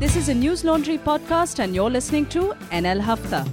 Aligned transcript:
This 0.00 0.16
is 0.16 0.28
a 0.28 0.34
News 0.34 0.64
Laundry 0.64 0.98
podcast, 0.98 1.58
and 1.64 1.74
you're 1.74 1.90
listening 1.90 2.26
to 2.34 2.42
NL 2.82 3.00
Hafta. 3.08 3.44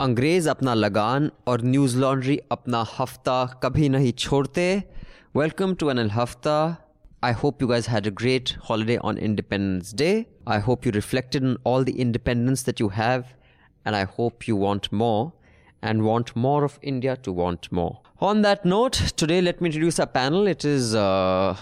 अंग्रेज 0.00 0.46
अपना 0.48 0.74
लगान 0.74 1.30
और 1.48 1.62
न्यूज 1.64 1.96
लॉन्ड्री 1.96 2.38
अपना 2.52 2.84
हफ्ता 2.98 3.44
कभी 3.62 3.88
नहीं 3.88 4.12
छोड़ते 4.24 4.66
वेलकम 5.36 5.74
टू 5.80 5.90
एन 5.90 6.10
हफ्ता 6.10 6.58
I 7.28 7.32
hope 7.40 7.62
you 7.62 7.68
guys 7.70 7.86
had 7.92 8.06
a 8.06 8.12
great 8.18 8.50
holiday 8.68 8.96
on 9.10 9.16
Independence 9.28 9.88
Day. 10.02 10.26
I 10.56 10.58
hope 10.66 10.86
you 10.86 10.92
reflected 10.96 11.48
on 11.48 11.56
all 11.70 11.86
the 11.88 11.94
independence 12.04 12.62
that 12.68 12.82
you 12.82 12.90
have, 12.98 13.24
and 13.84 13.96
I 14.00 14.04
hope 14.18 14.46
you 14.50 14.58
want 14.60 14.86
more 14.92 15.32
and 15.82 16.04
want 16.10 16.30
more 16.44 16.62
of 16.68 16.78
India 16.92 17.16
to 17.24 17.32
want 17.32 17.66
more. 17.80 17.98
On 18.20 18.42
that 18.42 18.64
note, 18.64 19.00
today 19.24 19.40
let 19.40 19.60
me 19.60 19.68
introduce 19.72 19.98
our 19.98 20.06
panel. 20.06 20.46
It 20.46 20.64
is 20.64 20.94
a 20.94 21.56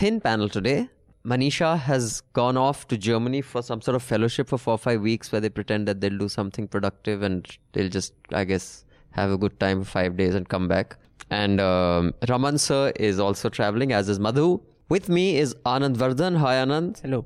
thin 0.00 0.20
panel 0.20 0.48
today. 0.48 0.78
Manisha 1.25 1.77
has 1.79 2.21
gone 2.33 2.55
off 2.55 2.87
to 2.87 2.97
Germany 2.97 3.41
for 3.41 3.61
some 3.63 3.81
sort 3.81 3.95
of 3.95 4.03
fellowship 4.03 4.47
for 4.47 4.57
four 4.57 4.75
or 4.75 4.77
five 4.77 5.01
weeks 5.01 5.31
where 5.31 5.41
they 5.41 5.49
pretend 5.49 5.87
that 5.87 5.99
they'll 5.99 6.17
do 6.17 6.29
something 6.29 6.67
productive 6.67 7.23
and 7.23 7.47
they'll 7.73 7.89
just, 7.89 8.13
I 8.31 8.43
guess, 8.43 8.85
have 9.11 9.31
a 9.31 9.37
good 9.37 9.59
time 9.59 9.83
for 9.83 9.89
five 9.89 10.17
days 10.17 10.35
and 10.35 10.47
come 10.47 10.67
back. 10.67 10.97
And 11.31 11.59
um, 11.59 12.13
Raman 12.29 12.59
sir 12.59 12.91
is 12.95 13.19
also 13.19 13.49
traveling, 13.49 13.91
as 13.91 14.07
is 14.07 14.19
Madhu. 14.19 14.61
With 14.89 15.09
me 15.09 15.37
is 15.37 15.55
Anand 15.65 15.95
Vardhan. 15.97 16.37
Hi, 16.37 16.55
Anand. 16.55 17.01
Hello. 17.01 17.25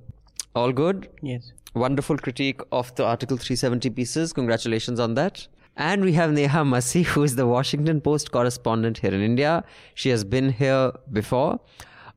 All 0.55 0.71
good? 0.71 1.09
Yes. 1.21 1.52
Wonderful 1.75 2.17
critique 2.17 2.61
of 2.71 2.95
the 2.95 3.05
Article 3.05 3.35
370 3.35 3.89
pieces. 3.89 4.31
Congratulations 4.31 4.99
on 4.99 5.16
that. 5.16 5.45
And 5.75 6.03
we 6.03 6.13
have 6.13 6.31
Neha 6.31 6.59
Masih, 6.59 7.05
who 7.05 7.23
is 7.23 7.35
the 7.35 7.45
Washington 7.45 7.99
Post 7.99 8.31
correspondent 8.31 8.97
here 8.99 9.13
in 9.13 9.21
India. 9.21 9.66
She 9.93 10.09
has 10.09 10.23
been 10.23 10.52
here 10.52 10.93
before. 11.11 11.59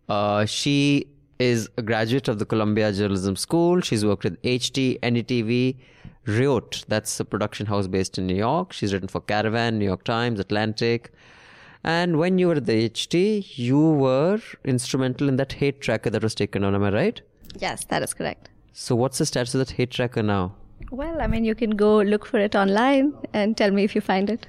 Uh, 0.09 0.47
she 0.47 1.07
is 1.43 1.69
a 1.77 1.83
graduate 1.83 2.29
of 2.29 2.39
the 2.39 2.47
Columbia 2.47 2.93
Journalism 2.93 3.35
School. 3.35 3.81
She's 3.81 4.05
worked 4.05 4.25
with 4.25 4.41
HT, 4.43 5.01
NDTV, 5.01 5.77
Riot, 6.27 6.85
that's 6.87 7.19
a 7.19 7.25
production 7.25 7.67
house 7.67 7.89
based 7.89 8.17
in 8.17 8.29
New 8.29 8.37
York. 8.37 8.73
She's 8.73 8.93
written 8.93 9.09
for 9.09 9.21
Caravan, 9.21 9.79
New 9.79 9.85
York 9.85 10.05
Times, 10.05 10.39
Atlantic. 10.39 11.13
And 11.83 12.17
when 12.17 12.39
you 12.39 12.47
were 12.47 12.55
at 12.55 12.67
the 12.67 12.89
HT, 12.89 13.59
you 13.59 13.81
were 13.81 14.41
instrumental 14.65 15.29
in 15.29 15.37
that 15.37 15.55
hate 15.55 15.81
tracker 15.81 16.11
that 16.11 16.23
was 16.23 16.37
taken 16.37 16.63
on, 16.63 16.77
am 16.77 16.85
I 16.85 16.93
right? 16.93 17.21
Yes, 17.59 17.85
that 17.87 18.03
is 18.03 18.15
correct. 18.15 18.51
So 18.73 18.95
what's 18.95 19.19
the 19.19 19.27
status 19.27 19.53
of 19.57 19.59
that 19.67 19.73
hate 19.73 19.91
tracker 19.91 20.23
now? 20.23 20.55
Well, 20.93 21.21
I 21.21 21.27
mean, 21.27 21.45
you 21.45 21.57
can 21.57 21.71
go 21.71 22.03
look 22.03 22.25
for 22.25 22.39
it 22.39 22.55
online 22.55 23.15
and 23.33 23.57
tell 23.57 23.73
me 23.73 23.83
if 23.83 23.97
you 23.97 24.01
find 24.01 24.31
it. 24.31 24.47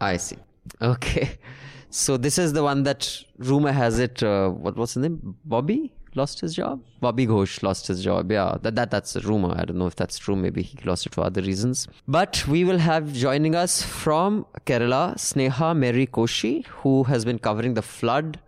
I 0.00 0.18
see. 0.18 0.36
Okay. 0.82 1.30
So 1.88 2.18
this 2.18 2.36
is 2.36 2.52
the 2.52 2.62
one 2.62 2.82
that 2.82 3.22
rumor 3.38 3.72
has 3.72 3.98
it. 4.00 4.22
Uh, 4.22 4.50
what 4.50 4.76
was 4.76 4.92
his 4.92 5.02
name? 5.04 5.36
Bobby 5.46 5.95
lost 6.16 6.40
his 6.40 6.54
job. 6.54 6.82
Bobby 7.00 7.26
Ghosh 7.26 7.62
lost 7.62 7.86
his 7.88 8.02
job. 8.02 8.30
Yeah, 8.30 8.56
that, 8.62 8.74
that 8.76 8.90
that's 8.90 9.16
a 9.16 9.20
rumor. 9.20 9.54
I 9.56 9.64
don't 9.64 9.78
know 9.78 9.86
if 9.86 9.96
that's 9.96 10.18
true. 10.18 10.36
Maybe 10.36 10.62
he 10.62 10.78
lost 10.84 11.06
it 11.06 11.14
for 11.14 11.24
other 11.24 11.42
reasons. 11.42 11.86
But 12.08 12.46
we 12.46 12.64
will 12.64 12.78
have 12.78 13.12
joining 13.12 13.54
us 13.54 13.82
from 13.82 14.46
Kerala, 14.66 15.14
Sneha 15.16 15.76
Mary 15.76 16.06
Koshy, 16.06 16.66
who 16.66 17.04
has 17.04 17.24
been 17.24 17.38
covering 17.38 17.74
the 17.74 17.82
flood 17.82 18.40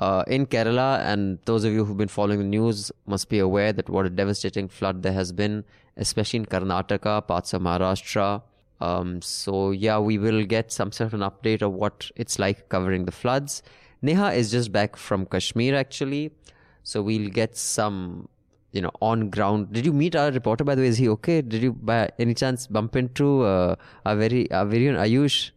uh, 0.00 0.24
in 0.26 0.46
Kerala. 0.46 1.00
And 1.00 1.38
those 1.44 1.64
of 1.64 1.72
you 1.72 1.84
who've 1.84 1.96
been 1.96 2.08
following 2.08 2.38
the 2.38 2.44
news 2.44 2.92
must 3.06 3.28
be 3.28 3.38
aware 3.38 3.72
that 3.72 3.88
what 3.88 4.06
a 4.06 4.10
devastating 4.10 4.68
flood 4.68 5.02
there 5.02 5.12
has 5.12 5.32
been, 5.32 5.64
especially 5.96 6.38
in 6.40 6.46
Karnataka, 6.46 7.26
parts 7.26 7.52
of 7.52 7.62
Maharashtra. 7.62 8.42
Um, 8.80 9.22
so 9.22 9.70
yeah, 9.70 9.98
we 9.98 10.18
will 10.18 10.44
get 10.44 10.70
some 10.70 10.92
sort 10.92 11.12
of 11.12 11.14
an 11.14 11.20
update 11.20 11.62
of 11.62 11.72
what 11.72 12.10
it's 12.14 12.38
like 12.38 12.68
covering 12.68 13.06
the 13.06 13.12
floods. 13.12 13.62
Neha 14.02 14.32
is 14.32 14.50
just 14.50 14.70
back 14.70 14.96
from 14.96 15.24
Kashmir 15.24 15.74
actually, 15.74 16.30
so 16.90 17.02
we'll 17.02 17.28
get 17.28 17.56
some, 17.56 18.28
you 18.70 18.80
know, 18.80 18.92
on 19.02 19.28
ground. 19.28 19.72
Did 19.72 19.84
you 19.84 19.92
meet 19.92 20.14
our 20.14 20.30
reporter 20.30 20.62
by 20.62 20.76
the 20.76 20.82
way? 20.82 20.88
Is 20.88 20.98
he 20.98 21.08
okay? 21.14 21.42
Did 21.42 21.62
you 21.68 21.72
by 21.72 22.10
any 22.20 22.34
chance 22.42 22.68
bump 22.68 22.94
into 22.94 23.42
uh, 23.42 23.74
very 24.04 24.50
our 24.52 24.64
very 24.64 24.86
Ayush? 25.04 25.50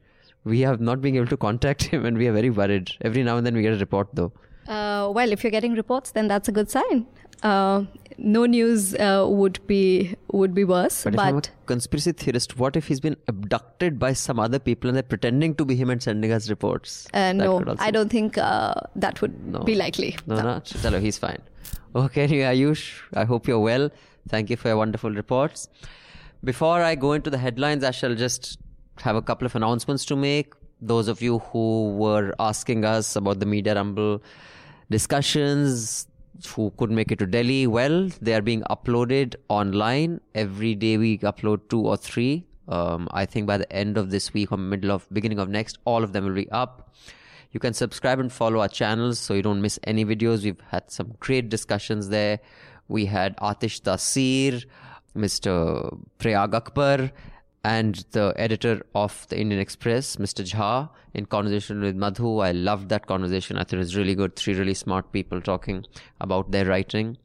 We 0.43 0.61
have 0.61 0.81
not 0.81 1.01
been 1.01 1.15
able 1.15 1.27
to 1.27 1.37
contact 1.37 1.83
him, 1.93 2.05
and 2.05 2.17
we 2.17 2.27
are 2.27 2.33
very 2.33 2.49
worried. 2.49 2.91
Every 3.01 3.21
now 3.21 3.37
and 3.37 3.45
then 3.45 3.53
we 3.53 3.61
get 3.61 3.73
a 3.73 3.77
report 3.77 4.07
though. 4.13 4.31
Uh, 4.67 5.11
well, 5.19 5.31
if 5.31 5.43
you're 5.43 5.51
getting 5.51 5.75
reports, 5.75 6.11
then 6.11 6.27
that's 6.27 6.47
a 6.47 6.51
good 6.51 6.71
sign. 6.71 7.05
Uh, 7.43 7.85
no 8.17 8.45
news 8.45 8.95
uh, 8.95 9.25
would 9.29 9.65
be 9.65 10.15
would 10.33 10.53
be 10.53 10.63
worse. 10.65 11.03
But, 11.05 11.15
But, 11.15 11.21
if 11.21 11.27
I'm 11.27 11.37
a 11.37 11.41
conspiracy 11.67 12.11
theorist, 12.11 12.57
what 12.57 12.75
if 12.75 12.87
he's 12.87 12.99
been 12.99 13.15
abducted 13.27 13.97
by 13.97 14.11
some 14.13 14.39
other 14.39 14.59
people 14.59 14.89
and 14.89 14.95
they're 14.95 15.03
pretending 15.03 15.55
to 15.55 15.63
be 15.65 15.75
him 15.75 15.89
and 15.89 16.03
sending 16.03 16.31
us 16.31 16.49
reports? 16.49 17.07
uh, 17.13 17.31
no, 17.33 17.63
I 17.79 17.91
don't 17.91 18.09
think 18.09 18.37
uh, 18.37 18.73
that 18.95 19.21
would 19.21 19.45
No. 19.47 19.59
be 19.59 19.75
likely. 19.75 20.17
No, 20.27 20.41
not. 20.41 20.65
Chalo, 20.65 20.99
he's 20.99 21.17
fine. 21.17 21.39
Okay, 21.95 22.27
Ayush, 22.51 23.01
I 23.13 23.23
hope 23.23 23.47
you're 23.47 23.59
well. 23.59 23.89
Thank 24.27 24.49
you 24.49 24.57
for 24.57 24.67
your 24.67 24.77
wonderful 24.77 25.11
reports. 25.11 25.69
Before 26.43 26.81
I 26.81 26.95
go 26.95 27.13
into 27.13 27.29
the 27.29 27.37
headlines, 27.37 27.83
I 27.83 27.91
shall 27.91 28.15
just 28.15 28.59
have 29.01 29.15
a 29.15 29.21
couple 29.21 29.45
of 29.45 29.55
announcements 29.55 30.03
to 30.05 30.15
make. 30.17 30.53
Those 30.81 31.07
of 31.07 31.21
you 31.21 31.39
who 31.39 31.89
were 31.95 32.33
asking 32.39 32.85
us 32.85 33.15
about 33.15 33.39
the 33.39 33.45
Media 33.45 33.75
Rumble 33.75 34.21
discussions, 34.89 36.07
who 36.47 36.71
couldn't 36.77 36.95
make 36.95 37.11
it 37.11 37.19
to 37.19 37.25
Delhi, 37.25 37.67
well, 37.67 38.09
they 38.21 38.33
are 38.33 38.41
being 38.41 38.61
uploaded 38.69 39.35
online. 39.49 40.21
Every 40.35 40.75
day 40.75 40.97
we 40.97 41.17
upload 41.19 41.69
two 41.69 41.81
or 41.81 41.97
three. 41.97 42.45
Um, 42.67 43.07
I 43.11 43.25
think 43.25 43.47
by 43.47 43.57
the 43.57 43.71
end 43.73 43.97
of 43.97 44.11
this 44.11 44.33
week 44.33 44.51
or 44.51 44.57
middle 44.57 44.91
of 44.91 45.07
beginning 45.11 45.39
of 45.39 45.49
next, 45.49 45.77
all 45.85 46.03
of 46.03 46.13
them 46.13 46.25
will 46.25 46.35
be 46.35 46.49
up. 46.51 46.93
You 47.51 47.59
can 47.59 47.73
subscribe 47.73 48.19
and 48.19 48.31
follow 48.31 48.59
our 48.59 48.67
channels 48.67 49.17
so 49.17 49.33
you 49.33 49.41
don't 49.41 49.61
miss 49.61 49.79
any 49.83 50.05
videos. 50.05 50.43
We've 50.43 50.61
had 50.69 50.91
some 50.91 51.15
great 51.19 51.49
discussions 51.49 52.09
there. 52.09 52.39
We 52.87 53.05
had 53.05 53.35
Aatish 53.37 53.81
Taseer, 53.81 54.65
Mr. 55.15 55.97
Prayag 56.19 56.53
Akbar, 56.53 57.11
and 57.63 58.05
the 58.11 58.33
editor 58.37 58.81
of 58.95 59.27
the 59.29 59.39
Indian 59.39 59.59
Express, 59.59 60.15
Mr. 60.15 60.43
Jha, 60.43 60.89
in 61.13 61.25
conversation 61.25 61.81
with 61.81 61.95
Madhu. 61.95 62.39
I 62.39 62.51
loved 62.51 62.89
that 62.89 63.05
conversation. 63.05 63.57
I 63.57 63.63
thought 63.63 63.73
it 63.73 63.77
was 63.77 63.97
really 63.97 64.15
good. 64.15 64.35
Three 64.35 64.53
really 64.53 64.73
smart 64.73 65.11
people 65.11 65.41
talking 65.41 65.85
about 66.21 66.51
their 66.51 66.65
writing. 66.65 67.17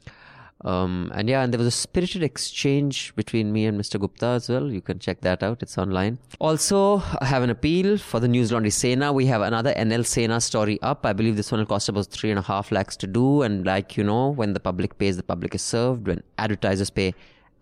Um, 0.65 1.13
and 1.15 1.29
yeah, 1.29 1.43
and 1.43 1.53
there 1.53 1.59
was 1.59 1.67
a 1.67 1.71
spirited 1.71 2.23
exchange 2.23 3.15
between 3.17 3.53
me 3.53 3.67
and 3.67 3.79
Mr. 3.79 4.01
Gupta 4.01 4.27
as 4.27 4.49
well. 4.49 4.73
You 4.73 4.81
can 4.81 4.99
check 4.99 5.21
that 5.21 5.43
out. 5.43 5.63
It's 5.63 5.77
online. 5.77 6.19
Also, 6.41 7.03
I 7.21 7.27
have 7.27 7.43
an 7.43 7.51
appeal 7.51 7.99
for 7.99 8.19
the 8.19 8.29
News 8.29 8.51
Laundry 8.51 8.71
Sena. 8.71 9.13
We 9.13 9.27
have 9.27 9.43
another 9.43 9.75
NL 9.75 10.07
Sena 10.07 10.41
story 10.41 10.81
up. 10.81 11.05
I 11.05 11.13
believe 11.13 11.37
this 11.37 11.53
one 11.53 11.59
will 11.59 11.67
cost 11.67 11.91
about 11.91 12.07
three 12.07 12.31
and 12.31 12.39
a 12.39 12.43
half 12.43 12.73
lakhs 12.73 12.97
to 12.99 13.07
do. 13.07 13.43
And 13.43 13.67
like 13.67 13.99
you 13.99 14.05
know, 14.05 14.31
when 14.31 14.55
the 14.55 14.61
public 14.61 14.97
pays, 14.97 15.19
the 15.19 15.23
public 15.23 15.55
is 15.55 15.63
served. 15.63 16.07
When 16.07 16.23
advertisers 16.39 16.89
pay, 16.89 17.15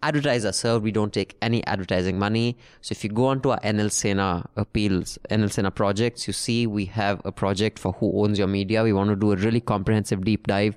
advertisers 0.03 0.45
are 0.45 0.53
served. 0.53 0.85
We 0.85 0.93
don't 0.93 1.13
take 1.13 1.37
any 1.41 1.65
advertising 1.67 2.19
money. 2.19 2.57
So 2.81 2.93
if 2.93 3.05
you 3.05 3.11
go 3.11 3.27
onto 3.27 3.51
our 3.51 3.61
NL 3.61 3.91
Sena 3.91 4.49
appeals, 4.57 5.19
NL 5.31 5.51
Sena 5.51 5.71
projects, 5.71 6.27
you 6.27 6.33
see 6.33 6.67
we 6.67 6.87
have 6.87 7.21
a 7.25 7.33
project 7.33 7.79
for 7.79 7.93
who 7.93 8.23
owns 8.23 8.39
your 8.39 8.49
media. 8.49 8.83
We 8.83 8.93
want 8.93 9.11
to 9.11 9.17
do 9.17 9.33
a 9.33 9.37
really 9.37 9.61
comprehensive 9.61 10.25
deep 10.25 10.47
dive 10.47 10.77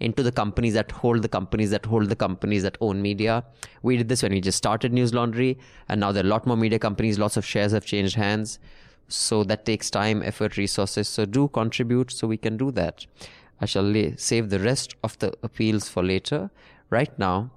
into 0.00 0.22
the 0.22 0.32
companies 0.32 0.74
that 0.74 0.90
hold 0.90 1.22
the 1.22 1.28
companies 1.28 1.70
that 1.70 1.86
hold 1.86 2.08
the 2.08 2.16
companies 2.16 2.62
that 2.62 2.76
own 2.80 3.00
media. 3.00 3.44
We 3.82 3.96
did 3.96 4.08
this 4.08 4.22
when 4.22 4.32
we 4.32 4.40
just 4.40 4.58
started 4.58 4.92
News 4.92 5.14
Laundry, 5.14 5.58
and 5.88 6.00
now 6.00 6.12
there 6.12 6.22
are 6.22 6.26
a 6.26 6.30
lot 6.30 6.46
more 6.46 6.56
media 6.56 6.78
companies, 6.78 7.18
lots 7.18 7.36
of 7.36 7.44
shares 7.44 7.72
have 7.72 7.84
changed 7.84 8.16
hands. 8.16 8.58
So 9.08 9.44
that 9.44 9.64
takes 9.64 9.90
time, 9.90 10.22
effort, 10.22 10.56
resources. 10.56 11.08
So 11.08 11.24
do 11.26 11.48
contribute 11.48 12.10
so 12.10 12.26
we 12.26 12.36
can 12.36 12.56
do 12.56 12.70
that. 12.72 13.06
I 13.60 13.66
shall 13.66 13.94
save 14.16 14.50
the 14.50 14.58
rest 14.58 14.94
of 15.04 15.18
the 15.18 15.32
appeals 15.42 15.88
for 15.88 16.02
later. 16.02 16.50
Right 16.90 17.16
now, 17.18 17.50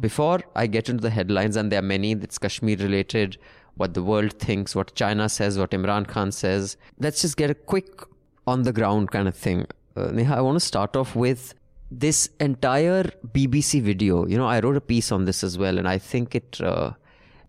before 0.00 0.40
I 0.54 0.66
get 0.66 0.88
into 0.88 1.02
the 1.02 1.10
headlines, 1.10 1.56
and 1.56 1.70
there 1.70 1.78
are 1.80 1.82
many 1.82 2.14
that's 2.14 2.38
Kashmir 2.38 2.76
related, 2.76 3.38
what 3.76 3.94
the 3.94 4.02
world 4.02 4.32
thinks, 4.38 4.74
what 4.74 4.94
China 4.94 5.28
says, 5.28 5.58
what 5.58 5.70
Imran 5.70 6.06
Khan 6.06 6.32
says, 6.32 6.76
let's 6.98 7.22
just 7.22 7.36
get 7.36 7.50
a 7.50 7.54
quick 7.54 8.02
on 8.46 8.62
the 8.62 8.72
ground 8.72 9.10
kind 9.10 9.28
of 9.28 9.36
thing. 9.36 9.66
Uh, 9.96 10.10
Neha, 10.12 10.36
I 10.36 10.40
want 10.40 10.56
to 10.56 10.66
start 10.66 10.96
off 10.96 11.16
with 11.16 11.54
this 11.90 12.28
entire 12.40 13.04
BBC 13.32 13.82
video. 13.82 14.26
You 14.26 14.38
know, 14.38 14.46
I 14.46 14.60
wrote 14.60 14.76
a 14.76 14.80
piece 14.80 15.12
on 15.12 15.24
this 15.24 15.44
as 15.44 15.56
well, 15.58 15.78
and 15.78 15.88
I 15.88 15.98
think 15.98 16.34
it 16.34 16.60
uh, 16.60 16.92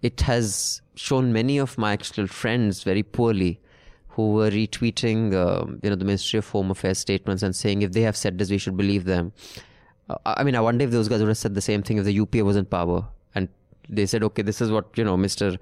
it 0.02 0.22
has 0.22 0.82
shown 0.96 1.34
many 1.34 1.58
of 1.58 1.78
my 1.78 1.94
actual 1.94 2.28
friends 2.28 2.84
very 2.84 3.04
poorly 3.04 3.60
who 4.10 4.32
were 4.32 4.50
retweeting, 4.50 5.34
um, 5.36 5.80
you 5.84 5.90
know, 5.90 5.96
the 5.96 6.06
Ministry 6.06 6.40
of 6.40 6.50
Home 6.50 6.72
Affairs 6.72 6.98
statements 6.98 7.44
and 7.44 7.56
saying 7.56 7.84
if 7.84 7.92
they 7.92 8.02
have 8.02 8.18
said 8.18 8.38
this, 8.38 8.50
we 8.50 8.58
should 8.58 8.76
believe 8.76 9.06
them. 9.06 9.32
I 10.26 10.44
mean, 10.44 10.56
I 10.56 10.62
wonder 10.62 10.86
if 10.86 10.92
those 10.92 11.10
guys 11.10 11.20
would 11.20 11.28
have 11.28 11.38
said 11.38 11.54
the 11.54 11.62
same 11.62 11.84
thing 11.84 11.98
if 11.98 12.06
the 12.06 12.14
UPA 12.14 12.44
was 12.44 12.56
in 12.56 12.66
power 12.66 13.06
and 13.36 13.50
they 13.90 14.06
said, 14.06 14.24
okay, 14.24 14.42
this 14.42 14.62
is 14.62 14.72
what 14.72 14.98
you 14.98 15.04
know, 15.04 15.18
Mr. 15.18 15.58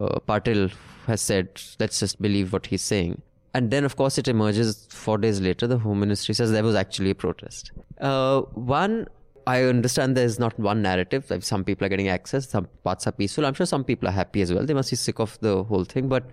Uh, 0.00 0.18
Patil 0.28 0.72
has 1.06 1.20
said. 1.20 1.60
Let's 1.78 2.00
just 2.00 2.20
believe 2.20 2.52
what 2.52 2.66
he's 2.66 2.82
saying. 2.82 3.22
And 3.52 3.70
then, 3.70 3.84
of 3.84 3.94
course, 3.96 4.18
it 4.18 4.26
emerges 4.26 4.88
four 4.90 5.16
days 5.16 5.40
later. 5.40 5.68
The 5.68 5.78
Home 5.78 6.00
Ministry 6.00 6.34
says 6.34 6.50
there 6.50 6.64
was 6.64 6.74
actually 6.74 7.10
a 7.10 7.14
protest. 7.14 7.70
Uh, 8.00 8.40
one, 8.40 9.06
I 9.46 9.62
understand 9.62 10.16
there's 10.16 10.40
not 10.40 10.58
one 10.58 10.82
narrative. 10.82 11.30
Like, 11.30 11.44
Some 11.44 11.62
people 11.62 11.86
are 11.86 11.88
getting 11.88 12.08
access, 12.08 12.48
some 12.48 12.66
parts 12.82 13.06
are 13.06 13.12
peaceful. 13.12 13.46
I'm 13.46 13.54
sure 13.54 13.66
some 13.66 13.84
people 13.84 14.08
are 14.08 14.12
happy 14.12 14.42
as 14.42 14.52
well. 14.52 14.66
They 14.66 14.74
must 14.74 14.90
be 14.90 14.96
sick 14.96 15.20
of 15.20 15.38
the 15.40 15.62
whole 15.62 15.84
thing. 15.84 16.08
But 16.08 16.24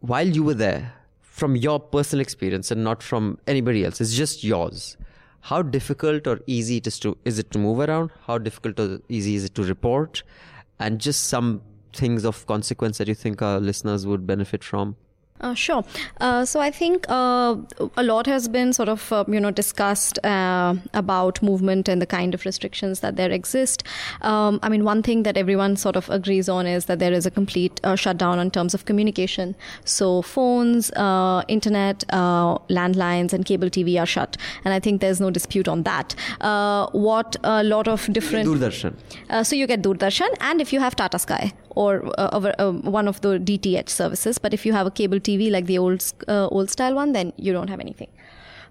while 0.00 0.26
you 0.26 0.44
were 0.44 0.54
there, 0.54 0.92
from 1.20 1.54
your 1.54 1.78
personal 1.78 2.22
experience 2.22 2.70
and 2.70 2.82
not 2.82 3.02
from 3.02 3.38
anybody 3.46 3.84
else, 3.84 4.00
it's 4.00 4.14
just 4.14 4.42
yours. 4.42 4.96
How 5.40 5.62
difficult 5.62 6.26
or 6.26 6.40
easy 6.46 6.78
it 6.78 6.86
is 6.86 6.98
to 7.00 7.16
is 7.24 7.38
it 7.38 7.50
to 7.52 7.58
move 7.58 7.80
around? 7.80 8.10
How 8.26 8.38
difficult 8.38 8.80
or 8.80 9.00
easy 9.08 9.34
is 9.36 9.44
it 9.44 9.54
to 9.54 9.62
report? 9.62 10.22
And 10.78 11.00
just 11.00 11.24
some 11.28 11.62
things 11.92 12.24
of 12.24 12.46
consequence 12.46 12.98
that 12.98 13.08
you 13.08 13.14
think 13.14 13.42
our 13.42 13.60
listeners 13.60 14.06
would 14.06 14.26
benefit 14.26 14.62
from. 14.62 14.96
Uh, 15.40 15.54
sure. 15.54 15.84
Uh, 16.20 16.44
so 16.44 16.60
I 16.60 16.70
think 16.70 17.06
uh, 17.08 17.56
a 17.96 18.02
lot 18.02 18.26
has 18.26 18.48
been 18.48 18.72
sort 18.72 18.88
of 18.88 19.12
uh, 19.12 19.24
you 19.28 19.40
know 19.40 19.50
discussed 19.50 20.18
uh, 20.24 20.74
about 20.94 21.42
movement 21.42 21.88
and 21.88 22.00
the 22.00 22.06
kind 22.06 22.34
of 22.34 22.44
restrictions 22.44 23.00
that 23.00 23.16
there 23.16 23.30
exist. 23.30 23.82
Um, 24.22 24.58
I 24.62 24.68
mean, 24.68 24.84
one 24.84 25.02
thing 25.02 25.24
that 25.24 25.36
everyone 25.36 25.76
sort 25.76 25.96
of 25.96 26.08
agrees 26.10 26.48
on 26.48 26.66
is 26.66 26.86
that 26.86 26.98
there 26.98 27.12
is 27.12 27.26
a 27.26 27.30
complete 27.30 27.80
uh, 27.84 27.96
shutdown 27.96 28.38
in 28.38 28.50
terms 28.50 28.74
of 28.74 28.84
communication. 28.86 29.54
So 29.84 30.22
phones, 30.22 30.90
internet, 31.48 32.04
landlines, 32.08 33.32
and 33.32 33.44
cable 33.44 33.68
TV 33.68 34.00
are 34.00 34.06
shut, 34.06 34.36
and 34.64 34.72
I 34.72 34.80
think 34.80 35.00
there's 35.00 35.20
no 35.20 35.30
dispute 35.30 35.68
on 35.68 35.82
that. 35.82 36.14
what 36.92 37.36
a 37.44 37.62
lot 37.62 37.88
of 37.88 38.10
different 38.12 38.48
Doordarshan. 38.48 38.94
so 39.44 39.56
you 39.56 39.66
get 39.66 39.82
Doordarshan, 39.82 40.28
and 40.40 40.60
if 40.60 40.72
you 40.72 40.80
have 40.80 40.96
Tata 40.96 41.18
Sky, 41.18 41.52
or 41.76 42.10
uh, 42.18 42.52
uh, 42.58 42.72
one 42.72 43.06
of 43.06 43.20
the 43.20 43.38
DTH 43.38 43.88
services. 43.88 44.38
But 44.38 44.52
if 44.52 44.66
you 44.66 44.72
have 44.72 44.86
a 44.86 44.90
cable 44.90 45.20
TV 45.28 45.50
like 45.50 45.66
the 45.66 45.78
old 45.78 46.04
uh, 46.28 46.46
old 46.48 46.70
style 46.70 46.94
one, 47.02 47.12
then 47.12 47.32
you 47.36 47.52
don't 47.52 47.68
have 47.68 47.80
anything. 47.80 48.08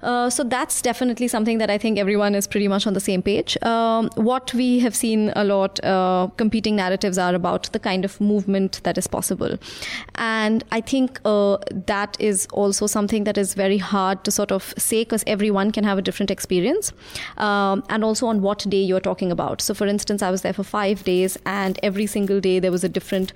Uh, 0.05 0.29
so 0.29 0.43
that's 0.43 0.81
definitely 0.81 1.27
something 1.27 1.57
that 1.57 1.69
I 1.69 1.77
think 1.77 1.97
everyone 1.97 2.35
is 2.35 2.47
pretty 2.47 2.67
much 2.67 2.85
on 2.85 2.93
the 2.93 2.99
same 2.99 3.21
page. 3.21 3.57
Um, 3.63 4.09
what 4.15 4.53
we 4.53 4.79
have 4.79 4.95
seen 4.95 5.31
a 5.35 5.43
lot, 5.43 5.83
uh, 5.83 6.27
competing 6.37 6.75
narratives 6.75 7.17
are 7.17 7.33
about 7.33 7.71
the 7.71 7.79
kind 7.79 8.05
of 8.05 8.19
movement 8.21 8.81
that 8.83 8.99
is 8.99 9.07
possible. 9.07 9.57
And 10.15 10.63
I 10.71 10.81
think 10.81 11.19
uh, 11.25 11.57
that 11.87 12.17
is 12.19 12.47
also 12.53 12.85
something 12.85 13.23
that 13.23 13.37
is 13.37 13.55
very 13.55 13.79
hard 13.79 14.23
to 14.25 14.31
sort 14.31 14.51
of 14.51 14.73
say 14.77 15.01
because 15.01 15.23
everyone 15.25 15.71
can 15.71 15.83
have 15.83 15.97
a 15.97 16.01
different 16.03 16.29
experience. 16.29 16.91
Um, 17.37 17.83
and 17.89 18.03
also 18.03 18.27
on 18.27 18.41
what 18.41 18.59
day 18.69 18.81
you're 18.81 18.99
talking 18.99 19.31
about. 19.31 19.61
So, 19.61 19.73
for 19.73 19.87
instance, 19.87 20.21
I 20.21 20.29
was 20.29 20.43
there 20.43 20.53
for 20.53 20.63
five 20.63 21.03
days, 21.03 21.37
and 21.45 21.79
every 21.81 22.05
single 22.05 22.39
day 22.39 22.59
there 22.59 22.71
was 22.71 22.83
a 22.83 22.89
different 22.89 23.33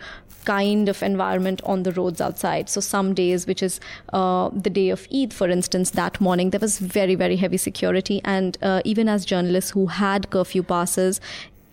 kind 0.50 0.90
of 0.90 1.04
environment 1.04 1.62
on 1.64 1.84
the 1.84 1.92
roads 1.92 2.20
outside. 2.20 2.70
So, 2.70 2.82
some 2.82 3.14
days, 3.14 3.46
which 3.46 3.62
is 3.62 3.80
uh, 4.14 4.50
the 4.68 4.70
day 4.70 4.90
of 4.90 5.08
Eid, 5.14 5.34
for 5.34 5.48
instance, 5.48 5.92
that 5.92 6.20
morning, 6.20 6.50
there 6.50 6.60
was 6.60 6.80
very, 6.80 7.16
very 7.16 7.36
heavy 7.36 7.58
security. 7.58 8.22
And 8.26 8.58
uh, 8.62 8.82
even 8.84 9.08
as 9.08 9.26
journalists 9.26 9.72
who 9.72 9.86
had 9.88 10.30
curfew 10.32 10.64
passes, 10.64 11.22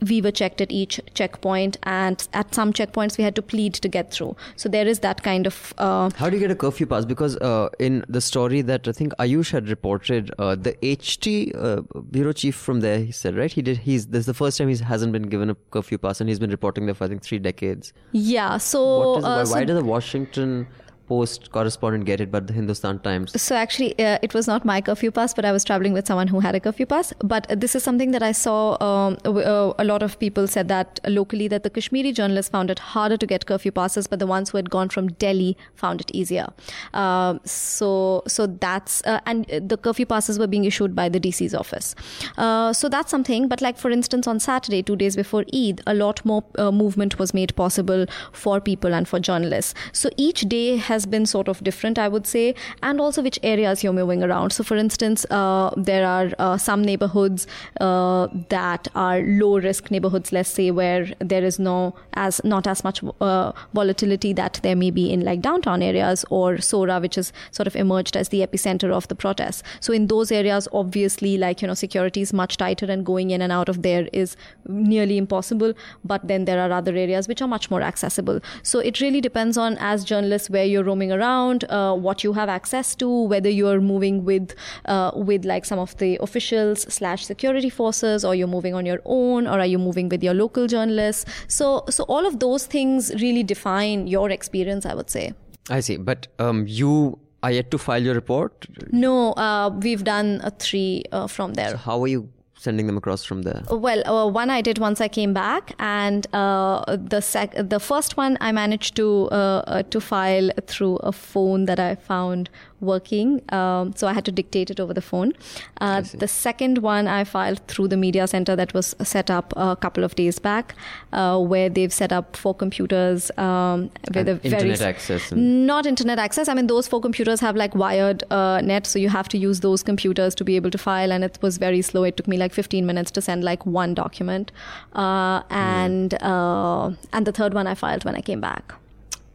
we 0.00 0.20
were 0.20 0.30
checked 0.30 0.60
at 0.60 0.70
each 0.70 1.00
checkpoint, 1.14 1.78
and 1.82 2.26
at 2.32 2.54
some 2.54 2.72
checkpoints 2.72 3.18
we 3.18 3.24
had 3.24 3.34
to 3.36 3.42
plead 3.42 3.74
to 3.74 3.88
get 3.88 4.10
through. 4.10 4.36
So 4.56 4.68
there 4.68 4.86
is 4.86 5.00
that 5.00 5.22
kind 5.22 5.46
of. 5.46 5.74
Uh, 5.78 6.10
How 6.16 6.28
do 6.28 6.36
you 6.36 6.40
get 6.40 6.50
a 6.50 6.54
curfew 6.54 6.86
pass? 6.86 7.04
Because 7.04 7.36
uh, 7.38 7.68
in 7.78 8.04
the 8.08 8.20
story 8.20 8.62
that 8.62 8.88
I 8.88 8.92
think 8.92 9.12
Ayush 9.18 9.50
had 9.50 9.68
reported, 9.68 10.30
uh, 10.38 10.54
the 10.54 10.72
HT 10.82 11.52
uh, 11.56 11.82
bureau 12.10 12.32
chief 12.32 12.54
from 12.54 12.80
there, 12.80 12.98
he 12.98 13.12
said, 13.12 13.36
right? 13.36 13.52
He 13.52 13.62
did. 13.62 13.78
He's 13.78 14.08
this 14.08 14.20
is 14.20 14.26
the 14.26 14.34
first 14.34 14.58
time 14.58 14.68
he 14.68 14.76
hasn't 14.76 15.12
been 15.12 15.24
given 15.24 15.50
a 15.50 15.54
curfew 15.70 15.98
pass, 15.98 16.20
and 16.20 16.28
he's 16.28 16.38
been 16.38 16.50
reporting 16.50 16.86
there 16.86 16.94
for 16.94 17.04
I 17.04 17.08
think 17.08 17.22
three 17.22 17.38
decades. 17.38 17.92
Yeah. 18.12 18.58
So 18.58 19.12
what 19.12 19.18
is, 19.18 19.24
why, 19.24 19.30
uh, 19.30 19.44
so 19.44 19.52
why 19.52 19.64
did 19.64 19.76
the 19.76 19.84
Washington 19.84 20.66
Post 21.08 21.52
correspondent 21.52 22.04
get 22.04 22.20
it, 22.20 22.32
but 22.32 22.46
the 22.48 22.52
Hindustan 22.52 22.98
Times. 22.98 23.40
So 23.40 23.54
actually, 23.54 23.96
uh, 23.98 24.18
it 24.22 24.34
was 24.34 24.46
not 24.48 24.64
my 24.64 24.80
curfew 24.80 25.10
pass, 25.12 25.34
but 25.34 25.44
I 25.44 25.52
was 25.52 25.62
traveling 25.62 25.92
with 25.92 26.06
someone 26.06 26.26
who 26.28 26.40
had 26.40 26.54
a 26.56 26.60
curfew 26.60 26.86
pass. 26.86 27.12
But 27.20 27.46
this 27.48 27.76
is 27.76 27.82
something 27.82 28.10
that 28.10 28.22
I 28.22 28.32
saw. 28.32 28.76
Um, 28.82 29.16
uh, 29.24 29.72
a 29.78 29.84
lot 29.84 30.02
of 30.02 30.18
people 30.18 30.48
said 30.48 30.68
that 30.68 30.98
locally 31.06 31.46
that 31.48 31.62
the 31.62 31.70
Kashmiri 31.70 32.12
journalists 32.12 32.50
found 32.50 32.70
it 32.70 32.78
harder 32.78 33.16
to 33.16 33.26
get 33.26 33.46
curfew 33.46 33.70
passes, 33.70 34.06
but 34.06 34.18
the 34.18 34.26
ones 34.26 34.50
who 34.50 34.58
had 34.58 34.70
gone 34.70 34.88
from 34.88 35.08
Delhi 35.24 35.56
found 35.74 36.00
it 36.00 36.10
easier. 36.12 36.46
Uh, 36.94 37.38
so 37.44 38.22
so 38.26 38.46
that's 38.46 39.02
uh, 39.06 39.20
and 39.26 39.46
the 39.46 39.76
curfew 39.76 40.06
passes 40.06 40.38
were 40.38 40.46
being 40.46 40.64
issued 40.64 40.94
by 40.94 41.08
the 41.08 41.20
DC's 41.20 41.54
office. 41.54 41.94
Uh, 42.36 42.72
so 42.72 42.88
that's 42.88 43.10
something. 43.10 43.48
But 43.48 43.60
like 43.60 43.78
for 43.78 43.90
instance, 43.90 44.26
on 44.26 44.40
Saturday, 44.40 44.82
two 44.82 44.96
days 44.96 45.14
before 45.14 45.44
Eid, 45.54 45.82
a 45.86 45.94
lot 45.94 46.24
more 46.24 46.42
movement 46.72 47.18
was 47.18 47.32
made 47.32 47.54
possible 47.54 48.06
for 48.32 48.60
people 48.60 48.94
and 48.94 49.06
for 49.06 49.20
journalists. 49.20 49.74
So 49.92 50.10
each 50.16 50.42
day 50.42 50.76
has 50.76 50.95
has 50.96 51.06
been 51.14 51.26
sort 51.26 51.48
of 51.52 51.62
different, 51.68 51.98
I 52.06 52.08
would 52.14 52.26
say, 52.26 52.44
and 52.82 53.00
also 53.06 53.22
which 53.28 53.38
areas 53.54 53.84
you're 53.84 53.96
moving 54.00 54.22
around. 54.28 54.56
So, 54.58 54.64
for 54.70 54.76
instance, 54.84 55.24
uh, 55.30 55.70
there 55.88 56.06
are 56.06 56.28
uh, 56.38 56.56
some 56.66 56.84
neighborhoods 56.90 57.46
uh, 57.80 58.28
that 58.48 58.88
are 58.94 59.20
low 59.42 59.58
risk 59.68 59.90
neighborhoods, 59.96 60.32
let's 60.38 60.54
say, 60.58 60.70
where 60.80 61.02
there 61.32 61.44
is 61.50 61.58
no 61.58 61.76
as 62.14 62.40
not 62.52 62.66
as 62.74 62.82
much 62.88 63.02
uh, 63.20 63.52
volatility 63.80 64.32
that 64.42 64.60
there 64.68 64.76
may 64.84 64.90
be 65.00 65.04
in 65.16 65.24
like 65.30 65.42
downtown 65.48 65.82
areas 65.90 66.24
or 66.38 66.54
Soura, 66.68 67.00
which 67.06 67.16
has 67.20 67.32
sort 67.50 67.66
of 67.72 67.76
emerged 67.84 68.16
as 68.22 68.30
the 68.34 68.40
epicenter 68.46 68.90
of 69.00 69.08
the 69.08 69.18
protests. 69.24 69.62
So, 69.88 69.92
in 70.00 70.06
those 70.14 70.32
areas, 70.40 70.68
obviously, 70.82 71.36
like 71.44 71.62
you 71.62 71.68
know, 71.68 71.78
security 71.82 72.24
is 72.28 72.32
much 72.42 72.56
tighter, 72.64 72.90
and 72.96 73.06
going 73.12 73.34
in 73.38 73.46
and 73.48 73.56
out 73.58 73.68
of 73.74 73.82
there 73.88 74.08
is 74.22 74.36
nearly 74.66 75.18
impossible. 75.24 75.74
But 76.14 76.26
then 76.32 76.46
there 76.50 76.60
are 76.64 76.72
other 76.80 76.96
areas 77.04 77.28
which 77.34 77.42
are 77.48 77.52
much 77.56 77.70
more 77.70 77.82
accessible. 77.92 78.40
So, 78.62 78.84
it 78.92 79.00
really 79.04 79.20
depends 79.28 79.62
on 79.66 79.78
as 79.92 80.08
journalists 80.14 80.50
where 80.58 80.64
you're 80.74 80.85
roaming 80.86 81.12
around, 81.12 81.64
uh, 81.68 81.94
what 81.94 82.24
you 82.24 82.32
have 82.32 82.48
access 82.48 82.94
to, 82.96 83.08
whether 83.32 83.50
you're 83.50 83.80
moving 83.80 84.24
with 84.24 84.54
uh, 84.86 85.10
with 85.14 85.44
like 85.44 85.64
some 85.64 85.78
of 85.78 85.96
the 85.98 86.18
officials 86.20 86.82
slash 86.82 87.26
security 87.26 87.70
forces, 87.70 88.24
or 88.24 88.34
you're 88.34 88.54
moving 88.56 88.74
on 88.74 88.86
your 88.86 89.00
own, 89.04 89.46
or 89.46 89.58
are 89.58 89.66
you 89.66 89.78
moving 89.78 90.08
with 90.08 90.22
your 90.22 90.34
local 90.34 90.66
journalists? 90.66 91.24
So 91.48 91.84
so 91.90 92.04
all 92.04 92.26
of 92.26 92.38
those 92.38 92.66
things 92.66 93.12
really 93.26 93.42
define 93.42 94.06
your 94.06 94.30
experience, 94.30 94.86
I 94.86 94.94
would 94.94 95.10
say. 95.10 95.32
I 95.68 95.80
see, 95.80 95.96
but 95.96 96.28
um, 96.38 96.64
you 96.66 97.18
are 97.42 97.50
yet 97.50 97.70
to 97.72 97.78
file 97.78 98.02
your 98.02 98.14
report. 98.14 98.66
No, 98.92 99.32
uh, 99.32 99.70
we've 99.70 100.04
done 100.04 100.40
a 100.44 100.50
three 100.50 101.04
uh, 101.12 101.26
from 101.26 101.54
there. 101.54 101.70
So 101.70 101.76
how 101.76 102.02
are 102.02 102.08
you 102.08 102.28
sending 102.56 102.86
them 102.86 102.96
across 102.96 103.24
from 103.24 103.42
there? 103.42 103.62
Well, 103.70 104.06
uh, 104.06 104.28
one 104.28 104.50
I 104.50 104.60
did 104.60 104.78
once 104.78 105.00
I 105.00 105.08
came 105.08 105.32
back, 105.32 105.74
and 105.78 106.26
uh, 106.34 106.96
the 106.96 107.20
sec- 107.20 107.54
the 107.56 107.80
first 107.80 108.16
one 108.16 108.36
I 108.40 108.52
managed 108.52 108.96
to 108.96 109.28
uh, 109.30 109.62
uh 109.66 109.82
to 109.84 110.00
file 110.00 110.50
through 110.66 110.96
a 110.96 111.12
phone 111.12 111.66
that 111.66 111.78
I 111.78 111.94
found 111.94 112.50
working. 112.80 113.42
Um, 113.52 113.94
so 113.96 114.06
I 114.06 114.12
had 114.12 114.24
to 114.26 114.32
dictate 114.32 114.70
it 114.70 114.80
over 114.80 114.92
the 114.92 115.00
phone. 115.00 115.32
Uh, 115.80 116.02
the 116.14 116.28
second 116.28 116.78
one 116.78 117.06
I 117.08 117.24
filed 117.24 117.66
through 117.68 117.88
the 117.88 117.96
media 117.96 118.26
center 118.26 118.56
that 118.56 118.74
was 118.74 118.94
set 119.02 119.30
up 119.30 119.52
a 119.56 119.76
couple 119.76 120.04
of 120.04 120.14
days 120.14 120.38
back, 120.38 120.74
uh, 121.12 121.38
where 121.38 121.68
they've 121.68 121.92
set 121.92 122.12
up 122.12 122.36
four 122.36 122.54
computers 122.54 123.30
um, 123.38 123.90
with 124.08 124.16
and 124.16 124.28
a 124.28 124.32
internet 124.42 124.78
very 124.78 124.90
access. 124.90 125.32
And- 125.32 125.66
not 125.66 125.86
internet 125.86 126.18
access. 126.18 126.48
I 126.48 126.54
mean, 126.54 126.66
those 126.66 126.86
four 126.88 127.00
computers 127.00 127.40
have 127.40 127.56
like 127.56 127.74
wired 127.74 128.24
uh, 128.30 128.60
net, 128.62 128.86
so 128.86 128.98
you 128.98 129.08
have 129.08 129.28
to 129.28 129.38
use 129.38 129.60
those 129.60 129.82
computers 129.82 130.34
to 130.36 130.44
be 130.44 130.56
able 130.56 130.70
to 130.70 130.78
file, 130.78 131.12
and 131.12 131.24
it 131.24 131.38
was 131.42 131.58
very 131.58 131.82
slow. 131.82 132.04
It 132.04 132.16
took 132.16 132.28
me 132.28 132.36
like 132.36 132.52
15 132.52 132.86
minutes 132.86 133.10
to 133.12 133.22
send 133.22 133.44
like 133.44 133.64
one 133.66 133.94
document, 133.94 134.52
uh, 134.94 135.42
and 135.50 136.14
uh, 136.22 136.90
and 137.12 137.26
the 137.26 137.32
third 137.32 137.54
one 137.54 137.66
I 137.66 137.74
filed 137.74 138.04
when 138.04 138.14
I 138.14 138.20
came 138.20 138.40
back. 138.40 138.74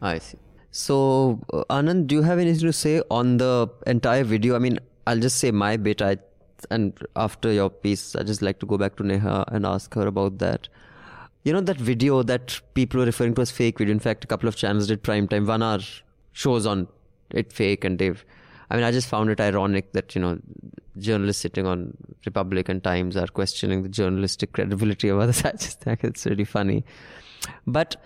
I 0.00 0.18
see. 0.18 0.38
So, 0.72 1.38
uh, 1.52 1.64
Anand, 1.68 2.06
do 2.06 2.14
you 2.14 2.22
have 2.22 2.38
anything 2.38 2.66
to 2.66 2.72
say 2.72 3.02
on 3.10 3.36
the 3.36 3.68
entire 3.86 4.24
video? 4.24 4.56
I 4.56 4.58
mean, 4.58 4.78
I'll 5.06 5.20
just 5.20 5.36
say 5.36 5.50
my 5.50 5.76
bit. 5.76 6.00
I 6.00 6.16
and 6.70 6.98
after 7.14 7.52
your 7.52 7.68
piece, 7.68 8.16
I 8.16 8.22
just 8.22 8.40
like 8.40 8.58
to 8.60 8.66
go 8.66 8.78
back 8.78 8.96
to 8.96 9.02
Neha 9.02 9.44
and 9.48 9.66
ask 9.66 9.92
her 9.94 10.06
about 10.06 10.38
that. 10.38 10.68
You 11.44 11.52
know 11.52 11.60
that 11.60 11.76
video 11.76 12.22
that 12.22 12.58
people 12.72 13.00
were 13.00 13.06
referring 13.06 13.34
to 13.34 13.42
as 13.42 13.50
fake 13.50 13.78
video. 13.78 13.92
In 13.92 13.98
fact, 14.00 14.24
a 14.24 14.26
couple 14.26 14.48
of 14.48 14.56
channels 14.56 14.86
did 14.86 15.02
prime 15.02 15.28
time 15.28 15.46
one 15.46 15.62
hour 15.62 15.80
shows 16.32 16.64
on 16.64 16.88
it 17.30 17.52
fake, 17.52 17.84
and 17.84 17.98
they've. 17.98 18.24
I 18.70 18.76
mean, 18.76 18.84
I 18.84 18.92
just 18.92 19.08
found 19.08 19.28
it 19.28 19.40
ironic 19.40 19.92
that 19.92 20.14
you 20.14 20.22
know 20.22 20.38
journalists 20.96 21.42
sitting 21.42 21.66
on 21.66 21.94
Republic 22.24 22.70
and 22.70 22.82
Times 22.82 23.14
are 23.14 23.26
questioning 23.26 23.82
the 23.82 23.90
journalistic 23.90 24.52
credibility 24.52 25.10
of 25.10 25.18
others. 25.18 25.44
I 25.44 25.52
just 25.52 25.80
think 25.80 26.02
it's 26.02 26.24
really 26.24 26.44
funny. 26.46 26.86
But 27.66 27.96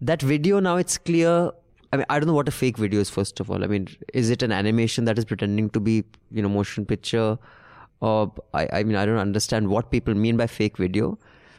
that 0.00 0.22
video 0.22 0.60
now 0.60 0.76
it's 0.76 0.96
clear 0.96 1.50
I 1.92 1.96
mean, 1.96 2.06
I 2.08 2.18
don't 2.18 2.26
know 2.26 2.34
what 2.34 2.48
a 2.48 2.52
fake 2.52 2.78
video 2.78 3.00
is. 3.00 3.10
First 3.10 3.40
of 3.40 3.50
all, 3.50 3.62
I 3.62 3.66
mean, 3.66 3.88
is 4.12 4.30
it 4.30 4.42
an 4.42 4.52
animation 4.52 5.04
that 5.04 5.18
is 5.18 5.24
pretending 5.24 5.70
to 5.70 5.80
be, 5.80 6.04
you 6.30 6.42
know, 6.42 6.48
motion 6.48 6.84
picture, 6.84 7.38
or 8.00 8.32
I, 8.54 8.68
I 8.72 8.82
mean, 8.82 8.96
I 8.96 9.06
don't 9.06 9.18
understand 9.18 9.68
what 9.68 9.90
people 9.90 10.14
mean 10.14 10.36
by 10.36 10.46
fake 10.46 10.76
video. 10.76 11.18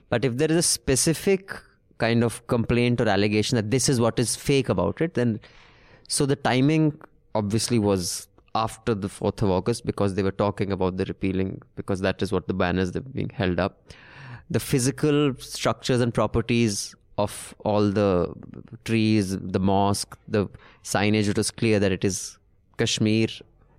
But 0.10 0.26
if 0.26 0.38
there 0.38 0.52
is 0.52 0.58
a 0.58 0.62
specific 0.64 1.56
kind 1.98 2.24
of 2.24 2.46
complaint 2.48 3.02
or 3.02 3.08
allegation 3.08 3.56
that 3.56 3.72
this 3.72 3.90
is 3.90 4.00
what 4.00 4.20
is 4.20 4.36
fake 4.36 4.70
about 4.70 5.02
it, 5.02 5.16
then 5.16 5.40
so 6.08 6.26
the 6.26 6.36
timing 6.36 7.00
obviously 7.36 7.80
was 7.80 8.28
after 8.56 8.96
the 8.96 9.08
4th 9.08 9.42
of 9.42 9.50
August 9.50 9.86
because 9.86 10.16
they 10.16 10.24
were 10.24 10.32
talking 10.32 10.72
about 10.72 10.98
the 10.98 11.06
repealing 11.06 11.62
because 11.76 12.00
that 12.02 12.22
is 12.22 12.32
what 12.32 12.48
the 12.48 12.54
banners 12.54 12.92
that 12.94 13.04
were 13.06 13.12
being 13.12 13.30
held 13.30 13.60
up. 13.60 13.82
The 14.50 14.60
physical 14.60 15.36
structures 15.40 16.02
and 16.02 16.14
properties 16.14 16.96
of 17.18 17.56
all 17.66 17.90
the 17.90 18.34
trees, 18.86 19.38
the 19.38 19.60
mosque, 19.60 20.18
the 20.28 20.48
signage, 20.84 21.28
it 21.28 21.38
was 21.38 21.52
clear 21.52 21.80
that 21.80 21.92
it 21.92 22.06
is 22.06 22.38
Kashmir 22.78 23.28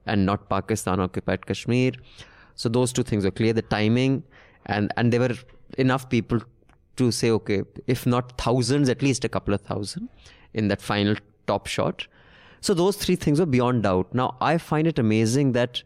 and 0.07 0.27
not 0.27 0.49
Pakistan 0.49 1.01
occupied 1.01 1.47
Kashmir. 1.47 1.93
So 2.55 2.69
those 2.69 2.93
two 2.93 3.03
things 3.03 3.25
were 3.25 3.31
clear. 3.31 3.53
The 3.53 3.63
timing 3.63 4.23
and 4.67 4.93
and 4.97 5.13
there 5.13 5.21
were 5.21 5.37
enough 5.77 6.09
people 6.09 6.41
to 6.97 7.11
say, 7.13 7.31
okay, 7.31 7.63
if 7.87 8.07
not 8.07 8.37
thousands, 8.39 8.89
at 8.89 9.03
least 9.03 9.25
a 9.25 9.29
couple 9.29 9.55
of 9.55 9.61
thousand 9.61 10.09
in 10.53 10.69
that 10.69 10.83
final 10.83 11.15
top 11.47 11.67
shot. 11.67 12.07
So 12.61 12.75
those 12.75 12.97
three 12.97 13.15
things 13.15 13.39
were 13.39 13.47
beyond 13.47 13.85
doubt. 13.85 14.13
Now 14.13 14.37
I 14.41 14.59
find 14.59 14.89
it 14.89 14.99
amazing 14.99 15.53
that 15.53 15.83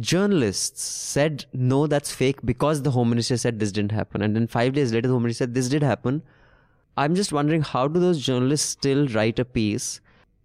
journalists 0.00 0.82
said 0.82 1.44
no 1.52 1.86
that's 1.86 2.12
fake 2.12 2.40
because 2.44 2.82
the 2.82 2.90
home 2.92 3.08
minister 3.10 3.36
said 3.36 3.58
this 3.58 3.72
didn't 3.72 3.90
happen 3.92 4.22
and 4.22 4.36
then 4.36 4.46
5 4.46 4.72
days 4.72 4.92
later 4.92 5.08
the 5.08 5.14
home 5.14 5.24
minister 5.24 5.42
said 5.42 5.54
this 5.54 5.68
did 5.68 5.82
happen 5.82 6.22
i'm 7.02 7.14
just 7.20 7.32
wondering 7.38 7.64
how 7.72 7.86
do 7.96 8.00
those 8.04 8.20
journalists 8.28 8.68
still 8.76 9.06
write 9.16 9.38
a 9.38 9.44
piece 9.44 9.88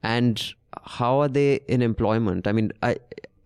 and 0.03 0.53
how 0.99 1.11
are 1.19 1.27
they 1.37 1.49
in 1.77 1.81
employment 1.89 2.47
i 2.47 2.51
mean 2.59 2.71
i 2.81 2.95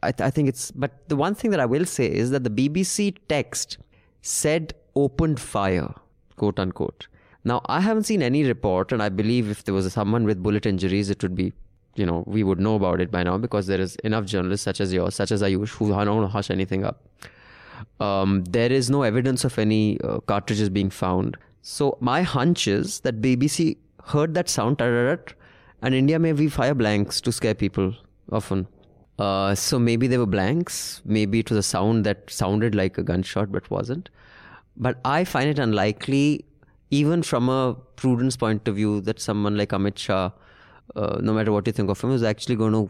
I, 0.08 0.14
I 0.30 0.30
think 0.30 0.48
it's 0.48 0.72
but 0.72 0.98
the 1.10 1.16
one 1.16 1.36
thing 1.36 1.52
that 1.52 1.60
i 1.60 1.66
will 1.76 1.86
say 1.86 2.08
is 2.24 2.32
that 2.32 2.44
the 2.44 2.52
bbc 2.58 3.16
text 3.28 3.78
said 4.22 4.74
opened 4.96 5.40
fire 5.40 5.94
quote 6.36 6.60
unquote 6.66 7.08
now 7.44 7.62
i 7.66 7.80
haven't 7.82 8.04
seen 8.12 8.22
any 8.32 8.44
report 8.44 8.92
and 8.92 9.02
i 9.08 9.10
believe 9.22 9.50
if 9.56 9.64
there 9.64 9.74
was 9.74 9.92
someone 9.92 10.30
with 10.32 10.44
bullet 10.44 10.68
injuries 10.74 11.10
it 11.16 11.24
would 11.24 11.36
be 11.36 11.52
you 11.98 12.06
know 12.06 12.24
we 12.28 12.44
would 12.44 12.60
know 12.60 12.76
about 12.76 13.02
it 13.02 13.12
by 13.12 13.24
now 13.24 13.38
because 13.38 13.68
there 13.68 13.82
is 13.82 13.96
enough 13.98 14.26
journalists 14.26 14.64
such 14.64 14.80
as 14.80 14.94
yours, 14.94 15.16
such 15.16 15.32
as 15.32 15.42
Ayush, 15.42 15.70
who 15.70 15.90
don't 15.90 16.30
hush 16.30 16.52
anything 16.52 16.84
up. 16.86 17.04
Um, 18.00 18.44
there 18.46 18.72
is 18.72 18.90
no 18.90 19.04
evidence 19.04 19.44
of 19.44 19.58
any 19.60 20.00
uh, 20.02 20.20
cartridges 20.22 20.70
being 20.70 20.90
found. 20.90 21.38
So 21.70 21.98
my 22.00 22.22
hunch 22.22 22.66
is 22.66 23.02
that 23.02 23.20
BBC 23.22 23.76
heard 24.06 24.34
that 24.36 24.48
sound, 24.48 24.82
and 24.82 25.94
India 25.94 26.18
may 26.18 26.32
be 26.32 26.48
fire 26.48 26.74
blanks 26.74 27.20
to 27.20 27.34
scare 27.34 27.54
people 27.54 27.94
often. 28.32 28.68
Uh, 29.20 29.54
so 29.54 29.78
maybe 29.78 30.08
they 30.08 30.18
were 30.18 30.26
blanks. 30.26 31.02
Maybe 31.04 31.40
it 31.40 31.50
was 31.50 31.58
a 31.58 31.64
sound 31.64 32.06
that 32.06 32.30
sounded 32.30 32.74
like 32.74 32.98
a 32.98 33.04
gunshot 33.04 33.52
but 33.52 33.70
wasn't. 33.70 34.10
But 34.78 35.02
I 35.04 35.26
find 35.26 35.50
it 35.50 35.60
unlikely, 35.60 36.46
even 36.90 37.22
from 37.22 37.50
a 37.50 37.76
prudence 37.98 38.38
point 38.38 38.66
of 38.70 38.78
view, 38.78 39.02
that 39.02 39.20
someone 39.20 39.58
like 39.58 39.72
Amit 39.72 39.98
Shah 39.98 40.32
uh, 40.96 41.20
no 41.22 41.34
matter 41.34 41.52
what 41.52 41.68
you 41.68 41.74
think 41.74 41.90
of 41.90 42.00
him, 42.00 42.12
is 42.12 42.24
actually 42.24 42.56
going 42.56 42.72
to 42.72 42.90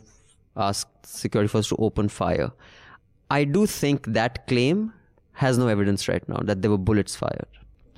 ask 0.55 0.88
security 1.03 1.48
force 1.48 1.67
to 1.69 1.75
open 1.77 2.10
fire. 2.10 2.51
I 3.31 3.43
do 3.43 3.65
think 3.65 4.05
that 4.05 4.46
claim 4.46 4.93
has 5.34 5.57
no 5.57 5.67
evidence 5.67 6.07
right 6.07 6.29
now 6.29 6.41
that 6.43 6.62
there 6.62 6.69
were 6.69 6.77
bullets 6.77 7.15
fired. 7.15 7.48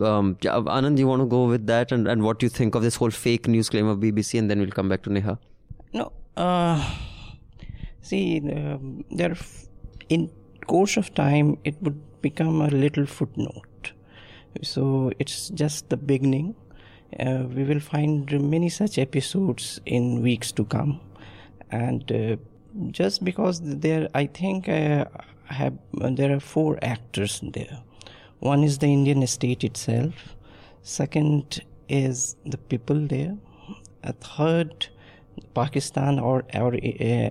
Um, 0.01 0.35
Anand, 0.35 0.97
you 0.97 1.07
want 1.07 1.21
to 1.21 1.25
go 1.25 1.45
with 1.45 1.67
that 1.67 1.91
and, 1.91 2.07
and 2.07 2.23
what 2.23 2.41
you 2.41 2.49
think 2.49 2.75
of 2.75 2.81
this 2.81 2.95
whole 2.95 3.11
fake 3.11 3.47
news 3.47 3.69
claim 3.69 3.87
of 3.87 3.99
BBC, 3.99 4.39
and 4.39 4.49
then 4.49 4.59
we'll 4.59 4.71
come 4.71 4.89
back 4.89 5.03
to 5.03 5.09
Neha. 5.11 5.39
No, 5.93 6.11
uh, 6.37 6.95
see, 8.01 8.39
um, 8.51 9.03
there 9.11 9.35
in 10.09 10.29
course 10.67 10.97
of 10.97 11.13
time 11.13 11.57
it 11.63 11.75
would 11.81 11.99
become 12.21 12.61
a 12.61 12.67
little 12.67 13.05
footnote. 13.05 13.93
So 14.61 15.11
it's 15.19 15.49
just 15.49 15.89
the 15.89 15.97
beginning 15.97 16.55
uh, 17.17 17.43
we 17.55 17.63
will 17.63 17.79
find 17.79 18.31
many 18.49 18.69
such 18.69 18.97
episodes 18.97 19.79
in 19.85 20.21
weeks 20.21 20.51
to 20.53 20.65
come. 20.65 20.99
And 21.71 22.11
uh, 22.11 22.37
just 22.91 23.23
because 23.23 23.61
there, 23.63 24.09
I 24.13 24.27
think 24.27 24.69
uh, 24.69 25.05
have 25.45 25.77
there 25.93 26.35
are 26.35 26.39
four 26.39 26.77
actors 26.81 27.41
there. 27.43 27.79
One 28.39 28.63
is 28.63 28.77
the 28.77 28.87
Indian 28.87 29.25
state 29.27 29.63
itself. 29.63 30.35
Second 30.81 31.63
is 31.87 32.35
the 32.45 32.57
people 32.57 33.07
there. 33.07 33.35
A 34.03 34.13
third, 34.13 34.87
Pakistan 35.53 36.19
or 36.19 36.43
or 36.55 36.75
uh, 36.75 37.29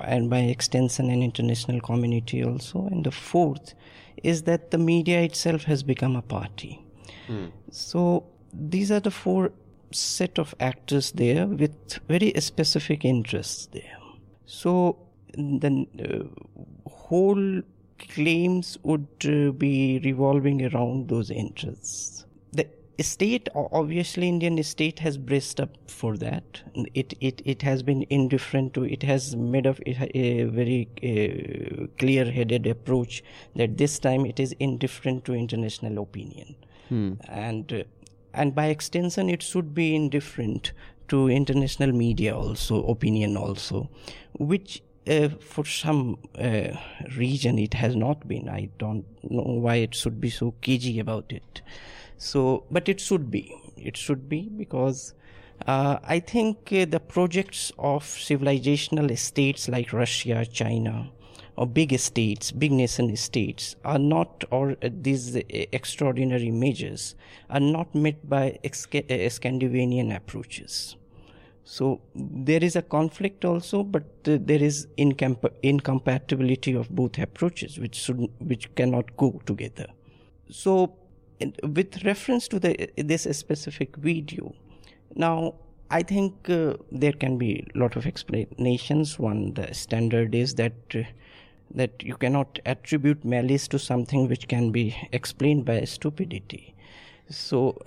and 0.00 0.30
by 0.30 0.38
extension 0.38 1.10
an 1.10 1.22
international 1.22 1.80
community 1.80 2.44
also. 2.44 2.86
And 2.86 3.04
the 3.04 3.10
fourth 3.10 3.74
is 4.22 4.42
that 4.42 4.70
the 4.70 4.78
media 4.78 5.22
itself 5.22 5.64
has 5.64 5.82
become 5.82 6.16
a 6.16 6.22
party. 6.22 6.82
Mm. 7.28 7.52
So 7.70 8.24
these 8.52 8.90
are 8.90 9.00
the 9.00 9.10
four 9.10 9.52
set 9.92 10.38
of 10.38 10.54
actors 10.60 11.12
there 11.12 11.46
with 11.46 11.98
very 12.08 12.32
specific 12.40 13.04
interests 13.04 13.66
there. 13.72 13.98
So 14.46 14.98
the 15.34 15.86
uh, 15.98 16.90
whole 16.90 17.62
claims 18.08 18.78
would 18.82 19.08
uh, 19.24 19.52
be 19.52 20.00
revolving 20.04 20.74
around 20.74 21.08
those 21.08 21.30
interests. 21.30 22.24
The 22.52 23.04
state, 23.04 23.48
obviously, 23.54 24.28
Indian 24.28 24.62
state 24.62 24.98
has 24.98 25.16
braced 25.16 25.58
up 25.58 25.70
for 25.86 26.18
that. 26.18 26.60
It 26.92 27.14
it 27.20 27.40
it 27.46 27.62
has 27.62 27.82
been 27.82 28.04
indifferent 28.10 28.74
to. 28.74 28.84
It 28.84 29.02
has 29.04 29.34
made 29.34 29.64
of 29.64 29.80
a 29.86 30.44
very 30.44 30.86
uh, 31.02 31.86
clear-headed 31.96 32.66
approach 32.66 33.24
that 33.56 33.78
this 33.78 33.98
time 33.98 34.26
it 34.26 34.38
is 34.38 34.54
indifferent 34.60 35.24
to 35.24 35.32
international 35.32 36.02
opinion, 36.02 36.54
hmm. 36.90 37.12
and 37.26 37.72
uh, 37.72 37.84
and 38.34 38.54
by 38.54 38.66
extension 38.66 39.30
it 39.30 39.42
should 39.42 39.74
be 39.74 39.94
indifferent 39.94 40.72
to 41.08 41.28
international 41.28 41.92
media 41.92 42.36
also 42.36 42.84
opinion 42.86 43.36
also 43.36 43.88
which 44.38 44.82
uh, 45.08 45.28
for 45.40 45.64
some 45.64 46.18
uh, 46.38 46.68
region 47.16 47.58
it 47.58 47.74
has 47.74 47.96
not 47.96 48.26
been. 48.28 48.48
I 48.48 48.68
don't 48.78 49.04
know 49.28 49.42
why 49.42 49.76
it 49.76 49.94
should 49.94 50.20
be 50.20 50.30
so 50.30 50.54
cagey 50.60 50.98
about 51.00 51.32
it. 51.32 51.62
So 52.18 52.64
but 52.70 52.88
it 52.88 53.00
should 53.00 53.30
be. 53.30 53.54
It 53.76 53.96
should 53.96 54.28
be 54.28 54.48
because 54.56 55.14
uh, 55.66 55.98
I 56.04 56.20
think 56.20 56.72
uh, 56.72 56.84
the 56.84 57.00
projects 57.00 57.72
of 57.78 58.04
civilizational 58.04 59.16
states 59.18 59.68
like 59.68 59.92
Russia, 59.92 60.46
China, 60.46 61.10
or 61.56 61.66
big 61.66 61.98
states, 61.98 62.50
big 62.52 62.72
nation 62.72 63.14
states 63.16 63.76
are 63.84 63.98
not, 63.98 64.44
or 64.50 64.76
these 64.80 65.36
extraordinary 65.48 66.50
measures 66.50 67.14
are 67.50 67.60
not 67.60 67.94
met 67.94 68.28
by 68.28 68.58
uh, 68.64 69.28
Scandinavian 69.28 70.12
approaches. 70.12 70.96
So 71.64 72.00
there 72.14 72.62
is 72.62 72.76
a 72.76 72.82
conflict 72.82 73.44
also, 73.44 73.82
but 73.82 74.04
uh, 74.26 74.38
there 74.40 74.62
is 74.62 74.86
incomp- 74.98 75.52
incompatibility 75.62 76.74
of 76.74 76.88
both 76.90 77.18
approaches, 77.18 77.78
which 77.78 77.94
should, 77.94 78.28
which 78.38 78.74
cannot 78.74 79.16
go 79.16 79.40
together. 79.46 79.86
So, 80.50 80.94
with 81.62 82.04
reference 82.04 82.48
to 82.48 82.58
the 82.58 82.90
this 82.96 83.22
specific 83.38 83.96
video, 83.96 84.54
now 85.14 85.54
I 85.90 86.02
think 86.02 86.50
uh, 86.50 86.74
there 86.90 87.12
can 87.12 87.38
be 87.38 87.66
a 87.74 87.78
lot 87.78 87.96
of 87.96 88.06
explanations. 88.06 89.18
One, 89.18 89.54
the 89.54 89.72
standard 89.72 90.34
is 90.34 90.54
that 90.56 90.74
uh, 90.94 91.02
that 91.72 92.02
you 92.02 92.16
cannot 92.16 92.58
attribute 92.66 93.24
malice 93.24 93.68
to 93.68 93.78
something 93.78 94.28
which 94.28 94.48
can 94.48 94.72
be 94.72 94.96
explained 95.12 95.64
by 95.64 95.84
stupidity. 95.84 96.74
So 97.28 97.80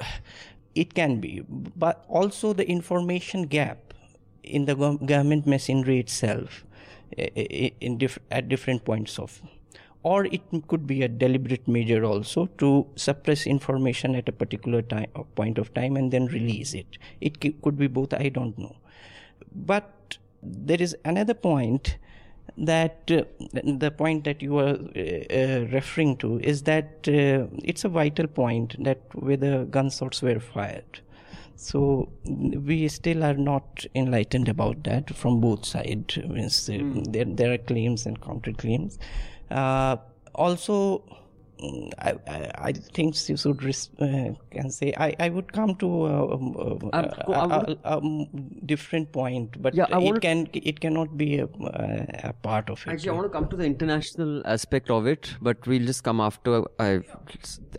it 0.75 0.93
can 0.93 1.19
be, 1.19 1.43
but 1.49 2.03
also 2.07 2.53
the 2.53 2.67
information 2.67 3.43
gap 3.43 3.93
in 4.43 4.65
the 4.65 4.75
government 4.75 5.47
machinery 5.47 5.99
itself 5.99 6.65
in 7.17 7.97
diff- 7.97 8.19
at 8.31 8.49
different 8.49 8.83
points 8.83 9.19
of 9.19 9.41
or 10.03 10.25
it 10.25 10.41
could 10.67 10.85
be 10.85 11.01
a 11.01 11.07
deliberate 11.07 11.65
measure 11.67 12.03
also 12.03 12.45
to 12.57 12.85
suppress 12.95 13.47
information 13.47 14.15
at 14.15 14.27
a 14.27 14.31
particular 14.31 14.81
time 14.81 15.09
point 15.35 15.57
of 15.57 15.73
time 15.73 15.95
and 15.95 16.11
then 16.11 16.25
release 16.27 16.73
it. 16.73 16.97
It 17.21 17.39
could 17.61 17.77
be 17.77 17.87
both 17.87 18.13
i 18.13 18.29
don't 18.29 18.57
know. 18.57 18.75
But 19.55 20.17
there 20.41 20.81
is 20.81 20.95
another 21.05 21.33
point 21.33 21.97
that 22.57 23.09
uh, 23.09 23.23
the 23.63 23.91
point 23.91 24.23
that 24.25 24.41
you 24.41 24.57
are 24.57 24.77
uh, 24.95 25.33
uh, 25.33 25.67
referring 25.71 26.17
to 26.17 26.39
is 26.39 26.63
that 26.63 27.07
uh, 27.07 27.47
it's 27.63 27.83
a 27.83 27.89
vital 27.89 28.27
point 28.27 28.75
that 28.83 28.99
whether 29.15 29.65
gunshots 29.65 30.21
were 30.21 30.39
fired. 30.39 31.01
So 31.55 32.09
we 32.25 32.87
still 32.89 33.23
are 33.23 33.35
not 33.35 33.85
enlightened 33.95 34.49
about 34.49 34.83
that 34.83 35.15
from 35.15 35.39
both 35.39 35.65
sides. 35.65 36.15
Mm. 36.15 37.13
There, 37.13 37.25
there 37.25 37.53
are 37.53 37.57
claims 37.57 38.05
and 38.05 38.19
counterclaims. 38.19 38.97
Uh, 39.49 39.97
also, 40.35 41.03
I, 41.99 42.15
I, 42.55 42.73
think 42.73 43.15
you 43.29 43.37
should 43.37 43.63
uh, 43.99 44.33
can 44.51 44.69
say 44.69 44.93
I, 44.97 45.15
I 45.19 45.29
would 45.29 45.53
come 45.53 45.75
to 45.75 46.05
a, 46.07 46.33
um, 46.33 46.89
a, 46.91 46.97
a, 47.27 47.77
a 47.83 48.27
different 48.65 49.11
point, 49.11 49.61
but 49.61 49.73
yeah, 49.73 49.85
it 49.91 50.21
can 50.21 50.49
it 50.53 50.81
cannot 50.81 51.15
be 51.17 51.39
a, 51.39 51.45
a, 51.45 52.33
part 52.33 52.69
of 52.69 52.85
it. 52.85 52.91
Actually, 52.91 53.09
I 53.09 53.13
want 53.13 53.31
to 53.31 53.37
come 53.37 53.47
to 53.47 53.55
the 53.55 53.65
international 53.65 54.41
aspect 54.45 54.89
of 54.89 55.07
it, 55.07 55.35
but 55.41 55.65
we'll 55.65 55.85
just 55.85 56.03
come 56.03 56.19
after 56.19 56.63
I 56.79 57.01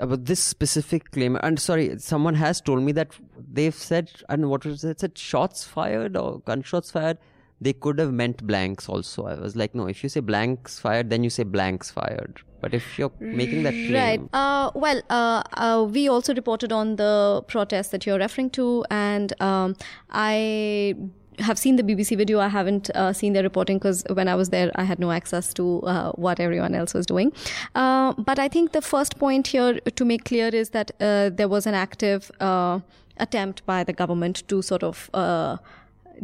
about 0.01 0.25
this 0.25 0.41
specific 0.41 1.11
claim. 1.11 1.37
And 1.43 1.61
sorry, 1.61 1.99
someone 1.99 2.37
has 2.37 2.61
told 2.61 2.83
me 2.83 2.93
that 2.93 3.11
they've 3.53 3.75
said 3.75 4.11
and 4.29 4.49
what 4.49 4.65
was 4.65 4.85
it? 4.85 5.01
Said 5.01 5.19
shots 5.19 5.65
fired 5.65 6.17
or 6.17 6.41
gunshots 6.41 6.91
fired 6.91 7.19
they 7.61 7.73
could 7.73 7.99
have 7.99 8.13
meant 8.13 8.47
blanks 8.47 8.89
also. 8.89 9.27
I 9.27 9.35
was 9.35 9.57
like, 9.57 9.75
no, 9.75 9.87
if 9.87 10.03
you 10.03 10.09
say 10.09 10.21
blanks 10.21 10.79
fired, 10.79 11.09
then 11.09 11.25
you 11.25 11.31
say 11.31 11.45
blanks 11.45 11.91
fired. 11.91 12.43
But 12.65 12.73
if 12.73 12.99
you're 12.99 13.13
making 13.21 13.65
that 13.65 13.73
claim. 13.73 13.93
Right. 13.93 14.21
Uh, 14.33 14.71
well, 14.75 15.03
uh, 15.11 15.43
uh, 15.53 15.87
we 15.87 16.09
also 16.09 16.35
reported 16.35 16.73
on 16.73 16.97
the 16.97 17.45
protest 17.47 17.91
that 17.91 18.07
you're 18.07 18.19
referring 18.19 18.49
to, 18.59 18.87
and 18.91 19.39
um, 19.43 19.77
I 20.09 20.95
have 21.41 21.59
seen 21.59 21.77
the 21.77 21.83
BBC 21.83 22.17
video. 22.17 22.41
I 22.41 22.49
haven't 22.49 22.89
uh, 22.95 23.13
seen 23.13 23.35
their 23.35 23.43
reporting 23.43 23.77
because 23.77 24.03
when 24.15 24.29
I 24.29 24.35
was 24.35 24.49
there, 24.49 24.73
I 24.77 24.85
had 24.85 24.99
no 24.99 25.11
access 25.11 25.53
to 25.55 25.83
uh, 25.83 26.13
what 26.13 26.41
everyone 26.41 26.75
else 26.75 26.95
was 26.95 27.05
doing. 27.05 27.35
Uh, 27.75 28.15
but 28.15 28.39
I 28.39 28.49
think 28.49 28.73
the 28.73 28.81
first 28.81 29.19
point 29.19 29.49
here 29.49 29.79
to 29.81 30.05
make 30.07 30.25
clear 30.25 30.49
is 30.49 30.71
that 30.71 30.91
uh, 31.03 31.29
there 31.29 31.49
was 31.49 31.67
an 31.67 31.75
active 31.75 32.31
uh, 32.41 32.81
attempt 33.19 33.67
by 33.67 33.85
the 33.85 33.93
government 33.93 34.43
to 34.49 34.63
sort 34.63 34.83
of 34.83 35.11
uh, 35.13 35.59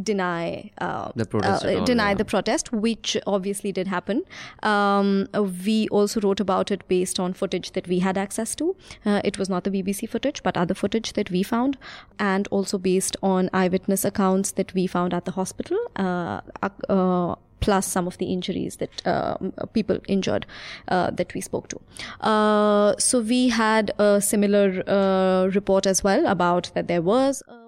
deny 0.02 0.70
uh, 0.78 1.12
The 1.14 1.26
protest 1.26 1.64
at 1.64 1.78
all, 1.78 1.84
deny 1.84 2.10
yeah. 2.10 2.14
the 2.14 2.24
protest, 2.24 2.72
which 2.72 3.16
obviously 3.26 3.72
did 3.72 3.86
happen. 3.86 4.24
Um, 4.62 5.28
we 5.64 5.88
also 5.88 6.20
wrote 6.20 6.40
about 6.40 6.70
it 6.70 6.86
based 6.88 7.18
on 7.18 7.32
footage 7.32 7.72
that 7.72 7.88
we 7.88 8.00
had 8.00 8.18
access 8.18 8.54
to. 8.56 8.76
Uh, 9.04 9.20
it 9.24 9.38
was 9.38 9.48
not 9.48 9.64
the 9.64 9.70
BBC 9.70 10.08
footage, 10.08 10.42
but 10.42 10.56
other 10.56 10.74
footage 10.74 11.12
that 11.14 11.30
we 11.30 11.42
found, 11.42 11.78
and 12.18 12.48
also 12.50 12.78
based 12.78 13.16
on 13.22 13.50
eyewitness 13.52 14.04
accounts 14.04 14.52
that 14.52 14.74
we 14.74 14.86
found 14.86 15.14
at 15.14 15.24
the 15.24 15.32
hospital. 15.32 15.78
Uh, 15.96 16.40
uh, 16.88 17.34
plus 17.60 17.86
some 17.86 18.06
of 18.06 18.18
the 18.18 18.26
injuries 18.26 18.76
that 18.76 19.06
uh, 19.06 19.36
people 19.72 19.98
injured 20.08 20.46
uh, 20.88 21.10
that 21.10 21.32
we 21.34 21.40
spoke 21.40 21.68
to. 21.68 21.80
Uh, 22.26 22.94
so 22.98 23.20
we 23.20 23.48
had 23.48 23.92
a 23.98 24.20
similar 24.20 24.82
uh, 24.88 25.46
report 25.54 25.86
as 25.86 26.02
well 26.02 26.26
about 26.26 26.70
that 26.74 26.88
there 26.88 27.02
was 27.02 27.42
a 27.48 27.59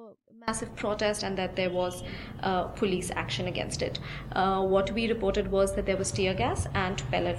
massive 0.46 0.74
protest 0.74 1.22
and 1.22 1.38
that 1.38 1.54
there 1.54 1.70
was 1.70 2.02
uh, 2.42 2.64
police 2.64 3.10
action 3.14 3.46
against 3.46 3.82
it. 3.82 3.98
Uh, 4.32 4.60
what 4.60 4.90
we 4.92 5.08
reported 5.08 5.50
was 5.50 5.74
that 5.76 5.86
there 5.86 5.96
was 5.96 6.10
tear 6.10 6.34
gas 6.34 6.66
and 6.74 7.02
pellet 7.10 7.38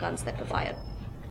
guns 0.00 0.22
that 0.22 0.38
were 0.38 0.46
fired. 0.46 0.76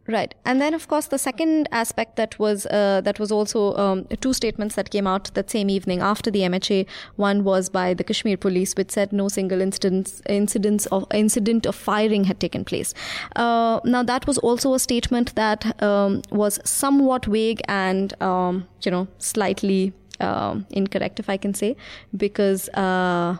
Right, 0.10 0.34
and 0.46 0.62
then 0.62 0.74
of 0.74 0.88
course 0.88 1.08
the 1.08 1.18
second 1.18 1.68
aspect 1.74 2.16
that 2.16 2.40
was 2.40 2.66
uh, 2.68 3.02
that 3.04 3.20
was 3.20 3.30
also 3.30 3.76
um, 3.76 4.06
two 4.22 4.32
statements 4.32 4.76
that 4.76 4.90
came 4.90 5.06
out 5.06 5.34
that 5.34 5.50
same 5.50 5.70
evening 5.70 6.00
after 6.00 6.32
the 6.32 6.44
MHA. 6.44 6.86
One 7.18 7.44
was 7.44 7.68
by 7.68 7.94
the 7.94 8.06
Kashmir 8.06 8.38
police, 8.38 8.74
which 8.78 8.92
said 8.92 9.12
no 9.12 9.28
single 9.28 9.60
incidents 9.60 10.22
incidents 10.30 10.86
of 10.86 11.06
incident 11.14 11.66
of 11.66 11.76
firing 11.76 12.24
had 12.24 12.40
taken 12.40 12.64
place. 12.64 12.94
Uh, 13.36 13.82
now 13.84 14.02
that 14.02 14.26
was 14.28 14.38
also 14.38 14.74
a 14.74 14.80
statement 14.80 15.36
that 15.36 15.84
um, 15.84 16.22
was 16.32 16.58
somewhat 16.64 17.26
vague 17.26 17.60
and 17.68 18.14
um, 18.22 18.66
you 18.84 18.92
know 18.92 19.10
slightly 19.18 19.92
um, 20.20 20.66
incorrect, 20.70 21.20
if 21.20 21.30
I 21.30 21.38
can 21.38 21.54
say, 21.54 21.76
because 22.16 22.70
uh, 22.70 23.38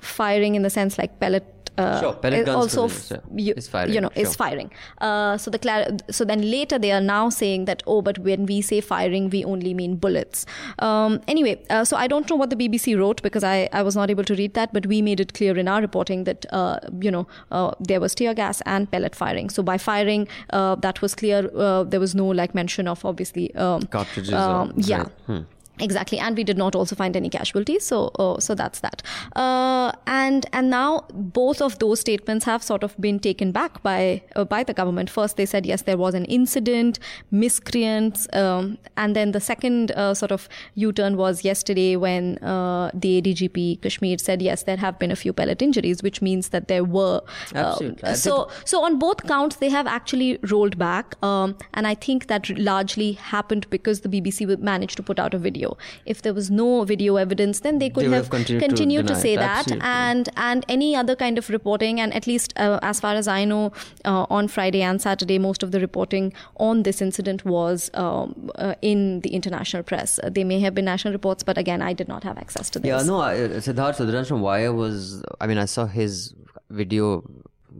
firing 0.00 0.54
in 0.54 0.62
the 0.62 0.70
sense 0.70 0.98
like 0.98 1.18
pellet 1.20 1.54
uh, 1.76 2.00
Sure, 2.00 2.12
pellet 2.14 2.44
guns 2.44 2.76
also 2.76 2.86
f- 2.86 3.20
you, 3.36 3.54
is 3.56 3.68
firing, 3.68 3.94
you 3.94 4.00
know 4.00 4.10
is 4.16 4.34
firing. 4.34 4.68
Uh, 5.00 5.38
so 5.38 5.48
the 5.48 5.60
clar- 5.60 5.86
so 6.10 6.24
then 6.24 6.40
later 6.50 6.76
they 6.76 6.90
are 6.90 7.00
now 7.00 7.28
saying 7.30 7.66
that 7.66 7.84
oh, 7.86 8.02
but 8.02 8.18
when 8.18 8.46
we 8.46 8.60
say 8.60 8.80
firing, 8.80 9.30
we 9.30 9.44
only 9.44 9.72
mean 9.74 9.94
bullets. 9.94 10.44
Um, 10.80 11.20
anyway, 11.28 11.62
uh, 11.70 11.84
so 11.84 11.96
I 11.96 12.08
don't 12.08 12.28
know 12.28 12.34
what 12.34 12.50
the 12.50 12.56
BBC 12.56 12.98
wrote 12.98 13.22
because 13.22 13.44
I, 13.44 13.68
I 13.72 13.82
was 13.82 13.94
not 13.94 14.10
able 14.10 14.24
to 14.24 14.34
read 14.34 14.54
that, 14.54 14.72
but 14.72 14.86
we 14.86 15.02
made 15.02 15.20
it 15.20 15.34
clear 15.34 15.56
in 15.56 15.68
our 15.68 15.80
reporting 15.80 16.24
that 16.24 16.46
uh, 16.52 16.80
you 17.00 17.12
know 17.12 17.28
uh, 17.52 17.70
there 17.78 18.00
was 18.00 18.12
tear 18.12 18.34
gas 18.34 18.60
and 18.66 18.90
pellet 18.90 19.14
firing. 19.14 19.48
So 19.48 19.62
by 19.62 19.78
firing, 19.78 20.26
uh, 20.50 20.74
that 20.76 21.00
was 21.00 21.14
clear. 21.14 21.48
Uh, 21.54 21.84
there 21.84 22.00
was 22.00 22.12
no 22.12 22.26
like 22.26 22.56
mention 22.56 22.88
of 22.88 23.04
obviously 23.04 23.54
um, 23.54 23.82
Cartridges 23.82 24.34
or- 24.34 24.36
Um, 24.36 24.72
yeah. 24.78 24.98
right. 24.98 25.12
Hmm. 25.26 25.40
Exactly, 25.80 26.18
and 26.18 26.36
we 26.36 26.44
did 26.44 26.58
not 26.58 26.74
also 26.74 26.96
find 26.96 27.16
any 27.16 27.28
casualties. 27.28 27.84
So, 27.84 28.10
uh, 28.18 28.40
so 28.40 28.54
that's 28.54 28.80
that. 28.80 29.02
Uh, 29.36 29.92
and 30.06 30.46
and 30.52 30.70
now 30.70 31.04
both 31.12 31.60
of 31.60 31.78
those 31.78 32.00
statements 32.00 32.44
have 32.44 32.62
sort 32.62 32.82
of 32.82 32.96
been 33.00 33.18
taken 33.18 33.52
back 33.52 33.82
by 33.82 34.22
uh, 34.36 34.44
by 34.44 34.62
the 34.64 34.74
government. 34.74 35.10
First, 35.10 35.36
they 35.36 35.46
said 35.46 35.66
yes, 35.66 35.82
there 35.82 35.96
was 35.96 36.14
an 36.14 36.24
incident, 36.26 36.98
miscreants, 37.30 38.26
um, 38.32 38.78
and 38.96 39.14
then 39.16 39.32
the 39.32 39.40
second 39.40 39.92
uh, 39.92 40.14
sort 40.14 40.32
of 40.32 40.48
U-turn 40.74 41.16
was 41.16 41.44
yesterday 41.44 41.96
when 41.96 42.38
uh, 42.38 42.90
the 42.94 43.20
ADGP 43.20 43.82
Kashmir 43.82 44.18
said 44.18 44.42
yes, 44.42 44.64
there 44.64 44.76
have 44.76 44.98
been 44.98 45.10
a 45.10 45.16
few 45.16 45.32
pellet 45.32 45.62
injuries, 45.62 46.02
which 46.02 46.20
means 46.22 46.48
that 46.50 46.68
there 46.68 46.84
were. 46.84 47.20
uh, 47.54 47.58
Absolutely. 47.58 48.14
So 48.14 48.50
so 48.64 48.82
on 48.84 48.98
both 48.98 49.26
counts, 49.26 49.56
they 49.56 49.68
have 49.68 49.86
actually 49.86 50.38
rolled 50.50 50.78
back, 50.78 51.14
um, 51.22 51.56
and 51.74 51.86
I 51.86 51.94
think 51.94 52.26
that 52.28 52.48
largely 52.58 53.12
happened 53.12 53.68
because 53.70 54.00
the 54.00 54.08
BBC 54.08 54.58
managed 54.58 54.96
to 54.96 55.02
put 55.02 55.18
out 55.18 55.34
a 55.34 55.38
video. 55.38 55.67
If 56.06 56.22
there 56.22 56.34
was 56.34 56.50
no 56.50 56.84
video 56.84 57.16
evidence, 57.16 57.60
then 57.60 57.78
they 57.78 57.90
could 57.90 58.04
They 58.04 58.10
have, 58.16 58.24
have 58.24 58.30
continued 58.30 58.60
to 58.62 58.66
continued 58.68 59.06
to, 59.08 59.14
deny 59.14 59.20
say 59.22 59.32
it. 59.34 59.36
that, 59.38 59.58
Absolutely. 59.58 59.88
and 59.88 60.28
and 60.36 60.64
any 60.68 60.90
other 60.96 61.16
kind 61.24 61.38
of 61.38 61.48
reporting. 61.50 62.00
And 62.00 62.14
at 62.14 62.26
least 62.26 62.52
uh, 62.56 62.78
as 62.82 63.00
far 63.00 63.14
as 63.14 63.28
I 63.28 63.44
know, 63.44 63.72
uh, 64.04 64.26
on 64.38 64.48
Friday 64.48 64.82
and 64.82 65.00
Saturday, 65.02 65.38
most 65.38 65.62
of 65.62 65.70
the 65.72 65.80
reporting 65.80 66.32
on 66.56 66.82
this 66.84 67.02
incident 67.02 67.44
was 67.44 67.90
um, 67.94 68.50
uh, 68.56 68.74
in 68.82 69.20
the 69.20 69.30
international 69.40 69.82
press. 69.82 70.18
Uh, 70.22 70.30
they 70.30 70.44
may 70.44 70.60
have 70.60 70.74
been 70.74 70.84
national 70.84 71.12
reports, 71.12 71.42
but 71.42 71.58
again, 71.58 71.82
I 71.82 71.92
did 71.92 72.08
not 72.08 72.22
have 72.24 72.38
access 72.38 72.70
to 72.70 72.78
this. 72.78 72.88
Yeah, 72.88 73.02
no, 73.02 73.20
I, 73.20 73.34
Siddharth 73.66 73.96
Sudharan 73.98 74.26
from 74.26 74.40
Wire 74.40 74.72
was, 74.72 75.22
I 75.40 75.46
mean, 75.46 75.58
I 75.58 75.64
saw 75.66 75.86
his 75.86 76.34
video 76.70 77.22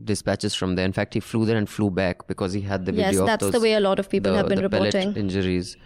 dispatches 0.05 0.55
from 0.55 0.77
there. 0.77 0.85
In 0.85 0.93
fact, 0.93 1.15
he 1.15 1.21
flew 1.21 1.45
there 1.45 1.57
and 1.57 1.69
flew 1.69 1.91
back 1.91 2.27
because 2.27 2.53
he 2.53 2.61
had 2.63 2.87
the 2.87 2.93
video. 2.93 3.07
Yes, 3.07 3.15
video 3.15 3.27
that's 3.27 3.45
of 3.47 3.53
the 3.53 3.61
way 3.61 3.73
a 3.75 3.81
lot 3.81 3.99
of 3.99 4.09
people 4.09 4.33
the- 4.33 4.39
have 4.39 4.49
been 4.49 4.61
reporting. 4.61 5.15
injuries. 5.17 5.77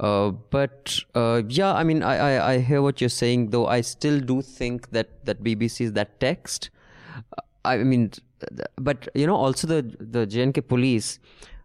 Uh, 0.00 0.30
but 0.30 0.98
uh, 1.14 1.42
yeah, 1.48 1.72
I 1.72 1.84
mean, 1.84 2.02
I, 2.02 2.16
I, 2.16 2.52
I 2.52 2.58
hear 2.58 2.82
what 2.82 3.00
you're 3.00 3.08
saying, 3.08 3.50
though 3.50 3.66
I 3.66 3.80
still 3.80 4.20
do 4.20 4.42
think 4.42 4.90
that, 4.90 5.24
that 5.24 5.42
BBC 5.42 5.82
is 5.82 5.92
that 5.92 6.18
text. 6.20 6.70
Uh, 7.16 7.42
I 7.64 7.78
mean, 7.78 8.10
but 8.76 9.08
you 9.14 9.26
know, 9.26 9.36
also 9.36 9.66
the, 9.66 9.82
the 10.00 10.26
JNK 10.26 10.66
police, 10.68 11.18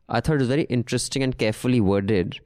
I 0.08 0.22
thought 0.22 0.36
it 0.36 0.40
was 0.40 0.48
very 0.48 0.64
interesting 0.64 1.24
and 1.24 1.38
carefully 1.38 1.82
worded 1.82 2.40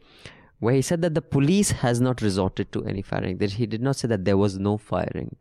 where 0.63 0.73
he 0.73 0.81
said 0.81 1.01
that 1.01 1.13
the 1.13 1.21
police 1.21 1.71
has 1.71 1.99
not 1.99 2.21
resorted 2.21 2.71
to 2.71 2.85
any 2.85 3.01
firing. 3.01 3.37
That 3.37 3.51
he 3.51 3.65
did 3.65 3.81
not 3.81 3.97
say 3.97 4.07
that 4.07 4.23
there 4.23 4.37
was 4.37 4.57
no 4.57 4.77
firing. 4.77 5.35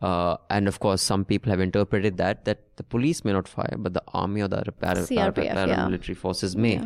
Uh, 0.00 0.36
and 0.50 0.68
of 0.68 0.78
course, 0.80 1.00
some 1.00 1.24
people 1.24 1.50
have 1.50 1.60
interpreted 1.60 2.16
that 2.18 2.44
that 2.44 2.76
the 2.76 2.82
police 2.82 3.24
may 3.24 3.32
not 3.32 3.48
fire, 3.48 3.76
but 3.78 3.94
the 3.94 4.02
army 4.08 4.42
or 4.42 4.48
the 4.48 4.56
para, 4.56 4.72
para, 4.72 5.02
CRPF, 5.02 5.44
yeah. 5.44 5.54
paramilitary 5.54 6.16
forces 6.16 6.56
may. 6.56 6.80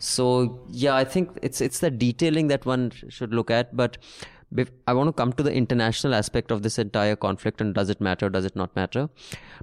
So 0.00 0.58
yeah, 0.70 0.96
I 0.96 1.04
think 1.04 1.38
it's 1.42 1.60
it's 1.60 1.78
the 1.80 1.90
detailing 1.90 2.48
that 2.48 2.64
one 2.66 2.90
should 3.08 3.34
look 3.34 3.50
at. 3.50 3.76
But 3.76 3.98
I 4.88 4.94
want 4.94 5.08
to 5.08 5.12
come 5.12 5.32
to 5.34 5.42
the 5.42 5.52
international 5.52 6.14
aspect 6.14 6.50
of 6.50 6.62
this 6.62 6.78
entire 6.78 7.16
conflict 7.16 7.60
and 7.60 7.74
does 7.74 7.90
it 7.90 8.00
matter? 8.00 8.30
Does 8.30 8.46
it 8.46 8.56
not 8.56 8.74
matter? 8.74 9.08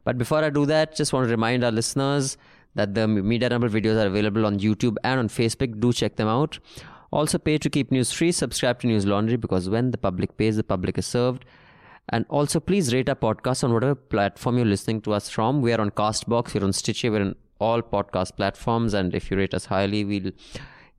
But 0.06 0.18
before 0.18 0.44
I 0.44 0.52
do 0.52 0.66
that, 0.68 0.96
just 0.96 1.12
want 1.12 1.26
to 1.26 1.32
remind 1.32 1.64
our 1.64 1.72
listeners 1.72 2.38
that 2.76 2.94
the 2.94 3.08
Media 3.08 3.50
Rumble 3.50 3.68
videos 3.68 4.02
are 4.02 4.06
available 4.06 4.46
on 4.46 4.60
YouTube 4.60 4.96
and 5.04 5.20
on 5.20 5.28
Facebook. 5.28 5.80
Do 5.80 5.92
check 5.92 6.16
them 6.18 6.28
out. 6.28 6.60
Also, 7.12 7.40
pay 7.40 7.58
to 7.58 7.70
keep 7.70 7.92
news 7.92 8.12
free. 8.12 8.32
Subscribe 8.32 8.80
to 8.82 8.88
News 8.88 9.06
Laundry 9.08 9.38
because 9.38 9.70
when 9.70 9.92
the 9.92 9.98
public 9.98 10.38
pays, 10.38 10.56
the 10.56 10.64
public 10.64 10.98
is 11.00 11.08
served. 11.08 11.46
And 12.10 12.26
also, 12.30 12.60
please 12.60 12.94
rate 12.94 13.10
our 13.10 13.16
podcast 13.16 13.64
on 13.64 13.74
whatever 13.74 13.96
platform 13.96 14.58
you're 14.58 14.66
listening 14.66 15.02
to 15.02 15.14
us 15.14 15.30
from. 15.30 15.62
We 15.62 15.74
are 15.74 15.82
on 15.82 15.90
Castbox, 15.92 16.54
we're 16.54 16.64
on 16.64 16.74
Stitcher, 16.74 17.12
we're 17.12 17.22
on 17.22 17.36
all 17.60 17.82
podcast 17.82 18.36
platforms. 18.36 18.94
And 18.94 19.14
if 19.16 19.30
you 19.32 19.38
rate 19.38 19.54
us 19.54 19.66
highly, 19.66 20.04
we'll 20.06 20.32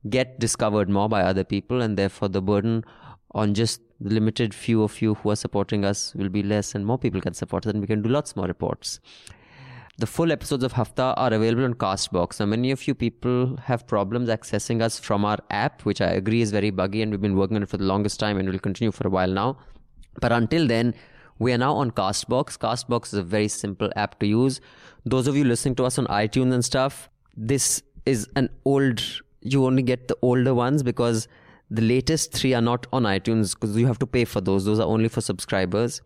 get 0.09 0.39
discovered 0.39 0.89
more 0.89 1.09
by 1.09 1.21
other 1.21 1.43
people. 1.43 1.81
And 1.81 1.97
therefore, 1.97 2.29
the 2.29 2.41
burden 2.41 2.83
on 3.31 3.53
just 3.53 3.81
the 4.01 4.13
limited 4.13 4.53
few 4.53 4.81
of 4.81 5.01
you 5.01 5.15
who 5.15 5.29
are 5.29 5.35
supporting 5.35 5.83
us 5.83 6.15
will 6.15 6.29
be 6.29 6.41
less, 6.41 6.73
and 6.73 6.85
more 6.85 6.97
people 6.97 7.21
can 7.21 7.33
support 7.33 7.65
us, 7.65 7.73
and 7.73 7.81
we 7.81 7.87
can 7.87 8.01
do 8.01 8.09
lots 8.09 8.35
more 8.35 8.47
reports. 8.47 8.99
The 9.97 10.07
full 10.07 10.31
episodes 10.31 10.63
of 10.63 10.71
Hafta 10.71 11.13
are 11.17 11.33
available 11.33 11.65
on 11.65 11.73
Castbox. 11.73 12.39
Now, 12.39 12.45
many 12.45 12.71
of 12.71 12.87
you 12.87 12.95
people 12.95 13.57
have 13.57 13.85
problems 13.85 14.29
accessing 14.29 14.81
us 14.81 14.97
from 14.97 15.25
our 15.25 15.37
app, 15.49 15.81
which 15.81 15.99
I 15.99 16.07
agree 16.07 16.41
is 16.41 16.51
very 16.51 16.69
buggy, 16.69 17.01
and 17.01 17.11
we've 17.11 17.19
been 17.19 17.35
working 17.35 17.57
on 17.57 17.63
it 17.63 17.69
for 17.69 17.75
the 17.75 17.83
longest 17.83 18.19
time 18.19 18.37
and 18.37 18.49
will 18.49 18.59
continue 18.59 18.93
for 18.93 19.05
a 19.05 19.09
while 19.09 19.29
now. 19.29 19.57
But 20.21 20.31
until 20.31 20.65
then, 20.65 20.95
we 21.37 21.51
are 21.51 21.57
now 21.57 21.75
on 21.75 21.91
Castbox. 21.91 22.57
Castbox 22.57 23.07
is 23.07 23.15
a 23.15 23.23
very 23.23 23.49
simple 23.49 23.91
app 23.97 24.19
to 24.19 24.27
use. 24.27 24.61
Those 25.05 25.27
of 25.27 25.35
you 25.35 25.43
listening 25.43 25.75
to 25.75 25.85
us 25.85 25.97
on 25.97 26.07
iTunes 26.07 26.53
and 26.53 26.63
stuff, 26.63 27.09
this 27.35 27.81
is 28.05 28.27
an 28.35 28.49
old, 28.65 29.01
you 29.41 29.65
only 29.65 29.83
get 29.83 30.07
the 30.07 30.17
older 30.21 30.53
ones 30.53 30.83
because 30.83 31.27
the 31.71 31.81
latest 31.81 32.33
three 32.33 32.53
are 32.53 32.61
not 32.61 32.87
on 32.91 33.03
iTunes 33.03 33.53
because 33.53 33.77
you 33.77 33.87
have 33.87 33.99
to 33.99 34.07
pay 34.07 34.25
for 34.25 34.41
those. 34.41 34.65
Those 34.65 34.79
are 34.79 34.87
only 34.87 35.07
for 35.07 35.21
subscribers. 35.21 36.01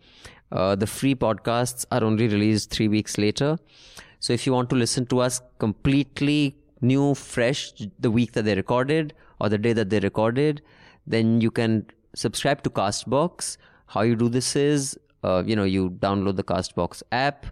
Uh, 0.52 0.76
the 0.76 0.86
free 0.86 1.16
podcasts 1.16 1.86
are 1.92 2.04
only 2.04 2.28
released 2.28 2.70
three 2.70 2.88
weeks 2.88 3.18
later. 3.18 3.58
So 4.20 4.34
if 4.34 4.46
you 4.46 4.54
want 4.54 4.70
to 4.70 4.76
listen 4.76 5.06
to 5.08 5.20
us 5.20 5.42
completely 5.58 6.56
new, 6.82 7.16
fresh, 7.16 7.74
the 8.00 8.12
week 8.12 8.34
that 8.34 8.44
they 8.44 8.56
recorded 8.56 9.14
or 9.40 9.50
the 9.50 9.58
day 9.58 9.74
that 9.74 9.90
they 9.90 10.00
recorded, 10.00 10.62
then 11.08 11.42
you 11.42 11.50
can 11.50 11.86
subscribe 12.16 12.62
to 12.64 12.70
Castbox. 12.70 13.58
How 13.88 14.02
you 14.02 14.16
do 14.16 14.30
this 14.30 14.56
is, 14.56 14.98
uh, 15.24 15.44
you 15.46 15.56
know, 15.56 15.64
you 15.64 15.90
download 15.90 16.36
the 16.36 16.44
Castbox 16.44 17.02
app. 17.12 17.48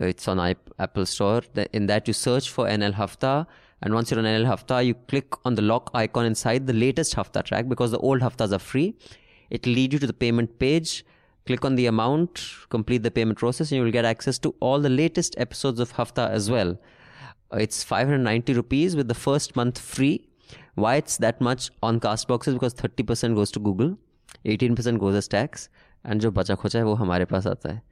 Uh, 0.00 0.06
It's 0.06 0.28
on 0.28 0.38
I- 0.40 0.54
Apple 0.78 1.06
Store. 1.06 1.40
Th- 1.54 1.68
In 1.72 1.86
that, 1.86 2.06
you 2.08 2.14
search 2.14 2.50
for 2.50 2.66
NL 2.68 2.92
Hafta. 2.94 3.46
And 3.82 3.94
once 3.94 4.10
you're 4.10 4.18
on 4.20 4.26
NL 4.26 4.46
Hafta, 4.46 4.82
you 4.84 4.94
click 5.12 5.34
on 5.44 5.54
the 5.54 5.62
lock 5.62 5.90
icon 5.94 6.26
inside 6.26 6.66
the 6.66 6.72
latest 6.72 7.14
Hafta 7.14 7.42
track 7.44 7.68
because 7.68 7.90
the 7.92 7.98
old 7.98 8.20
Haftas 8.20 8.52
are 8.52 8.58
free. 8.58 8.96
It'll 9.50 9.72
lead 9.72 9.92
you 9.92 9.98
to 10.00 10.06
the 10.06 10.12
payment 10.12 10.58
page. 10.58 11.04
Click 11.46 11.64
on 11.64 11.76
the 11.76 11.86
amount, 11.86 12.40
complete 12.68 13.02
the 13.04 13.10
payment 13.10 13.38
process, 13.38 13.70
and 13.70 13.78
you 13.78 13.84
will 13.84 13.92
get 13.92 14.04
access 14.04 14.38
to 14.40 14.54
all 14.60 14.80
the 14.80 14.90
latest 14.90 15.36
episodes 15.38 15.80
of 15.80 15.92
Hafta 15.92 16.28
as 16.38 16.50
well. 16.50 16.72
Uh, 17.52 17.60
It's 17.66 17.82
590 17.84 18.52
rupees 18.54 18.96
with 18.96 19.08
the 19.08 19.14
first 19.14 19.56
month 19.56 19.78
free. 19.78 20.28
Why 20.74 20.96
it's 20.96 21.16
that 21.16 21.40
much 21.40 21.70
on 21.82 22.00
Castbox 22.00 22.48
is 22.48 22.54
because 22.54 22.74
30% 22.74 23.34
goes 23.34 23.50
to 23.52 23.60
Google, 23.60 23.96
18% 24.44 24.98
goes 25.00 25.14
as 25.14 25.28
tax, 25.28 25.68
and 26.04 26.20
जो 26.20 26.30
बचा 26.30 26.54
खोचा 26.54 26.78
है 26.78 26.84
वो 26.84 26.94
हमारे 26.94 27.24
पास 27.24 27.46
आता 27.46 27.72
है. 27.72 27.82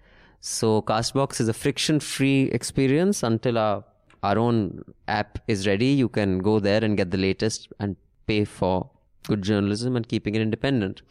so 0.44 0.82
Castbox 0.82 1.40
is 1.40 1.48
a 1.48 1.54
friction-free 1.54 2.46
experience 2.46 3.22
until 3.22 3.60
our, 3.60 3.84
our 4.24 4.40
own 4.40 4.84
app 5.08 5.38
is 5.48 5.68
ready. 5.68 5.86
You 5.86 6.10
can 6.10 6.40
go 6.40 6.60
there 6.60 6.84
and 6.84 6.98
get 6.98 7.12
the 7.12 7.18
latest 7.18 7.72
and 7.80 7.96
pay 8.26 8.46
for 8.46 8.90
good 9.28 9.44
journalism 9.44 9.96
and 9.96 10.08
keeping 10.08 10.34
it 10.34 10.42
independent. 10.42 11.04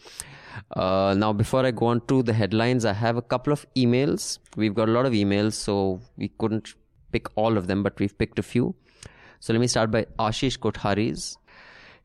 Uh, 0.76 1.14
now, 1.16 1.32
before 1.32 1.64
I 1.64 1.70
go 1.70 1.86
on 1.86 2.00
to 2.08 2.24
the 2.24 2.32
headlines, 2.32 2.84
I 2.84 2.92
have 2.92 3.16
a 3.16 3.22
couple 3.22 3.52
of 3.52 3.64
emails. 3.76 4.40
We've 4.56 4.74
got 4.74 4.88
a 4.88 4.92
lot 4.92 5.06
of 5.06 5.12
emails, 5.12 5.52
so 5.52 6.00
we 6.16 6.28
couldn't 6.38 6.74
pick 7.12 7.28
all 7.36 7.56
of 7.56 7.68
them, 7.68 7.84
but 7.84 8.00
we've 8.00 8.16
picked 8.18 8.40
a 8.40 8.42
few. 8.42 8.74
So 9.38 9.52
let 9.52 9.60
me 9.60 9.68
start 9.68 9.92
by 9.92 10.06
Ashish 10.18 10.58
Kothari's. 10.58 11.38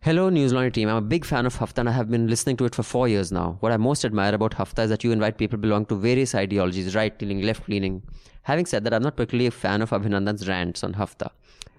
Hello, 0.05 0.29
News 0.29 0.53
Laundry 0.53 0.69
team. 0.69 0.87
I'm 0.87 0.97
a 0.97 1.01
big 1.01 1.25
fan 1.25 1.47
of 1.47 1.55
Hafta 1.55 1.79
and 1.79 1.89
I 1.89 1.91
have 1.93 2.11
been 2.11 2.27
listening 2.27 2.57
to 2.57 2.65
it 2.65 2.75
for 2.75 2.83
four 2.83 3.07
years 3.07 3.31
now. 3.31 3.57
What 3.61 3.71
I 3.71 3.77
most 3.77 4.05
admire 4.05 4.35
about 4.35 4.53
Hafta 4.53 4.83
is 4.83 4.91
that 4.91 5.03
you 5.03 5.11
invite 5.11 5.39
people 5.39 5.57
belonging 5.57 5.87
to 5.87 5.95
various 5.95 6.35
ideologies, 6.35 6.93
right 6.93 7.19
leaning, 7.19 7.41
left 7.41 7.67
leaning. 7.67 8.03
Having 8.43 8.67
said 8.67 8.83
that, 8.83 8.93
I'm 8.93 9.01
not 9.01 9.15
particularly 9.15 9.47
a 9.47 9.51
fan 9.51 9.81
of 9.81 9.89
Abhinandan's 9.89 10.47
rants 10.47 10.83
on 10.83 10.93
Hafta. 10.93 11.31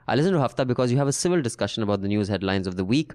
I 0.08 0.16
listen 0.16 0.32
to 0.32 0.40
Hafta 0.40 0.66
because 0.66 0.90
you 0.90 0.98
have 0.98 1.06
a 1.06 1.12
civil 1.12 1.40
discussion 1.40 1.84
about 1.84 2.02
the 2.02 2.08
news 2.08 2.26
headlines 2.26 2.66
of 2.66 2.74
the 2.74 2.84
week, 2.84 3.12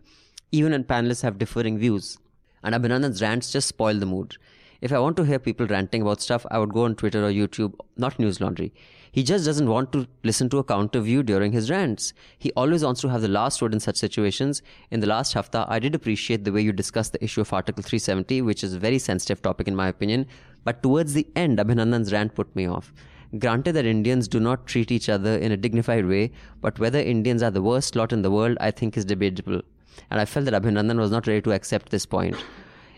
even 0.54 0.72
when 0.72 0.86
panelists 0.86 1.24
have 1.24 1.38
differing 1.38 1.78
views. 1.78 2.18
And 2.64 2.74
Abhinandan's 2.74 3.22
rants 3.22 3.52
just 3.52 3.68
spoil 3.68 3.96
the 3.96 4.06
mood. 4.06 4.38
If 4.82 4.92
I 4.92 4.98
want 4.98 5.16
to 5.18 5.24
hear 5.24 5.38
people 5.38 5.68
ranting 5.68 6.02
about 6.02 6.22
stuff, 6.22 6.44
I 6.50 6.58
would 6.58 6.74
go 6.74 6.86
on 6.86 6.96
Twitter 6.96 7.24
or 7.24 7.30
YouTube, 7.32 7.76
not 7.98 8.18
News 8.18 8.42
Laundry. 8.42 8.74
He 9.12 9.22
just 9.22 9.46
doesn't 9.46 9.70
want 9.70 9.92
to 9.92 10.08
listen 10.24 10.50
to 10.50 10.58
a 10.58 10.64
counter 10.64 11.02
view 11.02 11.22
during 11.22 11.52
his 11.52 11.70
rants. 11.70 12.14
He 12.40 12.52
always 12.54 12.84
wants 12.84 13.00
to 13.02 13.10
have 13.10 13.22
the 13.22 13.28
last 13.28 13.62
word 13.62 13.74
in 13.74 13.80
such 13.80 13.98
situations. 13.98 14.64
In 14.90 15.00
the 15.00 15.06
last 15.06 15.34
hafta, 15.34 15.68
I 15.70 15.78
did 15.78 15.94
appreciate 15.94 16.46
the 16.46 16.52
way 16.52 16.62
you 16.62 16.72
discussed 16.72 17.12
the 17.12 17.24
issue 17.24 17.42
of 17.42 17.54
Article 17.54 17.84
370, 17.84 18.42
which 18.42 18.64
is 18.64 18.74
a 18.74 18.80
very 18.80 18.98
sensitive 18.98 19.44
topic 19.44 19.68
in 19.68 19.76
my 19.76 19.88
opinion. 19.88 20.26
But 20.64 20.82
towards 20.82 21.14
the 21.14 21.28
end, 21.36 21.60
Abhinandan's 21.60 22.12
rant 22.12 22.34
put 22.34 22.56
me 22.56 22.66
off. 22.68 22.92
Granted 23.38 23.74
that 23.74 23.86
Indians 23.86 24.28
do 24.28 24.40
not 24.40 24.66
treat 24.66 24.90
each 24.90 25.10
other 25.10 25.38
in 25.38 25.52
a 25.52 25.58
dignified 25.58 26.08
way, 26.08 26.32
but 26.60 26.80
whether 26.80 26.98
Indians 26.98 27.44
are 27.44 27.52
the 27.52 27.62
worst 27.62 27.96
lot 27.96 28.12
in 28.12 28.24
the 28.24 28.32
world, 28.32 28.58
I 28.60 28.72
think 28.72 28.98
is 28.98 29.06
debatable. 29.06 29.62
And 30.10 30.20
I 30.20 30.26
felt 30.26 30.46
that 30.46 30.60
Abhinandan 30.60 30.98
was 30.98 31.12
not 31.12 31.28
ready 31.28 31.42
to 31.44 31.52
accept 31.52 31.92
this 31.92 32.08
point. 32.08 32.36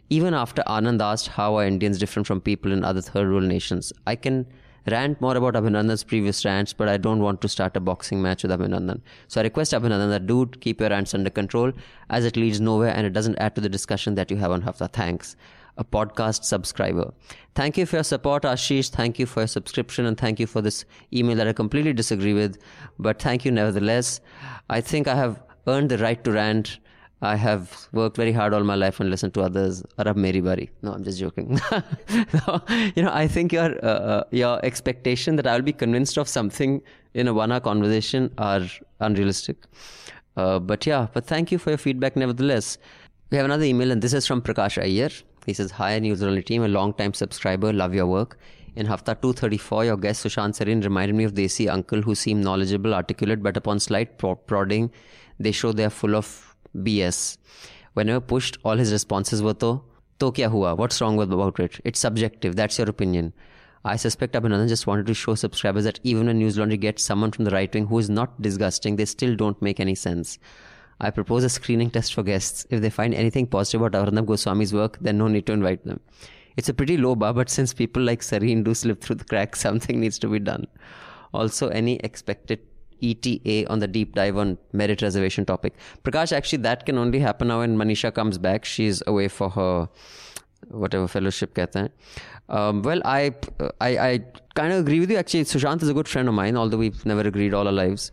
Even 0.09 0.33
after 0.33 0.61
Anand 0.67 1.01
asked 1.01 1.29
how 1.29 1.55
are 1.55 1.65
Indians 1.65 1.97
different 1.97 2.27
from 2.27 2.41
people 2.41 2.71
in 2.71 2.83
other 2.83 3.01
third 3.01 3.31
world 3.31 3.45
nations, 3.45 3.91
I 4.05 4.15
can 4.15 4.45
rant 4.91 5.21
more 5.21 5.35
about 5.35 5.53
Abhinandan's 5.53 6.03
previous 6.03 6.43
rants, 6.43 6.73
but 6.73 6.89
I 6.89 6.97
don't 6.97 7.21
want 7.21 7.41
to 7.41 7.47
start 7.47 7.77
a 7.77 7.79
boxing 7.79 8.21
match 8.21 8.43
with 8.43 8.51
Abhinandan. 8.51 9.01
So 9.27 9.39
I 9.39 9.43
request 9.43 9.73
Abhinandan 9.73 10.09
that 10.09 10.27
dude, 10.27 10.59
keep 10.61 10.81
your 10.81 10.89
rants 10.89 11.13
under 11.13 11.29
control 11.29 11.71
as 12.09 12.25
it 12.25 12.35
leads 12.35 12.59
nowhere 12.59 12.93
and 12.93 13.07
it 13.07 13.13
doesn't 13.13 13.37
add 13.39 13.55
to 13.55 13.61
the 13.61 13.69
discussion 13.69 14.15
that 14.15 14.29
you 14.29 14.37
have 14.37 14.51
on 14.51 14.61
Hafta. 14.61 14.89
Thanks. 14.89 15.35
A 15.77 15.83
podcast 15.83 16.43
subscriber. 16.43 17.11
Thank 17.55 17.79
you 17.79 17.87
for 17.87 17.95
your 17.95 18.03
support, 18.03 18.43
Ashish. 18.43 18.89
Thank 18.89 19.17
you 19.17 19.25
for 19.25 19.39
your 19.39 19.47
subscription 19.47 20.05
and 20.05 20.15
thank 20.15 20.39
you 20.39 20.45
for 20.45 20.61
this 20.61 20.85
email 21.11 21.35
that 21.37 21.47
I 21.47 21.53
completely 21.53 21.93
disagree 21.93 22.35
with. 22.35 22.59
But 22.99 23.19
thank 23.19 23.43
you 23.43 23.51
nevertheless. 23.51 24.21
I 24.69 24.81
think 24.81 25.07
I 25.07 25.15
have 25.15 25.41
earned 25.65 25.89
the 25.89 25.97
right 25.97 26.23
to 26.23 26.31
rant 26.31 26.77
I 27.23 27.35
have 27.37 27.87
worked 27.93 28.17
very 28.17 28.33
hard 28.33 28.53
all 28.53 28.63
my 28.63 28.75
life 28.75 28.99
and 28.99 29.09
listened 29.09 29.33
to 29.35 29.41
others. 29.41 29.81
Arab 29.97 30.17
Meri 30.17 30.41
Bari. 30.41 30.69
No, 30.81 30.91
I'm 30.91 31.03
just 31.05 31.19
joking. 31.19 31.59
you 32.95 33.03
know, 33.03 33.11
I 33.13 33.27
think 33.27 33.53
your 33.53 33.69
uh, 33.81 33.99
uh, 34.13 34.23
your 34.31 34.63
expectation 34.65 35.37
that 35.37 35.47
I 35.47 35.55
will 35.55 35.63
be 35.63 35.71
convinced 35.71 36.17
of 36.17 36.27
something 36.27 36.81
in 37.13 37.29
a 37.29 37.33
one-hour 37.33 37.61
conversation 37.61 38.29
are 38.37 38.63
unrealistic. 38.99 39.57
Uh, 40.35 40.59
but 40.59 40.85
yeah, 40.85 41.07
but 41.13 41.25
thank 41.25 41.51
you 41.51 41.57
for 41.57 41.69
your 41.69 41.77
feedback 41.77 42.17
nevertheless. 42.17 42.77
We 43.31 43.37
have 43.37 43.45
another 43.45 43.63
email, 43.63 43.91
and 43.91 44.01
this 44.01 44.13
is 44.13 44.27
from 44.27 44.41
Prakash 44.41 44.81
Ayer. 44.81 45.09
He 45.45 45.53
says, 45.53 45.71
Hi, 45.71 45.97
News 45.99 46.23
Only 46.23 46.43
team, 46.43 46.63
a 46.63 46.67
long 46.67 46.93
time 46.93 47.13
subscriber, 47.13 47.71
love 47.71 47.93
your 47.93 48.07
work. 48.07 48.37
In 48.75 48.85
Hafta 48.85 49.15
234, 49.21 49.85
your 49.85 49.97
guest 49.97 50.25
Sushant 50.25 50.55
Sareen 50.59 50.83
reminded 50.83 51.15
me 51.15 51.23
of 51.23 51.35
Desi 51.35 51.71
uncle 51.71 52.01
who 52.01 52.15
seemed 52.15 52.43
knowledgeable, 52.43 52.93
articulate, 52.93 53.41
but 53.43 53.55
upon 53.55 53.79
slight 53.79 54.17
prodding, 54.17 54.91
they 55.39 55.51
show 55.51 55.71
they 55.71 55.85
are 55.85 55.91
full 55.91 56.15
of 56.15 56.52
BS. 56.75 57.37
Whenever 57.93 58.19
pushed, 58.19 58.57
all 58.63 58.77
his 58.77 58.91
responses 58.91 59.41
were 59.41 59.53
to, 59.55 59.81
to 60.19 60.31
kya 60.31 60.49
hua? 60.49 60.75
What's 60.75 60.99
wrong 61.01 61.15
with 61.15 61.31
about 61.31 61.59
it? 61.59 61.79
It's 61.83 61.99
subjective. 61.99 62.55
That's 62.55 62.77
your 62.77 62.89
opinion. 62.89 63.33
I 63.85 63.97
suspect 63.97 64.33
Abhinandan 64.33 64.69
just 64.69 64.87
wanted 64.87 65.07
to 65.07 65.13
show 65.13 65.35
subscribers 65.35 65.83
that 65.83 65.99
even 66.03 66.27
when 66.27 66.37
News 66.37 66.57
Laundry 66.57 66.77
gets 66.77 67.03
someone 67.03 67.31
from 67.31 67.43
the 67.43 67.51
right 67.51 67.73
wing 67.73 67.87
who 67.87 67.99
is 67.99 68.09
not 68.09 68.41
disgusting, 68.41 68.95
they 68.95 69.05
still 69.05 69.35
don't 69.35 69.61
make 69.61 69.79
any 69.79 69.93
sense. 69.93 70.39
I 71.01 71.09
propose 71.09 71.43
a 71.43 71.49
screening 71.49 71.89
test 71.89 72.13
for 72.13 72.23
guests. 72.23 72.65
If 72.69 72.81
they 72.81 72.89
find 72.89 73.13
anything 73.13 73.47
positive 73.47 73.81
about 73.81 73.99
Arnab 73.99 74.25
Goswami's 74.25 74.73
work, 74.73 74.97
then 75.01 75.17
no 75.17 75.27
need 75.27 75.45
to 75.47 75.53
invite 75.53 75.83
them. 75.85 75.99
It's 76.55 76.69
a 76.69 76.73
pretty 76.73 76.97
low 76.97 77.15
bar, 77.15 77.33
but 77.33 77.49
since 77.49 77.73
people 77.73 78.03
like 78.03 78.21
Sareen 78.21 78.63
do 78.63 78.73
slip 78.73 79.01
through 79.01 79.17
the 79.17 79.25
cracks, 79.25 79.59
something 79.67 79.99
needs 79.99 80.17
to 80.19 80.27
be 80.27 80.39
done. 80.39 80.67
Also, 81.33 81.67
any 81.67 81.97
expected 81.97 82.59
ETA 83.03 83.69
on 83.69 83.79
the 83.79 83.87
deep 83.87 84.15
dive 84.15 84.37
on 84.37 84.57
merit 84.71 85.01
reservation 85.01 85.45
topic. 85.45 85.73
Prakash, 86.03 86.31
actually, 86.31 86.61
that 86.63 86.85
can 86.85 86.97
only 86.97 87.19
happen 87.19 87.49
now 87.49 87.59
when 87.59 87.77
Manisha 87.77 88.13
comes 88.13 88.37
back. 88.37 88.65
She's 88.65 89.03
away 89.07 89.27
for 89.27 89.49
her 89.49 89.89
whatever 90.69 91.07
fellowship 91.07 91.53
kehte 91.53 91.73
hain. 91.73 91.89
Um, 92.49 92.81
well, 92.81 93.01
I, 93.05 93.33
I, 93.81 93.97
I 93.97 94.23
kind 94.55 94.73
of 94.73 94.79
agree 94.79 94.99
with 94.99 95.11
you. 95.11 95.17
Actually, 95.17 95.43
Sushant 95.43 95.81
is 95.81 95.89
a 95.89 95.93
good 95.93 96.07
friend 96.07 96.27
of 96.27 96.33
mine, 96.33 96.57
although 96.57 96.77
we've 96.77 97.05
never 97.05 97.21
agreed 97.21 97.53
all 97.53 97.67
our 97.67 97.73
lives. 97.73 98.11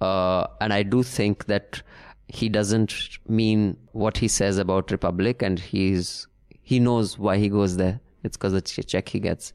Uh, 0.00 0.46
and 0.60 0.72
I 0.72 0.82
do 0.82 1.02
think 1.02 1.46
that 1.46 1.82
he 2.28 2.48
doesn't 2.48 3.18
mean 3.26 3.76
what 3.92 4.18
he 4.18 4.28
says 4.28 4.58
about 4.58 4.90
Republic, 4.90 5.42
and 5.42 5.58
he's 5.58 6.26
he 6.62 6.78
knows 6.78 7.18
why 7.18 7.38
he 7.38 7.48
goes 7.48 7.76
there. 7.76 8.00
It's 8.24 8.36
because 8.36 8.52
the 8.52 8.60
check 8.60 9.08
he 9.08 9.20
gets. 9.20 9.52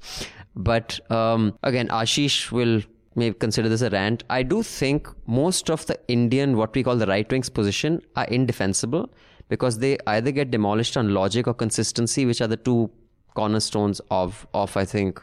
But 0.55 0.99
um, 1.11 1.57
again, 1.63 1.89
Ashish 1.89 2.51
will 2.51 2.81
may 3.15 3.31
consider 3.33 3.69
this 3.69 3.81
a 3.81 3.89
rant. 3.89 4.23
I 4.29 4.43
do 4.43 4.63
think 4.63 5.07
most 5.27 5.69
of 5.69 5.85
the 5.85 5.99
Indian, 6.07 6.57
what 6.57 6.73
we 6.75 6.83
call 6.83 6.95
the 6.95 7.07
right 7.07 7.29
wing's 7.29 7.49
position, 7.49 8.01
are 8.15 8.25
indefensible 8.25 9.09
because 9.49 9.79
they 9.79 9.97
either 10.07 10.31
get 10.31 10.51
demolished 10.51 10.97
on 10.97 11.13
logic 11.13 11.47
or 11.47 11.53
consistency, 11.53 12.25
which 12.25 12.41
are 12.41 12.47
the 12.47 12.57
two 12.57 12.89
cornerstones 13.35 14.01
of, 14.09 14.47
of 14.53 14.75
I 14.77 14.85
think, 14.85 15.21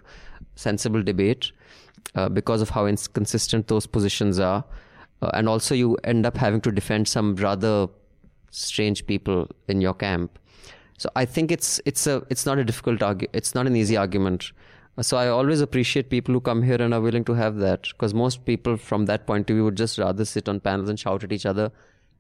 sensible 0.54 1.02
debate 1.02 1.52
uh, 2.14 2.28
because 2.28 2.62
of 2.62 2.70
how 2.70 2.86
inconsistent 2.86 3.68
those 3.68 3.86
positions 3.86 4.38
are. 4.38 4.64
Uh, 5.22 5.30
and 5.34 5.48
also, 5.48 5.74
you 5.74 5.96
end 6.04 6.26
up 6.26 6.36
having 6.36 6.60
to 6.62 6.72
defend 6.72 7.08
some 7.08 7.36
rather 7.36 7.88
strange 8.50 9.06
people 9.06 9.48
in 9.68 9.80
your 9.80 9.94
camp. 9.94 10.38
So 10.98 11.08
I 11.16 11.24
think 11.24 11.50
it's 11.50 11.80
it's 11.86 12.06
a 12.06 12.22
it's 12.28 12.44
not 12.44 12.58
a 12.58 12.64
difficult 12.64 13.02
argument. 13.02 13.34
It's 13.34 13.54
not 13.54 13.66
an 13.66 13.74
easy 13.74 13.96
argument. 13.96 14.52
So 15.00 15.16
I 15.16 15.28
always 15.28 15.60
appreciate 15.60 16.10
people 16.10 16.34
who 16.34 16.40
come 16.40 16.62
here 16.62 16.80
and 16.80 16.92
are 16.92 17.00
willing 17.00 17.24
to 17.24 17.34
have 17.34 17.56
that 17.56 17.82
because 17.92 18.12
most 18.12 18.44
people 18.44 18.76
from 18.76 19.06
that 19.06 19.26
point 19.26 19.48
of 19.48 19.56
view 19.56 19.64
would 19.64 19.76
just 19.76 19.98
rather 19.98 20.24
sit 20.24 20.48
on 20.48 20.60
panels 20.60 20.90
and 20.90 20.98
shout 20.98 21.24
at 21.24 21.32
each 21.32 21.46
other. 21.46 21.70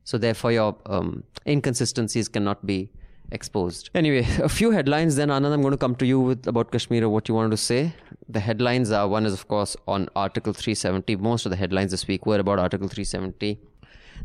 So 0.04 0.18
therefore 0.18 0.52
your 0.52 0.76
um, 0.86 1.24
inconsistencies 1.46 2.28
cannot 2.28 2.64
be 2.64 2.88
exposed. 3.32 3.90
Anyway, 3.94 4.26
a 4.42 4.48
few 4.48 4.70
headlines 4.70 5.16
then 5.16 5.28
Anand 5.28 5.52
I'm 5.52 5.60
going 5.60 5.72
to 5.72 5.78
come 5.78 5.94
to 5.96 6.06
you 6.06 6.20
with 6.20 6.46
about 6.46 6.72
Kashmir 6.72 7.04
or 7.04 7.10
what 7.10 7.28
you 7.28 7.34
wanted 7.34 7.50
to 7.50 7.56
say. 7.58 7.94
The 8.28 8.40
headlines 8.40 8.90
are 8.90 9.06
one 9.08 9.26
is 9.26 9.34
of 9.34 9.46
course 9.48 9.76
on 9.86 10.08
Article 10.16 10.52
370. 10.52 11.16
Most 11.16 11.44
of 11.46 11.50
the 11.50 11.56
headlines 11.56 11.90
this 11.90 12.06
week 12.06 12.24
were 12.24 12.38
about 12.38 12.58
Article 12.58 12.88
370 12.88 13.58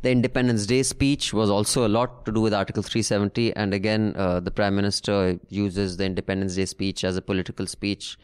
The 0.02 0.10
Independence 0.10 0.66
Day 0.66 0.82
speech 0.82 1.34
was 1.34 1.50
also 1.50 1.86
a 1.86 1.88
lot 1.88 2.24
to 2.24 2.32
do 2.32 2.40
with 2.40 2.54
Article 2.54 2.82
370, 2.82 3.54
and 3.54 3.74
again, 3.74 4.14
uh, 4.16 4.40
the 4.40 4.50
Prime 4.50 4.74
Minister 4.74 5.38
uses 5.48 5.98
the 5.98 6.04
Independence 6.04 6.54
Day 6.54 6.64
speech 6.64 7.04
as 7.04 7.16
a 7.16 7.22
political 7.22 7.66
speech 7.66 8.16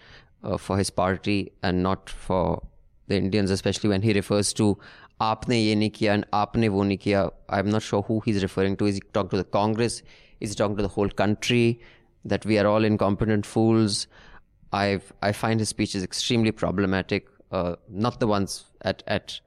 uh, 0.43 0.57
for 0.57 0.79
his 0.79 0.89
party 0.89 1.53
and 1.63 1.83
not 1.83 2.09
for 2.09 2.63
the 3.09 3.17
Indians, 3.17 3.51
especially 3.51 3.91
when 3.91 4.03
he 4.03 4.13
refers 4.13 4.53
to 4.55 4.79
आपने 5.21 5.59
ये 5.59 5.75
नहीं 5.77 5.91
किया 5.91 6.15
and 6.15 6.25
आपने 6.35 6.69
वो 6.69 6.85
नहीं 6.85 6.99
किया. 6.99 7.31
I'm 7.49 7.71
not 7.71 7.83
sure 7.83 8.03
who 8.03 8.21
he's 8.21 8.43
referring 8.43 8.77
to. 8.77 8.87
Is 8.87 8.97
he 8.97 9.03
talking 9.13 9.31
to 9.31 9.37
the 9.39 9.45
Congress? 9.45 10.03
Is 10.41 10.51
he 10.51 10.57
talking 10.57 10.77
to 10.77 10.83
the 10.83 10.89
whole 10.89 11.09
country? 11.09 11.81
That 12.25 12.45
we 12.45 12.59
are 12.59 12.67
all 12.67 12.85
incompetent 12.85 13.47
fools. 13.47 14.07
I 14.73 15.01
I 15.23 15.33
find 15.33 15.61
his 15.61 15.71
speeches 15.71 16.03
extremely 16.03 16.53
problematic. 16.53 17.29
Uh, 17.51 17.77
not 17.89 18.21
the 18.21 18.27
ones 18.27 18.65
at 18.83 19.03
at 19.07 19.41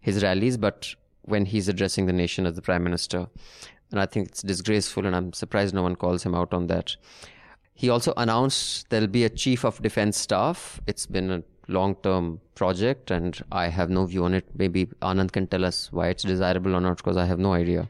his 0.00 0.22
rallies, 0.22 0.56
but 0.56 0.94
when 1.27 1.45
he's 1.45 1.67
addressing 1.67 2.05
the 2.07 2.13
nation 2.13 2.45
as 2.45 2.55
the 2.55 2.61
prime 2.61 2.83
minister. 2.83 3.27
And 3.91 3.99
I 3.99 4.05
think 4.05 4.29
it's 4.29 4.41
disgraceful, 4.41 5.05
and 5.05 5.15
I'm 5.15 5.33
surprised 5.33 5.73
no 5.73 5.83
one 5.83 5.95
calls 5.95 6.23
him 6.23 6.33
out 6.33 6.53
on 6.53 6.67
that. 6.67 6.95
He 7.73 7.89
also 7.89 8.13
announced 8.17 8.89
there'll 8.89 9.07
be 9.07 9.23
a 9.23 9.29
chief 9.29 9.63
of 9.63 9.81
defense 9.81 10.17
staff. 10.17 10.81
It's 10.87 11.05
been 11.05 11.31
a 11.31 11.43
long 11.67 11.95
term 11.95 12.41
project, 12.55 13.11
and 13.11 13.39
I 13.51 13.67
have 13.67 13.89
no 13.89 14.05
view 14.05 14.25
on 14.25 14.33
it. 14.33 14.45
Maybe 14.55 14.87
Anand 15.01 15.31
can 15.31 15.47
tell 15.47 15.63
us 15.63 15.91
why 15.91 16.07
it's 16.07 16.23
desirable 16.23 16.75
or 16.75 16.81
not, 16.81 16.97
because 16.97 17.17
I 17.17 17.25
have 17.25 17.39
no 17.39 17.53
idea. 17.53 17.87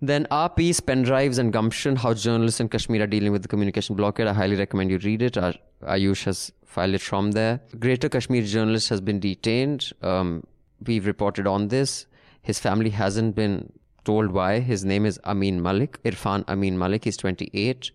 Then 0.00 0.26
Our 0.30 0.48
Peace, 0.50 0.80
Pen 0.80 1.02
Drives, 1.02 1.38
and 1.38 1.52
Gumption 1.52 1.96
How 1.96 2.14
Journalists 2.14 2.60
in 2.60 2.68
Kashmir 2.68 3.02
Are 3.02 3.06
Dealing 3.06 3.32
with 3.32 3.42
the 3.42 3.48
Communication 3.48 3.96
Blockade. 3.96 4.26
I 4.26 4.34
highly 4.34 4.56
recommend 4.56 4.90
you 4.90 4.98
read 4.98 5.22
it. 5.22 5.34
Ayush 5.82 6.24
has 6.24 6.52
filed 6.64 6.94
it 6.94 7.00
from 7.00 7.32
there. 7.32 7.60
Greater 7.78 8.08
Kashmir 8.08 8.42
journalist 8.42 8.88
has 8.90 9.00
been 9.00 9.20
detained. 9.20 9.92
Um, 10.02 10.44
we've 10.84 11.06
reported 11.06 11.46
on 11.46 11.68
this. 11.68 12.06
His 12.50 12.58
family 12.66 12.90
hasn't 12.90 13.34
been 13.34 13.72
told 14.04 14.30
why. 14.30 14.60
His 14.60 14.84
name 14.84 15.04
is 15.04 15.18
Amin 15.24 15.62
Malik, 15.62 16.02
Irfan 16.04 16.44
Amin 16.48 16.78
Malik. 16.78 17.04
He's 17.04 17.16
28 17.16 17.90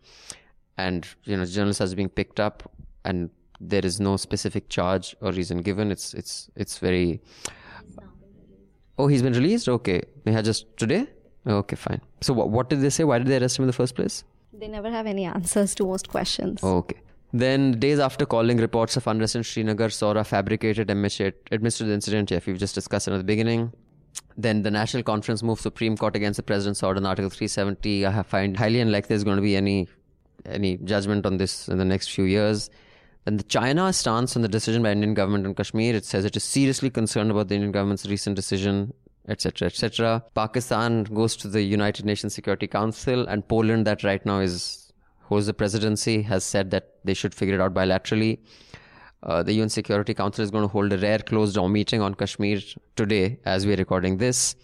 and 0.78 1.08
you 1.26 1.38
know 1.38 1.46
journalist 1.46 1.80
has 1.80 1.94
been 1.96 2.10
picked 2.10 2.40
up 2.40 2.64
and 3.04 3.30
there 3.60 3.86
is 3.86 4.00
no 4.00 4.18
specific 4.18 4.70
charge 4.70 5.16
or 5.22 5.32
reason 5.32 5.62
given 5.70 5.92
it's 5.96 6.14
it's 6.14 6.50
it's 6.56 6.78
very 6.78 7.22
oh 8.98 9.08
he's 9.08 9.22
been 9.22 9.34
released 9.34 9.68
okay 9.68 10.02
may 10.26 10.36
i 10.36 10.42
just 10.42 10.66
today 10.78 11.06
okay 11.46 11.76
fine 11.76 12.02
so 12.22 12.34
what, 12.34 12.50
what 12.50 12.70
did 12.70 12.82
they 12.82 12.90
say 12.90 13.04
why 13.04 13.18
did 13.20 13.28
they 13.28 13.38
arrest 13.38 13.60
him 13.60 13.64
in 13.64 13.68
the 13.68 13.80
first 13.82 13.96
place 13.96 14.24
They 14.62 14.68
never 14.68 14.92
have 14.92 15.08
any 15.08 15.26
answers 15.26 15.74
to 15.76 15.86
most 15.86 16.10
questions. 16.10 16.64
Okay. 16.64 16.98
Then, 17.34 17.80
days 17.80 18.00
after 18.00 18.26
calling 18.26 18.58
reports 18.58 18.98
of 18.98 19.08
unrest 19.08 19.36
in 19.36 19.44
Srinagar, 19.44 19.88
Soura 19.88 20.26
fabricated 20.26 20.92
administered 20.92 21.88
the 21.88 21.94
incident. 21.94 22.30
Yeah, 22.30 22.40
we've 22.46 22.60
just 22.60 22.76
discussed 22.76 23.08
it 23.08 23.14
at 23.14 23.18
the 23.18 23.24
beginning. 23.24 23.72
Then 24.38 24.64
the 24.64 24.72
National 24.72 25.04
Conference 25.04 25.44
moved 25.44 25.62
Supreme 25.62 25.98
Court 25.98 26.16
against 26.16 26.38
the 26.38 26.44
President's 26.44 26.82
order 26.84 27.00
on 27.00 27.06
Article 27.06 27.30
370. 27.30 28.06
I 28.06 28.24
find 28.24 28.58
highly 28.58 28.80
unlikely 28.80 29.10
there's 29.10 29.24
going 29.24 29.38
to 29.38 29.42
be 29.42 29.56
any 29.56 29.88
any 30.46 30.78
judgment 30.78 31.26
on 31.26 31.38
this 31.38 31.68
in 31.68 31.78
the 31.78 31.86
next 31.86 32.10
few 32.10 32.24
years. 32.24 32.70
Then 33.26 33.38
the 33.38 33.44
China 33.44 33.94
stance 33.94 34.36
on 34.36 34.42
the 34.42 34.48
decision 34.48 34.82
by 34.82 34.92
Indian 34.92 35.14
government 35.14 35.46
on 35.46 35.54
Kashmir. 35.54 35.96
It 35.96 36.06
says 36.06 36.26
it 36.26 36.36
is 36.36 36.44
seriously 36.44 36.90
concerned 36.90 37.30
about 37.30 37.50
the 37.50 37.56
Indian 37.56 37.72
government's 37.72 38.08
recent 38.08 38.36
decision, 38.36 38.94
etc., 39.28 39.68
etc. 39.68 40.24
Pakistan 40.34 41.04
goes 41.04 41.36
to 41.38 41.48
the 41.48 41.62
United 41.62 42.06
Nations 42.06 42.34
Security 42.34 42.68
Council, 42.68 43.28
and 43.28 43.48
Poland, 43.48 43.86
that 43.86 44.04
right 44.04 44.26
now 44.26 44.40
is 44.40 44.92
holds 45.24 45.46
the 45.46 45.54
presidency, 45.54 46.24
has 46.24 46.44
said 46.44 46.72
that 46.72 46.96
they 47.04 47.14
should 47.14 47.36
figure 47.36 47.56
it 47.56 47.62
out 47.62 47.74
bilaterally. 47.74 48.40
Uh, 49.24 49.44
the 49.44 49.54
UN 49.54 49.70
Security 49.70 50.14
Council 50.14 50.44
is 50.44 50.52
going 50.52 50.64
to 50.64 50.68
hold 50.68 50.92
a 50.94 50.98
rare 50.98 51.20
closed 51.20 51.56
door 51.56 51.70
meeting 51.70 52.02
on 52.02 52.16
Kashmir 52.16 52.60
today 52.96 53.38
as 53.46 53.66
we're 53.66 53.78
recording 53.78 54.18
this. 54.18 54.56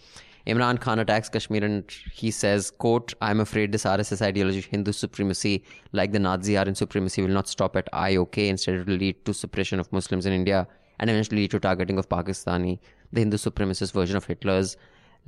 Imran 0.46 0.80
Khan 0.80 0.98
attacks 0.98 1.28
Kashmir 1.28 1.62
and 1.62 1.84
he 2.12 2.30
says, 2.30 2.70
quote, 2.70 3.12
I'm 3.20 3.38
afraid 3.40 3.70
this 3.70 3.84
RSS 3.84 4.22
ideology, 4.22 4.62
Hindu 4.62 4.92
supremacy, 4.92 5.62
like 5.92 6.12
the 6.12 6.18
Nazi 6.18 6.56
Aryan 6.56 6.74
supremacy, 6.74 7.22
will 7.22 7.28
not 7.28 7.48
stop 7.48 7.76
at 7.76 7.88
IOK. 7.92 8.48
Instead, 8.48 8.76
it 8.76 8.86
will 8.86 8.96
lead 8.96 9.24
to 9.26 9.34
suppression 9.34 9.78
of 9.78 9.92
Muslims 9.92 10.24
in 10.24 10.32
India 10.32 10.66
and 10.98 11.10
eventually 11.10 11.42
lead 11.42 11.50
to 11.50 11.60
targeting 11.60 11.98
of 11.98 12.08
Pakistani, 12.08 12.78
the 13.12 13.20
Hindu 13.20 13.36
supremacist 13.36 13.92
version 13.92 14.16
of 14.16 14.24
Hitler's 14.24 14.76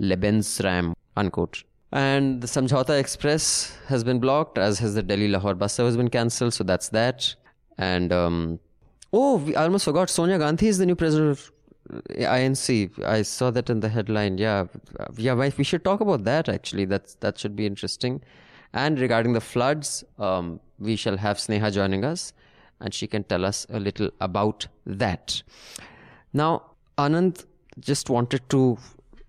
Lebensraum, 0.00 0.94
unquote. 1.16 1.64
And 1.92 2.40
the 2.40 2.46
Samjhauta 2.46 2.98
Express 2.98 3.76
has 3.88 4.02
been 4.02 4.20
blocked, 4.20 4.58
as 4.58 4.78
has 4.78 4.94
the 4.94 5.02
Delhi 5.02 5.28
Lahore 5.28 5.54
bus 5.54 5.74
service 5.74 5.96
been 5.96 6.08
cancelled. 6.08 6.54
So 6.54 6.64
that's 6.64 6.88
that. 6.90 7.34
And 7.76 8.12
um, 8.12 8.60
oh, 9.12 9.36
we, 9.36 9.56
I 9.56 9.64
almost 9.64 9.84
forgot. 9.84 10.10
Sonia 10.10 10.38
Gandhi 10.38 10.68
is 10.68 10.78
the 10.78 10.86
new 10.86 10.94
president 10.94 11.30
of 11.30 11.52
INC. 12.10 13.04
I 13.04 13.22
saw 13.22 13.50
that 13.50 13.70
in 13.70 13.80
the 13.80 13.88
headline. 13.88 14.38
Yeah, 14.38 14.66
yeah. 15.16 15.34
We 15.34 15.64
should 15.64 15.84
talk 15.84 16.00
about 16.00 16.24
that. 16.24 16.48
Actually, 16.48 16.84
that's 16.84 17.14
that 17.16 17.38
should 17.38 17.56
be 17.56 17.66
interesting. 17.66 18.22
And 18.72 19.00
regarding 19.00 19.32
the 19.32 19.40
floods, 19.40 20.04
um, 20.18 20.60
we 20.78 20.96
shall 20.96 21.16
have 21.16 21.38
Sneha 21.38 21.72
joining 21.72 22.04
us, 22.04 22.32
and 22.80 22.94
she 22.94 23.06
can 23.06 23.24
tell 23.24 23.44
us 23.44 23.66
a 23.70 23.80
little 23.80 24.10
about 24.20 24.68
that. 24.86 25.42
Now, 26.32 26.62
Anand 26.96 27.44
just 27.80 28.10
wanted 28.10 28.48
to 28.50 28.78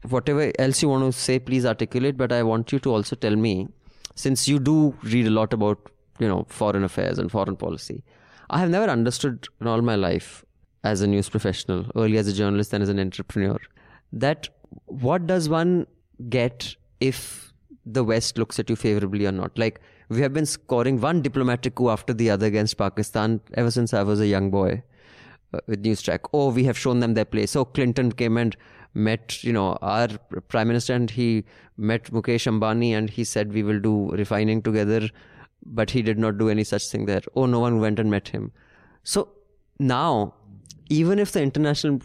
whatever 0.10 0.52
else 0.60 0.82
you 0.82 0.90
want 0.90 1.12
to 1.12 1.20
say, 1.20 1.40
please 1.40 1.66
articulate. 1.66 2.18
But 2.18 2.32
I 2.32 2.44
want 2.44 2.72
you 2.72 2.80
to 2.80 2.94
also 2.94 3.16
tell 3.16 3.36
me, 3.36 3.68
since 4.16 4.48
you 4.48 4.60
do 4.60 4.96
read 5.04 5.28
a 5.28 5.32
lot 5.32 5.54
about 5.54 5.92
you 6.20 6.28
know 6.28 6.46
foreign 6.50 6.84
affairs 6.84 7.18
and 7.18 7.32
foreign 7.32 7.56
policy, 7.56 8.04
I 8.52 8.60
have 8.60 8.70
never 8.70 8.92
understood 8.92 9.48
in 9.62 9.68
all 9.68 9.82
my 9.82 9.96
life 9.96 10.44
as 10.84 11.02
a 11.02 11.08
news 11.08 11.30
professional, 11.30 11.86
early 11.96 12.18
as 12.18 12.28
a 12.28 12.34
journalist, 12.34 12.74
and 12.74 12.84
as 12.84 12.90
an 12.90 13.00
entrepreneur, 13.00 13.58
that 14.12 14.50
what 14.86 15.26
does 15.26 15.48
one 15.48 15.88
get 16.30 16.76
if 17.00 17.54
the 17.86 18.04
West 18.04 18.38
looks 18.38 18.60
at 18.60 18.70
you 18.70 18.76
favorably 18.76 19.26
or 19.26 19.32
not? 19.32 19.58
Like 19.58 19.80
we 20.10 20.22
have 20.22 20.34
been 20.34 20.46
scoring 20.46 21.00
one 21.00 21.22
diplomatic 21.22 21.76
coup 21.76 21.90
after 21.90 22.14
the 22.14 22.30
other 22.30 22.46
against 22.46 22.78
Pakistan 22.78 23.40
ever 23.54 23.72
since 23.72 23.94
I 23.94 24.04
was 24.04 24.20
a 24.20 24.28
young 24.28 24.52
boy 24.52 24.84
uh, 25.54 25.60
with 25.68 25.82
Newstrack. 25.84 26.20
Oh, 26.34 26.52
we 26.52 26.66
have 26.66 26.78
shown 26.78 27.00
them 27.00 27.14
their 27.14 27.26
place. 27.26 27.56
Oh, 27.56 27.64
Clinton 27.64 28.12
came 28.12 28.36
and 28.36 28.58
met, 28.94 29.42
you 29.46 29.54
know, 29.54 29.78
our 29.82 30.10
prime 30.50 30.68
minister 30.68 30.94
and 30.94 31.10
he 31.10 31.46
met 31.78 32.12
Mukesh 32.12 32.52
Ambani 32.52 32.92
and 32.92 33.10
he 33.10 33.24
said 33.24 33.54
we 33.54 33.64
will 33.64 33.80
do 33.80 34.10
refining 34.12 34.62
together, 34.62 35.08
but 35.66 35.92
he 35.92 36.02
did 36.02 36.18
not 36.18 36.38
do 36.38 36.50
any 36.50 36.64
such 36.64 36.88
thing 36.88 37.06
there. 37.06 37.22
Oh, 37.36 37.46
no 37.46 37.60
one 37.60 37.80
went 37.80 38.00
and 38.00 38.10
met 38.10 38.30
him. 38.30 38.52
So 39.04 39.30
now, 39.80 40.34
even 40.90 41.20
if 41.20 41.32
the 41.32 41.42
international, 41.42 42.02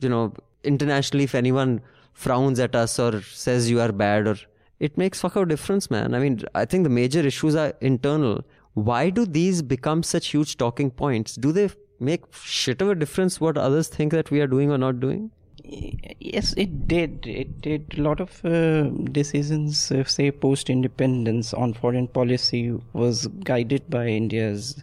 you 0.00 0.08
know, 0.08 0.32
internationally, 0.64 1.24
if 1.24 1.34
anyone 1.34 1.80
frowns 2.12 2.58
at 2.60 2.74
us 2.74 2.98
or 2.98 3.22
says 3.22 3.70
you 3.70 3.80
are 3.80 3.92
bad 3.92 4.26
or 4.26 4.36
it 4.78 4.96
makes 4.96 5.20
fuck 5.20 5.36
out 5.36 5.48
difference, 5.48 5.90
man. 5.90 6.14
I 6.14 6.18
mean, 6.18 6.42
I 6.54 6.64
think 6.64 6.84
the 6.84 6.90
major 6.90 7.20
issues 7.20 7.54
are 7.54 7.74
internal. 7.80 8.44
Why 8.74 9.10
do 9.10 9.26
these 9.26 9.62
become 9.62 10.02
such 10.02 10.28
huge 10.28 10.56
talking 10.56 10.90
points? 10.90 11.34
Do 11.34 11.52
they 11.52 11.70
make 11.98 12.22
shit 12.34 12.80
of 12.80 12.88
a 12.88 12.94
difference 12.94 13.40
what 13.40 13.58
others 13.58 13.88
think 13.88 14.12
that 14.12 14.30
we 14.30 14.40
are 14.40 14.46
doing 14.46 14.70
or 14.70 14.78
not 14.78 15.00
doing? 15.00 15.30
Yes, 15.64 16.54
it 16.56 16.88
did. 16.88 17.26
It 17.26 17.60
did. 17.60 17.94
A 17.98 18.02
lot 18.02 18.20
of 18.20 18.44
uh, 18.44 18.84
decisions, 19.12 19.90
uh, 19.90 20.04
say 20.04 20.30
post 20.30 20.70
independence 20.70 21.52
on 21.54 21.74
foreign 21.74 22.08
policy, 22.08 22.78
was 22.92 23.26
guided 23.44 23.88
by 23.90 24.06
India's 24.06 24.82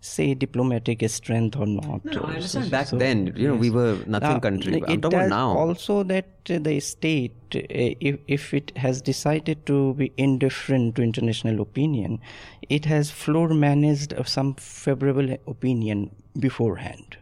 say 0.00 0.34
diplomatic 0.34 1.08
strength 1.10 1.56
or 1.56 1.66
not. 1.66 2.04
No, 2.04 2.22
I 2.22 2.34
understand 2.34 2.64
so, 2.64 2.70
back 2.70 2.86
so, 2.86 2.96
then, 2.96 3.32
you 3.36 3.48
know, 3.48 3.54
yes. 3.54 3.60
we 3.60 3.70
were 3.70 3.98
nothing 4.06 4.30
now, 4.30 4.40
country. 4.40 4.82
I'm 4.86 5.00
talking 5.00 5.18
about 5.18 5.28
now. 5.28 5.50
Also, 5.50 6.02
that 6.04 6.26
the 6.44 6.80
state, 6.80 7.34
uh, 7.54 7.60
if, 7.68 8.18
if 8.26 8.54
it 8.54 8.72
has 8.76 9.02
decided 9.02 9.66
to 9.66 9.94
be 9.94 10.12
indifferent 10.16 10.96
to 10.96 11.02
international 11.02 11.60
opinion, 11.60 12.20
it 12.68 12.86
has 12.86 13.10
floor 13.10 13.48
managed 13.48 14.14
some 14.26 14.54
favorable 14.54 15.36
opinion 15.46 16.10
beforehand. 16.38 17.18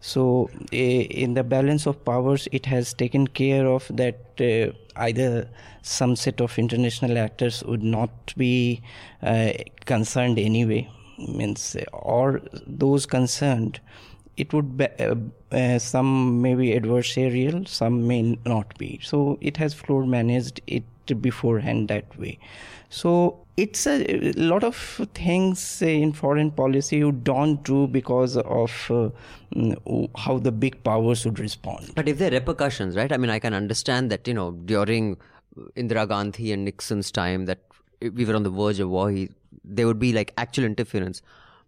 So, 0.00 0.48
uh, 0.72 0.76
in 0.76 1.34
the 1.34 1.42
balance 1.42 1.86
of 1.86 2.04
powers, 2.04 2.48
it 2.52 2.66
has 2.66 2.94
taken 2.94 3.26
care 3.26 3.66
of 3.66 3.90
that 3.90 4.20
uh, 4.40 4.72
either 4.96 5.48
some 5.82 6.14
set 6.14 6.40
of 6.40 6.56
international 6.58 7.18
actors 7.18 7.64
would 7.64 7.82
not 7.82 8.32
be 8.36 8.80
uh, 9.22 9.52
concerned 9.86 10.38
anyway, 10.38 10.88
means, 11.18 11.76
or 11.92 12.40
those 12.66 13.06
concerned, 13.06 13.80
it 14.36 14.52
would 14.52 14.76
be 14.76 14.86
uh, 15.50 15.78
some 15.80 16.40
may 16.40 16.54
be 16.54 16.78
adversarial, 16.78 17.66
some 17.66 18.06
may 18.06 18.38
not 18.46 18.78
be. 18.78 19.00
So, 19.02 19.36
it 19.40 19.56
has 19.56 19.74
floor 19.74 20.06
managed 20.06 20.60
it 20.68 20.84
beforehand 21.20 21.88
that 21.88 22.16
way. 22.16 22.38
So, 22.88 23.40
it's 23.57 23.85
a, 23.85 24.29
a, 24.29 24.31
lot 24.33 24.63
of 24.63 24.75
things 25.13 25.81
in 25.81 26.11
foreign 26.11 26.49
policy 26.51 26.97
you 26.97 27.11
don't 27.11 27.63
do 27.63 27.87
because 27.87 28.37
of 28.37 28.71
uh, 28.89 29.09
mm, 29.55 30.09
how 30.17 30.39
the 30.39 30.51
big 30.51 30.83
powers 30.83 31.23
would 31.25 31.39
respond. 31.39 31.91
But 31.95 32.09
if 32.09 32.17
there 32.17 32.31
are 32.31 32.33
repercussions, 32.33 32.95
right? 32.95 33.11
I 33.11 33.17
mean, 33.17 33.29
I 33.29 33.39
can 33.39 33.53
understand 33.53 34.09
that, 34.11 34.27
you 34.27 34.33
know, 34.33 34.51
during 34.51 35.17
Indira 35.75 36.07
Gandhi 36.07 36.51
and 36.51 36.65
Nixon's 36.65 37.11
time, 37.11 37.45
that 37.45 37.59
we 38.01 38.25
were 38.25 38.35
on 38.35 38.43
the 38.43 38.49
verge 38.49 38.79
of 38.79 38.89
war, 38.89 39.11
he, 39.11 39.29
there 39.63 39.85
would 39.85 39.99
be 39.99 40.13
like 40.13 40.33
actual 40.37 40.65
interference. 40.65 41.21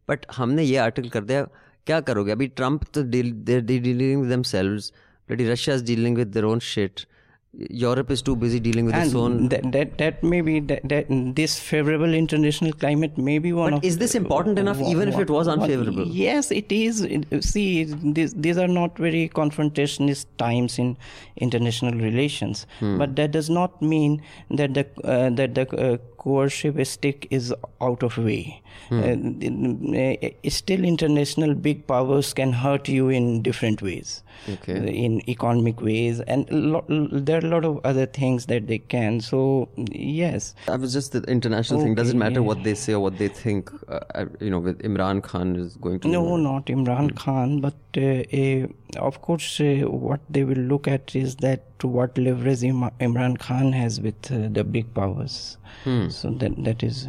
But 0.08 0.26
हमने 0.38 0.64
ये 0.64 0.78
article 0.78 1.12
कर 1.12 1.24
दिया 1.26 1.48
क्या 1.88 2.00
करोगे 2.02 2.32
अभी 2.32 2.48
Trump 2.58 2.84
तो 2.94 3.04
they're 3.12 3.62
dealing 3.62 4.20
with 4.22 4.30
themselves 4.30 4.92
bloody 5.28 5.48
Russia 5.48 5.74
is 5.74 5.82
dealing 5.82 6.14
with 6.14 6.34
their 6.34 6.46
own 6.46 6.60
shit 6.60 7.06
Europe 7.53 8.13
is 8.13 8.23
too 8.23 8.37
busy 8.37 8.61
dealing 8.61 8.85
with 8.87 8.95
and 8.95 9.07
its 9.07 9.15
own. 9.15 9.49
That, 9.49 9.73
that, 9.73 9.99
that 9.99 10.23
may 10.23 10.41
be 10.41 10.61
that, 10.61 10.89
that 10.89 11.07
this 11.09 11.59
favorable 11.59 12.15
international 12.15 12.73
climate 12.73 13.19
may 13.19 13.39
be 13.39 13.53
one 13.53 13.73
but 13.73 13.79
of. 13.79 13.85
Is 13.85 13.99
this 13.99 14.15
important 14.15 14.57
enough, 14.59 14.79
one, 14.79 14.91
even 14.91 15.09
if 15.09 15.19
it 15.19 15.29
was 15.29 15.49
unfavorable? 15.49 16.05
One, 16.05 16.13
yes, 16.13 16.53
it 16.53 16.71
is. 16.71 17.07
See, 17.41 17.85
these, 17.85 18.35
these 18.35 18.57
are 18.57 18.69
not 18.69 18.97
very 18.97 19.29
confrontationist 19.29 20.27
times 20.39 20.79
in 20.79 20.97
international 21.39 21.95
relations, 21.95 22.67
hmm. 22.79 22.99
but 22.99 23.17
that 23.17 23.33
does 23.33 23.51
not 23.51 23.83
mean 23.83 24.23
that 24.51 24.75
the 24.75 24.87
uh, 25.03 25.31
that 25.31 25.57
the 25.57 25.69
uh, 25.77 25.97
coercive 26.19 26.87
stick 26.87 27.27
is 27.31 27.53
out 27.81 28.05
of 28.05 28.17
way. 28.17 28.63
Hmm. 28.89 29.95
Uh, 29.95 30.51
still, 30.51 30.85
international 30.85 31.55
big 31.55 31.87
powers 31.87 32.33
can 32.35 32.53
hurt 32.53 32.89
you 32.89 33.09
in 33.09 33.41
different 33.41 33.83
ways, 33.83 34.25
okay. 34.49 34.75
in 35.05 35.29
economic 35.31 35.81
ways, 35.81 36.21
and 36.21 36.51
lo- 36.51 36.85
there 36.89 37.37
are 37.37 37.47
a 37.47 37.49
lot 37.49 37.65
of 37.65 37.79
other 37.85 38.07
things 38.07 38.47
that 38.47 38.67
they 38.67 38.79
can. 38.79 39.21
So, 39.21 39.69
yes. 39.77 40.57
i 40.67 40.75
was 40.75 40.93
just 40.93 41.13
the 41.13 41.23
international 41.23 41.79
okay, 41.79 41.87
thing. 41.87 41.95
Doesn't 41.95 42.19
matter 42.19 42.41
yeah. 42.41 42.47
what 42.51 42.65
they 42.65 42.75
say 42.75 42.95
or 42.95 43.01
what 43.01 43.19
they 43.19 43.29
think. 43.29 43.71
Uh, 43.89 44.27
you 44.41 44.51
know, 44.51 44.59
with 44.59 44.83
Imran 44.83 45.23
Khan 45.23 45.55
is 45.55 45.77
going 45.77 46.01
to. 46.01 46.09
No, 46.09 46.37
not 46.37 46.67
Imran 46.67 47.15
Khan, 47.15 47.61
but 47.61 47.75
uh, 47.97 48.99
of 48.99 49.23
course, 49.23 49.61
uh, 49.61 49.85
what 49.89 50.21
they 50.29 50.43
will 50.43 50.65
look 50.75 50.89
at 50.89 51.15
is 51.15 51.37
that 51.37 51.65
what 51.83 52.19
leverage 52.19 52.61
Imran 52.61 53.39
Khan 53.39 53.73
has 53.73 54.01
with 54.01 54.33
uh, 54.33 54.49
the 54.51 54.65
big 54.65 54.93
powers. 54.95 55.59
Hmm. 55.85 56.09
So 56.09 56.31
that 56.31 56.65
that 56.65 56.83
is. 56.83 57.07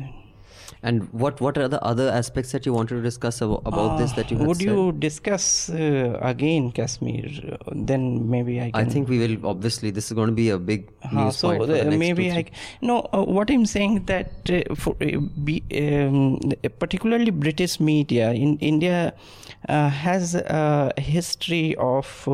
And 0.83 1.07
what 1.13 1.39
what 1.39 1.57
are 1.57 1.67
the 1.67 1.81
other 1.83 2.09
aspects 2.09 2.51
that 2.53 2.65
you 2.65 2.73
wanted 2.73 2.95
to 2.95 3.01
discuss 3.01 3.39
about, 3.41 3.61
about 3.65 3.91
uh, 3.91 3.97
this 3.97 4.13
that 4.13 4.31
you 4.31 4.37
would 4.37 4.57
said? 4.57 4.65
you 4.65 4.91
discuss 4.93 5.69
uh, 5.69 6.17
again 6.21 6.71
Kashmir? 6.71 7.29
Then 7.71 8.29
maybe 8.29 8.59
I. 8.59 8.71
Can... 8.71 8.81
I 8.81 8.85
think 8.85 9.07
we 9.07 9.19
will. 9.19 9.45
Obviously, 9.45 9.91
this 9.91 10.07
is 10.07 10.13
going 10.13 10.29
to 10.29 10.33
be 10.33 10.49
a 10.49 10.57
big 10.57 10.89
news 11.13 11.37
so 11.37 11.49
point. 11.49 11.69
So 11.69 11.91
maybe 11.91 12.31
I. 12.31 12.45
No, 12.81 13.07
uh, 13.13 13.23
what 13.23 13.51
I'm 13.51 13.67
saying 13.67 14.05
that 14.05 14.49
uh, 14.49 14.73
for 14.73 14.95
uh, 15.01 15.19
be, 15.43 15.63
um, 15.77 16.39
particularly 16.79 17.29
British 17.29 17.79
media 17.79 18.31
in 18.31 18.57
India 18.57 19.13
uh, 19.69 19.89
has 19.89 20.33
a 20.33 20.93
history 20.97 21.75
of 21.77 22.27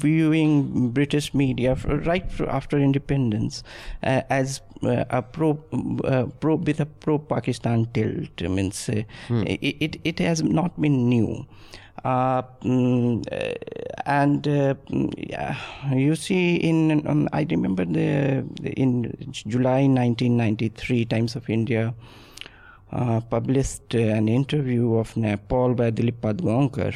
viewing 0.00 0.90
British 0.90 1.34
media 1.34 1.74
right 1.84 2.24
after 2.48 2.78
independence 2.78 3.62
as 4.02 4.60
uh, 4.60 4.73
a 4.86 5.22
pro, 5.22 5.58
uh, 6.04 6.26
pro 6.40 6.56
with 6.56 6.80
a 6.80 6.86
pro 6.86 7.18
Pakistan 7.18 7.86
tilt. 7.92 8.42
I 8.42 8.48
means 8.48 8.88
uh, 8.88 9.02
it, 9.28 9.76
it 9.80 10.00
it 10.04 10.18
has 10.20 10.42
not 10.42 10.80
been 10.80 11.08
new. 11.08 11.46
Uh, 12.04 12.42
mm, 12.62 13.24
uh, 13.32 13.54
and 14.04 14.46
uh, 14.46 14.74
mm, 14.90 15.08
yeah, 15.16 15.56
you 15.94 16.14
see, 16.14 16.56
in 16.56 17.06
um, 17.06 17.28
I 17.32 17.46
remember 17.48 17.84
the 17.84 18.44
in 18.62 19.14
July 19.32 19.86
1993, 19.88 21.06
Times 21.06 21.36
of 21.36 21.48
India 21.48 21.94
uh, 22.92 23.20
published 23.20 23.94
an 23.94 24.28
interview 24.28 24.96
of 24.96 25.16
Nepal 25.16 25.74
by 25.74 25.90
Dilip 25.90 26.20
Padgaonkar 26.20 26.94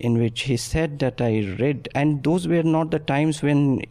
in 0.00 0.18
which 0.18 0.42
he 0.42 0.56
said 0.56 0.98
that 1.00 1.20
I 1.20 1.54
read, 1.58 1.88
and 1.94 2.22
those 2.24 2.48
were 2.48 2.62
not 2.62 2.90
the 2.90 2.98
times 2.98 3.42
when 3.42 3.82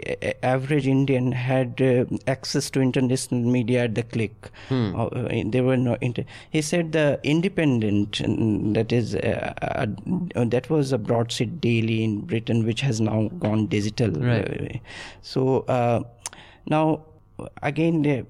average 0.43 0.87
Indian 0.87 1.31
had 1.31 1.81
uh, 1.81 2.05
access 2.27 2.69
to 2.71 2.81
international 2.81 3.41
media 3.41 3.83
at 3.83 3.95
the 3.95 4.03
click. 4.03 4.49
Uh, 4.71 5.05
uh, 5.05 5.43
there 5.45 5.63
were 5.63 5.77
no. 5.77 5.97
Inter- 6.01 6.25
he 6.49 6.61
said 6.61 6.91
the 6.91 7.19
Independent, 7.23 8.13
mm, 8.13 8.73
that 8.73 8.91
is, 8.91 9.15
uh, 9.15 9.53
uh, 9.61 10.45
that 10.45 10.69
was 10.69 10.91
a 10.91 10.97
broadsheet 10.97 11.61
daily 11.61 12.03
in 12.03 12.21
Britain, 12.21 12.65
which 12.65 12.81
has 12.81 12.99
now 12.99 13.29
gone 13.39 13.67
digital. 13.67 14.11
Right. 14.11 14.75
Uh, 14.75 14.79
so 15.21 15.59
uh, 15.61 16.03
now 16.65 17.05
again 17.61 18.25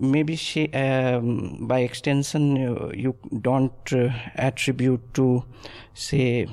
maybe 0.00 0.36
she, 0.36 0.72
um, 0.72 1.66
by 1.66 1.80
extension 1.80 2.56
uh, 2.66 2.90
you 2.94 3.16
don't 3.40 3.92
uh, 3.92 4.08
attribute 4.34 5.02
to 5.14 5.44
say 5.94 6.46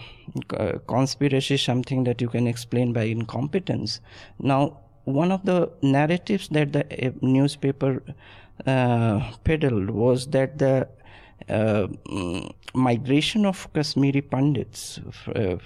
conspiracy 0.87 1.57
something 1.57 2.03
that 2.03 2.21
you 2.21 2.29
can 2.29 2.47
explain 2.47 2.93
by 2.93 3.03
incompetence. 3.03 3.99
Now 4.39 4.77
one 5.05 5.31
of 5.31 5.45
the 5.45 5.71
narratives 5.81 6.49
that 6.49 6.73
the 6.73 7.07
uh, 7.07 7.11
newspaper 7.21 8.03
uh, 8.65 9.31
peddled 9.43 9.89
was 9.89 10.27
that 10.27 10.57
the 10.59 10.87
uh, 11.49 11.87
mm, 12.07 12.53
migration 12.73 13.45
of 13.45 13.71
Kashmiri 13.73 14.21
Pandits 14.21 14.99
uh, 15.27 15.57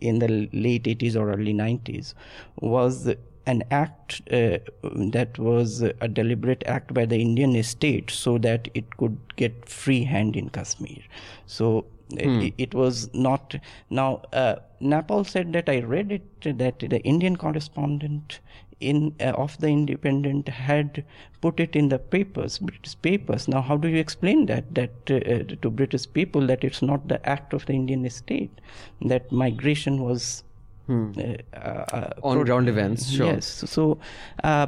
in 0.00 0.18
the 0.18 0.48
late 0.52 0.84
80s 0.84 1.16
or 1.16 1.32
early 1.32 1.54
90s 1.54 2.14
was 2.60 3.04
an 3.46 3.62
act 3.70 4.22
uh, 4.32 4.58
that 4.82 5.38
was 5.38 5.82
a 5.82 6.08
deliberate 6.08 6.62
act 6.66 6.92
by 6.92 7.06
the 7.06 7.20
Indian 7.20 7.62
state 7.62 8.10
so 8.10 8.38
that 8.38 8.68
it 8.74 8.96
could 8.96 9.18
get 9.36 9.68
free 9.68 10.04
hand 10.04 10.36
in 10.36 10.48
Kashmir. 10.50 11.02
So 11.46 11.86
it, 12.10 12.54
it 12.58 12.74
was 12.74 13.12
not. 13.14 13.56
Now, 13.90 14.22
uh, 14.32 14.56
Napal 14.80 15.26
said 15.26 15.52
that 15.52 15.68
I 15.68 15.80
read 15.80 16.12
it 16.12 16.58
that 16.58 16.78
the 16.78 17.00
Indian 17.02 17.36
correspondent 17.36 18.40
in 18.78 19.14
uh, 19.20 19.32
of 19.36 19.58
the 19.58 19.68
Independent 19.68 20.48
had 20.48 21.04
put 21.40 21.60
it 21.60 21.74
in 21.74 21.88
the 21.88 21.98
papers, 21.98 22.58
British 22.58 23.00
papers. 23.00 23.48
Now, 23.48 23.62
how 23.62 23.76
do 23.76 23.88
you 23.88 23.98
explain 23.98 24.46
that 24.46 24.74
that 24.74 24.90
uh, 25.10 25.54
to 25.62 25.70
British 25.70 26.12
people 26.12 26.46
that 26.46 26.62
it's 26.62 26.82
not 26.82 27.08
the 27.08 27.26
act 27.28 27.52
of 27.52 27.66
the 27.66 27.72
Indian 27.72 28.08
state 28.10 28.60
that 29.00 29.32
migration 29.32 30.02
was 30.02 30.44
uh, 30.88 31.56
uh, 31.56 32.10
on 32.22 32.44
ground 32.44 32.68
events, 32.68 33.10
sure. 33.10 33.26
Yes. 33.26 33.64
So, 33.66 33.98
uh, 34.44 34.66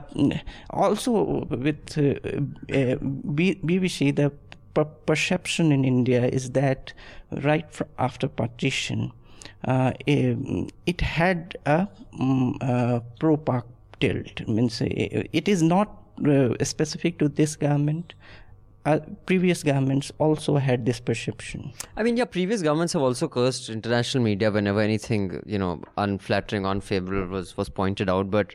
also 0.71 1.45
with 1.51 1.97
uh, 1.97 2.03
uh, 2.75 2.97
B- 3.35 3.61
BBC, 3.65 4.15
the 4.15 4.33
per- 4.75 4.85
perception 4.85 5.73
in 5.73 5.85
India 5.85 6.27
is 6.27 6.51
that 6.51 6.93
right 7.43 7.67
after 7.99 8.29
partition, 8.29 9.13
uh, 9.67 9.93
um, 10.09 10.69
it 10.87 11.01
had 11.01 11.57
a 11.67 11.89
um, 12.19 12.57
uh, 12.61 13.01
pro-Pak 13.21 13.65
tilt. 14.01 14.47
Means 14.49 14.81
uh, 14.83 14.87
it 15.33 15.49
is 15.49 15.63
not 15.63 16.03
uh, 16.27 16.55
specific 16.65 17.19
to 17.19 17.29
this 17.29 17.57
government. 17.57 18.15
Uh, 18.89 19.01
previous 19.27 19.63
governments 19.63 20.11
also 20.17 20.57
had 20.57 20.87
this 20.87 20.99
perception. 20.99 21.73
I 21.95 22.03
mean, 22.03 22.17
yeah, 22.17 22.25
previous 22.25 22.63
governments 22.63 22.95
have 22.95 23.03
also 23.03 23.29
cursed 23.29 23.69
international 23.69 24.25
media 24.25 24.51
whenever 24.51 24.81
anything, 24.81 25.43
you 25.45 25.59
know, 25.59 25.83
unflattering, 25.99 26.65
unfavorable 26.65 27.27
was, 27.27 27.55
was 27.55 27.69
pointed 27.69 28.09
out. 28.09 28.31
But 28.31 28.55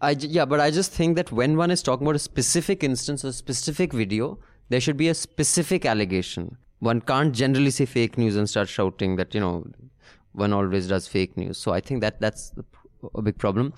I, 0.00 0.12
yeah, 0.12 0.46
but 0.46 0.58
I 0.58 0.70
just 0.70 0.90
think 0.90 1.16
that 1.16 1.32
when 1.32 1.58
one 1.58 1.70
is 1.70 1.82
talking 1.82 2.06
about 2.06 2.16
a 2.16 2.18
specific 2.18 2.82
instance 2.82 3.26
or 3.26 3.28
a 3.28 3.32
specific 3.32 3.92
video, 3.92 4.38
there 4.70 4.80
should 4.80 4.96
be 4.96 5.10
a 5.10 5.14
specific 5.14 5.84
allegation. 5.84 6.56
One 6.78 7.02
can't 7.02 7.34
generally 7.34 7.72
say 7.72 7.84
fake 7.84 8.16
news 8.16 8.36
and 8.36 8.48
start 8.48 8.70
shouting 8.70 9.16
that, 9.16 9.34
you 9.34 9.40
know, 9.40 9.66
one 10.32 10.54
always 10.54 10.88
does 10.88 11.06
fake 11.08 11.36
news. 11.36 11.58
So 11.58 11.74
I 11.74 11.80
think 11.80 12.00
that 12.00 12.22
that's 12.22 12.54
a 13.14 13.20
big 13.20 13.36
problem. 13.36 13.74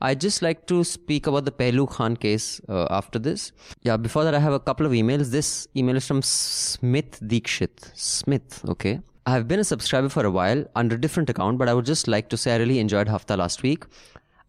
I'd 0.00 0.20
just 0.20 0.42
like 0.42 0.66
to 0.68 0.84
speak 0.84 1.26
about 1.26 1.44
the 1.44 1.50
Pehlu 1.50 1.88
Khan 1.90 2.16
case 2.16 2.60
uh, 2.68 2.86
after 2.90 3.18
this. 3.18 3.52
Yeah, 3.82 3.96
before 3.96 4.22
that, 4.24 4.34
I 4.34 4.38
have 4.38 4.52
a 4.52 4.60
couple 4.60 4.86
of 4.86 4.92
emails. 4.92 5.30
This 5.30 5.66
email 5.76 5.96
is 5.96 6.06
from 6.06 6.22
Smith 6.22 7.18
Deekshit. 7.20 7.96
Smith, 7.96 8.64
okay. 8.68 9.00
I 9.26 9.32
have 9.32 9.48
been 9.48 9.58
a 9.60 9.64
subscriber 9.64 10.08
for 10.08 10.24
a 10.24 10.30
while 10.30 10.64
under 10.76 10.94
a 10.94 11.00
different 11.00 11.28
account, 11.28 11.58
but 11.58 11.68
I 11.68 11.74
would 11.74 11.84
just 11.84 12.06
like 12.06 12.28
to 12.30 12.36
say 12.36 12.54
I 12.54 12.58
really 12.58 12.78
enjoyed 12.78 13.08
Hafta 13.08 13.36
last 13.36 13.62
week. 13.62 13.84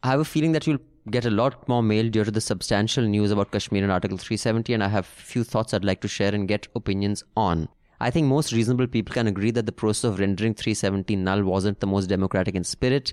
I 0.04 0.08
have 0.10 0.20
a 0.20 0.26
feeling 0.26 0.52
that 0.52 0.68
you'll 0.68 0.80
get 1.10 1.26
a 1.26 1.32
lot 1.32 1.68
more 1.68 1.82
mail 1.82 2.10
due 2.10 2.24
to 2.24 2.32
the 2.32 2.42
substantial 2.42 3.04
news 3.04 3.32
about 3.32 3.52
Kashmir 3.52 3.84
and 3.84 3.92
Article 3.92 4.18
370, 4.18 4.74
and 4.74 4.84
I 4.84 4.88
have 4.88 5.06
few 5.06 5.44
thoughts 5.44 5.74
I'd 5.74 5.84
like 5.84 6.02
to 6.02 6.08
share 6.08 6.34
and 6.34 6.48
get 6.48 6.68
opinions 6.76 7.24
on. 7.36 7.68
I 8.00 8.12
think 8.12 8.28
most 8.28 8.54
reasonable 8.54 8.88
people 8.88 9.14
can 9.14 9.28
agree 9.28 9.52
that 9.52 9.66
the 9.66 9.72
process 9.72 10.06
of 10.06 10.20
rendering 10.20 10.54
370 10.54 11.16
null 11.18 11.44
wasn't 11.44 11.80
the 11.80 11.88
most 11.88 12.08
democratic 12.08 12.56
in 12.56 12.64
spirit. 12.64 13.12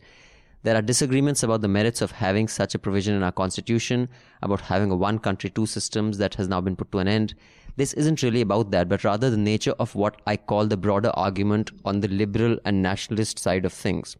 There 0.62 0.76
are 0.76 0.82
disagreements 0.82 1.42
about 1.42 1.60
the 1.60 1.68
merits 1.68 2.02
of 2.02 2.10
having 2.10 2.48
such 2.48 2.74
a 2.74 2.78
provision 2.78 3.14
in 3.14 3.22
our 3.22 3.32
constitution, 3.32 4.08
about 4.42 4.60
having 4.62 4.90
a 4.90 4.96
one 4.96 5.18
country, 5.18 5.50
two 5.50 5.66
systems 5.66 6.18
that 6.18 6.34
has 6.34 6.48
now 6.48 6.60
been 6.60 6.76
put 6.76 6.90
to 6.92 6.98
an 6.98 7.08
end. 7.08 7.34
This 7.76 7.92
isn't 7.92 8.22
really 8.22 8.40
about 8.40 8.70
that, 8.70 8.88
but 8.88 9.04
rather 9.04 9.30
the 9.30 9.36
nature 9.36 9.74
of 9.78 9.94
what 9.94 10.20
I 10.26 10.36
call 10.36 10.66
the 10.66 10.76
broader 10.76 11.10
argument 11.14 11.70
on 11.84 12.00
the 12.00 12.08
liberal 12.08 12.58
and 12.64 12.82
nationalist 12.82 13.38
side 13.38 13.64
of 13.64 13.72
things. 13.72 14.16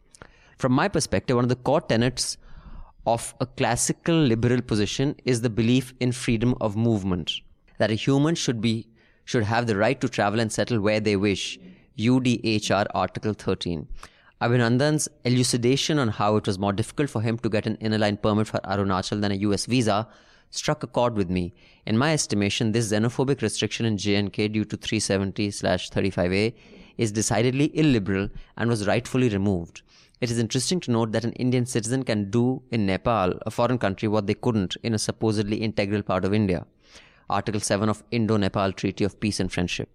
From 0.59 0.73
my 0.73 0.89
perspective, 0.89 1.37
one 1.37 1.45
of 1.45 1.49
the 1.49 1.57
core 1.57 1.81
tenets 1.81 2.37
of 3.07 3.35
a 3.41 3.47
classical 3.47 4.15
liberal 4.15 4.61
position 4.61 5.15
is 5.25 5.41
the 5.41 5.51
belief 5.51 5.95
in 6.01 6.13
freedom 6.13 6.55
of 6.61 6.77
movement 6.77 7.41
that 7.79 7.91
a 7.91 7.95
human 7.95 8.35
should 8.35 8.61
be 8.61 8.89
should 9.25 9.45
have 9.45 9.67
the 9.67 9.77
right 9.77 10.01
to 10.01 10.09
travel 10.09 10.41
and 10.41 10.53
settle 10.53 10.81
where 10.81 11.01
they 11.01 11.17
wish 11.17 11.59
udhr 11.99 12.87
article 12.95 13.33
13 13.33 13.87
abhinandan's 14.43 15.09
elucidation 15.25 15.99
on 15.99 16.09
how 16.09 16.37
it 16.37 16.47
was 16.47 16.59
more 16.59 16.73
difficult 16.73 17.09
for 17.09 17.23
him 17.23 17.39
to 17.39 17.49
get 17.49 17.67
an 17.67 17.77
inner 17.77 17.99
line 17.99 18.17
permit 18.17 18.47
for 18.47 18.61
arunachal 18.61 19.21
than 19.21 19.33
a 19.33 19.37
us 19.37 19.67
visa 19.67 20.07
struck 20.51 20.83
a 20.83 20.87
chord 20.87 21.15
with 21.15 21.31
me 21.31 21.55
in 21.87 21.97
my 21.97 22.13
estimation 22.13 22.73
this 22.73 22.93
xenophobic 22.93 23.41
restriction 23.41 23.87
in 23.87 23.97
jnk 23.97 24.53
due 24.53 24.65
to 24.65 24.77
370/35a 24.77 26.55
is 26.99 27.13
decidedly 27.13 27.71
illiberal 27.79 28.29
and 28.57 28.69
was 28.69 28.87
rightfully 28.87 29.31
removed 29.31 29.83
it 30.19 30.31
is 30.31 30.39
interesting 30.39 30.81
to 30.81 30.91
note 30.91 31.13
that 31.13 31.27
an 31.27 31.33
Indian 31.33 31.67
citizen 31.67 32.03
can 32.03 32.31
do 32.31 32.63
in 32.71 32.87
Nepal, 32.87 33.35
a 33.45 33.51
foreign 33.51 33.77
country, 33.77 34.09
what 34.09 34.27
they 34.27 34.33
couldn't 34.33 34.75
in 34.83 34.95
a 34.95 34.99
supposedly 34.99 35.59
integral 35.59 36.03
part 36.03 36.25
of 36.25 36.33
India. 36.33 36.65
Article 37.29 37.61
7 37.61 37.91
of 37.91 38.03
Indo 38.11 38.39
Nepal 38.39 38.73
Treaty 38.73 39.05
of 39.05 39.21
Peace 39.21 39.41
and 39.41 39.53
Friendship. 39.53 39.91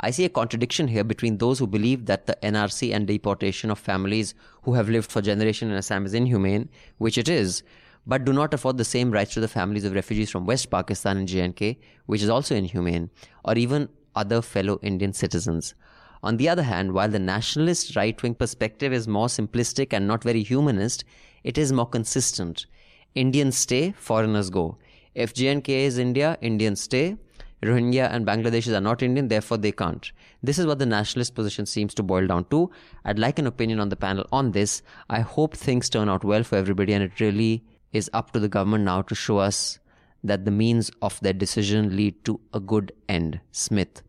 I 0.00 0.10
see 0.12 0.24
a 0.24 0.28
contradiction 0.28 0.86
here 0.86 1.02
between 1.02 1.38
those 1.38 1.58
who 1.58 1.66
believe 1.66 2.06
that 2.06 2.26
the 2.26 2.38
NRC 2.42 2.94
and 2.94 3.06
deportation 3.06 3.68
of 3.70 3.80
families 3.80 4.32
who 4.62 4.74
have 4.74 4.88
lived 4.88 5.10
for 5.10 5.20
generations 5.20 5.72
in 5.72 5.76
Assam 5.76 6.06
is 6.06 6.14
inhumane, 6.14 6.68
which 6.98 7.18
it 7.18 7.28
is, 7.28 7.64
but 8.06 8.24
do 8.24 8.32
not 8.32 8.54
afford 8.54 8.78
the 8.78 8.84
same 8.84 9.10
rights 9.10 9.34
to 9.34 9.40
the 9.40 9.48
families 9.48 9.84
of 9.84 9.94
refugees 9.94 10.30
from 10.30 10.46
West 10.46 10.70
Pakistan 10.70 11.16
and 11.16 11.28
JNK, 11.28 11.78
which 12.06 12.22
is 12.22 12.28
also 12.28 12.54
inhumane, 12.54 13.10
or 13.44 13.58
even 13.58 13.88
other 14.14 14.40
fellow 14.40 14.78
Indian 14.82 15.12
citizens. 15.12 15.74
On 16.22 16.36
the 16.36 16.48
other 16.48 16.62
hand, 16.62 16.92
while 16.92 17.08
the 17.08 17.18
nationalist 17.18 17.96
right 17.96 18.20
wing 18.22 18.34
perspective 18.34 18.92
is 18.92 19.08
more 19.08 19.26
simplistic 19.26 19.92
and 19.92 20.06
not 20.06 20.22
very 20.22 20.44
humanist, 20.44 21.04
it 21.42 21.58
is 21.58 21.72
more 21.72 21.88
consistent. 21.88 22.66
Indians 23.14 23.56
stay, 23.56 23.92
foreigners 23.92 24.48
go. 24.48 24.78
If 25.14 25.34
JNK 25.34 25.68
is 25.68 25.98
India, 25.98 26.38
Indians 26.40 26.80
stay. 26.80 27.16
Rohingya 27.62 28.08
and 28.12 28.26
Bangladeshis 28.26 28.76
are 28.76 28.80
not 28.80 29.02
Indian, 29.02 29.28
therefore 29.28 29.58
they 29.58 29.72
can't. 29.72 30.12
This 30.42 30.58
is 30.58 30.66
what 30.66 30.78
the 30.78 30.86
nationalist 30.86 31.34
position 31.34 31.66
seems 31.66 31.94
to 31.94 32.02
boil 32.02 32.26
down 32.26 32.44
to. 32.46 32.70
I'd 33.04 33.18
like 33.18 33.38
an 33.38 33.46
opinion 33.46 33.80
on 33.80 33.88
the 33.88 33.96
panel 33.96 34.26
on 34.30 34.52
this. 34.52 34.82
I 35.10 35.20
hope 35.20 35.54
things 35.54 35.90
turn 35.90 36.08
out 36.08 36.24
well 36.24 36.44
for 36.44 36.56
everybody, 36.56 36.92
and 36.92 37.02
it 37.02 37.18
really 37.18 37.64
is 37.92 38.08
up 38.12 38.32
to 38.32 38.40
the 38.40 38.48
government 38.48 38.84
now 38.84 39.02
to 39.02 39.14
show 39.14 39.38
us 39.38 39.78
that 40.22 40.44
the 40.44 40.50
means 40.50 40.90
of 41.02 41.18
their 41.20 41.32
decision 41.32 41.96
lead 41.96 42.24
to 42.24 42.40
a 42.54 42.60
good 42.60 42.92
end. 43.08 43.40
Smith. 43.52 44.02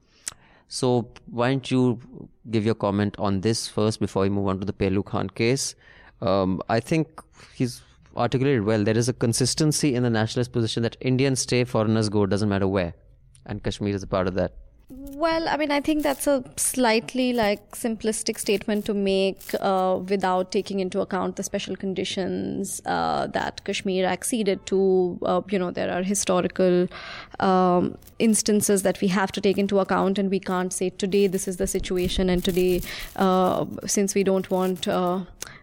So 0.68 1.10
why 1.26 1.50
don't 1.50 1.70
you 1.72 2.00
give 2.52 2.66
your 2.66 2.76
comment 2.76 3.16
on 3.18 3.42
this 3.42 3.68
first 3.68 4.00
before 4.00 4.24
we 4.24 4.30
move 4.30 4.48
on 4.48 4.60
to 4.60 4.66
the 4.66 4.74
Pehlu 4.74 5.04
Khan 5.04 5.30
case? 5.30 5.76
Um, 6.22 6.62
I 6.70 6.80
think 6.80 7.24
he's 7.56 7.82
articulated 8.16 8.66
well. 8.66 8.84
There 8.84 8.98
is 8.98 9.10
a 9.10 9.14
consistency 9.14 9.96
in 9.96 10.04
the 10.04 10.10
nationalist 10.10 10.52
position 10.52 10.84
that 10.84 10.98
Indians 11.02 11.40
stay, 11.40 11.64
foreigners 11.64 12.10
go, 12.10 12.26
doesn't 12.26 12.50
matter 12.50 12.68
where. 12.68 12.94
And 13.50 13.64
Kashmir 13.64 13.96
is 13.96 14.04
a 14.04 14.08
part 14.08 14.28
of 14.28 14.36
that. 14.36 14.54
Well, 14.92 15.48
I 15.48 15.56
mean, 15.58 15.70
I 15.70 15.82
think 15.82 16.02
that's 16.02 16.26
a 16.26 16.44
slightly 16.58 17.32
like 17.32 17.72
simplistic 17.74 18.40
statement 18.40 18.86
to 18.86 18.96
make 18.96 19.40
uh, 19.60 20.00
without 20.08 20.52
taking 20.52 20.80
into 20.80 21.00
account 21.00 21.36
the 21.36 21.44
special 21.44 21.76
conditions 21.76 22.82
uh, 22.88 23.28
that 23.28 23.64
Kashmir 23.66 24.06
acceded 24.06 24.66
to. 24.66 25.20
Uh, 25.22 25.42
you 25.50 25.60
know, 25.60 25.70
there 25.70 25.92
are 25.92 26.02
historical 26.02 26.88
um, 27.40 28.00
instances 28.18 28.82
that 28.82 29.00
we 29.00 29.10
have 29.10 29.32
to 29.34 29.42
take 29.42 29.60
into 29.60 29.80
account, 29.80 30.18
and 30.18 30.32
we 30.32 30.40
can't 30.40 30.74
say 30.74 30.90
today 30.90 31.28
this 31.28 31.48
is 31.48 31.58
the 31.58 31.68
situation, 31.68 32.28
and 32.28 32.44
today, 32.44 32.82
uh, 33.16 33.66
since 33.86 34.16
we 34.16 34.24
don't 34.24 34.50
want 34.50 34.88
uh, 34.88 35.20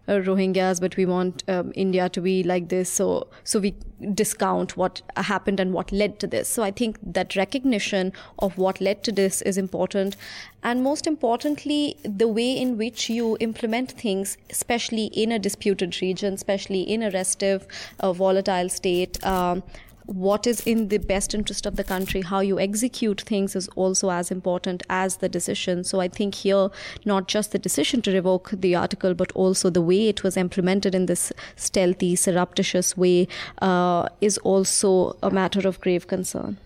Rohingyas, 0.08 0.80
but 0.80 0.96
we 0.96 1.06
want 1.06 1.42
um, 1.48 1.72
India 1.74 2.08
to 2.08 2.20
be 2.20 2.42
like 2.42 2.68
this. 2.68 2.88
So, 2.90 3.28
so 3.44 3.58
we 3.58 3.74
discount 4.14 4.76
what 4.76 5.02
happened 5.16 5.58
and 5.58 5.72
what 5.72 5.90
led 5.90 6.18
to 6.20 6.26
this. 6.26 6.48
So, 6.48 6.62
I 6.62 6.70
think 6.70 6.98
that 7.02 7.34
recognition 7.36 8.12
of 8.38 8.58
what 8.58 8.80
led 8.80 9.02
to 9.04 9.12
this 9.12 9.42
is 9.42 9.58
important, 9.58 10.16
and 10.62 10.82
most 10.82 11.06
importantly, 11.06 11.96
the 12.04 12.28
way 12.28 12.52
in 12.52 12.76
which 12.76 13.08
you 13.10 13.36
implement 13.40 13.92
things, 13.92 14.36
especially 14.50 15.06
in 15.06 15.32
a 15.32 15.38
disputed 15.38 16.00
region, 16.00 16.34
especially 16.34 16.82
in 16.82 17.02
a 17.02 17.10
restive, 17.10 17.66
uh, 18.00 18.12
volatile 18.12 18.68
state. 18.68 19.24
Um, 19.24 19.62
what 20.06 20.46
is 20.46 20.60
in 20.60 20.88
the 20.88 20.98
best 20.98 21.34
interest 21.34 21.66
of 21.66 21.76
the 21.76 21.84
country, 21.84 22.22
how 22.22 22.40
you 22.40 22.58
execute 22.58 23.20
things 23.20 23.54
is 23.56 23.68
also 23.76 24.10
as 24.10 24.30
important 24.30 24.82
as 24.88 25.16
the 25.16 25.28
decision. 25.28 25.84
So 25.84 26.00
I 26.00 26.08
think 26.08 26.34
here, 26.34 26.70
not 27.04 27.28
just 27.28 27.52
the 27.52 27.58
decision 27.58 28.02
to 28.02 28.12
revoke 28.12 28.50
the 28.52 28.74
article, 28.74 29.14
but 29.14 29.32
also 29.32 29.70
the 29.70 29.82
way 29.82 30.08
it 30.08 30.22
was 30.22 30.36
implemented 30.36 30.94
in 30.94 31.06
this 31.06 31.32
stealthy, 31.56 32.16
surreptitious 32.16 32.96
way 32.96 33.28
uh, 33.60 34.08
is 34.20 34.38
also 34.38 35.16
a 35.22 35.30
matter 35.30 35.66
of 35.66 35.80
grave 35.80 36.06
concern. 36.06 36.58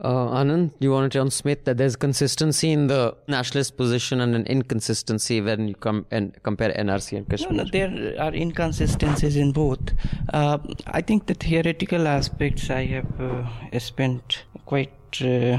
Uh, 0.00 0.26
Anand, 0.40 0.72
you 0.80 0.90
want 0.90 1.12
to 1.12 1.18
tell 1.18 1.30
Smith 1.30 1.64
that 1.64 1.76
there's 1.76 1.96
consistency 1.96 2.72
in 2.72 2.88
the 2.88 3.16
nationalist 3.28 3.76
position 3.76 4.20
and 4.20 4.34
an 4.34 4.44
inconsistency 4.46 5.40
when 5.40 5.68
you 5.68 5.74
come 5.74 6.06
and 6.10 6.36
compare 6.42 6.72
NRC 6.72 7.18
and 7.18 7.28
Kashmir? 7.28 7.52
No, 7.52 7.62
no, 7.62 7.70
there 7.70 8.20
are 8.20 8.34
inconsistencies 8.34 9.36
in 9.36 9.52
both. 9.52 9.92
Uh, 10.32 10.58
I 10.86 11.02
think 11.02 11.26
the 11.26 11.34
theoretical 11.34 12.08
aspects 12.08 12.68
I 12.70 12.86
have 12.86 13.20
uh, 13.20 13.78
spent 13.78 14.44
quite 14.64 14.90
uh, 15.20 15.58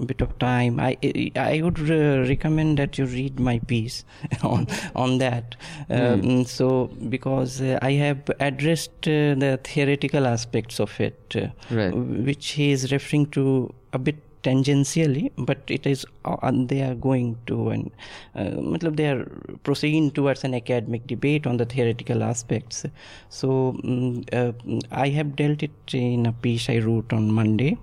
bit 0.00 0.20
of 0.20 0.38
time. 0.38 0.80
I 0.80 0.96
I 1.36 1.60
would 1.62 1.78
uh, 1.78 2.28
recommend 2.28 2.78
that 2.78 2.98
you 2.98 3.06
read 3.06 3.38
my 3.38 3.58
piece 3.60 4.04
on 4.42 4.66
on 4.94 5.18
that. 5.18 5.56
Um, 5.90 6.22
mm. 6.22 6.46
So 6.46 6.90
because 7.08 7.60
uh, 7.60 7.78
I 7.82 7.92
have 7.92 8.30
addressed 8.40 9.08
uh, 9.08 9.34
the 9.44 9.60
theoretical 9.62 10.26
aspects 10.26 10.80
of 10.80 10.98
it, 11.00 11.36
uh, 11.36 11.48
right. 11.70 11.94
which 11.94 12.50
he 12.50 12.70
is 12.72 12.92
referring 12.92 13.26
to 13.38 13.74
a 13.92 13.98
bit 13.98 14.16
tangentially 14.42 15.30
but 15.36 15.58
it 15.68 15.86
is 15.86 16.04
uh, 16.24 16.52
they 16.70 16.82
are 16.82 16.94
going 16.94 17.36
to 17.46 17.70
and 17.70 17.90
uh, 18.34 18.90
they 18.90 19.08
are 19.08 19.24
proceeding 19.62 20.10
towards 20.10 20.44
an 20.44 20.54
academic 20.54 21.06
debate 21.06 21.46
on 21.46 21.56
the 21.56 21.64
theoretical 21.64 22.22
aspects 22.22 22.84
so 23.28 23.76
um, 23.84 24.24
uh, 24.32 24.52
i 24.90 25.08
have 25.08 25.36
dealt 25.36 25.62
it 25.62 25.94
in 25.94 26.26
a 26.26 26.32
piece 26.32 26.68
i 26.68 26.78
wrote 26.78 27.12
on 27.12 27.30
monday 27.30 27.76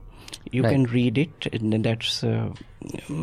you 0.52 0.64
right. 0.64 0.72
can 0.72 0.84
read 0.86 1.18
it 1.18 1.48
and 1.54 1.86
that's 1.86 2.24
uh, 2.24 2.50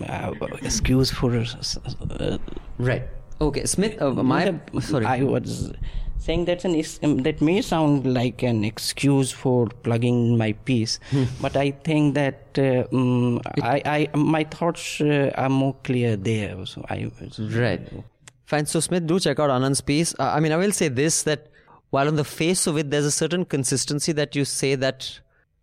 uh, 0.08 0.32
excuse 0.62 1.10
for 1.10 1.34
uh, 1.34 2.38
right. 2.78 3.02
Okay 3.40 3.64
smith 3.66 4.00
uh, 4.00 4.10
my 4.10 4.58
sorry. 4.80 5.06
I 5.06 5.22
was 5.22 5.72
saying 6.18 6.46
that's 6.46 6.64
an 6.64 6.74
um, 7.02 7.18
that 7.18 7.40
may 7.40 7.60
sound 7.62 8.06
like 8.12 8.42
an 8.42 8.64
excuse 8.64 9.30
for 9.30 9.68
plugging 9.84 10.36
my 10.36 10.52
piece 10.52 10.98
hmm. 11.10 11.24
but 11.40 11.56
i 11.56 11.70
think 11.70 12.14
that 12.14 12.58
um, 12.58 13.40
I, 13.62 13.82
I 13.84 14.16
my 14.16 14.44
thoughts 14.44 15.00
uh, 15.00 15.30
are 15.36 15.48
more 15.48 15.74
clear 15.84 16.16
there 16.16 16.66
so 16.66 16.84
i 16.88 17.10
right. 17.38 17.80
Fine. 18.46 18.66
So 18.66 18.80
smith 18.80 19.06
do 19.06 19.18
check 19.18 19.40
out 19.40 19.50
anand's 19.50 19.80
piece. 19.80 20.14
Uh, 20.18 20.32
i 20.36 20.40
mean 20.40 20.52
i 20.52 20.56
will 20.56 20.72
say 20.72 20.88
this 20.88 21.22
that 21.24 21.48
while 21.90 22.08
on 22.08 22.16
the 22.16 22.24
face 22.24 22.66
of 22.66 22.76
it 22.76 22.90
there's 22.90 23.04
a 23.04 23.10
certain 23.10 23.44
consistency 23.44 24.12
that 24.12 24.34
you 24.34 24.44
say 24.44 24.74
that 24.74 25.20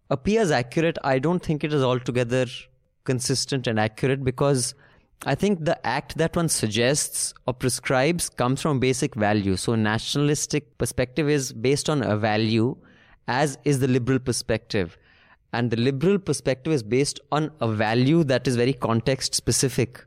appears 0.10 0.52
accurate, 0.52 0.98
I 1.04 1.20
don't 1.20 1.44
think 1.44 1.64
it 1.64 1.74
is 1.74 1.84
altogether 1.84 2.46
consistent 3.06 3.68
and 3.68 3.80
accurate 3.80 4.24
because 4.24 4.74
I 5.26 5.36
think 5.36 5.64
the 5.64 5.86
act 5.88 6.18
that 6.18 6.36
one 6.36 6.50
suggests 6.50 7.34
or 7.48 7.54
prescribes 7.54 8.30
comes 8.30 8.62
from 8.62 8.80
basic 8.80 9.16
value. 9.16 9.56
So 9.56 9.76
nationalistic 9.76 10.78
perspective 10.78 11.30
is 11.30 11.54
based 11.54 11.90
on 11.90 12.04
a 12.04 12.18
value, 12.18 12.76
as 13.28 13.58
is 13.64 13.80
the 13.80 13.88
liberal 13.88 14.20
perspective. 14.20 14.98
And 15.54 15.72
the 15.72 15.78
liberal 15.78 16.20
perspective 16.20 16.74
is 16.74 16.84
based 16.84 17.20
on 17.32 17.52
a 17.62 17.72
value 17.72 18.24
that 18.26 18.48
is 18.48 18.56
very 18.56 18.74
context 18.74 19.34
specific. 19.34 20.04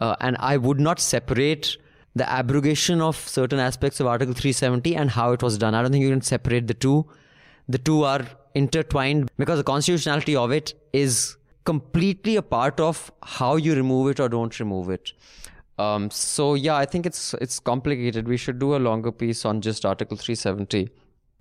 Uh, 0.00 0.16
and 0.20 0.36
I 0.40 0.56
would 0.56 0.80
not 0.80 0.98
separate 0.98 1.76
the 2.16 2.28
abrogation 2.28 3.00
of 3.00 3.16
certain 3.16 3.58
aspects 3.58 4.00
of 4.00 4.06
Article 4.06 4.34
370 4.34 4.96
and 4.96 5.10
how 5.10 5.32
it 5.32 5.42
was 5.42 5.56
done. 5.56 5.74
I 5.74 5.82
don't 5.82 5.92
think 5.92 6.02
you 6.02 6.10
can 6.10 6.20
separate 6.20 6.66
the 6.66 6.74
two. 6.74 7.06
The 7.68 7.78
two 7.78 8.02
are 8.04 8.26
intertwined 8.54 9.30
because 9.38 9.58
the 9.58 9.64
constitutionality 9.64 10.36
of 10.36 10.50
it 10.50 10.74
is 10.92 11.36
completely 11.64 12.36
a 12.36 12.42
part 12.42 12.80
of 12.80 13.10
how 13.22 13.56
you 13.56 13.74
remove 13.74 14.10
it 14.10 14.20
or 14.20 14.28
don't 14.28 14.58
remove 14.58 14.90
it. 14.90 15.12
Um, 15.78 16.10
so 16.10 16.54
yeah, 16.54 16.76
I 16.76 16.84
think 16.84 17.06
it's 17.06 17.34
it's 17.34 17.58
complicated. 17.58 18.28
We 18.28 18.36
should 18.36 18.58
do 18.58 18.76
a 18.76 18.80
longer 18.88 19.10
piece 19.10 19.44
on 19.44 19.60
just 19.60 19.84
Article 19.84 20.16
370. 20.16 20.90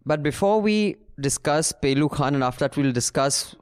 But 0.05 0.23
before 0.23 0.61
we 0.61 0.97
discuss 1.19 1.73
Pehlu 1.73 2.09
Khan, 2.09 2.33
and 2.33 2.43
after 2.43 2.67
that 2.67 2.77
we'll 2.77 2.91
discuss 2.91 3.55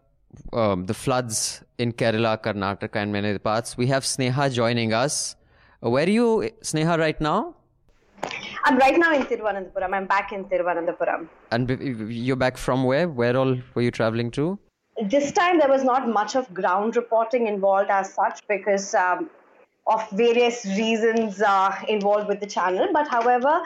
um, 0.54 0.86
the 0.86 0.94
floods 0.94 1.64
in 1.78 1.92
Kerala, 1.92 2.42
Karnataka, 2.42 2.96
and 2.96 3.12
many 3.12 3.30
other 3.30 3.40
parts, 3.40 3.78
we 3.78 3.88
have 3.88 4.04
Sneha 4.04 4.54
joining 4.54 4.94
us. 4.94 5.36
Uh, 5.84 5.90
where 5.90 6.06
are 6.06 6.10
you, 6.10 6.50
Sneha, 6.62 6.98
right 6.98 7.20
now? 7.20 7.56
I'm 8.64 8.78
right 8.78 8.98
now 8.98 9.14
in 9.14 9.24
Thiruvananthapuram. 9.24 9.94
I'm 9.94 10.06
back 10.06 10.32
in 10.32 10.46
Thiruvananthapuram. 10.46 11.28
And 11.52 12.12
you're 12.12 12.36
back 12.36 12.58
from 12.58 12.84
where? 12.84 13.08
Where 13.08 13.36
all 13.38 13.58
were 13.74 13.82
you 13.82 13.92
traveling 13.92 14.32
to? 14.32 14.60
This 15.02 15.32
time 15.32 15.60
there 15.60 15.70
was 15.70 15.84
not 15.84 16.10
much 16.10 16.36
of 16.36 16.54
ground 16.54 16.96
reporting 16.96 17.48
involved 17.48 17.90
as 17.90 18.14
such 18.14 18.46
because 18.48 18.94
um, 18.94 19.30
of 19.88 20.08
various 20.12 20.66
reasons 20.66 21.42
uh, 21.42 21.74
involved 21.88 22.28
with 22.28 22.42
the 22.42 22.48
channel. 22.48 22.88
But 22.92 23.08
however, 23.08 23.62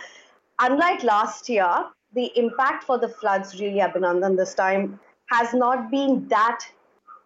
unlike 0.60 1.04
last 1.04 1.50
year, 1.50 1.86
the 2.14 2.32
impact 2.36 2.84
for 2.84 3.00
the 3.00 3.10
floods, 3.10 3.60
really, 3.60 3.80
Abhinandan, 3.80 4.38
this 4.38 4.54
time 4.54 5.00
has 5.32 5.54
not 5.54 5.90
been 5.90 6.28
that 6.28 6.60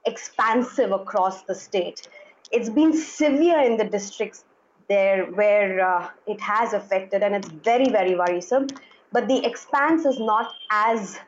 expansive 0.06 0.92
across 0.92 1.44
the 1.44 1.54
state. 1.54 2.08
It's 2.52 2.70
been 2.70 2.96
severe 2.96 3.60
in 3.60 3.76
the 3.76 3.84
districts 3.84 4.46
there 4.90 5.26
where 5.26 5.86
uh, 5.86 6.10
it 6.26 6.40
has 6.42 6.74
affected, 6.74 7.24
and 7.24 7.36
it's 7.36 7.50
very, 7.50 7.90
very 7.90 8.16
worrisome. 8.16 8.68
But 9.12 9.28
the 9.28 9.46
expanse 9.46 10.06
is 10.06 10.20
not 10.20 10.54
as 10.70 11.20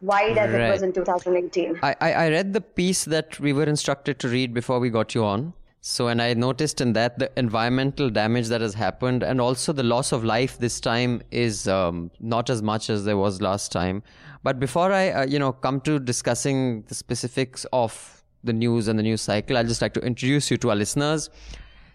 wide 0.00 0.36
as 0.36 0.50
right. 0.50 0.62
it 0.62 0.70
was 0.70 0.82
in 0.82 0.92
2018. 0.92 1.78
I, 1.82 1.94
I 2.00 2.28
read 2.28 2.52
the 2.52 2.60
piece 2.60 3.04
that 3.04 3.38
we 3.38 3.52
were 3.52 3.64
instructed 3.64 4.18
to 4.20 4.28
read 4.28 4.52
before 4.52 4.80
we 4.80 4.90
got 4.90 5.14
you 5.14 5.24
on. 5.24 5.54
So, 5.84 6.06
and 6.06 6.22
I 6.22 6.34
noticed 6.34 6.80
in 6.80 6.92
that 6.92 7.18
the 7.18 7.30
environmental 7.36 8.08
damage 8.08 8.46
that 8.48 8.60
has 8.60 8.74
happened 8.74 9.24
and 9.24 9.40
also 9.40 9.72
the 9.72 9.82
loss 9.82 10.12
of 10.12 10.22
life 10.22 10.58
this 10.58 10.78
time 10.78 11.22
is 11.32 11.66
um, 11.66 12.12
not 12.20 12.50
as 12.50 12.62
much 12.62 12.88
as 12.88 13.04
there 13.04 13.16
was 13.16 13.42
last 13.42 13.72
time. 13.72 14.04
But 14.44 14.60
before 14.60 14.92
I, 14.92 15.10
uh, 15.10 15.26
you 15.26 15.40
know, 15.40 15.52
come 15.52 15.80
to 15.80 15.98
discussing 15.98 16.82
the 16.82 16.94
specifics 16.94 17.66
of 17.72 18.22
the 18.44 18.52
news 18.52 18.86
and 18.86 18.96
the 18.96 19.02
news 19.02 19.22
cycle, 19.22 19.56
I'd 19.56 19.66
just 19.66 19.82
like 19.82 19.94
to 19.94 20.00
introduce 20.00 20.52
you 20.52 20.56
to 20.58 20.70
our 20.70 20.76
listeners. 20.76 21.30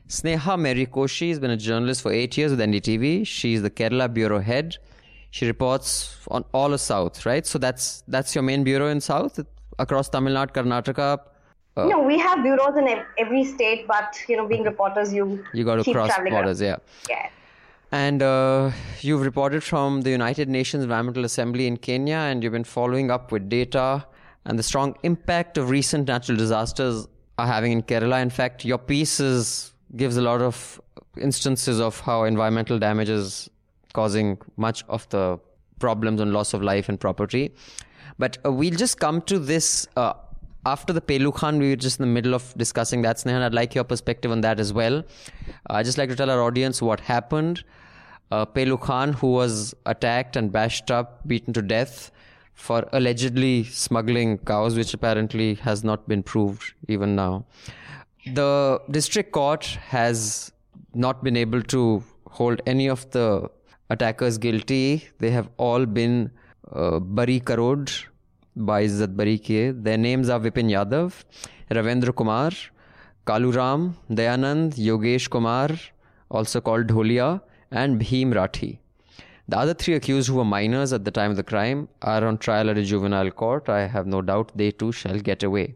Sneha 0.08 0.58
Mary 0.58 0.86
Koshy 0.86 1.30
has 1.30 1.40
been 1.40 1.52
a 1.52 1.58
journalist 1.58 2.02
for 2.02 2.12
eight 2.12 2.38
years 2.38 2.52
with 2.52 2.60
NDTV. 2.60 3.28
She's 3.28 3.62
the 3.62 3.70
Kerala 3.70 4.14
bureau 4.14 4.40
head. 4.40 4.78
She 5.32 5.46
reports 5.46 6.18
on 6.30 6.46
all 6.54 6.74
of 6.74 6.80
South, 6.80 7.26
right? 7.26 7.46
So 7.46 7.60
that's 7.60 8.04
that's 8.08 8.34
your 8.34 8.44
main 8.44 8.64
bureau 8.64 8.88
in 8.88 9.02
South 9.02 9.40
across 9.78 10.10
Tamil 10.10 10.34
Nadu, 10.34 10.54
Karnataka. 10.54 11.20
Uh, 11.76 11.86
no, 11.86 12.02
we 12.02 12.18
have 12.18 12.42
bureaus 12.42 12.76
in 12.78 12.88
every 13.18 13.44
state, 13.44 13.86
but 13.88 14.16
you 14.30 14.38
know, 14.38 14.48
being 14.48 14.64
reporters, 14.64 15.14
you 15.14 15.44
you 15.54 15.66
got 15.66 15.84
to 15.84 15.94
cross 15.94 16.12
borders, 16.18 16.62
around. 16.62 16.80
yeah. 17.10 17.10
Yeah. 17.10 17.30
And 17.92 18.24
uh, 18.24 18.72
you've 19.02 19.22
reported 19.22 19.64
from 19.64 20.02
the 20.02 20.10
United 20.10 20.50
Nations 20.50 20.84
Environmental 20.84 21.26
Assembly 21.26 21.68
in 21.68 21.78
Kenya, 21.78 22.16
and 22.16 22.44
you've 22.44 22.54
been 22.54 22.64
following 22.64 23.12
up 23.12 23.32
with 23.32 23.50
data 23.50 24.06
and 24.46 24.58
the 24.58 24.64
strong 24.64 24.96
impact 25.04 25.58
of 25.58 25.70
recent 25.70 26.08
natural 26.08 26.38
disasters 26.38 27.08
are 27.38 27.46
having 27.48 27.74
in 27.74 27.84
Kerala. 27.84 28.22
In 28.22 28.30
fact, 28.30 28.64
your 28.66 28.78
piece 28.78 29.20
is 29.20 29.74
gives 29.96 30.18
a 30.18 30.22
lot 30.22 30.42
of 30.42 30.82
instances 31.20 31.80
of 31.80 32.00
how 32.02 32.24
environmental 32.24 32.78
damage 32.80 33.10
is 33.10 33.50
causing 33.94 34.38
much 34.58 34.84
of 34.88 35.08
the 35.10 35.40
problems 35.80 36.22
and 36.22 36.34
loss 36.34 36.54
of 36.54 36.62
life 36.62 36.90
and 36.90 37.00
property. 37.00 37.54
But 38.20 38.38
uh, 38.46 38.52
we'll 38.52 38.76
just 38.76 39.00
come 39.00 39.22
to 39.24 39.40
this 39.40 39.88
uh, 39.96 40.14
after 40.66 40.92
the 40.92 41.02
Pehlu 41.02 41.34
Khan. 41.34 41.60
We 41.60 41.70
were 41.70 41.76
just 41.76 42.00
in 42.00 42.06
the 42.08 42.12
middle 42.12 42.34
of 42.34 42.54
discussing 42.58 43.02
that, 43.04 43.18
Snehan. 43.18 43.42
I'd 43.42 43.54
like 43.54 43.76
your 43.76 43.84
perspective 43.84 44.32
on 44.32 44.42
that 44.42 44.60
as 44.60 44.74
well. 44.74 45.04
I'd 45.68 45.86
just 45.86 45.98
like 45.98 46.10
to 46.10 46.16
tell 46.16 46.30
our 46.30 46.42
audience 46.42 46.82
what 46.82 47.00
happened. 47.00 47.64
Uh, 48.32 48.46
Pehlu 48.46 48.80
Khan, 48.80 49.14
who 49.14 49.32
was 49.32 49.74
attacked 49.86 50.36
and 50.36 50.52
bashed 50.52 50.92
up, 50.92 51.26
beaten 51.28 51.54
to 51.54 51.62
death 51.62 52.12
for 52.54 52.90
allegedly 52.92 53.64
smuggling 53.64 54.40
cows, 54.40 54.76
which 54.76 54.94
apparently 54.94 55.54
has 55.56 55.84
not 55.84 56.08
been 56.08 56.24
proved 56.24 56.74
even 56.88 57.16
now. 57.16 57.46
The 58.26 58.82
district 58.92 59.32
court 59.32 59.66
has 59.66 60.52
not 60.94 61.24
been 61.24 61.38
able 61.38 61.62
to 61.64 62.04
hold 62.30 62.62
any 62.66 62.88
of 62.88 63.10
the 63.12 63.50
attackers 63.90 64.38
guilty. 64.38 65.08
They 65.20 65.32
have 65.32 65.50
all 65.58 65.86
been 65.86 66.32
uh, 66.72 67.00
bari 67.00 67.40
karod 67.40 67.92
by 68.56 68.86
Izzat 68.86 69.16
bari 69.16 69.40
kiye. 69.40 69.84
Their 69.84 69.98
names 69.98 70.30
are 70.30 70.40
Vipin 70.40 70.70
Yadav, 70.70 71.24
Ravendra 71.72 72.16
Kumar, 72.16 72.52
Kaluram, 73.26 73.94
Dayanand, 74.10 74.76
Yogesh 74.76 75.30
Kumar, 75.30 75.70
also 76.30 76.60
called 76.60 76.88
Dholia, 76.88 77.42
and 77.72 78.02
Bhim 78.02 78.34
Rathi. 78.34 78.80
The 79.48 79.58
other 79.58 79.74
three 79.74 79.94
accused 79.94 80.28
who 80.28 80.36
were 80.36 80.46
minors 80.46 80.92
at 80.92 81.06
the 81.06 81.12
time 81.12 81.32
of 81.32 81.38
the 81.38 81.44
crime 81.44 81.88
are 82.02 82.26
on 82.26 82.38
trial 82.38 82.70
at 82.70 82.78
a 82.78 82.84
juvenile 82.84 83.32
court. 83.32 83.70
I 83.70 83.88
have 83.88 84.06
no 84.06 84.22
doubt 84.22 84.52
they 84.56 84.72
too 84.72 84.92
shall 84.92 85.20
get 85.20 85.44
away. 85.44 85.76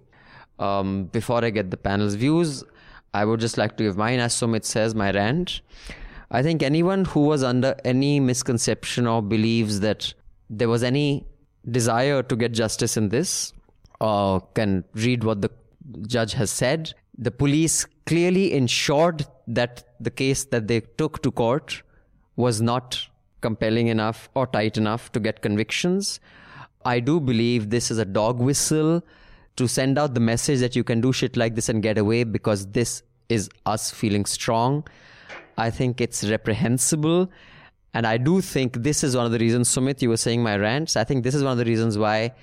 Um, 0.62 1.06
before 1.06 1.44
I 1.44 1.50
get 1.50 1.72
the 1.72 1.78
panel's 1.78 2.14
views, 2.14 2.64
I 3.14 3.26
would 3.26 3.40
just 3.40 3.58
like 3.58 3.78
to 3.78 3.84
give 3.84 3.98
mine, 3.98 4.20
as 4.20 4.34
Sumit 4.34 4.64
says, 4.64 4.94
my 4.96 5.12
rant. 5.12 5.62
I 6.30 6.44
think 6.44 6.64
anyone 6.64 7.06
who 7.06 7.22
was 7.22 7.44
under 7.44 7.76
any 7.84 8.20
misconception 8.20 9.08
or 9.08 9.22
believes 9.22 9.80
that 9.82 10.14
there 10.50 10.70
was 10.70 10.84
any 10.84 11.26
desire 11.70 12.24
to 12.24 12.36
get 12.36 12.54
justice 12.54 12.96
in 12.96 13.10
this 13.10 13.54
uh, 14.00 14.40
can 14.54 14.84
read 14.94 15.24
what 15.24 15.42
the 15.42 15.50
judge 16.08 16.34
has 16.34 16.52
said. 16.52 16.94
The 17.18 17.32
police 17.32 17.86
clearly 18.06 18.54
ensured 18.54 19.26
that 19.48 19.84
the 20.00 20.12
case 20.12 20.46
that 20.46 20.68
they 20.68 20.82
took 20.98 21.22
to 21.24 21.32
court 21.32 21.84
was 22.36 22.62
not 22.62 23.08
compelling 23.42 23.88
enough 23.88 24.30
or 24.36 24.48
tight 24.48 24.78
enough 24.78 25.12
to 25.12 25.20
get 25.20 25.42
convictions. 25.42 26.20
I 26.86 27.00
do 27.00 27.20
believe 27.20 27.70
this 27.70 27.92
is 27.92 27.98
a 27.98 28.06
dog 28.06 28.40
whistle 28.40 29.04
to 29.56 29.68
send 29.68 29.98
out 29.98 30.14
the 30.14 30.20
message 30.20 30.60
that 30.60 30.76
you 30.76 30.84
can 30.84 31.02
do 31.02 31.12
shit 31.12 31.38
like 31.38 31.56
this 31.56 31.70
and 31.70 31.84
get 31.84 31.98
away 31.98 32.24
because 32.24 32.68
this 32.68 33.04
is 33.30 33.50
us 33.66 33.92
feeling 33.92 34.26
strong. 34.26 34.88
I 35.58 35.70
think 35.70 36.02
it's 36.02 36.24
reprehensible. 36.30 37.30
And 37.94 38.08
I 38.08 38.18
do 38.18 38.42
think 38.42 38.84
this 38.84 39.04
is 39.04 39.16
one 39.16 39.26
of 39.26 39.32
the 39.32 39.40
reasons, 39.40 39.70
Sumit, 39.70 40.02
you 40.02 40.10
were 40.10 40.18
saying 40.18 40.42
my 40.42 40.58
rants. 40.58 40.96
I 40.96 41.04
think 41.04 41.24
this 41.24 41.36
is 41.36 41.44
one 41.44 41.52
of 41.52 41.58
the 41.58 41.66
reasons 41.66 41.98
why 41.98 42.34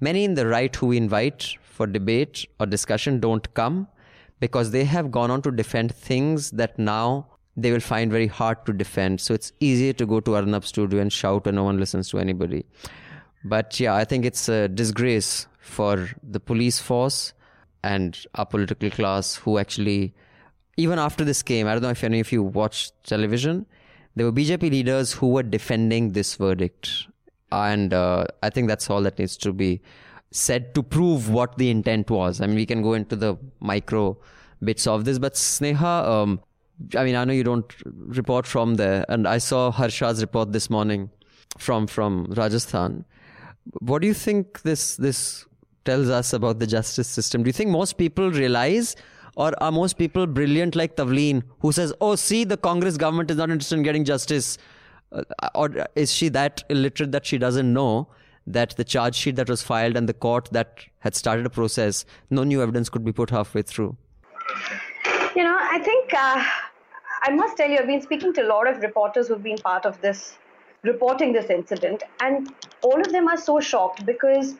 many 0.00 0.24
in 0.24 0.34
the 0.34 0.46
right 0.46 0.74
who 0.74 0.88
we 0.88 0.96
invite 0.96 1.56
for 1.62 1.86
debate 1.86 2.46
or 2.58 2.66
discussion 2.66 3.20
don't 3.20 3.52
come 3.54 3.86
because 4.40 4.70
they 4.72 4.84
have 4.84 5.10
gone 5.10 5.30
on 5.30 5.42
to 5.42 5.50
defend 5.50 5.94
things 5.94 6.50
that 6.50 6.78
now 6.78 7.26
they 7.56 7.70
will 7.70 7.80
find 7.80 8.10
very 8.10 8.26
hard 8.26 8.64
to 8.66 8.72
defend. 8.72 9.20
So 9.20 9.34
it's 9.34 9.52
easier 9.60 9.92
to 9.94 10.06
go 10.06 10.20
to 10.20 10.36
Arnab 10.36 10.64
studio 10.64 11.00
and 11.00 11.12
shout 11.12 11.46
and 11.46 11.56
no 11.56 11.64
one 11.64 11.78
listens 11.78 12.08
to 12.10 12.18
anybody. 12.18 12.64
But 13.44 13.78
yeah, 13.78 13.94
I 13.94 14.04
think 14.04 14.24
it's 14.24 14.48
a 14.48 14.68
disgrace 14.68 15.46
for 15.70 16.10
the 16.22 16.40
police 16.40 16.78
force 16.78 17.32
and 17.82 18.18
our 18.34 18.46
political 18.46 18.90
class 18.90 19.36
who 19.36 19.58
actually, 19.58 20.14
even 20.76 20.98
after 20.98 21.24
this 21.24 21.42
came, 21.42 21.66
I 21.66 21.72
don't 21.72 21.82
know 21.82 21.90
if 21.90 22.04
any 22.04 22.20
of 22.20 22.32
you 22.32 22.42
watched 22.42 22.92
television, 23.04 23.66
there 24.16 24.26
were 24.26 24.32
BJP 24.32 24.70
leaders 24.70 25.12
who 25.12 25.28
were 25.28 25.42
defending 25.42 26.12
this 26.12 26.34
verdict. 26.34 27.06
And 27.52 27.94
uh, 27.94 28.26
I 28.42 28.50
think 28.50 28.68
that's 28.68 28.90
all 28.90 29.02
that 29.02 29.18
needs 29.18 29.36
to 29.38 29.52
be 29.52 29.80
said 30.30 30.74
to 30.74 30.82
prove 30.82 31.30
what 31.30 31.58
the 31.58 31.70
intent 31.70 32.10
was. 32.10 32.40
I 32.40 32.46
mean, 32.46 32.56
we 32.56 32.66
can 32.66 32.82
go 32.82 32.94
into 32.94 33.16
the 33.16 33.36
micro 33.60 34.18
bits 34.62 34.86
of 34.86 35.04
this, 35.04 35.18
but 35.18 35.34
Sneha, 35.34 36.06
um, 36.06 36.40
I 36.96 37.04
mean, 37.04 37.16
I 37.16 37.24
know 37.24 37.32
you 37.32 37.44
don't 37.44 37.72
report 37.86 38.46
from 38.46 38.76
there, 38.76 39.04
and 39.08 39.26
I 39.26 39.38
saw 39.38 39.72
Harsha's 39.72 40.20
report 40.20 40.52
this 40.52 40.70
morning 40.70 41.10
from 41.58 41.86
from 41.86 42.26
Rajasthan. 42.36 43.04
What 43.80 44.02
do 44.02 44.08
you 44.08 44.14
think 44.14 44.62
this 44.62 44.96
this 44.96 45.44
tells 45.84 46.08
us 46.08 46.32
about 46.32 46.58
the 46.58 46.66
justice 46.66 47.08
system? 47.08 47.42
Do 47.42 47.48
you 47.48 47.52
think 47.52 47.70
most 47.70 47.98
people 47.98 48.30
realize, 48.30 48.96
or 49.36 49.52
are 49.62 49.72
most 49.72 49.98
people 49.98 50.26
brilliant 50.26 50.76
like 50.76 50.96
Tavleen, 50.96 51.42
who 51.60 51.72
says, 51.72 51.92
"Oh, 52.00 52.14
see, 52.14 52.44
the 52.44 52.56
Congress 52.56 52.96
government 52.96 53.30
is 53.30 53.36
not 53.36 53.50
interested 53.50 53.76
in 53.76 53.82
getting 53.82 54.04
justice," 54.04 54.58
uh, 55.12 55.22
or 55.54 55.86
is 55.94 56.12
she 56.12 56.28
that 56.30 56.64
illiterate 56.68 57.12
that 57.12 57.26
she 57.26 57.38
doesn't 57.38 57.72
know? 57.72 58.08
That 58.46 58.76
the 58.76 58.84
charge 58.84 59.14
sheet 59.14 59.36
that 59.36 59.48
was 59.48 59.62
filed 59.62 59.96
and 59.96 60.08
the 60.08 60.14
court 60.14 60.48
that 60.52 60.84
had 61.00 61.14
started 61.14 61.46
a 61.46 61.50
process, 61.50 62.04
no 62.30 62.42
new 62.42 62.62
evidence 62.62 62.88
could 62.88 63.04
be 63.04 63.12
put 63.12 63.30
halfway 63.30 63.62
through. 63.62 63.96
You 65.36 65.44
know, 65.44 65.56
I 65.60 65.78
think 65.78 66.12
uh, 66.14 66.42
I 67.22 67.30
must 67.30 67.56
tell 67.56 67.70
you, 67.70 67.78
I've 67.78 67.86
been 67.86 68.00
speaking 68.00 68.32
to 68.34 68.42
a 68.42 68.48
lot 68.48 68.66
of 68.66 68.80
reporters 68.80 69.28
who've 69.28 69.42
been 69.42 69.58
part 69.58 69.84
of 69.86 70.00
this, 70.00 70.38
reporting 70.82 71.32
this 71.32 71.50
incident, 71.50 72.02
and 72.20 72.52
all 72.82 73.00
of 73.00 73.12
them 73.12 73.28
are 73.28 73.36
so 73.36 73.60
shocked 73.60 74.04
because 74.06 74.56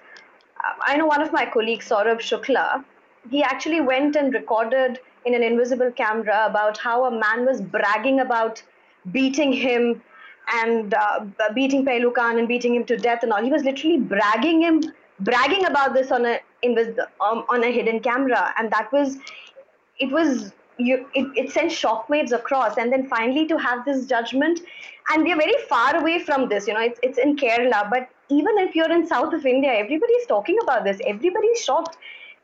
I 0.82 0.96
know 0.96 1.06
one 1.06 1.22
of 1.22 1.32
my 1.32 1.46
colleagues, 1.46 1.88
Saurabh 1.88 2.20
Shukla, 2.20 2.84
he 3.30 3.42
actually 3.42 3.80
went 3.80 4.16
and 4.16 4.32
recorded 4.32 4.98
in 5.24 5.34
an 5.34 5.42
invisible 5.42 5.90
camera 5.92 6.46
about 6.46 6.78
how 6.78 7.04
a 7.04 7.10
man 7.10 7.44
was 7.46 7.60
bragging 7.60 8.20
about 8.20 8.62
beating 9.12 9.52
him 9.52 10.02
and 10.52 10.94
uh, 10.94 11.26
beating 11.54 11.84
Pehlu 11.84 12.14
Khan 12.14 12.38
and 12.38 12.48
beating 12.48 12.74
him 12.74 12.84
to 12.84 12.96
death 12.96 13.22
and 13.22 13.32
all. 13.32 13.42
He 13.42 13.50
was 13.50 13.62
literally 13.62 13.98
bragging 13.98 14.62
him, 14.62 14.82
bragging 15.20 15.66
about 15.66 15.94
this 15.94 16.10
on 16.10 16.24
a 16.24 16.40
invis- 16.64 16.98
um, 17.20 17.44
on 17.48 17.62
a 17.62 17.70
hidden 17.70 18.00
camera, 18.00 18.54
and 18.58 18.70
that 18.72 18.90
was, 18.92 19.18
it 19.98 20.10
was 20.10 20.52
you, 20.80 21.06
it, 21.14 21.26
it 21.36 21.52
sent 21.52 21.70
shockwaves 21.70 22.32
across 22.32 22.76
and 22.76 22.92
then 22.92 23.06
finally 23.06 23.46
to 23.46 23.58
have 23.58 23.84
this 23.84 24.06
judgment 24.06 24.60
and 25.12 25.22
we 25.22 25.32
are 25.32 25.36
very 25.36 25.54
far 25.68 25.96
away 25.96 26.18
from 26.18 26.48
this 26.48 26.66
you 26.66 26.74
know 26.74 26.80
it's, 26.80 26.98
it's 27.02 27.18
in 27.18 27.36
kerala 27.36 27.88
but 27.90 28.08
even 28.30 28.58
if 28.58 28.74
you're 28.74 28.92
in 28.92 29.06
south 29.06 29.32
of 29.32 29.46
india 29.46 29.72
everybody's 29.72 30.26
talking 30.26 30.58
about 30.62 30.84
this. 30.84 30.98
Everybody's 31.06 31.64
shocked 31.64 31.96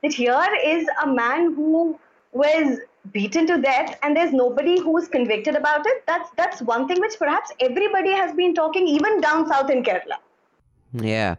that 0.03 0.13
here 0.13 0.49
is 0.65 0.87
a 1.03 1.07
man 1.07 1.55
who 1.55 1.99
was 2.33 2.79
beaten 3.13 3.47
to 3.47 3.59
death 3.59 3.99
and 4.03 4.17
there's 4.17 4.33
nobody 4.33 4.81
who's 4.81 5.09
convicted 5.09 5.55
about 5.55 5.87
it. 5.87 6.05
That's 6.07 6.31
that's 6.37 6.63
one 6.63 6.87
thing 6.89 7.01
which 7.01 7.19
perhaps 7.19 7.53
everybody 7.61 8.13
has 8.13 8.35
been 8.35 8.55
talking 8.55 8.89
even 8.89 9.21
down 9.21 9.49
south 9.49 9.71
in 9.71 9.83
kerala. 9.83 10.19
Yeah. 10.93 11.37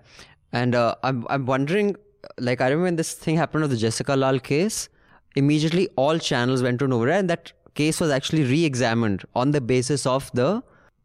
And 0.54 0.76
uh, 0.76 0.96
I'm, 1.04 1.26
I'm 1.30 1.46
wondering 1.46 1.96
like 2.40 2.62
i 2.62 2.66
remember 2.66 2.84
when 2.86 2.96
this 2.96 3.14
thing 3.14 3.36
happened 3.38 3.62
with 3.62 3.72
the 3.72 3.78
jessica 3.78 4.16
lall 4.16 4.40
case 4.40 4.90
immediately 5.36 5.88
all 5.96 6.18
channels 6.18 6.64
went 6.64 6.80
to 6.80 6.88
Novara 6.88 7.16
and 7.18 7.30
that 7.30 7.52
case 7.76 8.00
was 8.00 8.12
actually 8.12 8.44
re-examined 8.44 9.24
on 9.36 9.52
the 9.52 9.62
basis 9.62 10.06
of 10.06 10.30
the 10.34 10.64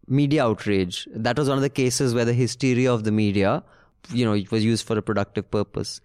media 0.09 0.45
outrage. 0.45 1.09
That 1.15 1.39
was 1.39 1.49
one 1.49 1.59
of 1.59 1.63
the 1.63 1.71
cases 1.71 2.15
where 2.15 2.25
the 2.25 2.35
hysteria 2.35 2.93
of 2.93 3.05
the 3.05 3.13
media, 3.13 3.63
you 4.13 4.25
know, 4.25 4.33
it 4.33 4.51
was 4.51 4.65
used 4.65 4.87
for 4.87 4.99
a 4.99 5.03
productive 5.03 5.51
purpose. 5.51 6.01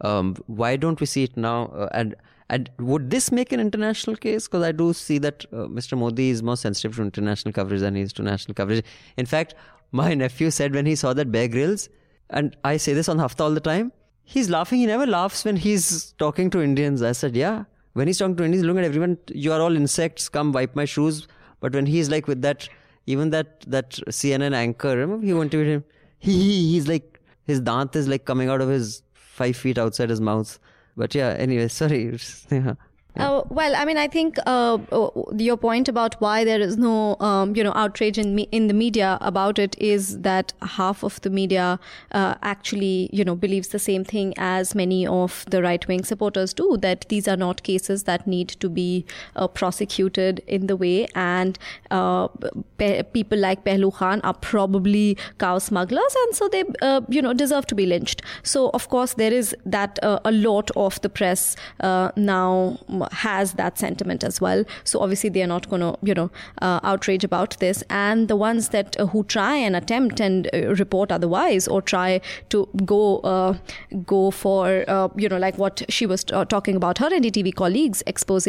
Um, 0.00 0.36
why 0.46 0.76
don't 0.76 1.00
we 1.00 1.06
see 1.06 1.24
it 1.24 1.36
now? 1.36 1.66
Uh, 1.66 1.88
and 1.92 2.14
and 2.48 2.70
would 2.78 3.10
this 3.10 3.32
make 3.32 3.52
an 3.52 3.58
international 3.58 4.14
case? 4.14 4.46
Because 4.46 4.62
I 4.62 4.70
do 4.70 4.92
see 4.92 5.18
that 5.18 5.44
uh, 5.52 5.66
Mr. 5.66 5.98
Modi 5.98 6.30
is 6.30 6.42
more 6.42 6.56
sensitive 6.56 6.94
to 6.96 7.02
international 7.02 7.52
coverage 7.52 7.80
than 7.80 7.96
he 7.96 8.02
is 8.02 8.12
to 8.14 8.22
national 8.22 8.54
coverage. 8.54 8.84
In 9.16 9.26
fact, 9.26 9.54
my 9.90 10.14
nephew 10.14 10.50
said 10.50 10.72
when 10.72 10.86
he 10.86 10.94
saw 10.94 11.12
that 11.14 11.32
Bear 11.32 11.48
Grylls, 11.48 11.88
and 12.30 12.56
I 12.62 12.76
say 12.76 12.92
this 12.92 13.08
on 13.08 13.18
Hafta 13.18 13.42
all 13.42 13.50
the 13.50 13.60
time, 13.60 13.92
he's 14.22 14.48
laughing. 14.48 14.78
He 14.78 14.86
never 14.86 15.06
laughs 15.06 15.44
when 15.44 15.56
he's 15.56 16.12
talking 16.18 16.50
to 16.50 16.62
Indians. 16.62 17.02
I 17.02 17.12
said, 17.12 17.34
yeah. 17.34 17.64
When 17.94 18.06
he's 18.06 18.18
talking 18.18 18.36
to 18.36 18.44
Indians, 18.44 18.64
looking 18.64 18.80
at 18.80 18.84
everyone, 18.84 19.18
you 19.32 19.52
are 19.52 19.60
all 19.60 19.74
insects. 19.74 20.28
Come 20.28 20.52
wipe 20.52 20.76
my 20.76 20.84
shoes. 20.84 21.26
But 21.60 21.72
when 21.72 21.86
he's 21.86 22.10
like 22.10 22.28
with 22.28 22.42
that, 22.42 22.68
even 23.06 23.30
that 23.30 23.60
that 23.62 23.90
CNN 24.08 24.54
anchor, 24.54 24.96
remember 24.96 25.24
he 25.26 25.32
went 25.32 25.50
to 25.52 25.64
him. 25.64 25.84
He, 26.18 26.32
he 26.32 26.72
he's 26.72 26.88
like 26.88 27.20
his 27.44 27.60
dant 27.60 27.94
is 27.96 28.08
like 28.08 28.24
coming 28.24 28.48
out 28.48 28.60
of 28.60 28.68
his 28.68 29.02
five 29.14 29.56
feet 29.56 29.78
outside 29.78 30.10
his 30.10 30.20
mouth. 30.20 30.58
But 30.96 31.14
yeah, 31.14 31.30
anyway, 31.38 31.68
sorry. 31.68 32.18
Yeah. 32.50 32.74
Uh, 33.18 33.42
well, 33.48 33.74
I 33.74 33.86
mean, 33.86 33.96
I 33.96 34.08
think 34.08 34.36
uh, 34.46 34.76
uh, 34.92 35.08
your 35.38 35.56
point 35.56 35.88
about 35.88 36.20
why 36.20 36.44
there 36.44 36.60
is 36.60 36.76
no, 36.76 37.16
um, 37.20 37.56
you 37.56 37.64
know, 37.64 37.72
outrage 37.74 38.18
in 38.18 38.34
me- 38.34 38.48
in 38.52 38.66
the 38.66 38.74
media 38.74 39.16
about 39.22 39.58
it 39.58 39.74
is 39.78 40.20
that 40.20 40.52
half 40.62 41.02
of 41.02 41.18
the 41.22 41.30
media 41.30 41.80
uh, 42.12 42.34
actually, 42.42 43.08
you 43.12 43.24
know, 43.24 43.34
believes 43.34 43.68
the 43.68 43.78
same 43.78 44.04
thing 44.04 44.34
as 44.36 44.74
many 44.74 45.06
of 45.06 45.46
the 45.48 45.62
right 45.62 45.88
wing 45.88 46.04
supporters 46.04 46.52
do. 46.52 46.76
That 46.76 47.06
these 47.08 47.26
are 47.26 47.38
not 47.38 47.62
cases 47.62 48.02
that 48.04 48.26
need 48.26 48.48
to 48.60 48.68
be 48.68 49.06
uh, 49.34 49.48
prosecuted 49.48 50.42
in 50.46 50.66
the 50.66 50.76
way, 50.76 51.06
and 51.14 51.58
uh, 51.90 52.28
pe- 52.76 53.02
people 53.02 53.38
like 53.38 53.64
Pehlu 53.64 53.94
Khan 53.94 54.20
are 54.24 54.34
probably 54.34 55.16
cow 55.38 55.56
smugglers, 55.58 56.14
and 56.26 56.36
so 56.36 56.48
they, 56.48 56.64
you 57.08 57.22
know, 57.22 57.32
deserve 57.32 57.66
to 57.68 57.74
be 57.74 57.86
lynched. 57.86 58.20
So, 58.42 58.68
of 58.74 58.90
course, 58.90 59.14
there 59.14 59.32
is 59.32 59.56
that 59.64 59.98
a 60.02 60.32
lot 60.32 60.70
of 60.76 61.00
the 61.00 61.08
press 61.08 61.56
now 61.80 62.78
has 63.12 63.54
that 63.54 63.78
sentiment 63.78 64.24
as 64.24 64.40
well. 64.40 64.64
So 64.84 65.00
obviously 65.00 65.30
they 65.30 65.42
are 65.42 65.46
not 65.46 65.68
going 65.68 65.80
to, 65.80 65.96
you 66.02 66.14
know, 66.14 66.30
uh, 66.62 66.80
outrage 66.82 67.24
about 67.24 67.58
this. 67.58 67.82
And 67.90 68.28
the 68.28 68.36
ones 68.36 68.70
that 68.70 68.98
uh, 68.98 69.06
who 69.06 69.24
try 69.24 69.56
and 69.56 69.76
attempt 69.76 70.20
and 70.20 70.48
uh, 70.52 70.74
report 70.74 71.12
otherwise 71.12 71.68
or 71.68 71.82
try 71.82 72.20
to 72.50 72.68
go 72.84 73.18
uh, 73.18 73.54
go 74.04 74.30
for, 74.30 74.84
uh, 74.88 75.08
you 75.16 75.28
know, 75.28 75.38
like 75.38 75.58
what 75.58 75.82
she 75.88 76.06
was 76.06 76.24
uh, 76.32 76.44
talking 76.44 76.76
about 76.76 76.98
her 76.98 77.10
NDTV 77.10 77.54
colleagues 77.54 78.02
expose, 78.06 78.46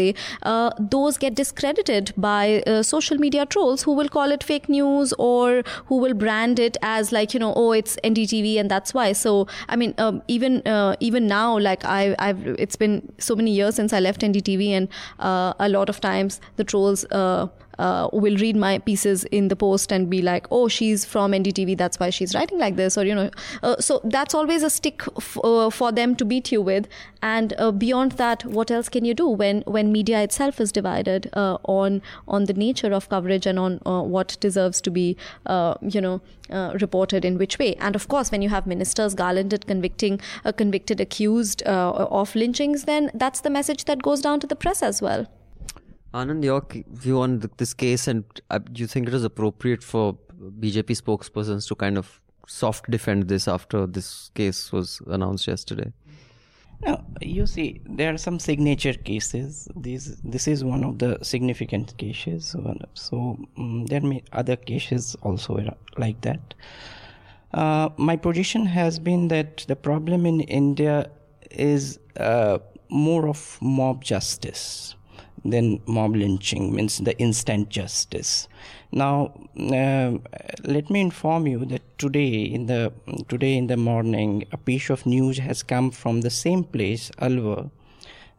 those 0.80 1.18
get 1.18 1.36
discredited 1.36 2.14
by 2.18 2.64
social 2.82 3.18
media 3.18 3.46
trolls 3.46 3.84
who 3.84 3.94
will 3.94 4.10
call 4.10 4.32
it 4.32 4.44
fake 4.44 4.70
news 4.70 5.14
or 5.18 5.64
who 5.86 5.98
will 5.98 6.14
brand 6.14 6.60
it 6.60 6.78
as 6.82 7.12
like, 7.12 7.34
you 7.34 7.40
know, 7.40 7.54
oh, 7.56 7.72
it's 7.72 7.98
NDTV 8.04 8.60
and 8.60 8.70
that's 8.70 8.94
why. 8.94 9.14
So 9.14 9.48
I 9.70 9.76
mean, 9.76 9.94
um, 9.98 10.22
even 10.28 10.62
even 11.00 11.28
now, 11.28 11.58
like 11.58 11.84
I, 11.86 12.16
I've 12.20 12.46
it's 12.60 12.76
been 12.76 13.12
so 13.18 13.36
many 13.36 13.52
years 13.52 13.76
since 13.76 13.94
I 13.94 14.00
left 14.00 14.22
NDTV 14.22 14.47
NDTV, 14.48 14.70
and 14.72 14.88
uh, 15.20 15.54
a 15.60 15.70
lot 15.70 15.90
of 15.90 16.00
times 16.02 16.40
the 16.56 16.64
trolls. 16.64 17.06
Uh, 17.80 18.10
will 18.12 18.38
read 18.38 18.56
my 18.56 18.80
pieces 18.80 19.24
in 19.26 19.48
the 19.50 19.56
post 19.56 19.92
and 19.92 20.10
be 20.10 20.22
like, 20.22 20.48
"Oh, 20.52 20.68
she's 20.68 21.06
from 21.06 21.34
NDTV, 21.34 21.78
that's 21.78 22.00
why 22.00 22.10
she's 22.10 22.34
writing 22.34 22.58
like 22.58 22.76
this," 22.76 22.98
or 22.98 23.06
you 23.06 23.16
know. 23.16 23.30
Uh, 23.62 23.76
so 23.80 24.02
that's 24.04 24.34
always 24.34 24.64
a 24.64 24.70
stick 24.70 25.04
f- 25.18 25.38
uh, 25.44 25.70
for 25.70 25.92
them 25.92 26.16
to 26.16 26.26
beat 26.26 26.52
you 26.52 26.62
with. 26.62 26.88
And 27.22 27.54
uh, 27.58 27.72
beyond 27.72 28.14
that, 28.14 28.46
what 28.46 28.72
else 28.72 28.90
can 28.90 29.06
you 29.06 29.14
do 29.14 29.28
when 29.28 29.62
when 29.78 29.92
media 29.92 30.24
itself 30.24 30.60
is 30.60 30.72
divided 30.72 31.30
uh, 31.34 31.58
on 31.64 32.02
on 32.28 32.46
the 32.46 32.54
nature 32.54 32.94
of 32.94 33.10
coverage 33.10 33.46
and 33.46 33.60
on 33.60 33.80
uh, 33.86 34.02
what 34.02 34.38
deserves 34.40 34.82
to 34.82 34.92
be, 34.92 35.16
you 35.82 36.02
know, 36.02 36.22
reported 36.82 37.26
in 37.26 37.38
which 37.38 37.60
way? 37.60 37.76
And 37.76 37.96
of 37.96 38.08
course, 38.08 38.32
when 38.32 38.42
you 38.42 38.50
have 38.50 38.66
ministers 38.66 39.14
garlanded 39.14 39.68
convicting 39.68 40.20
a 40.44 40.54
convicted 40.54 41.00
accused 41.00 41.64
of 41.64 42.36
lynchings, 42.36 42.86
then 42.86 43.12
that's 43.14 43.42
the 43.42 43.50
message 43.50 43.86
that 43.86 44.02
goes 44.02 44.22
down 44.22 44.40
to 44.40 44.48
the 44.48 44.56
press 44.56 44.82
as 44.82 45.02
well. 45.02 45.28
Anand, 46.14 46.44
your 46.44 46.66
view 46.92 47.20
on 47.22 47.44
this 47.58 47.74
case, 47.74 48.08
and 48.08 48.24
uh, 48.50 48.60
do 48.60 48.82
you 48.82 48.88
think 48.88 49.08
it 49.08 49.14
is 49.14 49.24
appropriate 49.24 49.84
for 49.84 50.18
BJP 50.60 51.02
spokespersons 51.02 51.68
to 51.68 51.76
kind 51.76 51.98
of 51.98 52.22
soft 52.48 52.90
defend 52.90 53.28
this 53.28 53.48
after 53.48 53.86
this 53.86 54.32
case 54.34 54.72
was 54.72 55.02
announced 55.08 55.48
yesterday? 55.48 55.92
Now, 56.82 57.04
you 57.22 57.46
see, 57.46 57.82
there 57.86 58.14
are 58.14 58.18
some 58.18 58.40
signature 58.40 58.94
cases. 58.94 59.68
This 59.76 60.16
this 60.24 60.48
is 60.48 60.64
one 60.64 60.84
of 60.84 61.00
the 61.00 61.18
significant 61.24 61.98
cases. 61.98 62.56
So 62.94 63.38
um, 63.58 63.86
there 63.88 64.02
may 64.02 64.24
other 64.32 64.56
cases 64.56 65.16
also 65.24 65.58
like 65.98 66.22
that. 66.22 66.54
Uh, 67.54 67.90
my 67.98 68.16
position 68.16 68.66
has 68.66 69.00
been 69.00 69.28
that 69.30 69.66
the 69.68 69.76
problem 69.76 70.26
in 70.26 70.42
India 70.42 71.10
is 71.50 72.00
uh, 72.18 72.60
more 72.90 73.28
of 73.28 73.58
mob 73.62 74.04
justice 74.04 74.97
then 75.54 75.82
mob 75.86 76.16
lynching 76.16 76.76
means 76.76 76.98
the 76.98 77.18
instant 77.18 77.70
justice. 77.70 78.48
Now, 78.92 79.34
uh, 79.60 80.18
let 80.64 80.90
me 80.90 81.02
inform 81.02 81.48
you 81.48 81.66
that 81.66 81.98
today 81.98 82.44
in 82.44 82.68
the 82.68 82.94
today 83.28 83.56
in 83.58 83.68
the 83.68 83.78
morning, 83.78 84.46
a 84.52 84.58
piece 84.58 84.90
of 84.90 85.06
news 85.06 85.40
has 85.40 85.64
come 85.64 85.92
from 85.92 86.22
the 86.22 86.30
same 86.30 86.64
place, 86.64 87.12
Alwar, 87.20 87.70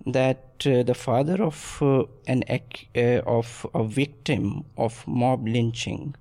that 0.06 0.66
uh, 0.66 0.82
the 0.82 0.94
father 0.94 1.42
of 1.42 1.78
uh, 1.82 2.04
an 2.26 2.44
uh, 2.48 3.00
of 3.26 3.66
a 3.74 3.84
victim 3.84 4.64
of 4.76 5.06
mob 5.06 5.46
lynching 5.46 6.14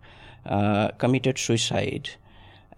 uh, 0.46 0.90
committed 0.98 1.38
suicide. 1.38 2.10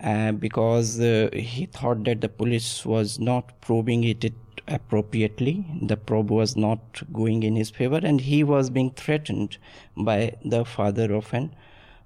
Uh, 0.02 0.32
because 0.32 0.96
he 1.34 1.66
thought 1.66 2.06
that 2.06 2.22
the 2.22 2.30
police 2.30 2.86
was 2.86 3.20
not 3.20 3.60
probing 3.60 4.06
it, 4.06 4.24
it 4.24 4.34
appropriately. 4.70 5.66
The 5.82 5.98
probe 5.98 6.30
was 6.30 6.56
not 6.56 7.02
going 7.12 7.44
in 7.44 7.56
his 7.56 7.70
favor, 7.70 8.00
and 8.02 8.22
he 8.22 8.44
was 8.44 8.70
being 8.70 8.92
threatened 8.92 9.58
by 9.98 10.36
the 10.46 10.64
father 10.66 11.14
of 11.14 11.34
an 11.34 11.54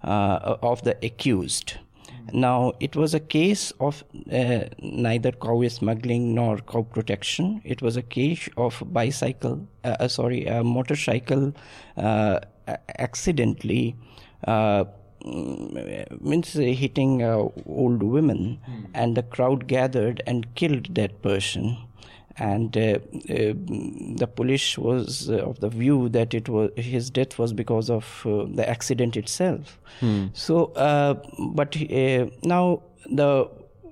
uh, 0.04 0.58
of 0.62 0.84
the 0.84 0.98
accused. 1.06 1.76
Now, 2.32 2.74
it 2.80 2.96
was 2.96 3.14
a 3.14 3.20
case 3.20 3.72
of 3.80 4.04
uh, 4.32 4.66
neither 4.80 5.32
cow 5.32 5.68
smuggling 5.68 6.34
nor 6.34 6.58
cow 6.58 6.84
protection. 6.84 7.62
It 7.66 7.82
was 7.82 7.98
a 7.98 8.02
case 8.02 8.48
of 8.56 8.82
bicycle, 8.94 9.68
uh, 9.84 9.98
uh 10.00 10.08
sorry, 10.08 10.46
a 10.46 10.64
motorcycle 10.64 11.54
uh, 11.98 12.40
accidentally 12.98 13.96
uh, 14.48 14.86
means 16.20 16.54
hitting 16.54 17.24
old 17.24 18.04
women, 18.04 18.60
mm. 18.70 18.86
and 18.94 19.16
the 19.16 19.24
crowd 19.24 19.68
gathered 19.68 20.22
and 20.26 20.54
killed 20.56 20.96
that 20.96 21.22
person 21.22 21.78
and 22.38 22.76
uh, 22.76 22.82
uh, 22.82 23.54
the 24.16 24.28
police 24.36 24.78
was 24.78 25.30
uh, 25.30 25.38
of 25.38 25.60
the 25.60 25.70
view 25.70 26.10
that 26.10 26.34
it 26.34 26.50
was 26.50 26.72
his 26.76 27.10
death 27.10 27.38
was 27.38 27.54
because 27.54 27.90
of 27.90 28.22
the 28.26 28.68
accident 28.68 29.16
itself. 29.16 29.80
Hmm. 30.00 30.28
So, 30.34 30.72
but 31.54 31.76
now 32.44 32.82
the 33.12 33.50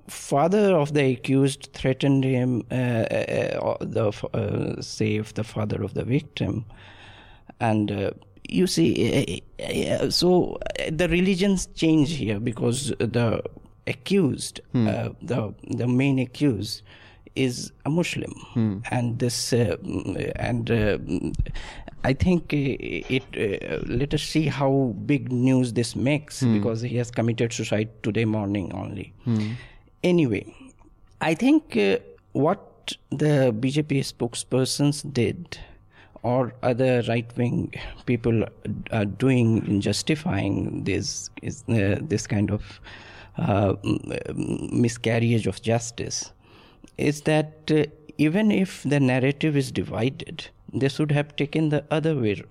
father 0.07 0.75
of 0.75 0.93
the 0.93 1.11
accused 1.11 1.69
threatened 1.73 2.23
him, 2.23 2.63
uh, 2.71 2.75
uh, 2.75 3.77
the 3.79 4.11
uh, 4.33 4.81
say 4.81 5.15
if 5.15 5.35
the 5.35 5.43
father 5.43 5.83
of 5.83 5.93
the 5.93 6.03
victim, 6.03 6.65
and 7.59 8.13
you 8.49 8.65
see, 8.65 9.43
so 10.09 10.57
the 10.89 11.07
religions 11.09 11.67
change 11.75 12.13
here 12.13 12.39
because 12.39 12.87
the 12.97 13.43
accused, 13.85 14.61
hmm. 14.71 14.85
the 14.85 15.53
the 15.69 15.87
main 15.87 16.17
accused, 16.17 16.81
is 17.35 17.71
a 17.85 17.89
Muslim, 17.89 18.31
hmm. 18.53 18.77
and 18.91 19.19
this 19.19 19.53
uh, 19.53 19.77
and 20.35 20.69
uh, 20.69 20.97
I 22.03 22.13
think 22.13 22.53
it. 22.53 23.23
Uh, 23.35 23.83
let 23.87 24.13
us 24.13 24.23
see 24.23 24.47
how 24.47 24.93
big 25.05 25.31
news 25.31 25.73
this 25.73 25.95
makes 25.95 26.41
hmm. 26.41 26.53
because 26.53 26.81
he 26.81 26.97
has 26.97 27.11
committed 27.11 27.53
suicide 27.53 27.89
today 28.03 28.25
morning 28.25 28.71
only. 28.73 29.13
Hmm. 29.23 29.51
Anyway, 30.03 30.53
I 31.21 31.33
think 31.35 31.77
uh, 31.77 31.97
what 32.33 32.95
the 33.09 33.53
BJP 33.57 33.99
spokespersons 33.99 35.01
did 35.13 35.59
or 36.23 36.53
other 36.61 37.03
right 37.07 37.35
wing 37.37 37.73
people 38.05 38.43
are 38.91 39.05
doing 39.05 39.65
in 39.67 39.81
justifying 39.81 40.83
this 40.83 41.29
is 41.41 41.63
uh, 41.69 41.97
this 42.01 42.27
kind 42.27 42.51
of 42.51 42.79
uh, 43.37 43.73
miscarriage 44.33 45.47
of 45.47 45.61
justice 45.61 46.31
is 46.97 47.21
that 47.21 47.71
uh, 47.71 47.85
even 48.17 48.51
if 48.51 48.83
the 48.83 48.99
narrative 48.99 49.57
is 49.57 49.71
divided, 49.71 50.47
they 50.73 50.89
should 50.89 51.11
have 51.11 51.35
taken 51.35 51.69
the 51.69 51.83
other 51.91 52.15
way 52.15 52.41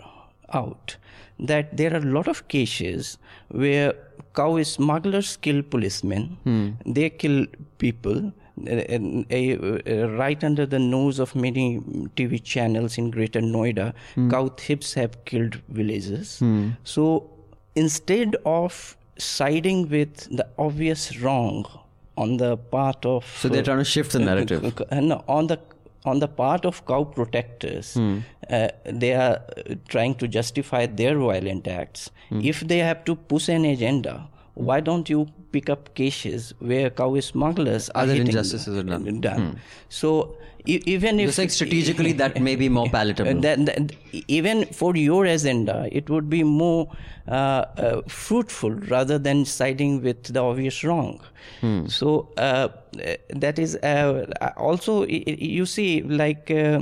out. 0.53 0.97
That 1.39 1.77
there 1.77 1.95
are 1.95 1.99
a 1.99 2.13
lot 2.17 2.29
of 2.29 2.49
cases 2.49 3.17
where 3.49 3.95
cow 4.35 4.63
smugglers 4.63 5.37
kill 5.37 5.63
policemen, 5.63 6.37
hmm. 6.45 6.71
they 6.87 7.11
kill 7.11 7.47
people. 7.79 8.33
Uh, 8.69 8.73
uh, 8.73 10.09
right 10.19 10.45
under 10.45 10.67
the 10.67 10.79
nose 10.79 11.19
of 11.19 11.35
many 11.35 11.79
TV 12.15 12.43
channels 12.45 12.99
in 12.99 13.11
Greater 13.11 13.41
Noida, 13.41 13.95
hmm. 14.15 14.31
cow 14.31 14.49
thieves 14.49 14.93
have 14.93 15.25
killed 15.25 15.55
villages. 15.69 16.41
Hmm. 16.41 16.71
So 16.85 17.31
instead 17.75 18.37
of 18.45 18.99
siding 19.17 19.89
with 19.89 20.29
the 20.37 20.47
obvious 20.59 21.19
wrong 21.21 21.65
on 22.23 22.37
the 22.43 22.57
part 22.77 23.07
of 23.13 23.27
so 23.43 23.49
they're 23.49 23.69
trying 23.71 23.85
to 23.85 23.91
shift 23.97 24.13
the 24.13 24.23
narrative 24.31 24.65
and 24.91 25.13
on 25.39 25.47
the 25.53 25.59
on 26.05 26.19
the 26.25 26.29
part 26.29 26.65
of 26.71 26.85
cow 26.87 27.03
protectors 27.05 27.95
hmm. 27.95 28.19
uh, 28.51 28.69
they 29.03 29.13
are 29.15 29.39
trying 29.89 30.15
to 30.23 30.29
justify 30.37 30.87
their 30.87 31.19
violent 31.19 31.69
acts 31.69 32.11
hmm. 32.29 32.41
if 32.53 32.61
they 32.73 32.79
have 32.79 33.05
to 33.05 33.17
push 33.35 33.49
an 33.49 33.65
agenda 33.65 34.15
why 34.55 34.81
don't 34.81 35.09
you 35.15 35.27
pick 35.53 35.69
up 35.75 35.95
cases 35.95 36.53
where 36.59 36.91
cow 36.91 37.11
smugglers 37.21 37.91
other 37.95 38.15
injustices 38.15 38.77
are 38.77 38.83
done, 38.83 39.21
done. 39.21 39.41
Hmm. 39.41 39.57
so 39.89 40.37
even 40.67 41.21
if 41.21 41.39
like 41.39 41.51
strategically 41.51 42.13
that 42.13 42.41
may 42.41 42.57
be 42.57 42.69
more 42.69 42.89
palatable 42.89 43.41
that, 43.47 43.65
that, 43.67 43.93
even 44.29 44.65
for 44.67 44.95
your 44.97 45.25
agenda 45.25 45.89
it 45.91 46.09
would 46.11 46.29
be 46.29 46.43
more 46.43 46.91
uh, 47.29 47.33
uh, 47.33 48.03
fruitful 48.09 48.71
rather 48.71 49.19
than 49.19 49.45
siding 49.45 50.03
with 50.03 50.23
the 50.25 50.41
obvious 50.41 50.83
wrong 50.85 51.21
hmm. 51.61 51.87
so 51.87 52.29
uh, 52.37 52.69
that 53.31 53.59
is 53.59 53.77
uh, 53.77 54.27
also 54.57 55.07
you 55.07 55.67
see 55.67 56.03
like 56.03 56.51
uh, 56.51 56.81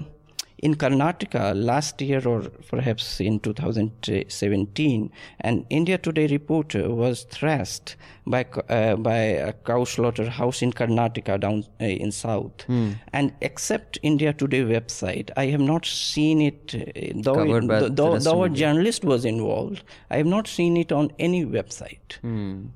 in 0.58 0.74
Karnataka 0.74 1.54
last 1.54 2.00
year 2.00 2.26
or 2.26 2.42
perhaps 2.68 3.20
in 3.20 3.40
2017, 3.40 5.10
an 5.40 5.66
India 5.70 5.98
Today 5.98 6.26
reporter 6.26 6.90
was 6.90 7.24
thrashed 7.24 7.96
by 8.26 8.44
uh, 8.68 8.96
by 8.96 9.16
a 9.16 9.52
cow 9.52 9.84
slaughterhouse 9.84 10.62
in 10.62 10.72
Karnataka 10.72 11.38
down 11.40 11.64
uh, 11.80 11.84
in 11.84 12.10
south. 12.12 12.66
Mm. 12.66 12.96
And 13.12 13.32
except 13.40 13.98
India 14.02 14.32
Today 14.32 14.62
website, 14.62 15.30
I 15.36 15.46
have 15.46 15.60
not 15.60 15.86
seen 15.86 16.40
it. 16.40 16.74
Uh, 16.74 17.12
though, 17.22 17.56
it, 17.56 17.96
though, 17.96 18.18
though 18.18 18.42
a 18.44 18.48
journalist 18.48 19.04
was 19.04 19.24
involved, 19.24 19.84
I 20.10 20.16
have 20.16 20.26
not 20.26 20.48
seen 20.48 20.76
it 20.76 20.92
on 20.92 21.12
any 21.18 21.44
website. 21.44 22.20
Mm 22.24 22.68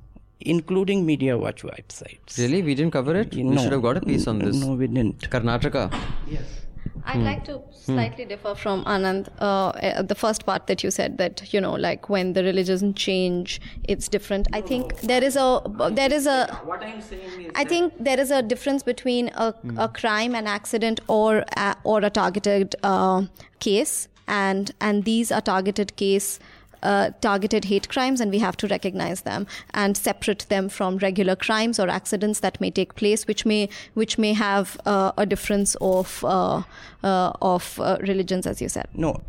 including 0.45 1.07
Media 1.07 1.39
Watch 1.39 1.63
websites. 1.63 2.37
Really? 2.37 2.63
We 2.63 2.75
didn't 2.75 2.93
cover 2.93 3.15
it? 3.15 3.33
No, 3.37 3.51
we 3.51 3.59
should 3.59 3.71
have 3.71 3.83
got 3.83 3.97
a 3.97 4.01
piece 4.01 4.27
on 4.27 4.41
this. 4.41 4.57
No, 4.57 4.75
we 4.75 4.89
didn't. 4.89 5.31
Karnataka? 5.31 5.97
Yes. 6.29 6.62
I'd 7.05 7.17
hmm. 7.17 7.25
like 7.25 7.45
to 7.45 7.61
slightly 7.71 8.25
hmm. 8.25 8.29
differ 8.29 8.55
from 8.55 8.85
Anand. 8.85 9.29
Uh, 9.39 9.71
eh, 9.81 10.03
the 10.03 10.15
first 10.15 10.47
part 10.47 10.67
that 10.69 10.85
you 10.85 10.91
said 10.91 11.19
that 11.19 11.53
you 11.53 11.61
know, 11.61 11.73
like 11.73 12.09
when 12.09 12.33
the 12.33 12.45
religion 12.45 12.95
change, 12.95 13.61
it's 13.85 14.09
different. 14.09 14.49
I 14.53 14.61
think 14.61 15.01
there 15.01 15.23
is 15.23 15.37
a 15.37 15.63
there 15.91 16.13
is 16.13 16.27
a. 16.27 16.47
What 16.65 16.83
I'm 16.83 17.01
saying 17.01 17.43
is. 17.43 17.53
I 17.55 17.65
think 17.65 17.93
there 17.99 18.21
is 18.21 18.31
a 18.31 18.43
difference 18.43 18.83
between 18.83 19.31
a, 19.35 19.53
hmm. 19.53 19.79
a 19.79 19.89
crime, 19.89 20.35
an 20.35 20.47
accident, 20.47 21.01
or 21.09 21.45
a, 21.57 21.77
or 21.85 22.01
a 22.01 22.11
targeted 22.11 22.77
uh, 22.83 23.23
case, 23.59 24.09
and 24.29 24.73
and 24.81 25.05
these 25.05 25.33
are 25.33 25.41
targeted 25.41 25.97
case 25.97 26.39
uh, 26.83 27.11
targeted 27.21 27.67
hate 27.67 27.89
crimes, 27.89 28.21
and 28.21 28.31
we 28.31 28.39
have 28.39 28.57
to 28.59 28.69
recognize 28.69 29.23
them 29.23 29.47
and 29.75 29.97
separate 29.97 30.47
them 30.49 30.69
from 30.69 30.99
regular 30.99 31.37
crimes 31.37 31.79
or 31.79 31.89
accidents 31.89 32.41
that 32.41 32.61
may 32.61 32.71
take 32.71 32.95
place, 32.95 33.27
which 33.27 33.47
may 33.47 33.69
which 33.95 34.19
may 34.19 34.33
have 34.33 34.81
uh, 34.87 35.13
a 35.17 35.27
difference 35.27 35.77
of 35.81 36.25
uh, 36.25 36.63
uh, 37.03 37.33
of 37.41 37.79
uh, 37.81 37.97
religions, 38.01 38.47
as 38.47 38.61
you 38.61 38.69
said. 38.69 38.89
No, 38.95 39.21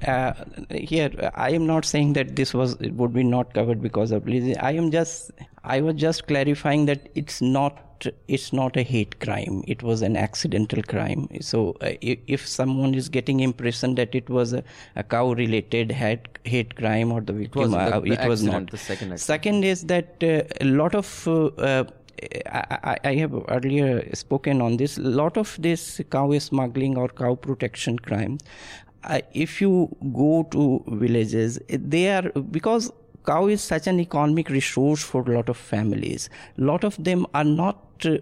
here 0.70 1.32
I 1.36 1.52
am 1.52 1.66
not 1.66 1.86
saying 1.86 2.14
that 2.14 2.36
this 2.36 2.54
was 2.54 2.74
it 2.82 2.94
would 2.94 3.14
be 3.14 3.24
not 3.24 3.54
covered 3.54 3.82
because 3.82 4.12
of 4.12 4.26
religion. 4.26 4.58
I 4.60 4.74
am 4.74 4.92
just 4.92 5.32
I 5.64 5.82
was 5.82 5.96
just 5.96 6.28
clarifying 6.28 6.86
that 6.88 7.10
it's 7.16 7.42
not 7.42 7.93
it's 8.28 8.52
not 8.54 8.78
a 8.78 8.84
hate 8.84 9.20
crime. 9.20 9.64
It 9.68 9.84
was 9.84 10.02
an 10.02 10.16
accidental 10.16 10.84
crime. 10.84 11.28
So 11.42 11.76
uh, 11.82 11.92
if, 12.02 12.20
if, 12.28 12.48
someone 12.48 12.94
is 12.94 13.10
getting 13.10 13.40
impression 13.40 13.96
that 13.96 14.16
it 14.16 14.30
was 14.30 14.54
a, 14.54 14.64
a 14.96 15.04
cow 15.04 15.34
related 15.34 15.92
hate, 15.92 16.28
hate 16.44 16.76
crime 16.76 17.12
or 17.12 17.22
the 17.22 17.34
victim 17.34 17.62
it 17.62 17.66
was, 17.66 17.74
uh, 17.74 18.00
the, 18.00 18.10
the 18.10 18.24
it 18.24 18.28
was 18.28 18.44
not. 18.44 18.72
the 18.72 18.78
second 18.78 19.20
second 19.20 19.64
is 19.64 19.84
that 19.86 20.24
uh, 20.24 20.44
a 20.62 20.66
lot 20.66 20.96
of 20.96 21.28
uh, 21.28 21.84
I, 22.48 22.98
I, 23.04 23.16
have 23.16 23.34
earlier 23.50 24.14
spoken 24.14 24.62
on 24.62 24.78
this. 24.78 24.98
A 24.98 25.02
lot 25.02 25.38
of 25.38 25.58
this 25.60 26.02
cow 26.10 26.38
smuggling 26.38 26.98
or 26.98 27.10
cow 27.10 27.36
protection 27.36 28.00
crime, 28.00 28.38
uh, 29.04 29.20
if 29.34 29.60
you 29.60 29.96
go 30.14 30.48
to 30.52 30.84
villages, 30.88 31.60
they 31.70 32.10
are 32.10 32.30
because 32.52 32.92
cow 33.26 33.48
is 33.48 33.62
such 33.62 33.88
an 33.88 34.00
economic 34.00 34.50
resource 34.50 35.04
for 35.04 35.22
a 35.22 35.36
lot 35.36 35.50
of 35.50 35.58
families. 35.58 36.30
A 36.58 36.62
lot 36.62 36.84
of 36.84 37.02
them 37.04 37.26
are 37.34 37.44
not 37.44 37.78
uh, 38.06 38.18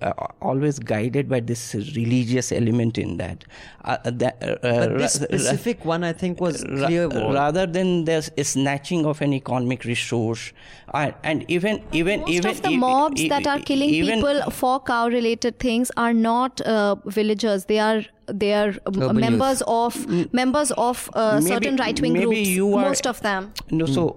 uh, 0.00 0.12
always 0.40 0.78
guided 0.78 1.28
by 1.28 1.40
this 1.40 1.74
religious 1.74 2.52
element 2.52 2.96
in 2.96 3.16
that. 3.18 3.44
Uh, 3.84 3.98
that 4.04 4.42
uh, 4.42 4.56
but 4.62 4.98
this 4.98 5.14
specific 5.14 5.84
one, 5.84 6.04
I 6.04 6.12
think, 6.12 6.40
was 6.40 6.64
clear. 6.64 7.08
Rather 7.08 7.66
than 7.66 8.04
there's 8.04 8.30
a 8.38 8.44
snatching 8.44 9.04
of 9.04 9.20
an 9.20 9.32
economic 9.32 9.84
resource, 9.84 10.52
and 10.94 11.44
even 11.48 11.82
even 11.92 12.20
most 12.20 12.30
even 12.30 12.50
of 12.50 12.62
the 12.62 12.76
mobs 12.76 13.28
that 13.28 13.46
are 13.46 13.58
killing 13.58 13.90
even, 13.90 14.14
people 14.16 14.50
for 14.50 14.80
cow-related 14.80 15.58
things 15.58 15.90
are 15.96 16.14
not 16.14 16.60
uh, 16.62 16.94
villagers. 17.04 17.66
They 17.66 17.78
are 17.78 18.02
they 18.32 18.52
are 18.54 18.74
Urban 18.86 19.16
members 19.16 19.60
youth. 19.60 19.68
of 19.68 20.32
members 20.32 20.70
of 20.72 21.10
uh, 21.14 21.40
maybe, 21.42 21.46
certain 21.46 21.76
right-wing 21.76 22.14
groups. 22.14 22.48
You 22.48 22.74
are, 22.76 22.82
most 22.82 23.06
of 23.06 23.20
them. 23.22 23.52
No, 23.70 23.86
so 23.86 24.16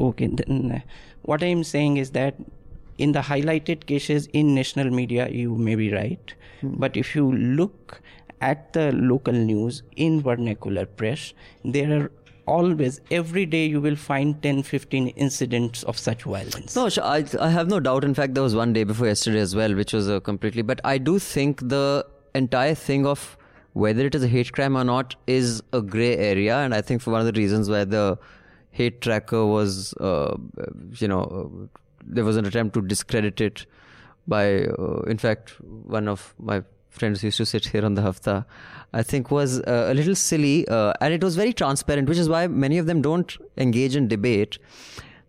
okay. 0.00 0.26
Then, 0.26 0.82
what 1.22 1.42
I 1.42 1.46
am 1.46 1.64
saying 1.64 1.96
is 1.96 2.10
that 2.12 2.36
in 2.98 3.12
the 3.12 3.20
highlighted 3.20 3.86
cases 3.86 4.28
in 4.32 4.54
national 4.54 4.90
media, 4.90 5.28
you 5.28 5.56
may 5.56 5.74
be 5.74 5.92
right. 5.92 6.34
Hmm. 6.60 6.74
But 6.76 6.96
if 6.96 7.14
you 7.14 7.32
look 7.32 8.00
at 8.40 8.72
the 8.72 8.92
local 8.92 9.32
news 9.32 9.82
in 9.96 10.22
vernacular 10.22 10.86
press, 10.86 11.32
there 11.64 12.00
are 12.00 12.10
always 12.48 13.00
every 13.10 13.44
day 13.46 13.66
you 13.66 13.80
will 13.80 13.96
find 13.96 14.42
10 14.42 14.62
15 14.62 15.08
incidents 15.08 15.82
of 15.82 15.98
such 15.98 16.22
violence 16.22 16.74
no 16.74 16.88
I, 17.02 17.24
I 17.38 17.50
have 17.50 17.68
no 17.68 17.78
doubt 17.78 18.04
in 18.04 18.14
fact 18.14 18.34
there 18.34 18.42
was 18.42 18.54
one 18.54 18.72
day 18.72 18.84
before 18.84 19.06
yesterday 19.06 19.40
as 19.40 19.54
well 19.54 19.74
which 19.74 19.92
was 19.92 20.08
a 20.08 20.20
completely 20.20 20.62
but 20.62 20.80
i 20.84 20.96
do 20.96 21.18
think 21.18 21.60
the 21.68 22.06
entire 22.34 22.74
thing 22.74 23.06
of 23.06 23.36
whether 23.72 24.06
it 24.06 24.14
is 24.14 24.22
a 24.22 24.28
hate 24.28 24.52
crime 24.52 24.76
or 24.76 24.84
not 24.84 25.14
is 25.26 25.62
a 25.72 25.80
gray 25.80 26.16
area 26.16 26.56
and 26.58 26.74
i 26.74 26.80
think 26.80 27.00
for 27.02 27.10
one 27.10 27.20
of 27.20 27.26
the 27.26 27.38
reasons 27.40 27.70
why 27.70 27.84
the 27.84 28.18
hate 28.70 29.00
tracker 29.00 29.44
was 29.46 29.94
uh, 29.94 30.36
you 30.98 31.08
know 31.08 31.68
there 32.02 32.24
was 32.24 32.36
an 32.36 32.46
attempt 32.46 32.74
to 32.74 32.82
discredit 32.82 33.40
it 33.40 33.66
by, 34.28 34.64
uh, 34.64 35.00
in 35.06 35.18
fact, 35.18 35.54
one 35.60 36.06
of 36.06 36.34
my 36.38 36.62
friends 36.90 37.24
used 37.24 37.38
to 37.38 37.46
sit 37.46 37.66
here 37.66 37.84
on 37.84 37.94
the 37.94 38.02
hafta, 38.02 38.44
I 38.92 39.02
think 39.02 39.30
was 39.30 39.60
uh, 39.60 39.88
a 39.88 39.94
little 39.94 40.14
silly, 40.14 40.68
uh, 40.68 40.92
and 41.00 41.14
it 41.14 41.24
was 41.24 41.36
very 41.36 41.52
transparent, 41.52 42.08
which 42.08 42.18
is 42.18 42.28
why 42.28 42.46
many 42.46 42.78
of 42.78 42.86
them 42.86 43.02
don't 43.02 43.36
engage 43.56 43.96
in 43.96 44.08
debate. 44.08 44.58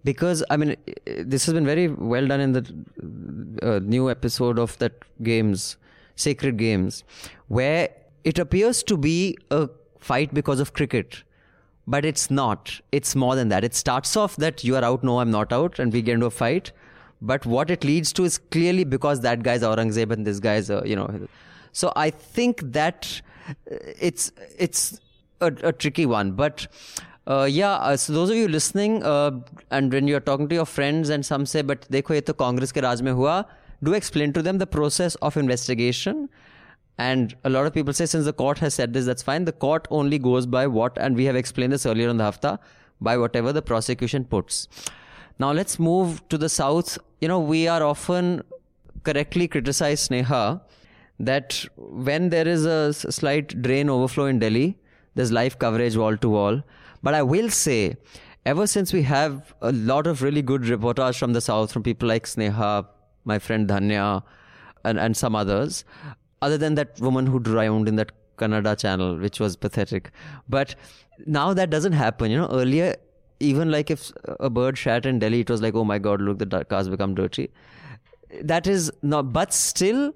Because 0.03 0.43
I 0.49 0.57
mean, 0.57 0.75
this 1.05 1.45
has 1.45 1.53
been 1.53 1.65
very 1.65 1.87
well 1.87 2.25
done 2.25 2.39
in 2.39 2.53
the 2.53 2.63
uh, 3.61 3.79
new 3.79 4.09
episode 4.09 4.57
of 4.57 4.77
that 4.79 4.93
games, 5.23 5.77
Sacred 6.25 6.57
Games, 6.57 7.03
where 7.47 7.89
it 8.23 8.39
appears 8.45 8.83
to 8.91 8.97
be 8.97 9.37
a 9.49 9.69
fight 10.11 10.33
because 10.33 10.59
of 10.59 10.73
cricket 10.73 11.23
but 11.93 12.05
it's 12.05 12.29
not. 12.29 12.79
It's 12.91 13.15
more 13.15 13.35
than 13.35 13.49
that. 13.49 13.63
It 13.63 13.73
starts 13.73 14.15
off 14.15 14.35
that 14.35 14.63
you 14.63 14.75
are 14.75 14.83
out, 14.83 15.03
no, 15.03 15.19
I'm 15.21 15.31
not 15.31 15.51
out, 15.51 15.79
and 15.79 15.91
we 15.91 16.03
get 16.03 16.13
into 16.13 16.27
a 16.27 16.31
fight. 16.31 16.71
But 17.21 17.47
what 17.47 17.71
it 17.71 17.83
leads 17.83 18.13
to 18.13 18.25
is 18.25 18.37
clearly 18.37 18.83
because 18.83 19.21
that 19.21 19.41
guy's 19.41 19.63
Aurangzeb 19.63 20.11
and 20.11 20.25
this 20.25 20.39
guy's, 20.39 20.69
uh, 20.69 20.83
you 20.85 20.95
know. 20.95 21.27
So 21.71 21.91
I 21.95 22.11
think 22.11 22.61
that 22.77 23.21
uh, 23.49 23.75
it's 23.99 24.31
it's 24.57 25.01
a, 25.41 25.47
a 25.63 25.73
tricky 25.73 26.05
one. 26.05 26.31
But 26.33 26.67
uh, 27.25 27.47
yeah, 27.49 27.73
uh, 27.73 27.97
so 27.97 28.13
those 28.13 28.29
of 28.29 28.35
you 28.35 28.47
listening, 28.47 29.03
uh, 29.03 29.31
and 29.71 29.91
when 29.91 30.07
you're 30.07 30.19
talking 30.19 30.47
to 30.49 30.55
your 30.55 30.65
friends 30.65 31.09
and 31.09 31.25
some 31.25 31.45
say, 31.45 31.63
but 31.63 31.89
dekho 31.89 32.15
ye 32.15 32.21
to 32.21 32.33
Congress 32.33 32.71
ke 32.71 32.83
raj 32.87 33.01
mein 33.01 33.15
hua, 33.15 33.45
do 33.83 33.93
explain 33.93 34.33
to 34.33 34.41
them 34.41 34.57
the 34.57 34.67
process 34.67 35.15
of 35.15 35.37
investigation 35.37 36.29
and 36.99 37.33
a 37.45 37.49
lot 37.49 37.65
of 37.65 37.73
people 37.73 37.93
say, 37.93 38.05
since 38.05 38.25
the 38.25 38.33
court 38.33 38.57
has 38.57 38.73
said 38.73 38.91
this, 38.91 39.05
that's 39.05 39.23
fine. 39.23 39.45
The 39.45 39.53
court 39.53 39.87
only 39.89 40.19
goes 40.19 40.45
by 40.45 40.67
what, 40.67 40.97
and 40.97 41.15
we 41.15 41.23
have 41.25 41.35
explained 41.37 41.71
this 41.71 41.85
earlier 41.85 42.09
on 42.09 42.17
the 42.17 42.25
hafta, 42.25 42.59
by 42.99 43.17
whatever 43.17 43.53
the 43.53 43.61
prosecution 43.61 44.25
puts. 44.25 44.67
Now 45.39 45.53
let's 45.53 45.79
move 45.79 46.27
to 46.27 46.37
the 46.37 46.49
south. 46.49 46.97
You 47.21 47.29
know, 47.29 47.39
we 47.39 47.69
are 47.69 47.81
often 47.81 48.43
correctly 49.03 49.47
criticized, 49.47 50.11
Sneha, 50.11 50.59
that 51.19 51.65
when 51.77 52.29
there 52.29 52.45
is 52.45 52.65
a 52.65 52.93
slight 52.93 53.61
drain 53.61 53.89
overflow 53.89 54.25
in 54.25 54.39
Delhi, 54.39 54.77
there's 55.15 55.31
live 55.31 55.57
coverage 55.57 55.95
wall 55.95 56.17
to 56.17 56.29
wall. 56.29 56.61
But 57.01 57.13
I 57.13 57.23
will 57.23 57.49
say, 57.49 57.95
ever 58.45 58.67
since 58.67 58.91
we 58.91 59.03
have 59.03 59.53
a 59.61 59.71
lot 59.71 60.05
of 60.05 60.21
really 60.21 60.41
good 60.41 60.63
reportage 60.63 61.17
from 61.17 61.31
the 61.31 61.39
south, 61.39 61.71
from 61.71 61.83
people 61.83 62.09
like 62.09 62.25
Sneha, 62.25 62.87
my 63.33 63.39
friend 63.47 63.67
Dhanya, 63.73 64.23
and, 64.83 64.99
and 65.05 65.17
some 65.21 65.35
others, 65.35 65.83
other 66.41 66.57
than 66.57 66.75
that 66.75 66.99
woman 67.07 67.27
who 67.33 67.39
drowned 67.39 67.87
in 67.93 67.95
that 68.01 68.11
Kannada 68.37 68.77
channel, 68.85 69.17
which 69.17 69.39
was 69.39 69.55
pathetic. 69.55 70.11
But 70.47 70.75
now 71.25 71.53
that 71.53 71.69
doesn't 71.69 71.97
happen. 72.01 72.31
You 72.31 72.39
know, 72.39 72.49
earlier, 72.51 72.95
even 73.39 73.71
like 73.71 73.91
if 73.91 74.11
a 74.39 74.49
bird 74.49 74.77
shat 74.77 75.05
in 75.05 75.19
Delhi, 75.19 75.41
it 75.41 75.49
was 75.49 75.61
like, 75.61 75.75
oh 75.75 75.83
my 75.83 75.99
God, 75.99 76.21
look, 76.21 76.39
the 76.39 76.65
cars 76.65 76.89
become 76.89 77.15
dirty. 77.15 77.49
That 78.41 78.67
is 78.67 78.91
not, 79.01 79.33
but 79.33 79.53
still, 79.53 80.13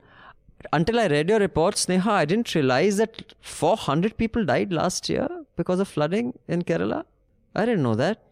until 0.71 0.99
I 0.99 1.07
read 1.07 1.29
your 1.29 1.39
reports, 1.39 1.85
Sneha, 1.85 2.07
I 2.07 2.25
didn't 2.25 2.53
realize 2.55 2.97
that 2.97 3.33
400 3.41 4.17
people 4.17 4.45
died 4.45 4.71
last 4.71 5.09
year 5.09 5.27
because 5.55 5.79
of 5.79 5.87
flooding 5.87 6.33
in 6.47 6.61
Kerala. 6.61 7.03
I 7.55 7.65
didn't 7.65 7.83
know 7.83 7.95
that. 7.95 8.23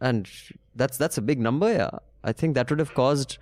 And 0.00 0.28
that's 0.74 0.96
that's 0.98 1.18
a 1.18 1.22
big 1.22 1.40
number, 1.40 1.72
yeah. 1.72 1.90
I 2.22 2.32
think 2.32 2.54
that 2.54 2.70
would 2.70 2.78
have 2.78 2.94
caused 2.94 3.38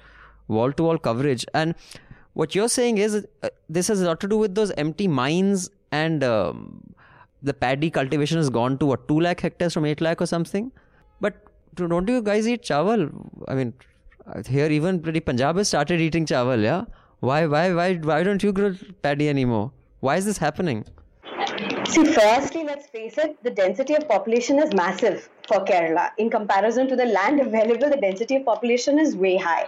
wall 0.49 0.73
to 0.73 0.83
wall 0.83 0.99
coverage. 0.99 1.47
And 1.55 1.75
what 2.35 2.55
you're 2.55 2.69
saying 2.69 2.99
is 2.99 3.27
uh, 3.43 3.49
this 3.69 3.89
has 3.89 4.03
a 4.03 4.07
lot 4.07 4.21
to 4.21 4.29
do 4.29 4.39
with 4.39 4.55
those 4.55 4.71
empty 4.73 5.09
mines 5.09 5.71
and 5.93 6.25
um, 6.25 6.95
the 7.43 7.55
paddy 7.55 7.91
cultivation 7.91 8.39
has 8.39 8.51
gone 8.51 8.79
to 8.79 8.87
what 8.87 9.07
2 9.09 9.21
lakh 9.21 9.41
hectares 9.41 9.75
from 9.75 9.85
8 9.85 10.01
lakh 10.01 10.21
or 10.21 10.27
something? 10.27 10.73
But 11.21 11.35
don't 11.75 12.09
you 12.09 12.23
guys 12.23 12.49
eat 12.49 12.63
chawal? 12.63 13.11
I 13.47 13.55
mean 13.55 13.73
here 14.47 14.71
even 14.71 15.01
pretty 15.01 15.21
punjab 15.21 15.57
has 15.57 15.69
started 15.69 16.01
eating 16.01 16.27
chawal 16.27 16.63
yeah? 16.63 16.85
Why 17.21 17.47
why 17.47 17.73
why 17.73 17.95
why 17.97 18.23
don't 18.23 18.43
you 18.43 18.53
grow 18.53 18.75
paddy 19.03 19.29
anymore? 19.29 19.73
Why 20.01 20.17
is 20.17 20.25
this 20.25 20.39
happening? 20.39 20.85
See 21.87 22.05
firstly 22.05 22.65
let's 22.65 22.89
face 22.89 23.19
it 23.19 23.43
the 23.43 23.51
density 23.51 23.95
of 23.95 24.09
population 24.09 24.59
is 24.59 24.75
massive 24.75 25.29
for 25.49 25.65
kerala. 25.65 26.11
In 26.19 26.31
comparison 26.31 26.89
to 26.89 26.97
the 26.97 27.07
land 27.07 27.41
available 27.47 27.91
the 27.91 27.97
density 27.97 28.37
of 28.37 28.45
population 28.45 28.99
is 28.99 29.17
way 29.17 29.37
high. 29.37 29.67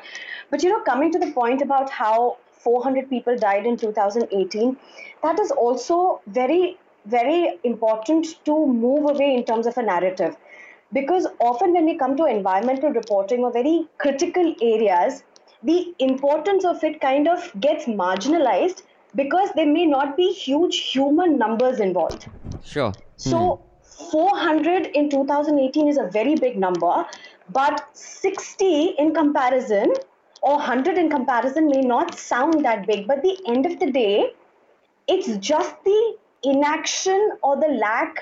But 0.51 0.63
you 0.63 0.71
know 0.71 0.81
coming 0.81 1.13
to 1.13 1.19
the 1.19 1.33
point 1.33 1.63
about 1.63 1.91
how 1.91 2.39
400 2.53 3.09
people 3.09 3.37
died 3.39 3.67
in 3.67 3.77
2018 3.77 4.77
that 5.23 5.41
is 5.41 5.51
also 5.51 6.21
very 6.27 6.79
very 7.07 7.59
important 7.65 8.27
to 8.45 8.55
move 8.67 9.09
away 9.11 9.35
in 9.35 9.45
terms 9.45 9.67
of 9.67 9.79
a 9.79 9.83
narrative. 9.83 10.37
Because 10.93 11.27
often 11.39 11.73
when 11.73 11.87
we 11.87 11.97
come 11.97 12.17
to 12.17 12.27
environmental 12.27 12.91
reporting 12.91 13.45
or 13.45 13.53
very 13.53 13.89
critical 13.99 14.55
areas 14.61 15.23
the 15.63 15.95
importance 15.99 16.65
of 16.65 16.83
it 16.83 17.01
kind 17.01 17.29
of 17.29 17.53
gets 17.61 17.85
marginalized 17.85 18.83
because 19.15 19.51
there 19.55 19.67
may 19.67 19.87
not 19.87 20.17
be 20.17 20.33
huge 20.33 20.79
human 20.93 21.39
numbers 21.39 21.81
involved. 21.81 22.29
Sure. 22.63 22.93
So 23.17 23.39
hmm. 23.39 23.70
400 24.11 24.87
in 24.87 25.11
2018 25.11 25.89
is 25.89 25.99
a 25.99 26.09
very 26.09 26.35
big 26.35 26.59
number 26.59 27.07
but 27.53 27.89
60 27.97 28.95
in 28.99 29.13
comparison 29.13 29.93
or 30.43 30.57
100 30.57 30.97
in 30.97 31.11
comparison 31.11 31.69
may 31.69 31.81
not 31.81 32.19
sound 32.19 32.65
that 32.65 32.87
big, 32.87 33.07
but 33.07 33.23
the 33.23 33.39
end 33.47 33.67
of 33.67 33.79
the 33.79 33.91
day, 33.91 34.33
it's 35.07 35.37
just 35.39 35.75
the 35.85 36.17
inaction 36.43 37.33
or 37.43 37.57
the 37.57 37.69
lack 37.69 38.17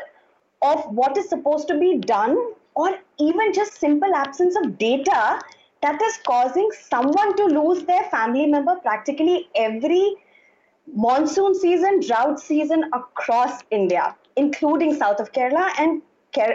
of 0.63 0.85
what 0.87 1.17
is 1.17 1.29
supposed 1.29 1.69
to 1.69 1.79
be 1.79 1.99
done, 1.99 2.37
or 2.75 2.99
even 3.19 3.53
just 3.53 3.75
simple 3.75 4.13
absence 4.15 4.57
of 4.57 4.79
data 4.79 5.41
that 5.83 6.01
is 6.03 6.19
causing 6.27 6.69
someone 6.73 7.37
to 7.37 7.45
lose 7.45 7.85
their 7.85 8.03
family 8.05 8.47
member 8.47 8.75
practically 8.77 9.49
every 9.55 10.17
monsoon 10.93 11.55
season, 11.55 12.01
drought 12.01 12.41
season 12.41 12.85
across 12.93 13.61
India, 13.71 14.17
including 14.39 14.95
south 14.95 15.21
of 15.21 15.33
Kerala 15.33 15.71
and 15.79 16.03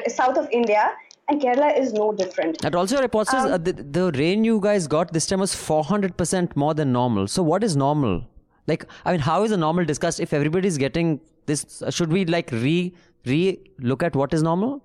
South 0.08 0.38
of 0.38 0.50
India, 0.52 0.92
and 1.30 1.42
Kerala 1.42 1.78
is 1.80 1.94
no 1.94 2.12
different. 2.14 2.64
And 2.64 2.76
also, 2.76 2.96
your 2.96 3.04
report 3.04 3.28
says 3.28 3.46
uh, 3.46 3.58
the, 3.58 3.74
the 3.74 4.12
rain 4.16 4.44
you 4.44 4.60
guys 4.60 4.88
got 4.88 5.14
this 5.14 5.26
time 5.26 5.40
was 5.40 5.54
400% 5.54 6.56
more 6.56 6.74
than 6.74 6.92
normal. 6.92 7.28
So, 7.28 7.44
what 7.44 7.64
is 7.64 7.76
normal? 7.76 8.24
Like, 8.68 8.86
I 9.06 9.12
mean, 9.12 9.20
how 9.20 9.44
is 9.44 9.52
a 9.52 9.58
normal 9.58 9.86
discussed 9.86 10.20
if 10.20 10.34
everybody's 10.34 10.78
getting 10.78 11.20
this? 11.46 11.82
uh, 11.82 11.92
Should 11.92 12.12
we 12.12 12.26
like 12.26 12.52
re 12.52 12.94
re 13.26 13.60
look 13.80 14.04
at 14.04 14.16
what 14.16 14.34
is 14.34 14.44
normal? 14.44 14.82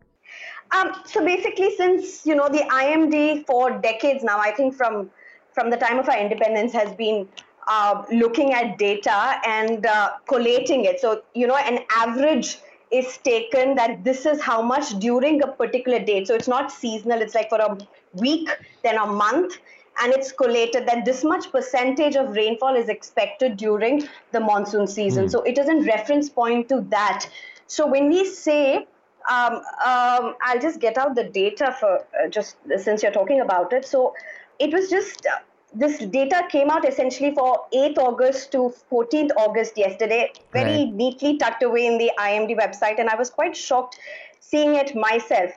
Um, 0.71 0.93
so 1.07 1.25
basically, 1.25 1.75
since 1.77 2.27
you 2.27 2.35
know 2.35 2.49
the 2.49 2.65
IMD 2.71 3.47
for 3.47 3.79
decades 3.79 4.25
now, 4.25 4.39
I 4.39 4.51
think 4.53 4.75
from 4.75 5.11
from 5.53 5.71
the 5.71 5.77
time 5.77 5.99
of 5.99 6.09
our 6.09 6.19
independence 6.19 6.73
has 6.73 6.93
been 6.95 7.29
uh, 7.67 8.05
looking 8.13 8.53
at 8.53 8.79
data 8.79 9.41
and 9.47 9.87
uh, 9.87 10.11
collating 10.29 10.85
it. 10.85 11.01
So 11.01 11.23
you 11.35 11.47
know, 11.47 11.57
an 11.57 11.81
average 11.97 12.59
is 12.91 13.19
taken 13.19 13.75
that 13.77 14.03
this 14.05 14.27
is 14.27 14.41
how 14.41 14.63
much 14.63 14.99
during 14.99 15.43
a 15.43 15.47
particular 15.47 15.99
date. 15.99 16.27
So 16.27 16.35
it's 16.35 16.49
not 16.49 16.73
seasonal. 16.73 17.21
It's 17.21 17.35
like 17.35 17.49
for 17.49 17.59
a 17.59 17.79
week, 18.15 18.49
then 18.83 18.97
a 18.99 19.07
month, 19.07 19.59
and 20.01 20.13
it's 20.13 20.33
collated 20.33 20.87
that 20.87 21.05
this 21.05 21.25
much 21.25 21.51
percentage 21.51 22.17
of 22.17 22.31
rainfall 22.31 22.77
is 22.77 22.89
expected 22.89 23.57
during 23.57 24.09
the 24.33 24.41
monsoon 24.41 24.87
season. 24.87 25.29
So 25.29 25.43
it 25.43 25.59
is 25.59 25.69
in 25.69 25.85
reference 25.85 26.29
point 26.29 26.69
to 26.69 26.81
that. 26.89 27.29
So 27.67 27.87
when 27.87 28.09
we 28.09 28.25
say 28.25 28.87
um, 29.29 29.55
um, 29.85 30.35
I'll 30.41 30.61
just 30.61 30.81
get 30.81 30.97
out 30.97 31.15
the 31.15 31.25
data 31.25 31.77
for 31.79 31.99
uh, 31.99 32.29
just 32.29 32.57
since 32.79 33.03
you're 33.03 33.13
talking 33.13 33.41
about 33.41 33.73
it. 33.73 33.85
So 33.85 34.15
it 34.59 34.73
was 34.73 34.89
just 34.89 35.27
uh, 35.27 35.39
this 35.79 35.99
data 35.99 36.43
came 36.51 36.71
out 36.71 36.87
essentially 36.89 37.33
for 37.35 37.67
8th 37.73 37.99
August 37.99 38.51
to 38.53 38.73
14th 38.91 39.31
August 39.37 39.77
yesterday, 39.79 40.33
very 40.53 40.85
Right. 40.85 40.95
neatly 41.01 41.37
tucked 41.43 41.63
away 41.63 41.87
in 41.87 41.99
the 41.99 42.11
IMD 42.19 42.55
website, 42.61 42.99
and 42.99 43.09
I 43.09 43.15
was 43.17 43.31
quite 43.31 43.57
shocked 43.57 43.99
seeing 44.41 44.75
it 44.75 44.95
myself. 44.95 45.53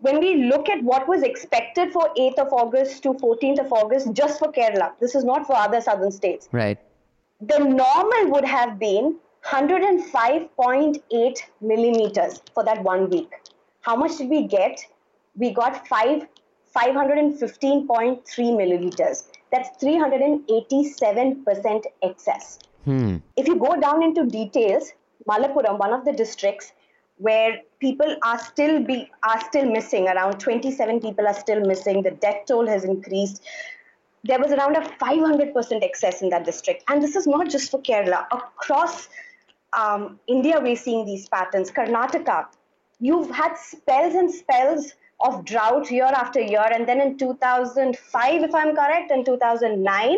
When 0.00 0.18
we 0.20 0.34
look 0.52 0.68
at 0.68 0.82
what 0.82 1.08
was 1.08 1.22
expected 1.22 1.92
for 1.92 2.10
8th 2.16 2.38
of 2.38 2.52
August 2.52 3.02
to 3.04 3.14
14th 3.14 3.58
of 3.64 3.72
August, 3.72 4.12
just 4.12 4.38
for 4.38 4.52
Kerala, 4.52 4.92
this 5.00 5.14
is 5.14 5.24
not 5.24 5.46
for 5.46 5.56
other 5.56 5.80
southern 5.80 6.12
states 6.12 6.48
Right. 6.52 6.78
the 7.40 7.58
normal 7.58 8.30
would 8.32 8.44
have 8.44 8.78
been 8.78 9.16
105.8 9.42 11.38
millimeters 11.60 12.40
for 12.54 12.62
that 12.64 12.82
one 12.82 13.08
week. 13.10 13.30
How 13.80 13.96
much 13.96 14.16
did 14.18 14.28
we 14.30 14.42
get? 14.46 14.80
We 15.36 15.50
got 15.52 15.86
five, 15.88 16.26
515.3 16.76 18.22
milliliters. 18.60 19.24
That's 19.54 19.70
387% 19.82 21.84
excess. 22.02 22.58
Hmm. 22.84 23.16
If 23.36 23.46
you 23.46 23.56
go 23.56 23.80
down 23.80 24.02
into 24.02 24.26
details, 24.26 24.92
Malappuram, 25.28 25.78
one 25.78 25.92
of 25.92 26.04
the 26.04 26.12
districts 26.12 26.72
where 27.18 27.60
people 27.78 28.16
are 28.24 28.40
still 28.40 28.82
be 28.82 29.08
are 29.22 29.40
still 29.44 29.70
missing, 29.70 30.08
around 30.08 30.40
27 30.40 30.98
people 31.00 31.28
are 31.28 31.34
still 31.34 31.60
missing. 31.60 32.02
The 32.02 32.10
death 32.10 32.46
toll 32.48 32.66
has 32.66 32.82
increased 32.84 33.42
there 34.24 34.40
was 34.40 34.52
around 34.52 34.76
a 34.76 34.80
500% 34.80 35.82
excess 35.82 36.22
in 36.22 36.30
that 36.30 36.44
district. 36.44 36.82
And 36.88 37.02
this 37.02 37.14
is 37.14 37.26
not 37.26 37.50
just 37.50 37.70
for 37.70 37.80
Kerala. 37.82 38.26
Across 38.32 39.10
um, 39.74 40.18
India, 40.26 40.58
we're 40.60 40.76
seeing 40.76 41.04
these 41.04 41.28
patterns. 41.28 41.70
Karnataka, 41.70 42.46
you've 43.00 43.30
had 43.30 43.54
spells 43.56 44.14
and 44.14 44.32
spells 44.32 44.94
of 45.20 45.44
drought 45.44 45.90
year 45.90 46.04
after 46.04 46.40
year. 46.40 46.66
And 46.72 46.86
then 46.88 47.00
in 47.00 47.16
2005, 47.18 48.42
if 48.42 48.54
I'm 48.54 48.74
correct, 48.74 49.10
and 49.10 49.24
2009, 49.24 50.16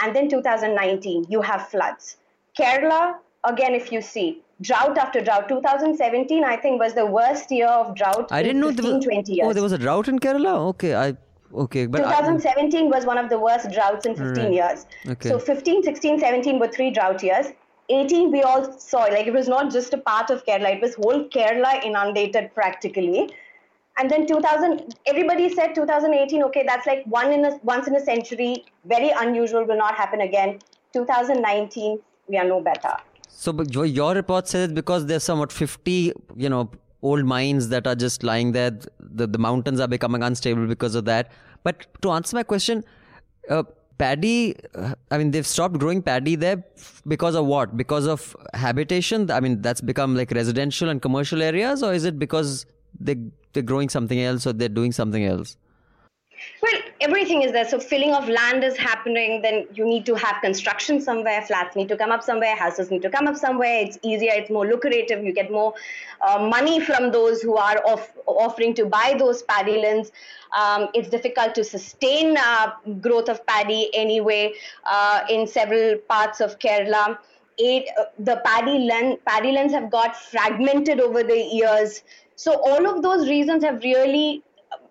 and 0.00 0.16
then 0.16 0.28
2019, 0.28 1.26
you 1.28 1.42
have 1.42 1.68
floods. 1.68 2.16
Kerala, 2.58 3.16
again, 3.44 3.74
if 3.74 3.92
you 3.92 4.00
see, 4.00 4.42
drought 4.60 4.96
after 4.98 5.20
drought. 5.20 5.48
2017, 5.48 6.44
I 6.44 6.56
think, 6.56 6.80
was 6.80 6.94
the 6.94 7.06
worst 7.06 7.50
year 7.50 7.68
of 7.68 7.94
drought 7.94 8.28
I 8.30 8.40
in 8.40 8.46
didn't 8.46 8.60
know 8.60 8.68
15, 8.68 8.84
there 8.84 8.94
was, 8.94 9.04
20 9.04 9.32
years. 9.32 9.46
Oh, 9.48 9.52
there 9.52 9.62
was 9.62 9.72
a 9.72 9.78
drought 9.78 10.08
in 10.08 10.18
Kerala? 10.18 10.54
Okay. 10.70 10.94
I. 10.94 11.16
Okay. 11.54 11.86
But 11.86 12.00
I- 12.04 12.10
2017 12.20 12.90
was 12.90 13.06
one 13.06 13.18
of 13.18 13.28
the 13.30 13.38
worst 13.38 13.70
droughts 13.70 14.04
in 14.06 14.16
15 14.16 14.44
Right. 14.44 14.52
years. 14.52 14.86
Okay. 15.08 15.28
So 15.28 15.38
15, 15.38 15.82
16, 15.82 16.18
17 16.18 16.58
were 16.58 16.68
three 16.68 16.90
drought 16.90 17.22
years. 17.22 17.46
18 17.88 18.32
we 18.32 18.42
all 18.42 18.64
saw 18.80 19.02
like 19.02 19.28
it 19.28 19.32
was 19.32 19.46
not 19.46 19.70
just 19.70 19.94
a 19.94 19.98
part 19.98 20.30
of 20.30 20.44
Kerala; 20.44 20.74
it 20.74 20.82
was 20.82 20.96
whole 20.96 21.20
Kerala 21.28 21.84
inundated 21.84 22.52
practically. 22.52 23.30
And 23.98 24.10
then 24.10 24.26
2000, 24.26 24.94
everybody 25.06 25.48
said 25.54 25.74
2018. 25.74 26.42
Okay, 26.44 26.64
that's 26.66 26.86
like 26.86 27.04
one 27.06 27.32
in 27.32 27.44
a 27.44 27.58
once 27.62 27.86
in 27.86 27.96
a 27.96 28.00
century, 28.00 28.64
very 28.84 29.10
unusual, 29.10 29.64
will 29.64 29.78
not 29.78 29.94
happen 29.94 30.20
again. 30.20 30.58
2019, 30.92 31.98
we 32.28 32.36
are 32.36 32.44
no 32.44 32.60
better. 32.60 32.94
So, 33.28 33.52
but 33.52 33.72
your, 33.72 34.14
report 34.14 34.48
says 34.48 34.72
because 34.72 35.06
there's 35.06 35.22
somewhat 35.22 35.52
50, 35.52 36.12
you 36.36 36.48
know, 36.48 36.70
old 37.02 37.24
mines 37.24 37.68
that 37.68 37.86
are 37.86 37.94
just 37.94 38.22
lying 38.22 38.52
there. 38.52 38.78
The, 38.98 39.26
the 39.26 39.38
mountains 39.38 39.80
are 39.80 39.88
becoming 39.88 40.22
unstable 40.22 40.66
because 40.66 40.94
of 40.94 41.04
that. 41.04 41.32
But 41.62 41.86
to 42.02 42.10
answer 42.12 42.36
my 42.36 42.42
question, 42.42 42.84
uh, 43.50 43.64
paddy, 43.98 44.56
uh, 44.74 44.94
I 45.10 45.18
mean, 45.18 45.30
they've 45.30 45.46
stopped 45.46 45.78
growing 45.78 46.02
paddy 46.02 46.34
there 46.34 46.64
because 47.06 47.34
of 47.34 47.46
what? 47.46 47.76
Because 47.76 48.06
of 48.06 48.36
habitation? 48.54 49.30
I 49.30 49.40
mean, 49.40 49.62
that's 49.62 49.80
become 49.80 50.16
like 50.16 50.30
residential 50.30 50.88
and 50.88 51.00
commercial 51.00 51.42
areas, 51.42 51.82
or 51.82 51.92
is 51.92 52.04
it 52.04 52.18
because 52.18 52.66
they, 52.98 53.16
they're 53.56 53.70
growing 53.74 53.88
something 53.88 54.20
else 54.20 54.46
or 54.46 54.52
they're 54.52 54.68
doing 54.80 54.92
something 54.92 55.24
else? 55.24 55.56
Well, 56.62 56.80
everything 57.00 57.42
is 57.42 57.52
there. 57.52 57.66
So 57.66 57.78
filling 57.78 58.12
of 58.12 58.28
land 58.28 58.62
is 58.64 58.76
happening. 58.76 59.42
Then 59.42 59.66
you 59.74 59.84
need 59.84 60.04
to 60.06 60.14
have 60.14 60.42
construction 60.42 61.00
somewhere. 61.00 61.42
Flats 61.42 61.76
need 61.76 61.88
to 61.88 61.96
come 61.96 62.10
up 62.10 62.22
somewhere. 62.22 62.56
Houses 62.56 62.90
need 62.90 63.02
to 63.02 63.10
come 63.10 63.26
up 63.26 63.36
somewhere. 63.36 63.80
It's 63.84 63.98
easier. 64.02 64.32
It's 64.34 64.50
more 64.50 64.66
lucrative. 64.66 65.24
You 65.24 65.32
get 65.32 65.50
more 65.50 65.74
uh, 66.20 66.38
money 66.38 66.80
from 66.80 67.10
those 67.10 67.42
who 67.42 67.56
are 67.56 67.78
off- 67.86 68.12
offering 68.26 68.74
to 68.74 68.86
buy 68.86 69.16
those 69.18 69.42
paddy 69.42 69.78
lands. 69.80 70.12
Um, 70.56 70.88
it's 70.94 71.08
difficult 71.08 71.54
to 71.54 71.64
sustain 71.64 72.36
uh, 72.36 72.72
growth 73.00 73.28
of 73.28 73.44
paddy 73.46 73.90
anyway 73.94 74.52
uh, 74.84 75.20
in 75.30 75.46
several 75.46 75.96
parts 76.08 76.40
of 76.40 76.58
Kerala. 76.58 77.18
It, 77.58 77.88
uh, 77.98 78.04
the 78.18 78.42
paddy 78.44 78.80
land 78.80 79.18
paddy 79.26 79.52
lands 79.52 79.72
have 79.72 79.90
got 79.90 80.14
fragmented 80.14 81.00
over 81.00 81.22
the 81.22 81.38
years. 81.38 82.02
So 82.36 82.60
all 82.64 82.86
of 82.88 83.02
those 83.02 83.28
reasons 83.28 83.64
have 83.64 83.82
really 83.82 84.42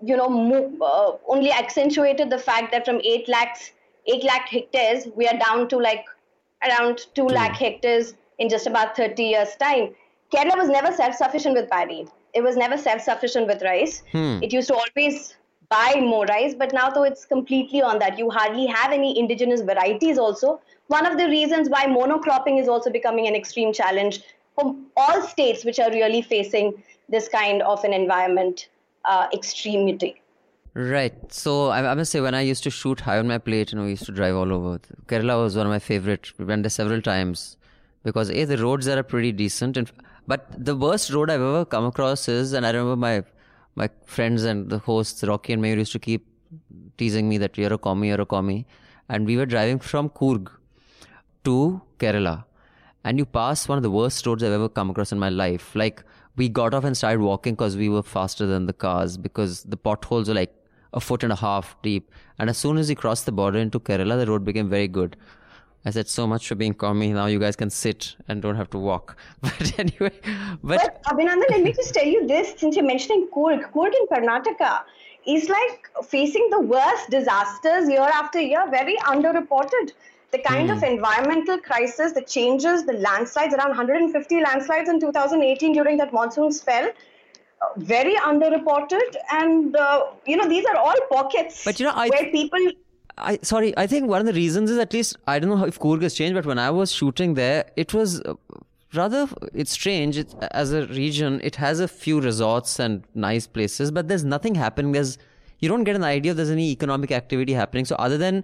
you 0.02 0.16
know, 0.18 0.30
move, 0.30 0.82
uh, 0.82 1.14
only 1.28 1.52
accentuated 1.52 2.30
the 2.30 2.38
fact 2.38 2.72
that 2.72 2.86
from 2.86 3.02
8 3.04 3.28
lakhs, 3.28 3.72
8 4.08 4.24
lakh 4.24 4.48
hectares, 4.50 5.08
we 5.16 5.28
are 5.28 5.38
down 5.38 5.68
to 5.70 5.78
like 5.78 6.06
around 6.68 7.02
2 7.16 7.26
lakh 7.26 7.56
hectares 7.56 8.14
in 8.40 8.50
just 8.50 8.68
about 8.68 8.96
30 8.96 9.24
years' 9.24 9.56
time. 9.56 9.96
Kerala 10.34 10.58
was 10.58 10.70
never 10.70 10.92
self 10.92 11.16
sufficient 11.16 11.56
with 11.56 11.70
paddy. 11.70 12.08
It 12.34 12.44
was 12.44 12.58
never 12.58 12.78
self 12.78 13.02
sufficient 13.02 13.48
with 13.48 13.62
rice. 13.62 14.04
It 14.44 14.52
used 14.52 14.68
to 14.68 14.76
always 14.76 15.36
buy 15.70 15.96
more 16.00 16.26
rice, 16.26 16.54
but 16.54 16.74
now, 16.74 16.90
though, 16.90 17.04
it's 17.04 17.26
completely 17.26 17.82
on 17.82 18.00
that. 18.00 18.20
You 18.20 18.30
hardly 18.30 18.68
have 18.68 18.92
any 18.92 19.18
indigenous 19.18 19.62
varieties, 19.62 20.18
also. 20.18 20.62
One 20.88 21.06
of 21.06 21.18
the 21.18 21.28
reasons 21.28 21.70
why 21.70 21.86
monocropping 21.86 22.60
is 22.62 22.68
also 22.68 22.92
becoming 22.92 23.28
an 23.28 23.36
extreme 23.36 23.74
challenge 23.74 24.22
for 24.56 24.76
all 24.96 25.22
states 25.24 25.66
which 25.66 25.80
are 25.80 25.90
really 25.92 26.22
facing 26.22 26.84
this 27.10 27.28
kind 27.28 27.62
of 27.62 27.84
an 27.84 27.94
environment 27.94 28.70
uh, 29.06 29.28
extremity. 29.34 30.22
Right. 30.74 31.14
So 31.32 31.70
I, 31.70 31.90
I 31.90 31.94
must 31.94 32.12
say, 32.12 32.20
when 32.20 32.36
I 32.36 32.42
used 32.42 32.64
to 32.64 32.70
shoot 32.70 33.00
high 33.00 33.18
on 33.18 33.28
my 33.28 33.38
plate, 33.38 33.72
you 33.72 33.78
know, 33.78 33.86
we 33.86 33.92
used 33.92 34.06
to 34.08 34.12
drive 34.12 34.36
all 34.36 34.52
over. 34.52 34.80
Kerala 35.08 35.42
was 35.42 35.56
one 35.56 35.66
of 35.66 35.72
my 35.72 35.80
favorite. 35.80 36.38
We 36.38 36.46
went 36.46 36.64
there 36.64 36.70
several 36.70 37.02
times 37.02 37.56
because 38.04 38.30
a 38.30 38.44
the 38.44 38.58
roads 38.58 38.86
there 38.86 39.00
are 39.00 39.04
pretty 39.04 39.32
decent, 39.32 39.78
and 39.78 39.92
but 40.28 40.48
the 40.58 40.76
worst 40.76 41.12
road 41.12 41.30
I've 41.30 41.42
ever 41.42 41.66
come 41.66 41.86
across 41.86 42.28
is, 42.28 42.52
and 42.54 42.66
I 42.66 42.72
remember 42.72 42.98
my 42.98 43.24
my 43.76 43.90
friends 44.06 44.44
and 44.44 44.70
the 44.70 44.80
hosts 44.80 45.24
Rocky 45.24 45.54
and 45.54 45.64
Mayur 45.64 45.78
used 45.78 45.94
to 45.94 46.00
keep 46.00 46.28
teasing 46.98 47.30
me 47.30 47.38
that 47.38 47.58
you're 47.58 47.74
a 47.74 47.78
commie, 47.78 48.10
you're 48.10 48.22
a 48.22 48.26
commie, 48.26 48.66
and 49.08 49.26
we 49.26 49.38
were 49.38 49.46
driving 49.46 49.80
from 49.80 50.10
Coorg 50.10 50.50
to 51.46 51.82
Kerala, 52.00 52.46
and 53.04 53.18
you 53.18 53.26
pass 53.26 53.68
one 53.68 53.78
of 53.78 53.84
the 53.84 53.92
worst 53.92 54.26
roads 54.26 54.44
I've 54.44 54.52
ever 54.52 54.68
come 54.68 54.90
across 54.90 55.12
in 55.12 55.20
my 55.20 55.30
life. 55.30 55.74
Like 55.74 56.04
we 56.36 56.50
got 56.50 56.74
off 56.74 56.84
and 56.84 56.98
started 56.98 57.22
walking 57.22 57.54
because 57.54 57.78
we 57.78 57.90
were 57.90 58.04
faster 58.04 58.46
than 58.46 58.66
the 58.66 58.74
cars 58.74 59.18
because 59.18 59.64
the 59.64 59.78
potholes 59.78 60.28
were 60.28 60.36
like 60.36 60.54
a 60.94 61.00
foot 61.00 61.24
and 61.24 61.32
a 61.32 61.36
half 61.36 61.76
deep. 61.82 62.12
And 62.40 62.50
as 62.50 62.58
soon 62.58 62.78
as 62.78 62.90
we 62.90 62.96
crossed 62.96 63.26
the 63.26 63.32
border 63.32 63.60
into 63.60 63.80
Kerala, 63.80 64.18
the 64.18 64.26
road 64.26 64.44
became 64.44 64.70
very 64.70 64.88
good. 64.88 65.16
I 65.88 65.92
said, 65.92 66.08
so 66.08 66.26
much 66.26 66.48
for 66.48 66.56
being 66.56 66.74
commie. 66.74 67.14
Now 67.14 67.28
you 67.28 67.40
guys 67.40 67.56
can 67.56 67.70
sit 67.70 68.16
and 68.28 68.42
don't 68.42 68.56
have 68.56 68.70
to 68.72 68.80
walk. 68.80 69.18
But 69.42 69.80
anyway, 69.80 70.12
but 70.64 70.80
But 70.82 71.04
Abhinandan, 71.04 71.50
let 71.52 71.62
me 71.62 71.74
just 71.74 71.94
tell 71.94 72.06
you 72.06 72.26
this 72.28 72.56
since 72.58 72.76
you're 72.76 72.86
mentioning 72.86 73.28
Coorg. 73.34 73.72
Coorg 73.72 73.94
in 74.00 74.08
Karnataka 74.08 74.82
is 75.28 75.48
like 75.50 75.88
facing 76.04 76.50
the 76.50 76.62
worst 76.62 77.10
disasters 77.12 77.88
year 77.88 78.10
after 78.22 78.42
year, 78.42 78.66
very 78.70 78.98
underreported. 78.98 79.92
The 80.36 80.42
kind 80.42 80.70
of 80.70 80.84
environmental 80.84 81.58
crisis, 81.68 82.12
the 82.12 82.22
changes, 82.22 82.86
the 82.86 82.94
landslides, 82.94 83.54
around 83.54 83.70
150 83.70 84.42
landslides 84.42 84.90
in 84.90 85.00
2018 85.00 85.74
during 85.74 85.98
that 85.98 86.12
monsoon 86.12 86.52
spell, 86.52 86.88
uh, 86.88 87.66
very 87.78 88.16
underreported. 88.16 89.16
And, 89.32 89.78
uh, 89.78 90.08
you 90.26 90.36
know, 90.36 90.48
these 90.50 90.66
are 90.66 90.76
all 90.76 91.00
pockets 91.10 91.64
But, 91.64 91.80
you 91.80 91.86
know, 91.86 91.94
I- 91.96 92.10
where 92.10 92.30
people 92.40 92.60
I 93.18 93.40
sorry, 93.44 93.74
I 93.78 93.88
think 93.88 94.10
one 94.10 94.20
of 94.20 94.28
the 94.28 94.34
reasons 94.34 94.70
is 94.70 94.78
at 94.78 94.92
least 94.92 95.16
I 95.26 95.40
don't 95.40 95.52
know 95.58 95.66
if 95.66 95.80
Coorg 95.80 96.02
has 96.02 96.14
changed, 96.14 96.36
but 96.36 96.46
when 96.46 96.60
I 96.60 96.70
was 96.70 96.92
shooting 96.92 97.36
there, 97.36 97.64
it 97.78 97.94
was 97.94 98.20
uh, 98.22 98.34
rather 98.94 99.22
it's 99.54 99.72
strange. 99.72 100.18
It's, 100.18 100.36
as 100.64 100.74
a 100.74 100.86
region, 100.88 101.40
it 101.44 101.56
has 101.56 101.80
a 101.80 101.88
few 101.88 102.20
resorts 102.20 102.78
and 102.78 103.04
nice 103.14 103.48
places, 103.48 103.90
but 103.92 104.10
there's 104.10 104.26
nothing 104.26 104.56
happening. 104.56 104.92
There's 104.92 105.18
you 105.60 105.70
don't 105.70 105.86
get 105.86 105.96
an 105.96 106.04
idea 106.04 106.32
if 106.32 106.38
there's 106.38 106.50
any 106.50 106.72
economic 106.72 107.14
activity 107.22 107.54
happening. 107.54 107.86
So 107.86 107.96
other 107.96 108.18
than 108.18 108.44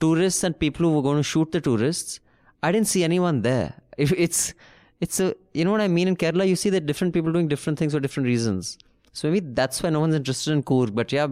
tourists 0.00 0.44
and 0.44 0.58
people 0.58 0.86
who 0.86 0.94
were 0.96 1.02
going 1.02 1.16
to 1.18 1.22
shoot 1.22 1.52
the 1.52 1.60
tourists, 1.60 2.20
I 2.62 2.72
didn't 2.72 2.88
see 2.88 3.04
anyone 3.04 3.42
there. 3.42 3.74
If 3.98 4.12
it's 4.12 4.52
it's 5.00 5.20
a 5.20 5.34
you 5.54 5.64
know 5.64 5.72
what 5.72 5.80
I 5.80 5.88
mean 5.88 6.08
in 6.08 6.16
Kerala, 6.16 6.46
you 6.46 6.56
see 6.56 6.70
that 6.70 6.86
different 6.86 7.14
people 7.14 7.32
doing 7.32 7.48
different 7.48 7.78
things 7.78 7.92
for 7.94 8.00
different 8.00 8.26
reasons. 8.26 8.78
So 9.12 9.30
maybe 9.30 9.46
that's 9.54 9.82
why 9.82 9.88
no 9.90 10.00
one's 10.00 10.14
interested 10.14 10.52
in 10.52 10.62
Coorg. 10.62 10.94
But 10.94 11.12
yeah, 11.12 11.26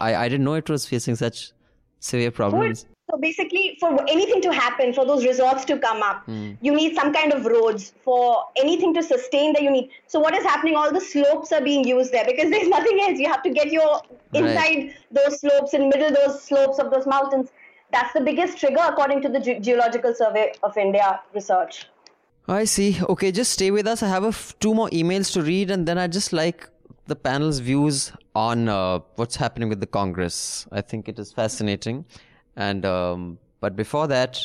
I, 0.00 0.14
I 0.14 0.28
didn't 0.28 0.44
know 0.44 0.54
it 0.54 0.70
was 0.70 0.86
facing 0.86 1.16
such 1.16 1.52
severe 1.98 2.30
problems. 2.30 2.86
So 3.10 3.16
basically, 3.18 3.76
for 3.80 3.90
anything 4.08 4.40
to 4.42 4.52
happen, 4.52 4.92
for 4.92 5.04
those 5.06 5.24
resorts 5.24 5.64
to 5.64 5.78
come 5.78 6.02
up, 6.02 6.24
Hmm. 6.26 6.52
you 6.60 6.72
need 6.74 6.94
some 6.94 7.12
kind 7.12 7.32
of 7.32 7.46
roads. 7.46 7.92
For 8.04 8.44
anything 8.56 8.92
to 8.94 9.02
sustain 9.02 9.54
that, 9.54 9.62
you 9.62 9.70
need. 9.70 9.90
So 10.06 10.20
what 10.20 10.34
is 10.34 10.44
happening? 10.44 10.76
All 10.76 10.92
the 10.92 11.00
slopes 11.00 11.50
are 11.50 11.62
being 11.62 11.84
used 11.88 12.12
there 12.12 12.26
because 12.26 12.50
there's 12.50 12.68
nothing 12.76 13.00
else. 13.00 13.18
You 13.18 13.28
have 13.28 13.42
to 13.44 13.50
get 13.50 13.72
your 13.72 14.02
inside 14.34 14.94
those 15.10 15.40
slopes, 15.40 15.74
in 15.74 15.88
middle 15.88 16.12
those 16.20 16.42
slopes 16.42 16.78
of 16.78 16.90
those 16.92 17.06
mountains. 17.06 17.48
That's 17.90 18.12
the 18.12 18.20
biggest 18.20 18.58
trigger, 18.58 18.82
according 18.86 19.22
to 19.22 19.28
the 19.28 19.40
Ge- 19.40 19.62
Geological 19.62 20.14
Survey 20.14 20.52
of 20.62 20.76
India 20.76 21.20
research. 21.34 21.86
I 22.46 22.64
see. 22.64 22.98
Okay, 23.02 23.32
just 23.32 23.52
stay 23.52 23.70
with 23.70 23.86
us. 23.86 24.02
I 24.02 24.08
have 24.08 24.58
two 24.58 24.74
more 24.74 24.88
emails 24.90 25.32
to 25.32 25.42
read, 25.42 25.70
and 25.70 25.86
then 25.86 25.98
I 25.98 26.06
just 26.06 26.32
like 26.32 26.68
the 27.06 27.16
panel's 27.16 27.58
views 27.58 28.12
on 28.34 28.68
uh, 28.68 29.00
what's 29.16 29.36
happening 29.36 29.68
with 29.68 29.80
the 29.80 29.86
Congress. 29.86 30.66
I 30.72 30.82
think 30.82 31.08
it 31.08 31.18
is 31.18 31.32
fascinating. 31.32 32.04
And 32.56 32.84
um, 32.84 33.38
but 33.60 33.76
before 33.76 34.06
that, 34.08 34.40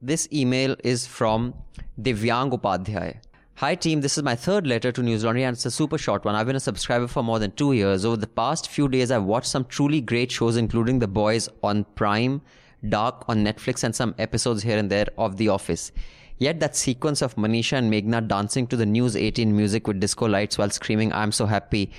this 0.00 0.28
email 0.32 0.76
is 0.82 1.06
from 1.06 1.54
Divyang 2.00 2.52
Upadhyay. 2.58 3.16
Hi 3.56 3.74
team, 3.74 4.02
this 4.02 4.18
is 4.18 4.22
my 4.22 4.34
third 4.34 4.66
letter 4.66 4.92
to 4.92 5.00
Newslaundry 5.00 5.40
and 5.40 5.54
it's 5.56 5.64
a 5.64 5.70
super 5.70 5.96
short 5.96 6.26
one. 6.26 6.34
I've 6.34 6.46
been 6.46 6.56
a 6.56 6.60
subscriber 6.60 7.06
for 7.06 7.22
more 7.22 7.38
than 7.38 7.52
two 7.52 7.72
years. 7.72 8.04
Over 8.04 8.18
the 8.18 8.26
past 8.26 8.68
few 8.68 8.86
days, 8.86 9.10
I've 9.10 9.24
watched 9.24 9.46
some 9.46 9.64
truly 9.64 10.02
great 10.02 10.30
shows, 10.30 10.58
including 10.58 10.98
The 10.98 11.08
Boys 11.08 11.48
on 11.62 11.84
Prime, 11.94 12.42
Dark 12.88 13.24
on 13.28 13.44
Netflix, 13.44 13.84
and 13.84 13.94
some 13.94 14.14
episodes 14.18 14.62
here 14.62 14.78
and 14.78 14.90
there 14.90 15.06
of 15.18 15.36
The 15.36 15.48
Office. 15.48 15.92
Yet 16.38 16.60
that 16.60 16.76
sequence 16.76 17.22
of 17.22 17.34
Manisha 17.36 17.78
and 17.78 17.92
Meghna 17.92 18.26
dancing 18.28 18.66
to 18.66 18.76
the 18.76 18.84
News 18.84 19.16
18 19.16 19.56
music 19.56 19.86
with 19.86 20.00
disco 20.00 20.26
lights 20.26 20.58
while 20.58 20.70
screaming, 20.70 21.12
I'm 21.12 21.32
so 21.32 21.46
happy, 21.46 21.92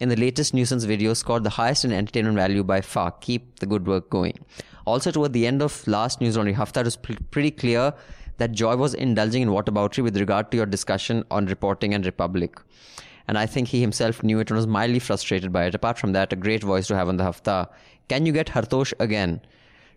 in 0.00 0.10
the 0.10 0.16
latest 0.16 0.54
nuisance 0.54 0.84
video 0.84 1.14
scored 1.14 1.42
the 1.42 1.50
highest 1.50 1.84
in 1.84 1.92
entertainment 1.92 2.36
value 2.36 2.62
by 2.62 2.80
far. 2.80 3.10
Keep 3.10 3.58
the 3.60 3.66
good 3.66 3.86
work 3.86 4.10
going. 4.10 4.38
Also, 4.84 5.10
toward 5.10 5.32
the 5.32 5.46
end 5.46 5.60
of 5.60 5.86
last 5.86 6.20
Newslaundry 6.20 6.54
Hafta, 6.54 6.80
it 6.80 6.84
was 6.84 6.96
pr- 6.96 7.12
pretty 7.30 7.50
clear 7.50 7.92
that 8.36 8.52
Joy 8.52 8.76
was 8.76 8.94
indulging 8.94 9.42
in 9.42 9.48
whataboutery 9.48 10.02
with 10.02 10.16
regard 10.16 10.50
to 10.50 10.56
your 10.56 10.66
discussion 10.66 11.24
on 11.30 11.46
reporting 11.46 11.94
and 11.94 12.06
Republic. 12.06 12.60
And 13.26 13.36
I 13.36 13.46
think 13.46 13.68
he 13.68 13.80
himself 13.80 14.22
knew 14.22 14.38
it 14.38 14.50
and 14.50 14.56
was 14.56 14.66
mildly 14.66 15.00
frustrated 15.00 15.52
by 15.52 15.64
it. 15.64 15.74
Apart 15.74 15.98
from 15.98 16.12
that, 16.12 16.32
a 16.32 16.36
great 16.36 16.62
voice 16.62 16.86
to 16.86 16.96
have 16.96 17.08
on 17.08 17.16
the 17.16 17.24
Hafta. 17.24 17.68
Can 18.08 18.24
you 18.24 18.32
get 18.32 18.46
Hartosh 18.46 18.92
again? 19.00 19.40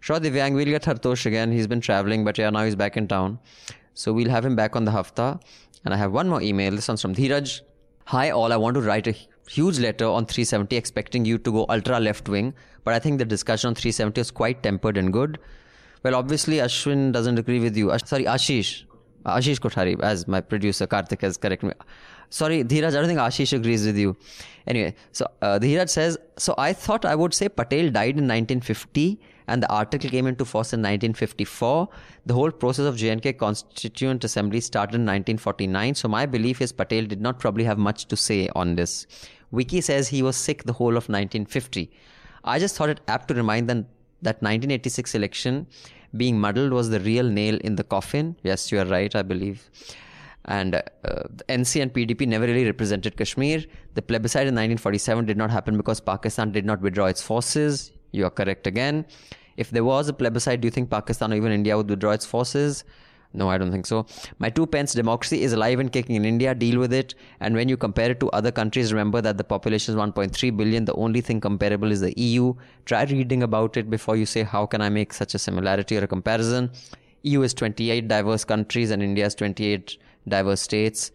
Sure, 0.02 0.20
Divyang, 0.20 0.56
we'll 0.56 0.66
get 0.66 0.82
Hartosh 0.82 1.28
again. 1.28 1.52
He's 1.52 1.68
been 1.68 1.80
traveling, 1.80 2.26
but 2.26 2.36
yeah, 2.36 2.50
now 2.50 2.64
he's 2.66 2.76
back 2.76 2.98
in 2.98 3.08
town. 3.08 3.38
So 3.94 4.12
we'll 4.12 4.32
have 4.32 4.44
him 4.44 4.56
back 4.56 4.76
on 4.76 4.84
the 4.84 4.90
Hafta. 4.92 5.40
And 5.86 5.94
I 5.94 5.98
have 5.98 6.12
one 6.12 6.28
more 6.28 6.42
email. 6.42 6.72
This 6.72 6.88
one's 6.88 7.04
from 7.04 7.14
Dheeraj. 7.14 7.62
Hi, 8.06 8.32
all. 8.32 8.52
I 8.52 8.58
want 8.58 8.74
to 8.74 8.82
write 8.82 9.06
a 9.06 9.16
huge 9.48 9.78
letter 9.78 10.08
on 10.08 10.26
370 10.26 10.76
expecting 10.76 11.24
you 11.24 11.38
to 11.38 11.52
go 11.52 11.68
ultra 11.70 12.00
left 12.00 12.28
wing, 12.28 12.56
but 12.84 12.96
I 12.96 13.00
think 13.00 13.20
the 13.20 13.26
discussion 13.26 13.68
on 13.68 13.76
370 13.76 14.20
is 14.22 14.32
quite 14.32 14.64
tempered 14.64 14.98
and 14.98 15.14
good. 15.14 15.38
Well, 16.02 16.16
obviously, 16.16 16.58
Ashwin 16.58 17.12
doesn't 17.12 17.38
agree 17.38 17.60
with 17.60 17.78
you. 17.78 17.92
Ash- 17.92 18.06
sorry, 18.06 18.24
Ashish. 18.24 18.86
Ashish 19.24 19.60
Kothari, 19.60 20.02
as 20.02 20.28
my 20.28 20.42
producer 20.42 20.88
Karthik 20.88 21.22
has 21.22 21.38
corrected 21.38 21.70
me. 21.70 21.76
Sorry, 22.32 22.64
Dheeraj, 22.64 22.88
I 22.88 22.92
don't 22.92 23.06
think 23.06 23.20
Ashish 23.20 23.54
agrees 23.54 23.86
with 23.86 24.00
you. 24.00 24.18
Anyway, 24.66 24.96
so 25.12 25.28
uh, 25.44 25.60
Dheeraj 25.60 25.90
says, 25.90 26.18
So 26.38 26.56
I 26.58 26.74
thought 26.74 27.06
I 27.06 27.14
would 27.14 27.36
say 27.36 27.50
Patel 27.50 27.92
died 27.92 28.18
in 28.18 28.28
1950 28.28 29.20
and 29.48 29.64
the 29.64 29.72
article 29.72 30.10
came 30.10 30.28
into 30.28 30.46
force 30.46 30.74
in 30.74 30.80
1954. 30.80 31.90
The 32.26 32.34
whole 32.34 32.52
process 32.52 32.86
of 32.86 32.98
J&K 32.98 33.34
Constituent 33.34 34.24
Assembly 34.24 34.62
started 34.62 34.96
in 34.96 35.02
1949. 35.02 35.96
So 35.96 36.08
my 36.08 36.26
belief 36.26 36.62
is 36.62 36.72
Patel 36.72 37.06
did 37.06 37.22
not 37.22 37.40
probably 37.40 37.64
have 37.64 37.78
much 37.78 38.06
to 38.06 38.18
say 38.18 38.50
on 38.56 38.76
this. 38.76 39.08
Wiki 39.52 39.82
says 39.82 40.08
he 40.08 40.22
was 40.22 40.36
sick 40.36 40.64
the 40.64 40.74
whole 40.74 40.92
of 40.92 41.10
1950. 41.10 41.92
I 42.44 42.60
just 42.60 42.76
thought 42.76 42.90
it 42.90 43.02
apt 43.08 43.28
to 43.28 43.34
remind 43.34 43.70
them 43.70 43.86
that 44.22 44.42
1986 44.42 45.16
election 45.16 45.68
being 46.16 46.40
muddled 46.40 46.74
was 46.74 46.90
the 46.90 47.00
real 47.00 47.28
nail 47.28 47.58
in 47.58 47.76
the 47.76 47.84
coffin. 47.84 48.36
Yes, 48.44 48.72
you 48.72 48.80
are 48.80 48.86
right, 48.86 49.16
I 49.16 49.22
believe. 49.22 49.70
And 50.46 50.76
uh, 50.76 50.82
the 51.04 51.44
NC 51.50 51.82
and 51.82 51.94
PDP 51.94 52.28
never 52.28 52.46
really 52.46 52.66
represented 52.66 53.16
Kashmir. 53.16 53.64
The 53.94 54.02
plebiscite 54.02 54.48
in 54.48 54.56
1947 54.56 55.26
did 55.26 55.38
not 55.38 55.52
happen 55.52 55.78
because 55.78 56.00
Pakistan 56.00 56.52
did 56.52 56.66
not 56.66 56.82
withdraw 56.82 57.06
its 57.06 57.22
forces. 57.22 57.92
You 58.12 58.26
are 58.26 58.30
correct 58.30 58.68
again. 58.68 59.06
If 59.58 59.70
there 59.70 59.84
was 59.84 60.10
a 60.10 60.14
plebiscite, 60.14 60.62
do 60.62 60.68
you 60.68 60.72
think 60.72 60.90
Pakistan 60.90 61.34
or 61.34 61.36
even 61.36 61.52
India 61.52 61.78
would 61.78 61.90
withdraw 61.90 62.12
its 62.12 62.26
forces? 62.26 62.84
No, 63.34 63.50
I 63.50 63.58
don't 63.58 63.72
think 63.72 63.86
so. 63.86 64.06
My 64.40 64.50
two 64.50 64.66
pence 64.68 64.94
democracy 64.94 65.42
is 65.42 65.54
alive 65.54 65.80
and 65.80 65.92
kicking 65.92 66.16
in 66.16 66.26
India. 66.26 66.54
Deal 66.54 66.80
with 66.80 66.92
it. 66.92 67.16
And 67.40 67.56
when 67.56 67.70
you 67.70 67.78
compare 67.78 68.12
it 68.12 68.20
to 68.20 68.30
other 68.32 68.52
countries, 68.52 68.92
remember 68.92 69.22
that 69.22 69.38
the 69.38 69.44
population 69.44 69.96
is 69.96 70.00
1.3 70.00 70.58
billion. 70.58 70.86
The 70.86 70.94
only 70.96 71.22
thing 71.22 71.40
comparable 71.40 71.92
is 71.92 72.02
the 72.02 72.14
EU. 72.20 72.54
Try 72.86 73.04
reading 73.04 73.44
about 73.44 73.78
it 73.78 73.90
before 73.90 74.18
you 74.18 74.26
say, 74.26 74.44
how 74.44 74.66
can 74.66 74.82
I 74.82 74.90
make 74.90 75.14
such 75.14 75.34
a 75.34 75.40
similarity 75.40 75.98
or 75.98 76.04
a 76.04 76.08
comparison? 76.08 76.72
EU 77.24 77.42
is 77.44 77.54
28 77.54 78.08
diverse 78.08 78.44
countries 78.44 78.92
and 78.92 79.02
India 79.02 79.26
is 79.26 79.36
28 79.36 79.98
diverse 80.28 80.62
states. 80.62 81.12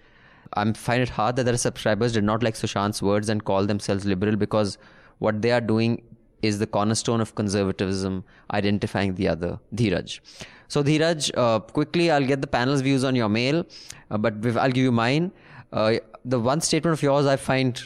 I 0.55 0.73
find 0.73 1.03
it 1.03 1.11
hard 1.11 1.37
that 1.37 1.45
their 1.45 1.57
subscribers 1.59 2.13
did 2.13 2.25
not 2.25 2.43
like 2.43 2.55
Sushant's 2.55 3.03
words 3.03 3.29
and 3.29 3.45
call 3.45 3.67
themselves 3.67 4.07
liberal 4.07 4.37
because 4.37 4.79
what 5.19 5.43
they 5.43 5.51
are 5.51 5.61
doing 5.61 6.03
is 6.47 6.59
the 6.59 6.67
cornerstone 6.67 7.21
of 7.21 7.35
conservatism, 7.35 8.25
identifying 8.53 9.15
the 9.15 9.29
other. 9.29 9.59
Dheeraj. 9.75 10.21
So, 10.69 10.83
Dheeraj, 10.83 11.31
uh, 11.37 11.61
quickly, 11.61 12.11
I'll 12.11 12.27
get 12.27 12.41
the 12.41 12.47
panel's 12.47 12.81
views 12.81 13.05
on 13.05 13.15
your 13.15 13.29
mail, 13.29 13.65
uh, 14.11 14.19
but 14.19 14.35
I'll 14.57 14.71
give 14.71 14.85
you 14.85 14.93
mine. 14.93 15.33
Uh, 15.73 15.95
the 16.25 16.41
one 16.41 16.61
statement 16.61 16.95
of 16.95 17.03
yours 17.03 17.27
I 17.27 17.37
find 17.37 17.81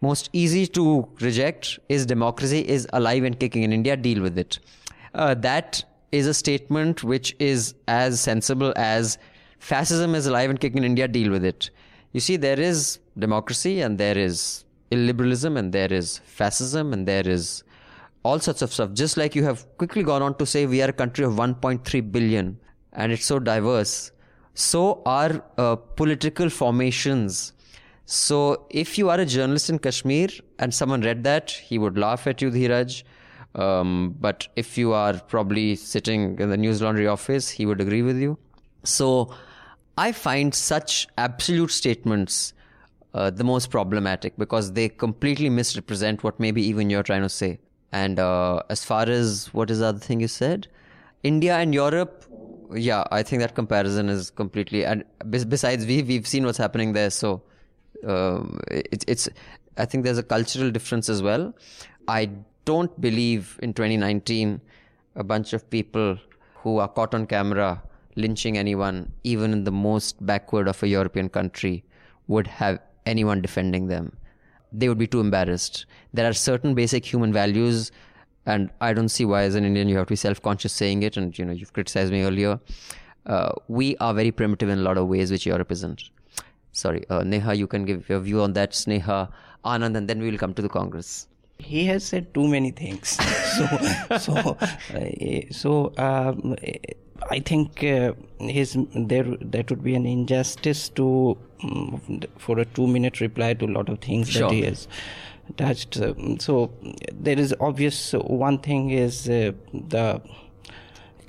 most 0.00 0.30
easy 0.32 0.66
to 0.66 1.08
reject 1.20 1.78
is 1.88 2.06
democracy 2.06 2.60
is 2.68 2.88
alive 2.92 3.24
and 3.24 3.38
kicking 3.38 3.62
in 3.62 3.72
India, 3.72 3.96
deal 3.96 4.20
with 4.22 4.38
it. 4.38 4.58
Uh, 5.14 5.34
that 5.34 5.84
is 6.10 6.26
a 6.26 6.34
statement 6.34 7.04
which 7.04 7.34
is 7.38 7.74
as 7.88 8.20
sensible 8.20 8.72
as 8.76 9.18
fascism 9.58 10.14
is 10.14 10.26
alive 10.26 10.50
and 10.50 10.60
kicking 10.60 10.78
in 10.78 10.84
India, 10.84 11.06
deal 11.06 11.30
with 11.30 11.44
it. 11.44 11.70
You 12.12 12.20
see, 12.20 12.36
there 12.36 12.60
is 12.60 12.98
democracy 13.18 13.80
and 13.80 13.96
there 13.98 14.18
is 14.18 14.64
illiberalism 14.90 15.58
and 15.58 15.72
there 15.72 15.92
is 15.92 16.18
fascism 16.24 16.92
and 16.92 17.06
there 17.06 17.26
is 17.26 17.62
all 18.22 18.38
sorts 18.38 18.62
of 18.62 18.72
stuff. 18.72 18.92
Just 18.92 19.16
like 19.16 19.34
you 19.34 19.44
have 19.44 19.66
quickly 19.78 20.02
gone 20.02 20.22
on 20.22 20.36
to 20.38 20.46
say, 20.46 20.66
we 20.66 20.82
are 20.82 20.88
a 20.88 20.92
country 20.92 21.24
of 21.24 21.32
1.3 21.32 22.12
billion 22.12 22.58
and 22.92 23.12
it's 23.12 23.24
so 23.24 23.38
diverse. 23.38 24.12
So 24.54 25.02
are 25.06 25.44
uh, 25.58 25.76
political 25.76 26.50
formations. 26.50 27.52
So 28.04 28.66
if 28.70 28.98
you 28.98 29.08
are 29.08 29.18
a 29.18 29.26
journalist 29.26 29.70
in 29.70 29.78
Kashmir 29.78 30.28
and 30.58 30.74
someone 30.74 31.00
read 31.00 31.24
that, 31.24 31.50
he 31.50 31.78
would 31.78 31.96
laugh 31.96 32.26
at 32.26 32.42
you, 32.42 32.50
Dheeraj. 32.50 33.02
Um, 33.54 34.16
but 34.18 34.48
if 34.56 34.78
you 34.78 34.92
are 34.92 35.14
probably 35.14 35.76
sitting 35.76 36.38
in 36.38 36.50
the 36.50 36.56
Newslaundry 36.56 37.10
office, 37.10 37.48
he 37.50 37.66
would 37.66 37.80
agree 37.80 38.02
with 38.02 38.18
you. 38.18 38.38
So 38.84 39.34
I 39.96 40.12
find 40.12 40.54
such 40.54 41.06
absolute 41.18 41.70
statements 41.70 42.54
uh, 43.14 43.30
the 43.30 43.44
most 43.44 43.70
problematic 43.70 44.36
because 44.38 44.72
they 44.72 44.88
completely 44.88 45.50
misrepresent 45.50 46.24
what 46.24 46.40
maybe 46.40 46.62
even 46.62 46.88
you're 46.88 47.02
trying 47.02 47.22
to 47.22 47.28
say. 47.28 47.58
And 47.92 48.18
uh, 48.18 48.62
as 48.70 48.84
far 48.84 49.08
as 49.08 49.52
what 49.52 49.70
is 49.70 49.80
the 49.80 49.86
other 49.86 49.98
thing 49.98 50.20
you 50.20 50.28
said, 50.28 50.66
India 51.22 51.56
and 51.56 51.74
Europe, 51.74 52.24
yeah, 52.74 53.04
I 53.10 53.22
think 53.22 53.42
that 53.42 53.54
comparison 53.54 54.08
is 54.08 54.30
completely. 54.30 54.84
And 54.84 55.04
besides, 55.28 55.86
we 55.86 56.02
we've 56.02 56.26
seen 56.26 56.44
what's 56.46 56.58
happening 56.58 56.94
there, 56.94 57.10
so 57.10 57.42
um, 58.06 58.58
it, 58.70 59.04
it's. 59.06 59.28
I 59.76 59.84
think 59.84 60.04
there's 60.04 60.18
a 60.18 60.22
cultural 60.22 60.70
difference 60.70 61.08
as 61.08 61.22
well. 61.22 61.54
I 62.08 62.30
don't 62.64 62.98
believe 63.00 63.58
in 63.62 63.72
2019 63.72 64.60
a 65.14 65.24
bunch 65.24 65.52
of 65.52 65.68
people 65.70 66.18
who 66.54 66.78
are 66.78 66.88
caught 66.88 67.14
on 67.14 67.26
camera 67.26 67.82
lynching 68.16 68.58
anyone, 68.58 69.12
even 69.24 69.52
in 69.52 69.64
the 69.64 69.72
most 69.72 70.24
backward 70.24 70.68
of 70.68 70.82
a 70.82 70.88
European 70.88 71.28
country, 71.28 71.84
would 72.28 72.46
have 72.46 72.78
anyone 73.06 73.40
defending 73.40 73.88
them. 73.88 74.16
They 74.72 74.88
would 74.88 74.98
be 74.98 75.06
too 75.06 75.20
embarrassed. 75.20 75.86
There 76.14 76.28
are 76.28 76.32
certain 76.32 76.74
basic 76.74 77.04
human 77.04 77.32
values, 77.32 77.92
and 78.46 78.70
I 78.80 78.92
don't 78.92 79.08
see 79.08 79.24
why, 79.24 79.42
as 79.42 79.54
an 79.54 79.64
Indian, 79.64 79.88
you 79.88 79.96
have 79.98 80.06
to 80.06 80.12
be 80.12 80.16
self-conscious 80.16 80.72
saying 80.72 81.02
it. 81.02 81.16
And 81.16 81.36
you 81.38 81.44
know, 81.44 81.52
you've 81.52 81.72
criticized 81.72 82.12
me 82.12 82.22
earlier. 82.22 82.58
Uh, 83.26 83.52
we 83.68 83.96
are 83.98 84.12
very 84.14 84.30
primitive 84.32 84.68
in 84.68 84.78
a 84.78 84.82
lot 84.82 84.98
of 84.98 85.08
ways, 85.08 85.30
which 85.30 85.46
Europe 85.46 85.70
isn't. 85.70 86.10
Sorry, 86.72 87.04
uh, 87.10 87.22
Neha, 87.22 87.54
you 87.54 87.66
can 87.66 87.84
give 87.84 88.08
your 88.08 88.18
view 88.20 88.40
on 88.40 88.54
that. 88.54 88.72
Sneha, 88.72 89.30
Anand, 89.64 89.96
and 89.96 90.08
then 90.08 90.20
we 90.20 90.30
will 90.30 90.38
come 90.38 90.54
to 90.54 90.62
the 90.62 90.68
Congress. 90.68 91.28
he 91.58 91.84
has 91.86 92.04
said 92.04 92.24
too 92.36 92.44
many 92.52 92.70
things 92.78 93.10
so 93.56 93.66
so 94.18 94.32
uh, 94.34 95.52
so 95.58 95.92
um, 96.06 96.56
I 97.30 97.40
think 97.40 97.82
uh, 97.84 98.12
his 98.38 98.76
there 98.94 99.24
that 99.40 99.70
would 99.70 99.82
be 99.82 99.94
an 99.94 100.06
injustice 100.06 100.88
to 100.90 101.36
um, 101.62 102.00
for 102.38 102.58
a 102.58 102.64
two 102.64 102.86
minute 102.86 103.20
reply 103.20 103.54
to 103.54 103.66
a 103.66 103.72
lot 103.78 103.88
of 103.88 104.00
things 104.00 104.28
Sure. 104.30 104.48
that 104.48 104.54
he 104.54 104.62
has 104.62 104.88
touched. 105.56 105.98
So 106.40 106.70
there 107.12 107.38
is 107.38 107.54
obvious 107.60 108.12
one 108.14 108.58
thing 108.58 108.90
is 108.90 109.28
uh, 109.28 109.52
the 109.72 110.20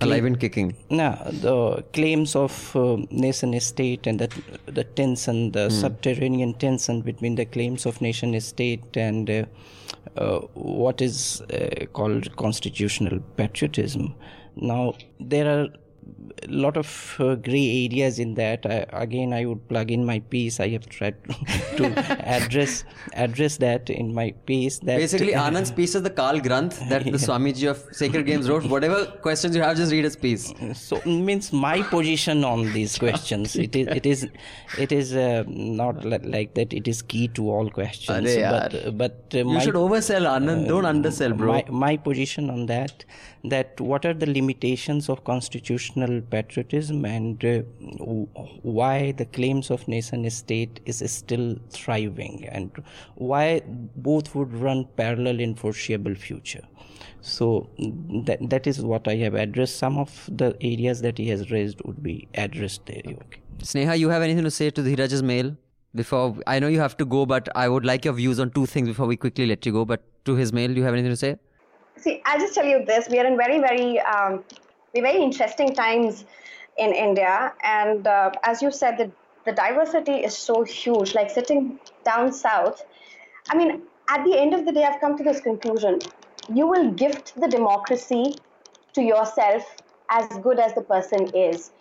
Alive 0.01 0.25
and 0.25 0.39
kicking. 0.39 0.75
no, 0.89 1.17
the 1.31 1.81
claims 1.93 2.35
of 2.35 2.75
uh, 2.75 2.97
nation 3.09 3.57
state 3.61 4.05
and 4.05 4.19
the 4.19 4.29
the 4.65 4.83
tension, 4.83 5.51
the 5.51 5.69
subterranean 5.69 6.53
tension 6.55 7.01
between 7.01 7.35
the 7.35 7.45
claims 7.45 7.85
of 7.85 8.01
nation 8.01 8.37
state 8.41 8.97
and 8.97 9.29
uh, 9.29 9.45
uh, 10.17 10.39
what 10.55 11.01
is 11.01 11.41
uh, 11.41 11.85
called 11.93 12.35
constitutional 12.35 13.19
patriotism. 13.37 14.13
Now 14.55 14.95
there 15.21 15.47
are 15.47 15.67
a 16.43 16.47
lot 16.51 16.76
of 16.78 17.16
uh, 17.20 17.36
gray 17.36 17.86
areas 17.86 18.20
in 18.20 18.34
that. 18.36 18.66
I, 18.66 18.86
again, 19.04 19.34
I 19.34 19.45
would 19.45 19.68
plug 19.70 19.91
in 19.91 20.06
my 20.06 20.20
piece. 20.20 20.60
I 20.60 20.70
have 20.70 20.88
tried 20.88 21.16
to 21.78 21.86
address 22.38 22.84
address 23.14 23.58
that 23.58 23.89
in 23.89 24.14
my 24.14 24.32
piece. 24.45 24.80
That 24.80 24.97
Basically, 24.97 25.34
Anand's 25.45 25.72
piece 25.72 25.95
is 25.95 26.04
the 26.04 26.10
Kal 26.10 26.39
Granth 26.39 26.78
that 26.89 27.04
the 27.06 27.12
Swamiji 27.28 27.70
of 27.70 27.84
Sacred 27.91 28.26
Games 28.26 28.49
wrote. 28.49 28.66
Whatever 28.66 29.06
questions 29.28 29.56
you 29.56 29.62
have, 29.62 29.78
just 29.78 29.91
read 29.91 30.04
his 30.04 30.16
piece. 30.16 30.54
so 30.74 30.97
it 30.97 31.06
means 31.06 31.51
my 31.54 31.82
position 31.84 32.43
on 32.43 32.72
these 32.74 32.97
questions 32.97 33.56
it 33.68 33.76
is 33.76 33.88
it 33.88 34.06
is 34.06 34.28
it 34.78 34.91
is 34.91 35.16
uh, 35.16 35.43
not 35.47 36.04
like 36.06 36.54
that 36.56 36.74
it 36.74 36.88
is 36.88 37.01
key 37.01 37.28
to 37.30 37.49
all 37.49 37.70
questions 37.70 38.36
but 38.36 38.97
but 38.97 39.16
uh, 39.34 39.38
You 39.54 39.60
should 39.62 39.76
oversell 39.76 40.26
Anand. 40.38 40.68
Don't 40.68 40.86
undersell, 40.86 41.34
bro. 41.34 41.54
my, 41.54 41.66
my 41.70 41.97
position 41.97 42.49
on 42.49 42.66
that 42.68 43.06
that 43.43 43.79
what 43.81 44.05
are 44.05 44.13
the 44.13 44.25
limitations 44.25 45.09
of 45.09 45.23
constitutional 45.25 46.21
patriotism 46.21 47.03
and 47.03 47.43
uh, 47.43 47.59
why 48.61 49.11
the 49.11 49.25
claims 49.25 49.69
of 49.69 49.85
nation 49.87 50.29
state 50.29 50.79
is 50.85 51.03
still 51.11 51.57
thriving 51.69 52.47
and 52.49 52.71
why 53.15 53.61
both 53.97 54.33
would 54.33 54.53
run 54.53 54.85
parallel 54.95 55.39
in 55.41 55.53
foreseeable 55.55 56.15
future 56.15 56.63
so 57.19 57.69
that, 58.25 58.37
that 58.49 58.65
is 58.65 58.81
what 58.81 59.07
i 59.07 59.15
have 59.15 59.33
addressed 59.33 59.77
some 59.77 59.97
of 59.97 60.29
the 60.31 60.55
areas 60.61 61.01
that 61.01 61.17
he 61.17 61.27
has 61.27 61.51
raised 61.51 61.81
would 61.85 62.01
be 62.01 62.27
addressed 62.35 62.85
there 62.85 63.01
okay 63.05 63.43
Sneha, 63.59 63.97
you 63.97 64.09
have 64.09 64.21
anything 64.21 64.43
to 64.43 64.51
say 64.51 64.69
to 64.71 64.81
Dheeraj's 64.81 65.23
mail? 65.23 65.55
Before 65.95 66.35
I 66.47 66.59
know 66.59 66.67
you 66.67 66.79
have 66.79 66.97
to 66.97 67.05
go, 67.05 67.25
but 67.25 67.47
I 67.55 67.69
would 67.69 67.85
like 67.85 68.03
your 68.03 68.13
views 68.13 68.39
on 68.39 68.49
two 68.49 68.65
things 68.65 68.87
before 68.87 69.05
we 69.05 69.15
quickly 69.15 69.45
let 69.45 69.65
you 69.65 69.71
go. 69.71 69.85
But 69.85 70.03
to 70.25 70.35
his 70.35 70.51
mail, 70.51 70.69
do 70.69 70.73
you 70.73 70.83
have 70.83 70.93
anything 70.93 71.11
to 71.11 71.15
say? 71.15 71.37
See, 72.04 72.22
I'll 72.26 72.39
just 72.39 72.54
tell 72.54 72.66
you 72.66 72.84
this: 72.86 73.08
we 73.10 73.20
are 73.20 73.26
in 73.26 73.38
very, 73.38 73.60
very, 73.60 73.99
um, 74.01 74.43
very 74.93 75.22
interesting 75.24 75.74
times 75.74 76.26
in 76.78 76.91
India, 76.93 77.54
and 77.64 78.06
uh, 78.06 78.32
as 78.43 78.62
you 78.62 78.72
said, 78.72 78.97
the 78.97 79.10
the 79.45 79.54
diversity 79.54 80.18
is 80.30 80.38
so 80.38 80.64
huge. 80.64 81.14
Like 81.16 81.30
sitting 81.30 81.80
down 82.04 82.34
south, 82.34 82.84
I 83.49 83.56
mean, 83.56 83.84
at 84.10 84.26
the 84.26 84.38
end 84.38 84.54
of 84.54 84.66
the 84.66 84.74
day, 84.74 84.84
I've 84.84 84.99
come 84.99 85.18
to 85.18 85.24
this 85.24 85.39
conclusion: 85.47 85.99
you 86.54 86.68
will 86.68 86.91
gift 86.91 87.34
the 87.39 87.47
democracy 87.47 88.36
to 88.93 89.01
yourself 89.01 89.64
as 90.10 90.28
good 90.49 90.60
as 90.60 90.76
the 90.76 90.82
person 90.82 91.28
is. 91.34 91.72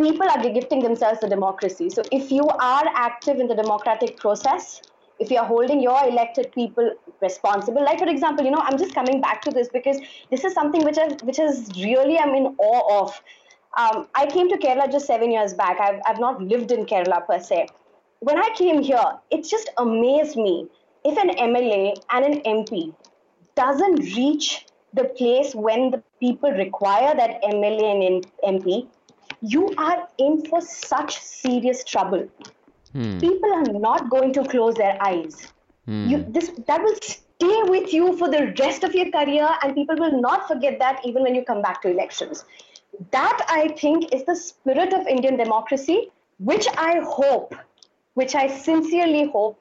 People 0.00 0.28
are 0.28 0.42
gifting 0.58 0.82
themselves 0.82 1.20
the 1.20 1.28
democracy. 1.28 1.90
So 1.90 2.02
if 2.12 2.30
you 2.30 2.46
are 2.48 2.84
active 2.94 3.38
in 3.38 3.48
the 3.48 3.54
democratic 3.54 4.16
process, 4.18 4.80
if 5.20 5.30
you 5.30 5.38
are 5.38 5.44
holding 5.44 5.80
your 5.82 6.02
elected 6.08 6.50
people 6.52 6.92
responsible, 7.20 7.84
like 7.84 7.98
for 7.98 8.08
example, 8.08 8.44
you 8.44 8.50
know, 8.50 8.62
I'm 8.62 8.78
just 8.78 8.94
coming 8.94 9.20
back 9.20 9.42
to 9.42 9.50
this 9.50 9.68
because 9.68 9.98
this 10.30 10.44
is 10.44 10.54
something 10.54 10.82
which 10.82 10.98
I, 10.98 11.08
which 11.24 11.38
is 11.38 11.68
really 11.76 12.18
I'm 12.18 12.34
in 12.34 12.54
awe 12.58 13.02
of. 13.02 13.22
Um, 13.78 14.08
I 14.14 14.26
came 14.26 14.48
to 14.48 14.56
Kerala 14.56 14.90
just 14.90 15.06
seven 15.06 15.30
years 15.30 15.54
back. 15.54 15.78
I've, 15.80 16.00
I've 16.06 16.18
not 16.18 16.42
lived 16.42 16.72
in 16.72 16.86
Kerala 16.86 17.26
per 17.26 17.38
se. 17.38 17.68
When 18.20 18.38
I 18.38 18.48
came 18.56 18.82
here, 18.82 19.04
it 19.30 19.44
just 19.44 19.70
amazed 19.76 20.36
me 20.36 20.66
if 21.04 21.16
an 21.18 21.30
MLA 21.30 22.02
and 22.10 22.24
an 22.24 22.40
MP 22.42 22.94
doesn't 23.54 24.00
reach 24.16 24.66
the 24.94 25.04
place 25.04 25.54
when 25.54 25.90
the 25.90 26.02
people 26.18 26.50
require 26.50 27.14
that 27.14 27.42
MLA 27.42 28.06
and 28.06 28.60
MP, 28.60 28.88
you 29.40 29.72
are 29.78 30.08
in 30.18 30.44
for 30.46 30.60
such 30.60 31.18
serious 31.18 31.84
trouble. 31.84 32.28
Hmm. 32.92 33.18
People 33.18 33.52
are 33.52 33.72
not 33.80 34.10
going 34.10 34.32
to 34.34 34.44
close 34.44 34.74
their 34.74 34.96
eyes. 35.02 35.52
Hmm. 35.86 36.08
You 36.08 36.26
this 36.28 36.50
that 36.66 36.82
will 36.82 36.96
stay 37.02 37.62
with 37.74 37.92
you 37.92 38.16
for 38.16 38.28
the 38.28 38.54
rest 38.58 38.84
of 38.84 38.94
your 38.94 39.10
career, 39.10 39.48
and 39.62 39.74
people 39.74 39.96
will 39.96 40.20
not 40.20 40.48
forget 40.48 40.78
that 40.78 41.00
even 41.04 41.22
when 41.22 41.34
you 41.34 41.44
come 41.44 41.62
back 41.62 41.82
to 41.82 41.90
elections. 41.90 42.44
That 43.12 43.46
I 43.48 43.68
think 43.68 44.12
is 44.12 44.24
the 44.24 44.36
spirit 44.36 44.92
of 44.92 45.06
Indian 45.06 45.36
democracy, 45.36 46.10
which 46.38 46.66
I 46.76 47.00
hope, 47.04 47.54
which 48.14 48.34
I 48.34 48.46
sincerely 48.48 49.30
hope, 49.30 49.58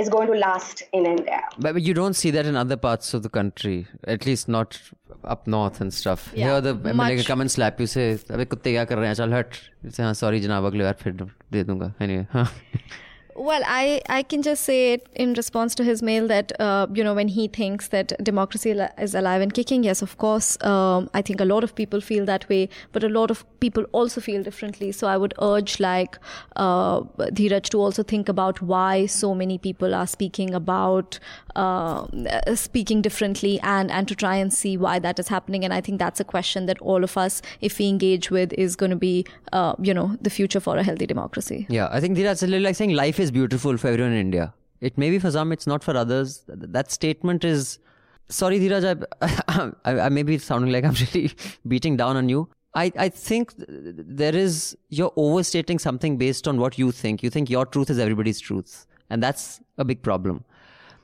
is 0.00 0.08
going 0.10 0.26
to 0.30 0.34
last 0.38 0.82
in 0.92 1.06
India. 1.06 1.40
But, 1.58 1.72
but 1.74 1.82
you 1.82 1.94
don't 1.94 2.14
see 2.14 2.30
that 2.32 2.44
in 2.46 2.56
other 2.56 2.76
parts 2.76 3.14
of 3.14 3.22
the 3.22 3.30
country, 3.30 3.86
at 4.04 4.26
least 4.26 4.48
not 4.48 4.78
up 5.24 5.46
north 5.46 5.80
and 5.80 5.92
stuff. 5.98 6.30
Yeah, 6.34 6.44
Here, 6.50 6.60
the 6.60 6.74
MLA 6.74 6.94
much- 6.94 7.14
can 7.16 7.24
come 7.24 7.40
and 7.40 7.50
slap 7.50 7.80
you, 7.80 7.86
say, 7.86 8.06
अबे 8.30 8.44
कुत्ते 8.52 8.72
क्या 8.72 8.84
कर 8.92 8.98
रहे 8.98 9.06
हैं 9.06 9.14
चल 9.22 9.32
हट 9.34 9.54
say 9.96 10.02
हाँ 10.04 10.12
sorry 10.22 10.40
जनाब 10.46 10.64
अगले 10.72 10.84
बार 10.84 10.96
फिर 11.02 11.12
दे 11.52 11.64
दूंगा 11.70 11.92
anyway 12.02 12.26
हाँ 12.32 12.46
Well, 13.35 13.61
I, 13.65 14.01
I 14.09 14.23
can 14.23 14.41
just 14.41 14.63
say 14.63 14.93
it 14.93 15.07
in 15.15 15.33
response 15.33 15.73
to 15.75 15.83
his 15.83 16.01
mail 16.03 16.27
that, 16.27 16.51
uh, 16.59 16.87
you 16.93 17.03
know, 17.03 17.13
when 17.13 17.27
he 17.27 17.47
thinks 17.47 17.87
that 17.89 18.13
democracy 18.23 18.71
is 18.71 19.15
alive 19.15 19.41
and 19.41 19.53
kicking, 19.53 19.83
yes, 19.83 20.01
of 20.01 20.17
course, 20.17 20.61
um, 20.63 21.09
I 21.13 21.21
think 21.21 21.39
a 21.41 21.45
lot 21.45 21.63
of 21.63 21.73
people 21.75 22.01
feel 22.01 22.25
that 22.25 22.47
way, 22.49 22.69
but 22.91 23.03
a 23.03 23.09
lot 23.09 23.31
of 23.31 23.45
people 23.59 23.85
also 23.93 24.21
feel 24.21 24.43
differently. 24.43 24.91
So 24.91 25.07
I 25.07 25.17
would 25.17 25.33
urge, 25.41 25.79
like, 25.79 26.17
uh, 26.55 27.01
to 27.35 27.77
also 27.79 28.03
think 28.03 28.29
about 28.29 28.61
why 28.61 29.05
so 29.05 29.33
many 29.33 29.57
people 29.57 29.95
are 29.95 30.07
speaking 30.07 30.53
about, 30.53 31.19
uh, 31.55 32.03
uh, 32.03 32.55
speaking 32.55 33.01
differently 33.01 33.59
and, 33.61 33.91
and 33.91 34.07
to 34.07 34.15
try 34.15 34.35
and 34.35 34.53
see 34.53 34.77
why 34.77 34.99
that 34.99 35.19
is 35.19 35.29
happening. 35.29 35.63
And 35.63 35.73
I 35.73 35.81
think 35.81 35.99
that's 35.99 36.19
a 36.19 36.25
question 36.25 36.65
that 36.65 36.79
all 36.81 37.03
of 37.03 37.17
us, 37.17 37.41
if 37.61 37.79
we 37.79 37.87
engage 37.87 38.29
with, 38.29 38.51
is 38.53 38.75
going 38.75 38.89
to 38.89 38.95
be, 38.95 39.25
uh, 39.53 39.75
you 39.81 39.93
know, 39.93 40.17
the 40.21 40.29
future 40.29 40.59
for 40.59 40.77
a 40.77 40.83
healthy 40.83 41.05
democracy. 41.05 41.65
Yeah, 41.69 41.87
I 41.91 41.99
think 42.01 42.17
Dheeraj, 42.17 42.31
it's 42.31 42.43
a 42.43 42.47
little 42.47 42.63
like 42.63 42.75
saying 42.75 42.93
life 42.93 43.20
is 43.21 43.31
beautiful 43.31 43.77
for 43.77 43.87
everyone 43.87 44.13
in 44.13 44.19
India. 44.19 44.53
It 44.79 44.97
may 44.97 45.09
be 45.09 45.19
for 45.19 45.31
some, 45.31 45.51
it's 45.51 45.67
not 45.67 45.83
for 45.83 45.95
others. 45.95 46.43
That 46.47 46.91
statement 46.91 47.43
is. 47.43 47.79
Sorry, 48.29 48.59
Dheeraj, 48.59 49.05
I, 49.21 49.71
I, 49.85 49.99
I 50.01 50.09
may 50.09 50.23
be 50.23 50.37
sounding 50.37 50.71
like 50.71 50.85
I'm 50.85 50.93
really 51.13 51.31
beating 51.67 51.97
down 51.97 52.15
on 52.15 52.29
you. 52.29 52.49
I, 52.73 52.91
I 52.97 53.09
think 53.09 53.53
there 53.57 54.35
is. 54.35 54.77
You're 54.89 55.13
overstating 55.15 55.79
something 55.79 56.17
based 56.17 56.47
on 56.47 56.59
what 56.59 56.77
you 56.77 56.91
think. 56.91 57.23
You 57.23 57.29
think 57.29 57.49
your 57.49 57.65
truth 57.65 57.89
is 57.89 57.99
everybody's 57.99 58.39
truth. 58.39 58.85
And 59.09 59.21
that's 59.21 59.59
a 59.77 59.83
big 59.83 60.01
problem. 60.01 60.43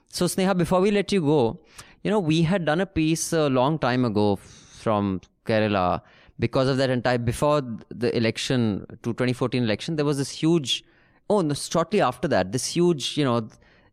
So, 0.10 0.26
Sneha, 0.26 0.58
before 0.58 0.80
we 0.80 0.92
let 0.92 1.12
you 1.12 1.22
go, 1.22 1.60
you 2.04 2.10
know, 2.10 2.20
we 2.20 2.42
had 2.44 2.64
done 2.66 2.80
a 2.80 2.86
piece 2.86 3.34
a 3.34 3.50
long 3.50 3.78
time 3.78 4.06
ago 4.06 4.38
from 4.38 5.20
Kerala 5.46 6.02
because 6.40 6.70
of 6.70 6.78
that 6.78 6.90
entire, 6.90 7.18
before 7.18 7.62
the 7.90 8.16
election 8.16 8.86
to 9.04 9.14
2014 9.14 9.64
election, 9.64 9.96
there 9.96 10.06
was 10.06 10.18
this 10.18 10.30
huge, 10.30 10.84
oh, 11.30 11.42
no, 11.42 11.54
shortly 11.54 12.02
after 12.02 12.28
that, 12.28 12.52
this 12.52 12.66
huge, 12.66 13.18
you 13.18 13.26
know, 13.26 13.48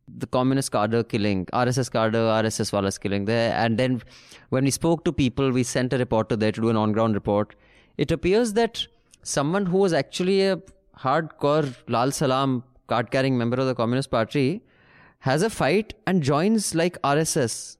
the 0.06 0.26
communist 0.26 0.70
cadre 0.70 1.02
killing, 1.04 1.46
RSS 1.46 1.90
cadre, 1.90 2.20
RSS 2.20 2.72
wallahs 2.72 3.00
killing 3.00 3.24
there. 3.24 3.54
And 3.54 3.78
then 3.78 4.02
when 4.50 4.64
we 4.64 4.70
spoke 4.70 5.04
to 5.04 5.12
people, 5.12 5.50
we 5.50 5.62
sent 5.62 5.92
a 5.92 5.98
reporter 5.98 6.36
there 6.36 6.52
to 6.52 6.60
do 6.60 6.68
an 6.68 6.76
on 6.76 6.92
ground 6.92 7.14
report. 7.14 7.54
It 7.96 8.10
appears 8.10 8.52
that 8.54 8.86
someone 9.22 9.66
who 9.66 9.78
was 9.78 9.92
actually 9.92 10.46
a 10.46 10.60
hardcore 10.98 11.74
Lal 11.88 12.12
Salam 12.12 12.64
card 12.86 13.10
carrying 13.10 13.38
member 13.38 13.56
of 13.56 13.66
the 13.66 13.74
Communist 13.74 14.10
Party 14.10 14.62
has 15.20 15.42
a 15.42 15.48
fight 15.48 15.94
and 16.06 16.22
joins 16.22 16.74
like 16.74 17.00
RSS. 17.02 17.78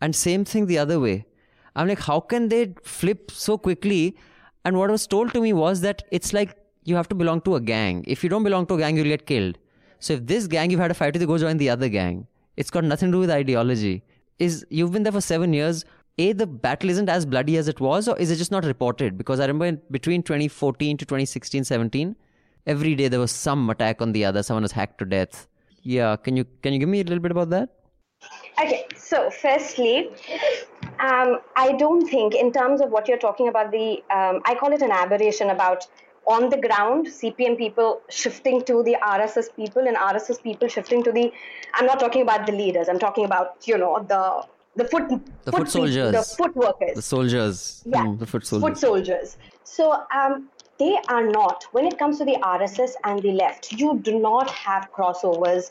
And 0.00 0.14
same 0.14 0.44
thing 0.44 0.66
the 0.66 0.78
other 0.78 1.00
way. 1.00 1.26
I'm 1.74 1.88
like, 1.88 2.00
how 2.00 2.20
can 2.20 2.48
they 2.48 2.74
flip 2.84 3.30
so 3.32 3.58
quickly? 3.58 4.16
And 4.64 4.78
what 4.78 4.90
was 4.90 5.06
told 5.06 5.32
to 5.32 5.40
me 5.40 5.52
was 5.52 5.80
that 5.80 6.02
it's 6.12 6.32
like 6.32 6.56
you 6.88 6.96
have 6.96 7.08
to 7.08 7.14
belong 7.14 7.40
to 7.42 7.54
a 7.56 7.60
gang. 7.60 8.04
If 8.06 8.24
you 8.24 8.30
don't 8.30 8.44
belong 8.44 8.66
to 8.66 8.74
a 8.74 8.78
gang, 8.78 8.96
you'll 8.96 9.12
get 9.14 9.26
killed. 9.26 9.58
So 10.00 10.14
if 10.14 10.26
this 10.26 10.46
gang 10.46 10.70
you've 10.70 10.80
had 10.80 10.90
a 10.90 10.94
fight 10.94 11.12
with, 11.12 11.22
you 11.22 11.28
go 11.28 11.38
join 11.38 11.56
the 11.58 11.70
other 11.70 11.88
gang. 11.88 12.26
It's 12.56 12.70
got 12.70 12.84
nothing 12.84 13.08
to 13.08 13.16
do 13.16 13.20
with 13.20 13.30
ideology. 13.30 14.02
Is 14.38 14.64
you've 14.70 14.92
been 14.92 15.02
there 15.02 15.12
for 15.12 15.20
seven 15.20 15.52
years. 15.52 15.84
A, 16.18 16.32
the 16.32 16.46
battle 16.46 16.90
isn't 16.90 17.08
as 17.08 17.26
bloody 17.26 17.56
as 17.56 17.68
it 17.68 17.80
was, 17.80 18.08
or 18.08 18.16
is 18.18 18.30
it 18.30 18.36
just 18.36 18.50
not 18.50 18.64
reported? 18.64 19.16
Because 19.16 19.38
I 19.38 19.46
remember 19.46 19.80
between 19.90 20.22
2014 20.22 20.96
to 20.96 21.04
2016, 21.04 21.64
17, 21.64 22.16
every 22.66 22.94
day 22.96 23.08
there 23.08 23.20
was 23.20 23.30
some 23.30 23.70
attack 23.70 24.02
on 24.02 24.12
the 24.12 24.24
other. 24.24 24.42
Someone 24.42 24.62
was 24.62 24.72
hacked 24.72 24.98
to 24.98 25.04
death. 25.04 25.46
Yeah, 25.82 26.16
can 26.16 26.36
you 26.36 26.44
can 26.62 26.72
you 26.72 26.80
give 26.80 26.88
me 26.88 27.00
a 27.00 27.04
little 27.04 27.20
bit 27.20 27.30
about 27.30 27.50
that? 27.50 27.68
Okay, 28.60 28.86
so 28.96 29.30
firstly, 29.30 30.10
um, 30.98 31.38
I 31.56 31.72
don't 31.78 32.08
think, 32.08 32.34
in 32.34 32.52
terms 32.52 32.80
of 32.80 32.90
what 32.90 33.06
you're 33.06 33.24
talking 33.26 33.48
about, 33.48 33.70
the 33.70 34.02
um, 34.10 34.40
I 34.44 34.56
call 34.56 34.72
it 34.72 34.82
an 34.82 34.90
aberration 34.90 35.50
about 35.50 35.86
on 36.28 36.50
the 36.50 36.58
ground 36.58 37.06
CPM 37.06 37.56
people 37.56 38.00
shifting 38.10 38.62
to 38.64 38.82
the 38.82 38.96
RSS 39.02 39.54
people 39.56 39.86
and 39.88 39.96
RSS 39.96 40.42
people 40.42 40.68
shifting 40.68 41.02
to 41.02 41.12
the. 41.12 41.32
I'm 41.74 41.86
not 41.86 41.98
talking 41.98 42.22
about 42.22 42.46
the 42.46 42.52
leaders. 42.52 42.88
I'm 42.88 42.98
talking 42.98 43.24
about 43.24 43.66
you 43.66 43.78
know 43.78 44.04
the 44.08 44.46
the 44.76 44.84
foot 44.88 45.08
The 45.08 45.52
foot 45.52 45.52
people, 45.52 45.66
soldiers. 45.66 46.12
the 46.12 46.36
foot 46.36 46.54
workers. 46.54 46.94
The 46.94 47.02
soldiers. 47.02 47.82
Yeah, 47.86 48.04
Mm, 48.04 48.18
the 48.18 48.26
foot 48.26 48.46
soldiers. 48.46 48.68
Foot 48.68 48.78
soldiers. 48.78 49.36
So 49.64 50.02
um, 50.14 50.48
they 50.78 50.96
are 51.08 51.26
not. 51.26 51.64
When 51.72 51.86
it 51.86 51.98
comes 51.98 52.18
to 52.18 52.24
the 52.24 52.36
RSS 52.42 52.92
and 53.04 53.20
the 53.22 53.32
left, 53.32 53.72
you 53.72 53.98
do 53.98 54.18
not 54.20 54.50
have 54.50 54.88
crossovers 54.92 55.70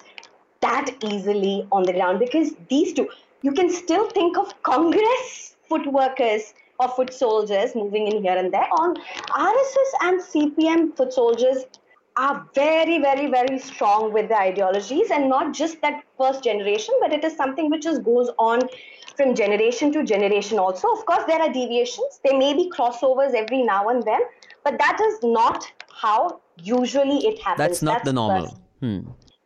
that 0.61 0.91
easily 1.03 1.67
on 1.71 1.83
the 1.83 1.93
ground 1.93 2.19
because 2.19 2.55
these 2.69 2.93
two, 2.93 3.07
you 3.43 3.51
can 3.53 3.69
still 3.69 4.09
think 4.09 4.37
of 4.37 4.61
Congress 4.63 5.55
foot 5.69 5.85
workers 5.91 6.53
or 6.79 6.89
foot 6.89 7.13
soldiers 7.13 7.75
moving 7.75 8.07
in 8.07 8.21
here 8.21 8.37
and 8.37 8.53
there. 8.53 8.67
On 8.71 8.95
RSS 8.95 9.91
and 10.01 10.21
CPM 10.21 10.95
foot 10.95 11.13
soldiers 11.13 11.65
are 12.17 12.47
very, 12.55 12.99
very, 12.99 13.27
very 13.27 13.59
strong 13.59 14.11
with 14.11 14.27
the 14.29 14.37
ideologies 14.37 15.11
and 15.11 15.29
not 15.29 15.53
just 15.53 15.81
that 15.81 16.03
first 16.17 16.43
generation, 16.43 16.93
but 16.99 17.13
it 17.13 17.23
is 17.23 17.35
something 17.37 17.69
which 17.69 17.83
just 17.83 18.03
goes 18.03 18.29
on 18.39 18.61
from 19.15 19.35
generation 19.35 19.91
to 19.93 20.03
generation 20.03 20.57
also. 20.59 20.91
Of 20.91 21.05
course, 21.05 21.23
there 21.27 21.39
are 21.39 21.51
deviations. 21.51 22.19
There 22.23 22.37
may 22.37 22.53
be 22.53 22.69
crossovers 22.69 23.33
every 23.35 23.63
now 23.63 23.89
and 23.89 24.03
then, 24.03 24.21
but 24.63 24.77
that 24.79 24.99
is 24.99 25.19
not 25.23 25.65
how 25.91 26.41
usually 26.61 27.25
it 27.25 27.39
happens. 27.41 27.67
That's 27.67 27.81
not 27.81 28.03
the 28.03 28.13
normal. 28.13 28.59
Hmm. 28.79 28.99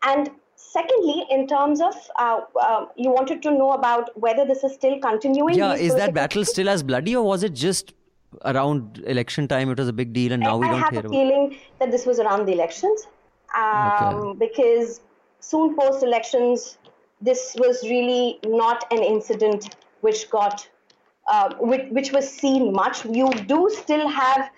And 0.04 0.32
secondly, 0.74 1.26
in 1.30 1.48
terms 1.48 1.82
of 1.82 1.96
uh, 2.18 2.42
uh, 2.60 2.86
you 2.96 3.12
wanted 3.12 3.42
to 3.44 3.52
know 3.52 3.72
about 3.72 4.12
whether 4.26 4.46
this 4.52 4.64
is 4.64 4.74
still 4.74 5.00
continuing. 5.00 5.58
Yeah, 5.62 5.74
is 5.88 5.96
that 5.96 6.14
battle 6.14 6.46
still 6.46 6.70
as 6.70 6.84
bloody, 6.92 7.16
or 7.16 7.24
was 7.32 7.44
it 7.44 7.54
just 7.54 7.94
around 8.46 9.04
election 9.16 9.48
time? 9.54 9.70
It 9.70 9.78
was 9.84 9.90
a 9.94 9.98
big 10.02 10.14
deal, 10.14 10.32
and 10.38 10.42
now 10.50 10.56
I, 10.56 10.60
we 10.60 10.68
don't 10.68 10.76
I 10.76 10.80
have 10.86 10.92
hear 10.92 11.00
a 11.00 11.06
about. 11.06 11.12
feeling 11.12 11.58
that 11.80 11.92
this 11.92 12.06
was 12.06 12.20
around 12.20 12.46
the 12.52 12.54
elections, 12.54 13.08
um, 13.56 13.64
Okay. 13.64 14.46
because 14.48 15.02
soon 15.40 15.76
post 15.82 16.04
elections, 16.04 16.78
this 17.30 17.56
was 17.66 17.84
really 17.84 18.40
not 18.46 18.86
an 18.92 19.04
incident 19.04 19.76
which 20.02 20.30
got, 20.30 20.68
uh, 21.28 21.54
which, 21.72 21.90
which 21.98 22.12
was 22.14 22.30
seen 22.30 22.72
much. 22.74 23.04
You 23.06 23.30
do 23.54 23.60
still 23.82 24.08
have 24.08 24.50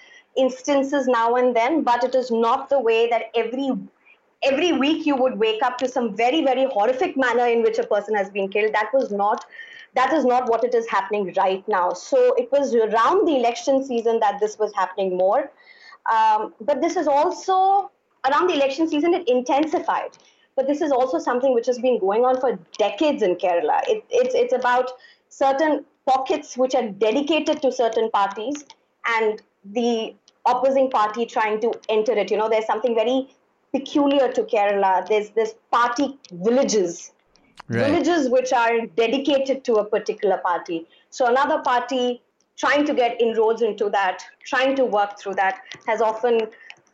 instances 0.44 1.07
now 1.07 1.35
and 1.35 1.56
then, 1.56 1.81
but 1.84 2.03
it 2.03 2.15
is 2.15 2.31
not 2.31 2.69
the 2.69 2.80
way 2.80 3.10
that 3.10 3.26
every 3.35 3.72
every 4.44 4.72
week 4.74 5.06
you 5.06 5.15
would 5.15 5.38
wake 5.40 5.61
up 5.64 5.78
to 5.80 5.88
some 5.88 6.15
very 6.15 6.44
very 6.44 6.65
horrific 6.65 7.15
manner 7.18 7.48
in 7.48 7.61
which 7.64 7.80
a 7.80 7.88
person 7.88 8.15
has 8.15 8.30
been 8.30 8.49
killed. 8.49 8.74
That 8.74 8.90
was 8.94 9.11
not 9.11 9.45
that 9.95 10.14
is 10.14 10.26
not 10.26 10.49
what 10.49 10.64
it 10.64 10.74
is 10.74 10.88
happening 10.88 11.34
right 11.38 11.68
now. 11.68 11.94
So 11.94 12.34
it 12.36 12.52
was 12.52 12.74
around 12.74 13.28
the 13.28 13.36
election 13.36 13.84
season 13.86 14.20
that 14.22 14.40
this 14.40 14.57
was 14.57 14.74
happening 14.74 15.18
more. 15.18 15.52
Um, 16.11 16.53
but 16.60 16.82
this 16.82 16.95
is 16.95 17.07
also 17.07 17.91
around 18.28 18.48
the 18.48 18.56
election 18.56 18.88
season 18.88 19.14
it 19.14 19.28
intensified. 19.28 20.18
But 20.56 20.68
this 20.68 20.82
is 20.82 20.91
also 20.91 21.20
something 21.20 21.53
which 21.53 21.65
has 21.68 21.80
been 21.80 21.99
going 21.99 22.26
on 22.26 22.40
for 22.40 22.60
decades 22.78 23.24
in 23.24 23.36
kerala. 23.36 23.82
It, 23.88 24.03
it's, 24.10 24.36
it's 24.36 24.53
about 24.53 24.91
certain 25.30 25.86
pockets 26.06 26.57
which 26.57 26.76
are 26.76 26.90
dedicated 26.90 27.61
to 27.61 27.72
certain 27.72 28.10
parties 28.11 28.65
and 29.18 29.41
the 29.65 30.15
opposing 30.45 30.90
party 30.90 31.26
trying 31.26 31.60
to 31.61 31.72
enter 31.90 32.14
it. 32.14 32.30
You 32.30 32.38
know 32.38 32.49
there's 32.49 32.68
something 32.68 32.95
very 32.95 33.30
peculiar 33.74 34.32
to 34.38 34.44
kerala 34.54 34.94
there's 35.10 35.30
this 35.41 35.56
party 35.78 36.08
villages 36.32 37.12
Right. 37.68 37.86
villages 37.86 38.30
which 38.30 38.52
are 38.52 38.86
dedicated 38.88 39.64
to 39.64 39.76
a 39.76 39.86
particular 39.86 40.38
party. 40.38 40.86
So 41.10 41.28
another 41.28 41.60
party 41.60 42.22
trying 42.58 42.86
to 42.86 42.94
get 42.94 43.20
inroads 43.22 43.62
into 43.62 43.90
that, 43.90 44.24
trying 44.45 44.76
to 44.76 44.86
work 44.86 45.18
through 45.20 45.36
that, 45.36 45.62
has 45.88 46.02
often 46.02 46.41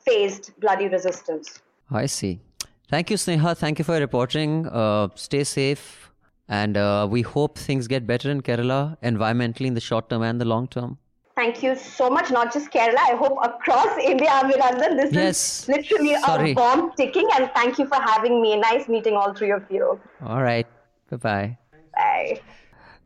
faced 0.06 0.52
bloody 0.60 0.88
resistance. 0.88 1.60
I 1.92 2.06
see. 2.06 2.40
Thank 2.88 3.10
you, 3.10 3.18
Sneha. 3.18 3.58
Thank 3.58 3.80
you 3.80 3.86
for 3.86 4.00
reporting. 4.00 4.68
Uh, 4.68 5.10
stay 5.16 5.44
safe, 5.44 6.12
and 6.48 6.78
uh, 6.78 7.08
we 7.10 7.24
hope 7.24 7.58
things 7.58 7.88
get 7.88 8.06
better 8.06 8.30
in 8.30 8.42
Kerala 8.42 8.98
environmentally 9.02 9.66
in 9.66 9.74
the 9.74 9.82
short 9.82 10.10
term 10.10 10.22
and 10.22 10.40
the 10.40 10.46
long 10.46 10.68
term. 10.68 10.98
Thank 11.40 11.64
you 11.64 11.76
so 11.76 12.10
much. 12.10 12.30
Not 12.32 12.52
just 12.54 12.70
Kerala, 12.72 12.98
I 13.12 13.16
hope 13.24 13.38
across 13.50 13.98
India, 14.12 14.30
Abhinandan. 14.40 14.98
This 15.02 15.14
Yes. 15.14 15.38
is 15.62 15.68
literally 15.74 16.16
Sorry. 16.26 16.52
a 16.52 16.56
bomb 16.56 16.92
ticking. 16.98 17.28
And 17.38 17.50
thank 17.56 17.80
you 17.80 17.86
for 17.88 18.00
having 18.12 18.42
me. 18.42 18.58
Nice 18.58 18.90
meeting 18.96 19.16
all 19.16 19.34
three 19.34 19.52
of 19.52 19.64
you. 19.70 20.00
All 20.32 20.42
right. 20.44 20.68
Bye 21.10 21.18
bye. 21.28 21.58
Bye. 21.96 22.42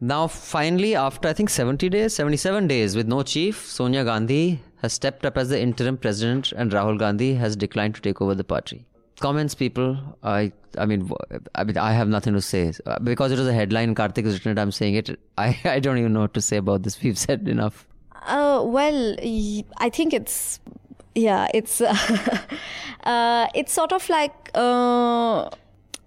Now, 0.02 0.22
finally, 0.28 0.96
after 0.96 1.30
I 1.30 1.34
think 1.34 1.50
70 1.50 1.90
days, 1.90 2.16
77 2.16 2.68
days 2.68 2.96
with 2.96 3.08
no 3.08 3.22
chief, 3.34 3.64
Sonia 3.76 4.04
Gandhi 4.04 4.62
has 4.82 4.94
stepped 4.94 5.26
up 5.28 5.38
as 5.38 5.50
the 5.50 5.62
interim 5.68 5.98
president 5.98 6.52
and 6.54 6.72
Rahul 6.72 6.98
Gandhi 7.06 7.36
has 7.36 7.56
declined 7.56 7.96
to 7.96 8.02
take 8.02 8.20
over 8.20 8.36
the 8.36 8.44
party. 8.44 8.84
Comments, 9.20 9.54
people. 9.56 9.96
I, 10.24 10.52
I 10.78 10.86
mean, 10.88 11.10
I 11.56 11.64
mean, 11.64 11.78
I 11.78 11.94
have 11.94 12.10
nothing 12.10 12.34
to 12.34 12.42
say 12.42 12.74
Uh, 12.86 13.00
because 13.00 13.32
it 13.32 13.38
was 13.38 13.48
a 13.48 13.54
headline. 13.54 13.96
Karthik 13.96 14.26
has 14.26 14.34
written 14.34 14.58
it. 14.58 14.60
I'm 14.60 14.72
saying 14.72 14.96
it. 14.96 15.18
I, 15.38 15.58
I 15.78 15.80
don't 15.80 15.98
even 16.00 16.14
know 16.14 16.22
what 16.22 16.34
to 16.34 16.42
say 16.42 16.58
about 16.58 16.84
this. 16.84 17.02
We've 17.02 17.18
said 17.30 17.48
enough. 17.48 17.88
Uh, 18.26 18.64
well, 18.66 19.16
I 19.78 19.90
think 19.90 20.14
it's 20.14 20.60
yeah, 21.16 21.48
it's 21.54 21.82
uh, 23.04 23.48
it's 23.54 23.72
sort 23.74 23.92
of 23.92 24.08
like 24.10 24.50
uh, 24.56 25.42
uh, 25.44 25.50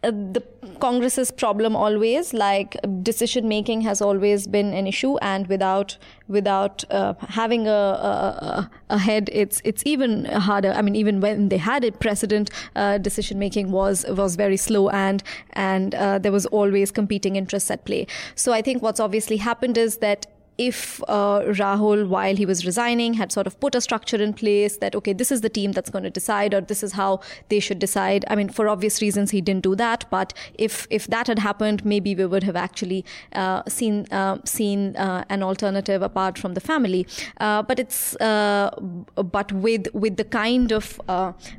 the 0.02 0.42
Congress's 0.80 1.30
problem 1.30 1.76
always. 1.76 2.32
Like 2.32 2.76
decision 3.02 3.48
making 3.48 3.82
has 3.82 4.00
always 4.00 4.46
been 4.46 4.72
an 4.72 4.86
issue, 4.86 5.16
and 5.18 5.46
without 5.46 5.98
without 6.28 6.84
uh, 6.90 7.14
having 7.28 7.68
a, 7.68 7.70
a 7.70 8.70
a 8.90 8.98
head, 8.98 9.28
it's 9.32 9.60
it's 9.64 9.82
even 9.84 10.24
harder. 10.24 10.72
I 10.72 10.82
mean, 10.82 10.96
even 10.96 11.20
when 11.20 11.50
they 11.50 11.58
had 11.58 11.84
a 11.84 11.92
precedent 11.92 12.50
uh, 12.74 12.98
decision 12.98 13.38
making 13.38 13.70
was 13.72 14.04
was 14.08 14.36
very 14.36 14.56
slow, 14.56 14.88
and 14.88 15.22
and 15.52 15.94
uh, 15.94 16.18
there 16.18 16.32
was 16.32 16.46
always 16.46 16.90
competing 16.90 17.36
interests 17.36 17.70
at 17.70 17.84
play. 17.84 18.06
So 18.34 18.52
I 18.52 18.62
think 18.62 18.82
what's 18.82 19.00
obviously 19.00 19.36
happened 19.36 19.76
is 19.78 19.98
that 19.98 20.26
if 20.58 21.02
uh, 21.08 21.40
Rahul, 21.40 22.08
while 22.08 22.36
he 22.36 22.46
was 22.46 22.64
resigning, 22.64 23.14
had 23.14 23.32
sort 23.32 23.46
of 23.46 23.58
put 23.60 23.74
a 23.74 23.80
structure 23.80 24.16
in 24.16 24.32
place 24.32 24.78
that, 24.78 24.94
okay, 24.94 25.12
this 25.12 25.30
is 25.30 25.40
the 25.42 25.48
team 25.48 25.72
that's 25.72 25.90
going 25.90 26.04
to 26.04 26.10
decide, 26.10 26.54
or 26.54 26.60
this 26.60 26.82
is 26.82 26.92
how 26.92 27.20
they 27.48 27.60
should 27.60 27.78
decide. 27.78 28.24
I 28.28 28.36
mean, 28.36 28.48
for 28.48 28.68
obvious 28.68 29.02
reasons, 29.02 29.30
he 29.30 29.40
didn't 29.40 29.62
do 29.62 29.74
that. 29.76 30.04
But 30.10 30.32
if 30.54 30.86
if 30.90 31.06
that 31.08 31.26
had 31.26 31.38
happened, 31.38 31.84
maybe 31.84 32.14
we 32.14 32.26
would 32.26 32.42
have 32.44 32.56
actually 32.56 33.04
uh, 33.34 33.62
seen 33.68 34.06
uh, 34.10 34.38
seen 34.44 34.96
uh, 34.96 35.24
an 35.28 35.42
alternative 35.42 36.02
apart 36.02 36.38
from 36.38 36.54
the 36.54 36.60
family. 36.60 37.06
Uh, 37.38 37.62
but 37.62 37.78
it's 37.78 38.16
uh, 38.16 38.70
but 39.14 39.52
with 39.52 39.88
with 39.92 40.16
the 40.16 40.24
kind 40.24 40.72
of 40.72 41.00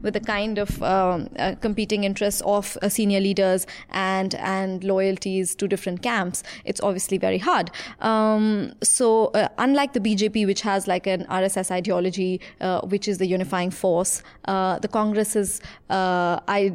with 0.01 0.13
the 0.13 0.19
kind 0.19 0.57
of 0.57 0.81
um, 0.81 1.29
competing 1.61 2.03
interests 2.03 2.41
of 2.41 2.77
senior 2.89 3.19
leaders 3.19 3.67
and 3.91 4.35
and 4.35 4.83
loyalties 4.83 5.55
to 5.55 5.67
different 5.67 6.01
camps, 6.01 6.43
it's 6.65 6.81
obviously 6.81 7.17
very 7.17 7.37
hard. 7.37 7.69
Um, 7.99 8.73
so 8.87 9.27
uh, 9.27 9.49
unlike 9.57 9.93
the 9.93 9.99
BJP, 9.99 10.45
which 10.45 10.61
has 10.61 10.87
like 10.87 11.07
an 11.07 11.25
RSS 11.25 11.71
ideology, 11.71 12.41
uh, 12.61 12.81
which 12.81 13.07
is 13.07 13.17
the 13.17 13.25
unifying 13.25 13.71
force, 13.71 14.23
uh, 14.45 14.79
the 14.79 14.87
Congress's 14.87 15.61
uh, 15.89 16.39
I, 16.47 16.73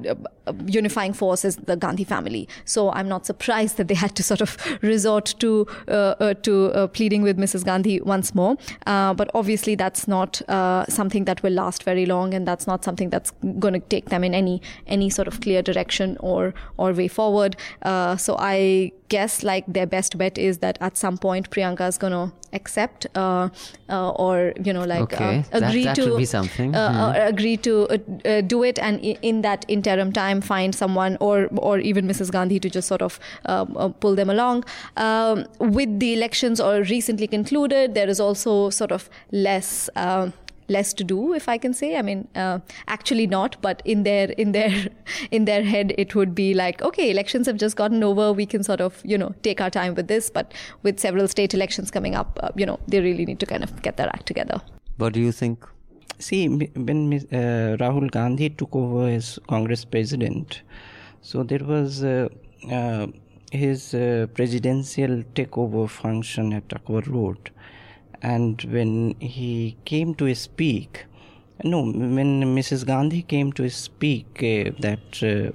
unifying 0.67 1.13
force 1.13 1.45
is 1.45 1.57
the 1.57 1.77
Gandhi 1.77 2.05
family. 2.05 2.49
So 2.65 2.91
I'm 2.93 3.09
not 3.09 3.27
surprised 3.27 3.77
that 3.77 3.89
they 3.89 3.95
had 3.95 4.15
to 4.17 4.23
sort 4.23 4.41
of 4.41 4.57
resort 4.83 5.35
to 5.41 5.67
uh, 5.89 5.93
uh, 6.21 6.35
to 6.43 6.73
uh, 6.73 6.87
pleading 6.89 7.23
with 7.23 7.39
Mrs. 7.39 7.65
Gandhi 7.65 8.01
once 8.01 8.35
more. 8.35 8.57
Uh, 8.87 9.15
but 9.15 9.31
obviously, 9.35 9.75
that's 9.77 10.09
not 10.09 10.43
uh, 10.49 10.85
something 10.89 11.25
that 11.27 11.43
will 11.43 11.53
last 11.53 11.85
very 11.85 12.07
long, 12.07 12.35
and 12.35 12.47
that's 12.47 12.67
not 12.67 12.85
something 12.85 13.11
that's 13.11 13.33
going 13.59 13.75
to 13.75 13.81
take 13.81 14.09
them 14.11 14.25
in 14.25 14.35
any 14.35 14.61
any 14.87 15.11
sort 15.11 15.29
of 15.29 15.41
clear 15.41 15.63
direction 15.63 16.17
or 16.21 16.55
or 16.77 16.93
way 16.93 17.09
forward. 17.09 17.57
Uh, 17.83 18.17
so 18.17 18.37
I 18.39 18.93
guess 19.09 19.43
like 19.43 19.65
their 19.69 19.87
best 19.87 20.17
bet 20.17 20.39
is 20.39 20.59
that 20.59 20.79
at 20.81 20.97
some 20.97 21.19
point 21.19 21.51
Priyanka 21.51 21.87
is 21.87 21.99
going 21.99 22.13
to 22.15 22.33
accept 22.55 23.07
uh, 23.15 23.49
uh, 23.91 24.11
or 24.13 24.53
you 24.65 24.73
know 24.73 24.85
like 24.85 25.03
Okay, 25.03 25.39
uh, 25.53 25.59
agree 25.59 25.85
that 25.85 25.97
to 25.97 26.17
be 26.17 26.25
something. 26.25 26.75
uh, 26.75 26.89
Hmm. 26.93 27.01
uh, 27.01 27.29
agree 27.29 27.57
to 27.59 27.75
uh, 27.89 27.99
uh, 28.29 28.41
do 28.41 28.63
it 28.63 28.79
and 28.79 28.99
i- 29.05 29.19
in 29.23 29.43
that 29.43 29.65
interim 29.69 30.13
time 30.13 30.32
find 30.41 30.75
someone 30.75 31.17
or 31.21 31.49
or 31.57 31.79
even 31.79 32.07
Mrs. 32.07 32.31
Gandhi 32.31 32.59
to 32.61 32.71
just 32.71 32.89
sort 32.89 33.03
of 33.03 33.19
uh, 33.47 33.67
uh, 33.77 33.89
pull 33.89 34.15
them 34.15 34.31
along 34.31 34.65
um, 34.97 35.47
with 35.59 35.99
the 36.01 36.13
elections 36.13 36.61
or 36.61 36.83
recently 36.83 37.27
concluded 37.27 37.95
there 37.95 38.09
is 38.09 38.21
also 38.21 38.71
sort 38.71 38.93
of 38.93 39.11
less 39.31 39.91
uh, 39.97 40.31
less 40.69 40.93
to 40.95 41.05
do 41.05 41.35
if 41.35 41.49
i 41.49 41.59
can 41.59 41.75
say 41.75 41.97
i 41.97 42.03
mean 42.03 42.27
uh, 42.35 42.59
actually 42.89 43.27
not 43.27 43.57
but 43.61 43.83
in 43.85 44.05
their 44.05 44.31
in 44.45 44.53
their 44.53 44.73
in 45.31 45.45
their 45.45 45.63
head 45.63 45.95
it 45.99 46.15
would 46.15 46.35
be 46.35 46.55
like 46.55 46.81
okay 46.83 47.11
elections 47.11 47.47
have 47.47 47.57
just 47.57 47.77
gotten 47.77 48.03
over 48.03 48.33
we 48.33 48.47
can 48.47 48.63
sort 48.63 48.81
of 48.81 49.01
you 49.05 49.19
know 49.19 49.35
take 49.43 49.61
our 49.61 49.71
time 49.71 49.95
with 49.95 50.09
this 50.09 50.31
but 50.31 50.55
with 50.83 50.99
several 51.01 51.29
state 51.29 51.53
elections 51.53 51.91
coming 51.91 52.15
up 52.15 52.39
uh, 52.43 52.51
you 52.57 52.65
know 52.65 52.79
they 52.89 53.01
really 53.01 53.27
need 53.27 53.41
to 53.41 53.47
kind 53.47 53.63
of 53.63 53.83
get 53.83 53.97
their 53.97 54.09
act 54.09 54.27
together 54.27 54.61
What 55.03 55.15
do 55.15 55.21
you 55.21 55.33
think? 55.33 55.65
See, 56.23 56.47
when 56.47 57.13
uh, 57.13 57.77
Rahul 57.81 58.09
Gandhi 58.09 58.51
took 58.51 58.77
over 58.77 59.09
as 59.09 59.41
Congress 59.49 59.85
president, 59.85 60.63
so 61.21 61.43
there 61.43 61.65
was 61.65 62.05
uh, 62.05 62.29
uh, 62.71 63.09
his 63.51 63.93
uh, 63.93 64.29
presidential 64.33 65.25
takeover 65.35 65.91
function 65.91 66.53
at 66.53 66.73
Akbar 66.73 67.03
Road. 67.09 67.51
And 68.23 68.63
when 68.71 69.17
he 69.19 69.77
came 69.85 70.15
to 70.15 70.33
speak, 70.37 71.07
no, 71.65 71.83
when 71.83 72.55
Mrs. 72.55 72.87
Gandhi 72.87 73.23
came 73.23 73.53
to 73.55 73.69
speak 73.69 74.29
uh, 74.37 74.71
that 74.79 75.23
uh, 75.25 75.51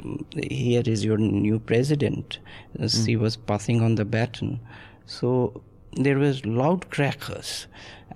here 0.49 0.83
is 0.85 1.05
your 1.05 1.17
new 1.17 1.59
president, 1.59 2.39
uh, 2.77 2.89
she 2.89 3.15
was 3.15 3.37
passing 3.37 3.81
on 3.81 3.95
the 3.95 4.03
baton. 4.03 4.59
So 5.05 5.63
there 5.93 6.17
was 6.17 6.45
loud 6.45 6.89
crackers 6.89 7.67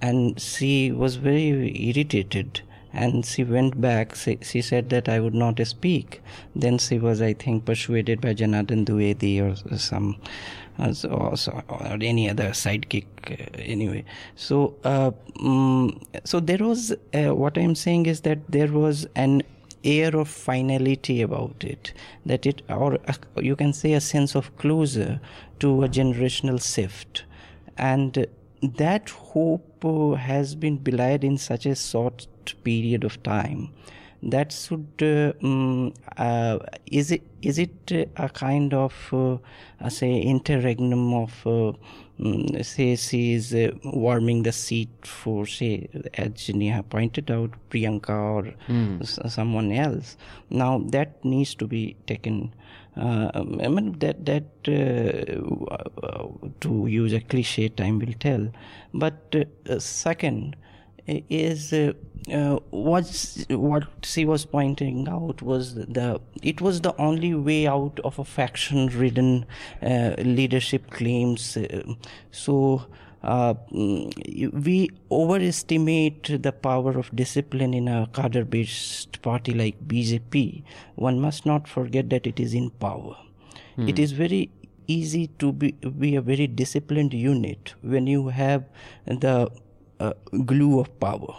and 0.01 0.39
she 0.39 0.91
was 0.91 1.15
very 1.15 1.71
irritated 1.89 2.61
and 2.93 3.25
she 3.25 3.43
went 3.43 3.79
back. 3.79 4.15
She, 4.15 4.37
she 4.41 4.61
said 4.61 4.89
that 4.89 5.07
I 5.07 5.19
would 5.19 5.33
not 5.33 5.65
speak. 5.65 6.21
Then 6.55 6.77
she 6.77 6.99
was, 6.99 7.21
I 7.21 7.33
think, 7.33 7.65
persuaded 7.65 8.19
by 8.19 8.33
Janardhan 8.33 8.85
Dwivedi 8.85 9.39
or 9.41 9.77
some 9.77 10.17
uh, 10.79 10.93
so, 10.93 11.09
or, 11.09 11.63
or 11.69 11.97
any 12.01 12.29
other 12.29 12.49
sidekick 12.49 13.05
uh, 13.29 13.57
anyway. 13.57 14.03
So, 14.35 14.75
uh, 14.83 15.11
um, 15.39 16.01
so 16.23 16.39
there 16.39 16.57
was 16.57 16.91
uh, 17.13 17.35
what 17.35 17.57
I'm 17.57 17.75
saying 17.75 18.07
is 18.07 18.21
that 18.21 18.39
there 18.49 18.71
was 18.71 19.07
an 19.15 19.43
air 19.83 20.15
of 20.15 20.29
finality 20.29 21.23
about 21.23 21.63
it 21.63 21.91
that 22.23 22.45
it 22.45 22.61
or 22.69 22.99
uh, 23.07 23.13
you 23.37 23.55
can 23.55 23.73
say 23.73 23.93
a 23.93 24.01
sense 24.01 24.35
of 24.35 24.55
closure 24.57 25.19
to 25.59 25.83
a 25.83 25.89
generational 25.89 26.61
shift 26.61 27.23
and 27.77 28.27
that 28.61 29.09
hope 29.09 29.83
uh, 29.83 30.11
has 30.13 30.55
been 30.55 30.77
belied 30.77 31.23
in 31.23 31.37
such 31.37 31.65
a 31.65 31.75
short 31.75 32.27
period 32.63 33.03
of 33.03 33.21
time. 33.23 33.69
That 34.23 34.51
should 34.51 34.87
uh, 35.01 35.33
um, 35.43 35.93
uh, 36.15 36.59
is 36.85 37.09
it 37.11 37.23
is 37.41 37.57
it 37.57 37.91
a 38.17 38.29
kind 38.29 38.71
of 38.71 38.93
uh, 39.11 39.37
say 39.89 40.21
interregnum 40.21 41.11
of 41.15 41.33
uh, 41.47 41.69
um, 42.23 42.45
say 42.61 42.95
she 42.97 43.33
is 43.33 43.51
uh, 43.55 43.71
warming 43.83 44.43
the 44.43 44.51
seat 44.51 44.89
for 45.01 45.47
say 45.47 45.89
as 46.13 46.29
Jinia 46.33 46.87
pointed 46.87 47.31
out 47.31 47.49
Priyanka 47.71 48.09
or 48.11 48.53
s- 49.01 49.17
someone 49.33 49.71
else. 49.71 50.17
Now 50.51 50.77
that 50.89 51.25
needs 51.25 51.55
to 51.55 51.65
be 51.65 51.95
taken 52.05 52.53
uh, 52.53 52.60
I 52.95 53.41
mean 53.43 53.97
that 53.99 54.25
that 54.25 54.43
uh, 54.67 56.27
to 56.59 56.87
use 56.87 57.13
a 57.13 57.21
cliche 57.21 57.69
time 57.69 57.99
will 57.99 58.13
tell. 58.19 58.49
But 58.93 59.35
uh, 59.69 59.79
second 59.79 60.55
is 61.07 61.73
uh, 61.73 61.93
uh, 62.31 62.59
was 62.71 63.45
what 63.49 63.87
she 64.03 64.25
was 64.25 64.45
pointing 64.45 65.07
out 65.07 65.41
was 65.41 65.75
the 65.75 66.21
it 66.43 66.61
was 66.61 66.81
the 66.81 66.95
only 66.97 67.33
way 67.33 67.67
out 67.67 67.99
of 68.03 68.19
a 68.19 68.25
faction 68.25 68.87
ridden 68.87 69.45
uh, 69.81 70.13
leadership 70.19 70.91
claims. 70.91 71.57
Uh, 71.57 71.93
so 72.31 72.85
uh, 73.23 73.53
we 73.71 74.89
overestimate 75.11 76.41
the 76.41 76.51
power 76.51 76.97
of 76.97 77.15
discipline 77.15 77.73
in 77.73 77.87
a 77.87 78.07
cadre 78.13 78.43
based 78.43 79.21
party 79.21 79.53
like 79.53 79.87
BJP. 79.87 80.63
One 80.95 81.19
must 81.19 81.45
not 81.45 81.67
forget 81.67 82.09
that 82.09 82.25
it 82.25 82.39
is 82.39 82.53
in 82.53 82.71
power. 82.71 83.15
It 83.77 83.99
is 83.99 84.11
very 84.11 84.51
easy 84.87 85.27
to 85.39 85.51
be, 85.51 85.71
be 85.71 86.15
a 86.15 86.21
very 86.21 86.47
disciplined 86.47 87.13
unit 87.13 87.73
when 87.81 88.05
you 88.07 88.27
have 88.27 88.65
the 89.05 89.49
uh, 89.99 90.13
glue 90.45 90.79
of 90.79 90.99
power 90.99 91.33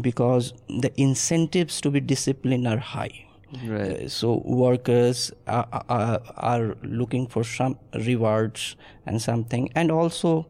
because 0.00 0.52
the 0.68 0.92
incentives 1.00 1.80
to 1.80 1.90
be 1.90 2.00
disciplined 2.00 2.66
are 2.66 2.78
high. 2.78 3.26
Right. 3.64 4.04
Uh, 4.04 4.08
so 4.08 4.42
workers 4.44 5.32
are, 5.48 5.66
are, 5.88 6.20
are 6.36 6.76
looking 6.84 7.26
for 7.26 7.42
some 7.42 7.78
rewards 7.94 8.76
and 9.06 9.20
something, 9.20 9.70
and 9.74 9.90
also 9.90 10.46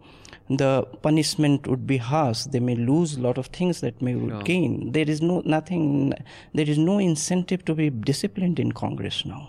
the 0.50 0.82
punishment 1.02 1.66
would 1.66 1.86
be 1.86 1.96
harsh. 1.96 2.42
They 2.44 2.60
may 2.60 2.74
lose 2.74 3.16
a 3.16 3.20
lot 3.20 3.38
of 3.38 3.46
things 3.46 3.80
that 3.80 4.02
may 4.02 4.14
gain. 4.44 4.92
There 4.92 5.08
is 5.08 5.22
no 5.22 5.42
nothing. 5.44 6.12
There 6.54 6.68
is 6.68 6.78
no 6.78 6.98
incentive 6.98 7.64
to 7.66 7.74
be 7.74 7.90
disciplined 7.90 8.58
in 8.58 8.72
Congress 8.72 9.24
now. 9.24 9.48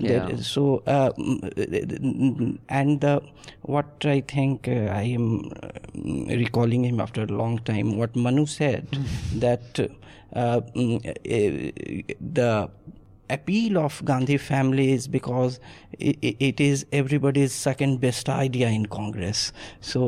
Yeah. 0.00 0.28
is- 0.34 0.46
so 0.46 0.82
uh, 0.86 1.10
mm, 1.18 2.58
and 2.68 3.04
uh, 3.04 3.20
what 3.62 4.04
I 4.04 4.20
think 4.20 4.68
uh, 4.68 4.72
I 5.00 5.02
am 5.02 5.50
uh, 5.62 6.36
recalling 6.36 6.84
him 6.84 7.00
after 7.00 7.22
a 7.22 7.26
long 7.26 7.58
time. 7.70 7.96
What 7.98 8.14
Manu 8.14 8.46
said 8.46 8.86
that 9.46 9.80
uh, 10.34 10.60
mm, 10.76 10.98
uh, 11.04 12.12
the 12.20 12.70
appeal 13.30 13.78
of 13.78 14.02
Gandhi 14.04 14.36
family 14.38 14.92
is 14.92 15.06
because 15.08 15.58
i 16.00 16.14
i- 16.28 16.36
it 16.48 16.60
is 16.60 16.84
everybody's 16.92 17.52
second 17.52 18.00
best 18.00 18.28
idea 18.28 18.68
in 18.68 18.86
Congress. 18.86 19.52
So 19.80 20.00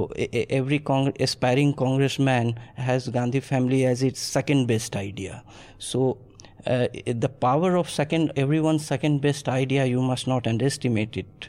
every 0.61 0.79
cong- 0.79 1.13
aspiring 1.21 1.75
congressman 1.75 2.59
has 2.89 3.09
Gandhi 3.09 3.41
family 3.41 3.85
as 3.87 4.03
its 4.03 4.21
second 4.21 4.67
best 4.67 4.97
idea. 4.97 5.43
So 5.79 6.19
uh, 6.67 6.89
the 7.07 7.29
power 7.29 7.77
of 7.77 7.89
second 7.91 8.33
everyone's 8.37 8.85
second 8.87 9.21
best 9.21 9.49
idea 9.49 9.87
you 9.87 10.03
must 10.03 10.27
not 10.27 10.47
underestimate 10.47 11.17
it 11.17 11.49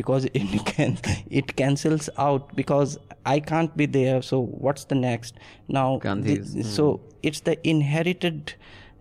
because 0.00 0.26
it 0.34 0.66
can 0.72 0.98
it 1.30 1.56
cancels 1.56 2.08
out 2.18 2.54
because 2.54 2.98
I 3.26 3.40
can't 3.40 3.76
be 3.76 3.86
there. 3.86 4.20
So 4.22 4.40
what's 4.40 4.84
the 4.84 4.94
next 4.94 5.34
now? 5.68 5.88
Gandhi's, 5.98 6.54
the- 6.54 6.64
so 6.64 7.00
it's 7.22 7.40
the 7.40 7.56
inherited 7.68 8.54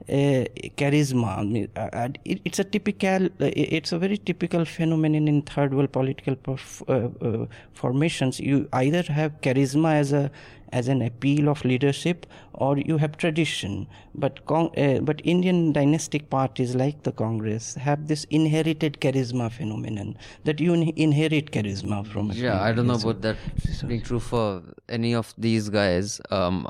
uh, 0.10 0.46
charisma. 0.78 1.70
Uh, 1.76 2.10
it, 2.26 2.42
it's 2.46 2.60
a 2.60 2.64
typical. 2.64 3.26
Uh, 3.26 3.52
it's 3.56 3.92
a 3.92 4.00
very 4.00 4.18
typical 4.18 4.66
phenomenon 4.66 5.28
in 5.28 5.42
third 5.42 5.74
world 5.74 5.92
political 5.92 6.36
perf- 6.36 6.82
uh, 6.88 7.26
uh, 7.26 7.46
formations. 7.74 8.40
You 8.40 8.68
either 8.74 9.04
have 9.04 9.40
charisma 9.42 9.96
as 9.96 10.12
a 10.14 10.32
as 10.74 10.88
an 10.88 11.02
appeal 11.02 11.50
of 11.50 11.66
leadership, 11.66 12.26
or 12.54 12.78
you 12.78 12.98
have 12.98 13.18
tradition. 13.18 13.88
But 14.16 14.46
con- 14.46 14.72
uh, 14.78 15.00
but 15.02 15.22
Indian 15.24 15.74
dynastic 15.74 16.30
parties 16.30 16.76
like 16.76 17.04
the 17.04 17.12
Congress 17.12 17.76
have 17.76 18.08
this 18.08 18.24
inherited 18.30 19.00
charisma 19.02 19.52
phenomenon 19.52 20.18
that 20.46 20.60
you 20.60 20.74
in- 20.74 20.94
inherit 20.96 21.52
charisma 21.52 22.06
from. 22.08 22.32
Yeah, 22.32 22.62
I 22.62 22.72
don't 22.72 22.88
know 22.88 22.96
about 22.96 23.22
that 23.22 23.38
being 23.88 24.02
true 24.02 24.20
for 24.20 24.64
any 24.90 25.14
of 25.14 25.34
these 25.38 25.70
guys. 25.70 26.22
Um, 26.30 26.68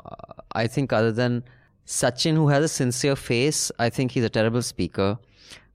I 0.52 0.66
think 0.66 0.92
other 0.92 1.12
than 1.12 1.44
Sachin, 1.86 2.34
who 2.34 2.48
has 2.48 2.64
a 2.64 2.68
sincere 2.68 3.16
face, 3.16 3.70
I 3.78 3.90
think 3.90 4.12
he's 4.12 4.24
a 4.24 4.30
terrible 4.30 4.62
speaker. 4.62 5.18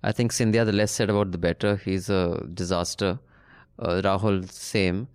I 0.04 0.12
think 0.12 0.32
Scindia, 0.32 0.66
the 0.66 0.72
less 0.72 0.92
said 0.92 1.10
about 1.10 1.32
the 1.32 1.38
better. 1.38 1.76
He's 1.78 2.10
a 2.10 2.46
disaster. 2.54 3.20
Uh, 3.80 4.02
Rahul, 4.04 4.50
same. 4.50 5.08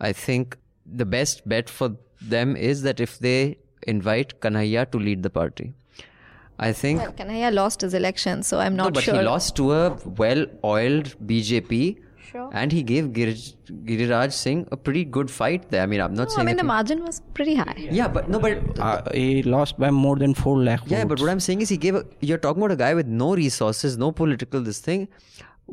I 0.00 0.12
think 0.12 0.56
the 0.84 1.04
best 1.04 1.48
bet 1.48 1.68
for 1.68 1.96
them 2.20 2.56
is 2.56 2.82
that 2.82 3.00
if 3.00 3.18
they 3.18 3.58
invite 3.86 4.40
Kanhaiya 4.40 4.90
to 4.90 4.98
lead 4.98 5.22
the 5.22 5.30
party. 5.30 5.74
I 6.58 6.72
think 6.72 7.00
Well, 7.00 7.12
Kanhaiya 7.12 7.52
lost 7.52 7.82
his 7.82 7.92
election, 7.92 8.42
so 8.42 8.58
I'm 8.58 8.76
not 8.76 8.84
no, 8.84 8.90
but 8.92 9.04
sure. 9.04 9.14
he 9.14 9.22
lost 9.22 9.56
to 9.56 9.72
a 9.72 9.90
well-oiled 10.04 11.14
BJP, 11.26 11.98
Sure. 12.36 12.48
and 12.62 12.72
he 12.76 12.82
gave 12.92 13.10
Girij, 13.18 13.42
Giriraj 13.90 14.32
Singh 14.38 14.62
a 14.76 14.78
pretty 14.88 15.04
good 15.18 15.30
fight 15.36 15.68
there. 15.74 15.82
I 15.82 15.86
mean, 15.92 16.00
I'm 16.06 16.14
not 16.20 16.28
No, 16.36 16.42
I 16.42 16.46
mean, 16.48 16.56
the 16.56 16.62
he- 16.62 16.72
margin 16.74 17.04
was 17.08 17.20
pretty 17.40 17.54
high. 17.62 17.76
yeah, 18.00 18.08
but 18.16 18.28
no, 18.36 18.38
but 18.46 18.80
Uh, 18.90 19.02
he 19.14 19.42
lost 19.56 19.78
by 19.86 19.90
more 20.00 20.16
than 20.24 20.34
four 20.44 20.56
lakh. 20.70 20.82
yeah, 20.94 21.04
but 21.12 21.20
what 21.26 21.30
I'm 21.36 21.44
saying 21.50 21.62
is 21.66 21.74
he 21.76 21.80
gave. 21.86 21.94
A, 22.02 22.04
you're 22.30 22.42
talking 22.48 22.62
about 22.66 22.72
a 22.78 22.80
guy 22.86 22.94
with 23.02 23.06
no 23.22 23.34
resources, 23.44 23.96
no 24.06 24.10
political 24.24 24.60
this 24.72 24.80
thing. 24.88 25.06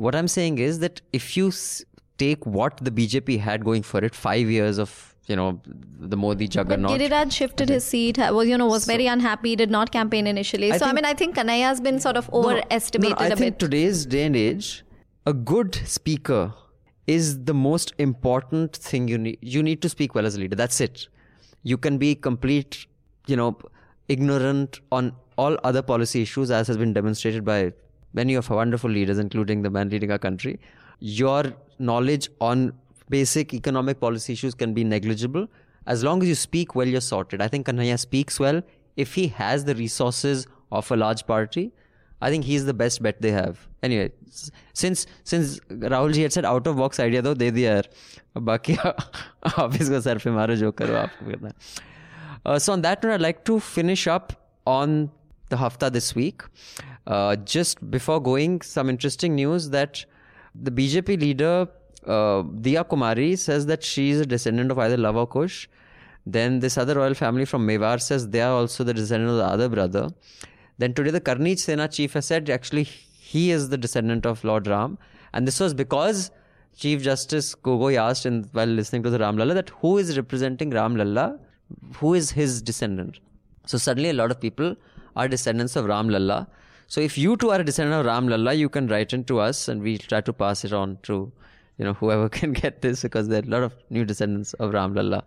What 0.06 0.16
I'm 0.22 0.28
saying 0.36 0.58
is 0.68 0.80
that 0.86 1.02
if 1.22 1.26
you 1.38 1.48
s- 1.56 1.66
take 2.22 2.46
what 2.46 2.78
the 2.90 2.92
BJP 3.00 3.40
had 3.48 3.66
going 3.72 3.84
for 3.90 4.04
it, 4.08 4.16
five 4.16 4.50
years 4.60 4.78
of 4.86 4.94
you 5.32 5.36
know 5.40 5.50
the 6.14 6.18
Modi 6.22 6.48
juggernaut. 6.54 6.92
But 6.92 7.00
juggernaut. 7.00 7.28
Giriraj 7.28 7.36
shifted 7.42 7.70
his 7.74 7.84
seat, 7.92 8.18
was 8.38 8.48
you 8.54 8.58
know 8.62 8.66
was 8.72 8.86
very 8.94 9.06
unhappy, 9.18 9.56
did 9.62 9.72
not 9.76 9.92
campaign 9.98 10.28
initially. 10.32 10.72
I 10.72 10.80
so 10.84 10.86
I 10.88 10.94
mean, 10.98 11.06
I 11.12 11.14
think 11.22 11.36
Kanhaiya 11.42 11.68
has 11.74 11.80
been 11.90 12.00
sort 12.08 12.18
of 12.18 12.32
No, 12.32 12.42
no, 12.42 12.50
overestimated 12.50 13.20
no, 13.20 13.26
no, 13.26 13.30
I 13.30 13.36
a 13.36 13.38
think 13.44 13.58
bit. 13.58 13.60
today's 13.68 14.06
day 14.16 14.24
and 14.26 14.36
age, 14.36 14.84
a 15.26 15.34
good 15.34 15.76
speaker 15.86 16.54
is 17.08 17.46
the 17.46 17.54
most 17.54 17.94
important 17.98 18.76
thing 18.76 19.08
you 19.08 19.18
need. 19.18 19.40
You 19.42 19.64
need 19.64 19.82
to 19.82 19.90
speak 19.90 20.16
well 20.16 20.26
as 20.26 20.36
a 20.36 20.40
leader. 20.40 20.56
That's 20.56 20.82
it. 20.82 21.08
You 21.64 21.78
can 21.78 21.98
be 21.98 22.16
complete, 22.16 22.86
you 23.28 23.36
know, 23.36 23.58
ignorant 24.08 24.82
on 24.92 25.14
all 25.38 25.58
other 25.64 25.82
policy 25.82 26.22
issues, 26.22 26.52
as 26.52 26.68
has 26.68 26.78
been 26.78 26.94
demonstrated 26.94 27.46
by 27.46 27.74
many 28.14 28.36
of 28.36 28.50
our 28.52 28.58
wonderful 28.58 28.90
leaders, 28.90 29.18
including 29.18 29.62
the 29.62 29.70
man 29.70 29.90
leading 29.90 30.12
our 30.12 30.20
country. 30.20 30.60
Your 31.00 31.54
knowledge 31.80 32.30
on 32.40 32.74
basic 33.10 33.54
economic 33.54 34.00
policy 34.00 34.34
issues 34.34 34.54
can 34.54 34.74
be 34.74 34.84
negligible. 34.84 35.48
As 35.88 36.04
long 36.04 36.22
as 36.22 36.28
you 36.28 36.36
speak 36.36 36.76
well, 36.76 36.88
you're 36.88 37.02
sorted. 37.02 37.42
I 37.42 37.48
think 37.48 37.68
Kanhaiya 37.68 38.00
speaks 38.00 38.40
well. 38.40 38.62
If 38.96 39.16
he 39.16 39.28
has 39.28 39.66
the 39.66 39.76
resources 39.76 40.48
of 40.72 40.90
a 40.92 40.96
large 40.96 41.26
party, 41.26 41.72
I 42.23 42.31
think 42.31 42.45
he's 42.45 42.65
the 42.67 42.75
best 42.75 43.01
bet 43.03 43.21
they 43.23 43.31
have. 43.31 43.59
Anyway, 43.83 44.11
s- 44.27 44.51
since 44.75 45.07
since 45.25 45.61
Rahul 45.71 46.13
ji 46.13 46.23
had 46.23 46.33
said 46.33 46.45
out 46.45 46.67
of 46.67 46.77
box 46.77 46.99
idea 47.01 47.23
though, 47.23 47.35
दे 47.35 47.51
दिया 47.59 47.75
यार. 47.77 47.89
बाकी 48.49 48.75
आप 49.59 49.75
इसको 49.81 50.01
sir 50.01 50.19
पे 50.25 50.31
मारो 50.31 50.57
जो 50.57 50.71
करो 50.81 50.97
आपको 50.97 51.31
करना. 51.31 51.49
है. 51.49 51.55
Uh, 52.47 52.59
so 52.59 52.73
on 52.73 52.83
that 52.83 53.03
note, 53.05 53.13
I'd 53.15 53.21
like 53.21 53.45
to 53.45 53.61
finish 53.61 54.07
up 54.07 54.33
on 54.67 55.11
the 55.51 55.57
hafta 55.57 55.91
this 55.91 56.15
week. 56.15 56.43
Uh, 57.07 57.37
just 57.37 57.91
before 57.91 58.21
going, 58.23 58.61
some 58.63 58.89
interesting 58.91 59.35
news 59.35 59.71
that 59.71 60.05
the 60.55 60.71
BJP 60.71 61.21
leader 61.21 61.69
uh, 62.07 62.43
Diya 62.67 62.85
Kumari 62.89 63.37
says 63.39 63.67
that 63.67 63.83
she 63.85 64.11
is 64.11 64.21
a 64.21 64.27
descendant 64.27 64.71
of 64.71 64.79
either 64.79 64.97
Lava 64.97 65.27
Kush. 65.27 65.69
Then 66.27 66.59
this 66.61 66.77
other 66.77 66.95
royal 66.97 67.15
family 67.15 67.45
from 67.45 67.67
Mewar 67.67 68.01
says 68.01 68.29
they 68.29 68.41
are 68.43 68.53
also 68.53 68.85
the 68.85 68.93
descendant 68.95 69.31
of 69.31 69.37
the 69.39 69.45
other 69.47 69.69
brother. 69.69 70.09
Then 70.78 70.94
today 70.94 71.12
the 71.12 71.22
Karni 71.22 71.58
Sena 71.58 71.88
chief 71.88 72.14
has 72.14 72.26
said 72.26 72.50
actually 72.50 72.84
he 72.84 73.52
is 73.52 73.70
the 73.70 73.78
descendant 73.78 74.26
of 74.26 74.44
Lord 74.44 74.68
Ram. 74.68 74.98
And 75.34 75.48
this 75.48 75.60
was 75.60 75.74
because 75.74 76.32
Chief 76.76 77.02
Justice 77.02 77.56
Gogoi 77.56 77.96
asked 77.98 78.26
in, 78.26 78.50
while 78.52 78.68
listening 78.68 79.04
to 79.04 79.10
the 79.10 79.20
Ram 79.20 79.38
Lalla 79.38 79.54
that 79.54 79.70
who 79.82 79.98
is 79.98 80.18
representing 80.18 80.72
Ram 80.72 80.96
Lalla 80.96 81.40
who 81.98 82.14
is 82.14 82.32
his 82.32 82.62
descendant. 82.62 83.20
So 83.66 83.78
suddenly 83.78 84.10
a 84.10 84.14
lot 84.14 84.32
of 84.32 84.40
people 84.40 84.76
are 85.16 85.28
descendants 85.28 85.76
of 85.76 85.86
Ram 85.86 86.10
Lalla. 86.10 86.48
So 86.88 87.02
if 87.02 87.18
you 87.18 87.38
too 87.38 87.52
are 87.52 87.62
a 87.62 87.64
descendant 87.64 88.00
of 88.00 88.06
Ram 88.06 88.28
Lalla, 88.28 88.54
you 88.54 88.70
can 88.70 88.88
write 88.88 89.14
into 89.14 89.40
us 89.40 89.68
and 89.68 89.82
we'll 89.82 89.98
try 89.98 90.22
to 90.22 90.34
pass 90.34 90.66
it 90.66 90.74
on 90.74 90.98
to 91.04 91.32
you 91.78 91.86
know 91.86 91.94
whoever 91.94 92.30
can 92.38 92.54
get 92.54 92.82
this 92.82 93.02
because 93.02 93.28
there 93.28 93.42
are 93.42 93.48
a 93.48 93.50
lot 93.50 93.64
of 93.64 93.74
new 93.90 94.06
descendants 94.06 94.54
of 94.56 94.74
Ram 94.74 94.94
Lalla. 94.94 95.24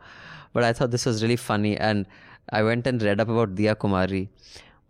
But 0.53 0.65
I 0.65 0.73
thought 0.73 0.91
this 0.91 1.07
was 1.07 1.23
really 1.23 1.37
funny 1.37 1.77
and 1.77 2.07
I 2.51 2.63
went 2.63 2.87
and 2.87 3.03
read 3.03 3.21
up 3.21 3.29
about 3.29 3.55
Diya 3.57 3.75
Kumari. 3.75 4.29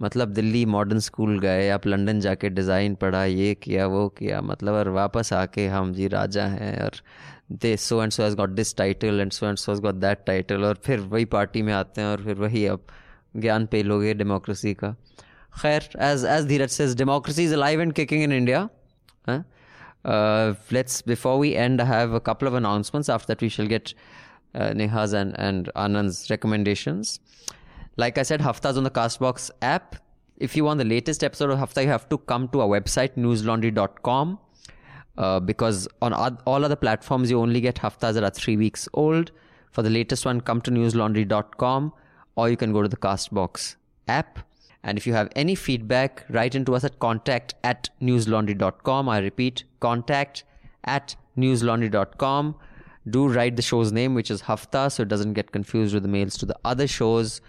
मतलब 0.02 0.28
Delhi 0.28 0.64
modern 0.64 0.98
school 0.98 1.38
गए 1.40 1.68
आप 1.70 1.86
London 1.86 2.20
जाके 2.20 2.48
design 2.48 2.94
पढ़ा 2.94 3.24
ये 3.24 3.54
किया 3.54 3.86
वो 3.86 4.08
किया 4.08 4.40
मतलब 4.40 4.74
और 4.74 4.88
वापस 4.88 5.32
आके 5.32 5.66
हम 5.66 5.92
जी 5.92 6.08
राजा 6.08 6.46
हैं 6.46 6.82
और 6.82 6.90
they 7.52 7.76
so 7.76 8.02
and 8.02 8.12
so 8.12 8.22
has 8.22 8.36
got 8.36 8.50
this 8.50 8.76
title 8.76 9.20
and 9.20 9.32
so 9.32 9.46
and 9.46 9.56
so 9.56 9.72
has 9.72 9.82
got 9.82 9.94
that 9.94 10.24
title 10.26 10.64
और 10.64 10.80
फिर 10.84 11.00
वही 11.00 11.24
पार्टी 11.24 11.62
में 11.62 11.72
आते 11.72 12.00
हैं 12.00 12.08
और 12.08 12.24
फिर 12.24 12.34
वही 12.34 12.66
अब 12.66 12.86
ज्ञान 13.36 13.66
पे 13.66 13.82
लोगे 13.82 14.14
डेमोक्रेसी 14.14 14.74
का। 14.74 14.92
खैर 15.62 15.88
as 16.02 16.24
as 16.24 16.44
Dheeraj 16.44 16.70
says 16.70 16.96
democracy 16.96 17.44
is 17.44 17.54
alive 17.54 17.80
and 17.80 17.92
kicking 17.92 18.22
in 18.22 18.32
India 18.32 18.68
we 21.38 21.56
end 21.56 21.80
i 21.80 21.84
have 21.84 22.12
a 22.12 22.20
couple 22.20 22.48
of 22.48 22.54
announcements 22.54 23.08
after 23.08 23.26
that 23.26 23.40
we 23.40 23.48
shall 23.48 23.66
get 23.66 23.94
uh, 24.54 24.72
neha's 24.72 25.12
and, 25.12 25.34
and 25.36 25.70
anand's 25.74 26.30
recommendations. 26.30 27.20
Like 27.96 28.18
I 28.18 28.22
said, 28.22 28.40
Hafta's 28.40 28.76
on 28.76 28.84
the 28.84 28.90
Castbox 28.90 29.50
app. 29.62 29.96
If 30.36 30.54
you 30.56 30.64
want 30.64 30.78
the 30.78 30.84
latest 30.84 31.24
episode 31.24 31.50
of 31.50 31.58
Hafta, 31.58 31.82
you 31.82 31.88
have 31.88 32.08
to 32.10 32.18
come 32.18 32.48
to 32.48 32.60
our 32.60 32.68
website, 32.68 33.16
newslaundry.com. 33.16 34.38
Uh, 35.16 35.40
because 35.40 35.88
on 36.02 36.12
all 36.12 36.64
other 36.64 36.76
platforms, 36.76 37.30
you 37.30 37.40
only 37.40 37.60
get 37.60 37.76
Haftas 37.76 38.14
that 38.14 38.22
are 38.22 38.30
three 38.30 38.56
weeks 38.56 38.86
old. 38.92 39.32
For 39.72 39.82
the 39.82 39.90
latest 39.90 40.26
one, 40.26 40.42
come 40.42 40.60
to 40.62 40.70
newslaundry.com 40.70 41.92
or 42.36 42.50
you 42.50 42.56
can 42.56 42.72
go 42.72 42.82
to 42.82 42.88
the 42.88 42.98
Castbox 42.98 43.76
app. 44.08 44.40
And 44.82 44.98
if 44.98 45.06
you 45.06 45.14
have 45.14 45.30
any 45.34 45.54
feedback, 45.54 46.24
write 46.28 46.54
into 46.54 46.74
us 46.74 46.84
at 46.84 46.98
contact 46.98 47.54
at 47.64 47.88
newslaundry.com. 48.00 49.08
I 49.08 49.18
repeat, 49.18 49.64
contact 49.80 50.44
at 50.84 51.16
newslaundry.com. 51.36 52.56
Do 53.08 53.28
write 53.28 53.56
the 53.56 53.62
show's 53.62 53.90
name, 53.90 54.14
which 54.14 54.30
is 54.30 54.42
Hafta, 54.42 54.90
so 54.90 55.02
it 55.02 55.08
doesn't 55.08 55.32
get 55.32 55.50
confused 55.50 55.94
with 55.94 56.02
the 56.02 56.08
mails 56.08 56.36
to 56.38 56.46
the 56.46 56.56
other 56.64 56.86
shows 56.86 57.40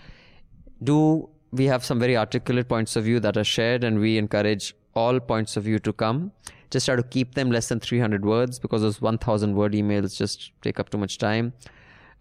do 0.84 1.30
we 1.52 1.66
have 1.66 1.84
some 1.84 1.99
very 1.99 2.18
articulate 2.18 2.68
points 2.68 2.95
of 2.95 3.04
view 3.04 3.20
that 3.20 3.38
are 3.38 3.44
shared 3.44 3.84
and 3.84 3.99
we 3.99 4.18
encourage 4.18 4.76
all 4.94 5.20
points 5.20 5.58
of 5.58 5.64
view 5.64 5.80
to 5.80 5.94
come 5.94 6.32
just 6.70 6.86
try 6.86 6.95
to 6.95 7.04
keep 7.04 7.36
them 7.36 7.49
less 7.49 7.70
than 7.70 7.80
300 7.80 8.26
words 8.26 8.60
because 8.60 8.82
those 8.82 9.02
1000 9.02 9.56
word 9.56 9.74
emails 9.74 10.18
just 10.18 10.52
take 10.62 10.80
up 10.80 10.90
too 10.90 10.98
much 10.98 11.18
time 11.18 11.54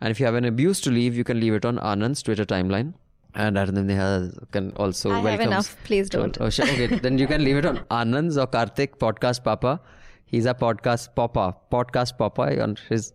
and 0.01 0.11
if 0.11 0.21
you 0.21 0.27
have 0.27 0.35
an 0.35 0.45
abuse 0.45 0.81
to 0.81 0.91
leave 0.91 1.17
you 1.17 1.25
can 1.25 1.41
leave 1.41 1.55
it 1.55 1.65
on 1.65 1.79
anand's 1.79 2.23
twitter 2.23 2.45
timeline 2.45 2.95
and 3.37 3.59
Arnab 3.59 4.51
can 4.51 4.73
also 4.77 5.11
I 5.11 5.13
welcome. 5.15 5.31
have 5.31 5.41
enough. 5.41 5.77
Please 5.85 6.09
don't. 6.09 6.37
Oh, 6.41 6.47
okay, 6.47 6.87
then 6.87 7.19
you 7.19 7.27
can 7.27 7.45
leave 7.45 7.57
it 7.59 7.67
on 7.67 7.85
Anand's 7.91 8.39
or 8.39 8.47
Karthik 8.47 8.97
podcast 8.97 9.45
Papa. 9.45 9.81
He's 10.25 10.47
a 10.47 10.55
podcast 10.55 11.15
Papa, 11.15 11.55
podcast 11.71 12.17
Papa 12.17 12.63
on 12.63 12.79
his. 12.89 13.13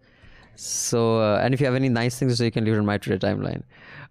So, 0.56 1.20
uh, 1.20 1.40
and 1.42 1.54
if 1.54 1.60
you 1.60 1.66
have 1.66 1.76
any 1.76 1.90
nice 1.90 2.20
things 2.20 2.34
to 2.34 2.38
say, 2.38 2.46
you 2.46 2.52
can 2.52 2.66
leave 2.66 2.76
it 2.76 2.78
on 2.78 2.86
my 2.86 3.00
Twitter 3.00 3.28
timeline. 3.28 3.64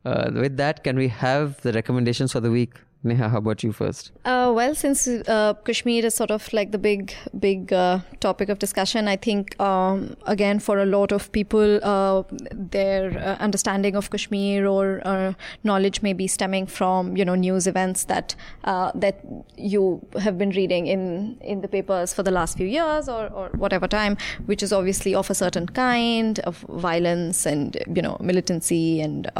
Uh, 0.04 0.30
with 0.32 0.56
that, 0.56 0.82
can 0.82 0.96
we 0.96 1.08
have 1.08 1.60
the 1.60 1.72
recommendations 1.72 2.32
for 2.32 2.40
the 2.40 2.50
week? 2.50 2.74
Neha, 3.02 3.30
how 3.30 3.38
about 3.38 3.62
you 3.62 3.72
first? 3.72 4.12
Uh, 4.26 4.52
well, 4.54 4.74
since 4.74 5.08
uh, 5.08 5.54
Kashmir 5.64 6.04
is 6.04 6.14
sort 6.14 6.30
of 6.30 6.52
like 6.52 6.70
the 6.70 6.76
big, 6.76 7.14
big 7.38 7.72
uh, 7.72 8.00
topic 8.20 8.50
of 8.50 8.58
discussion, 8.58 9.08
I 9.08 9.16
think 9.16 9.58
um, 9.58 10.16
again 10.26 10.58
for 10.58 10.78
a 10.78 10.84
lot 10.84 11.10
of 11.10 11.32
people, 11.32 11.80
uh, 11.82 12.24
their 12.52 13.18
uh, 13.18 13.36
understanding 13.42 13.96
of 13.96 14.10
Kashmir 14.10 14.66
or 14.66 15.00
uh, 15.06 15.32
knowledge 15.64 16.02
may 16.02 16.12
be 16.12 16.26
stemming 16.26 16.66
from 16.66 17.16
you 17.16 17.24
know 17.24 17.34
news 17.34 17.66
events 17.66 18.04
that 18.04 18.34
that 18.64 19.24
you 19.56 20.06
have 20.18 20.36
been 20.36 20.50
reading 20.50 20.86
in 20.86 21.38
in 21.40 21.62
the 21.62 21.68
papers 21.68 22.12
for 22.12 22.22
the 22.22 22.30
last 22.30 22.58
few 22.58 22.66
years 22.66 23.08
or, 23.08 23.28
or 23.28 23.48
whatever 23.56 23.88
time, 23.88 24.18
which 24.44 24.62
is 24.62 24.74
obviously 24.74 25.14
of 25.14 25.30
a 25.30 25.34
certain 25.34 25.66
kind 25.66 26.40
of 26.40 26.58
violence 26.68 27.46
and 27.46 27.78
you 27.94 28.02
know 28.02 28.18
militancy 28.20 29.00
and 29.00 29.30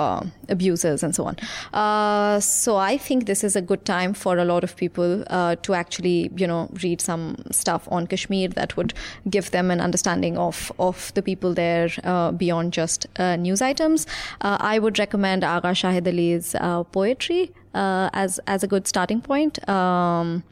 abuses 0.48 1.02
and 1.02 1.14
so 1.14 1.24
on. 1.24 2.40
so 2.40 2.76
I 2.76 2.96
think 2.96 3.26
this 3.26 3.44
is 3.44 3.49
is 3.50 3.56
a 3.60 3.62
good 3.70 3.84
time 3.84 4.14
for 4.14 4.38
a 4.38 4.44
lot 4.44 4.64
of 4.64 4.76
people 4.82 5.24
uh, 5.38 5.56
to 5.66 5.74
actually, 5.74 6.30
you 6.42 6.46
know, 6.46 6.68
read 6.82 7.00
some 7.00 7.24
stuff 7.50 7.88
on 7.90 8.06
Kashmir 8.06 8.48
that 8.60 8.76
would 8.76 8.94
give 9.36 9.50
them 9.50 9.70
an 9.76 9.80
understanding 9.80 10.38
of 10.48 10.72
of 10.78 11.12
the 11.14 11.22
people 11.30 11.54
there 11.60 11.88
uh, 12.04 12.32
beyond 12.42 12.72
just 12.80 13.06
uh, 13.18 13.36
news 13.46 13.62
items. 13.70 14.06
Uh, 14.40 14.56
I 14.72 14.78
would 14.78 14.98
recommend 15.04 15.48
Agha 15.52 15.72
Shahid 15.82 16.12
Ali's 16.14 16.54
uh, 16.54 16.84
poetry 16.98 17.52
as 17.74 18.40
as 18.46 18.62
a 18.62 18.66
good 18.74 18.86
starting 18.94 19.20
point. 19.32 19.68
Um, 19.68 20.42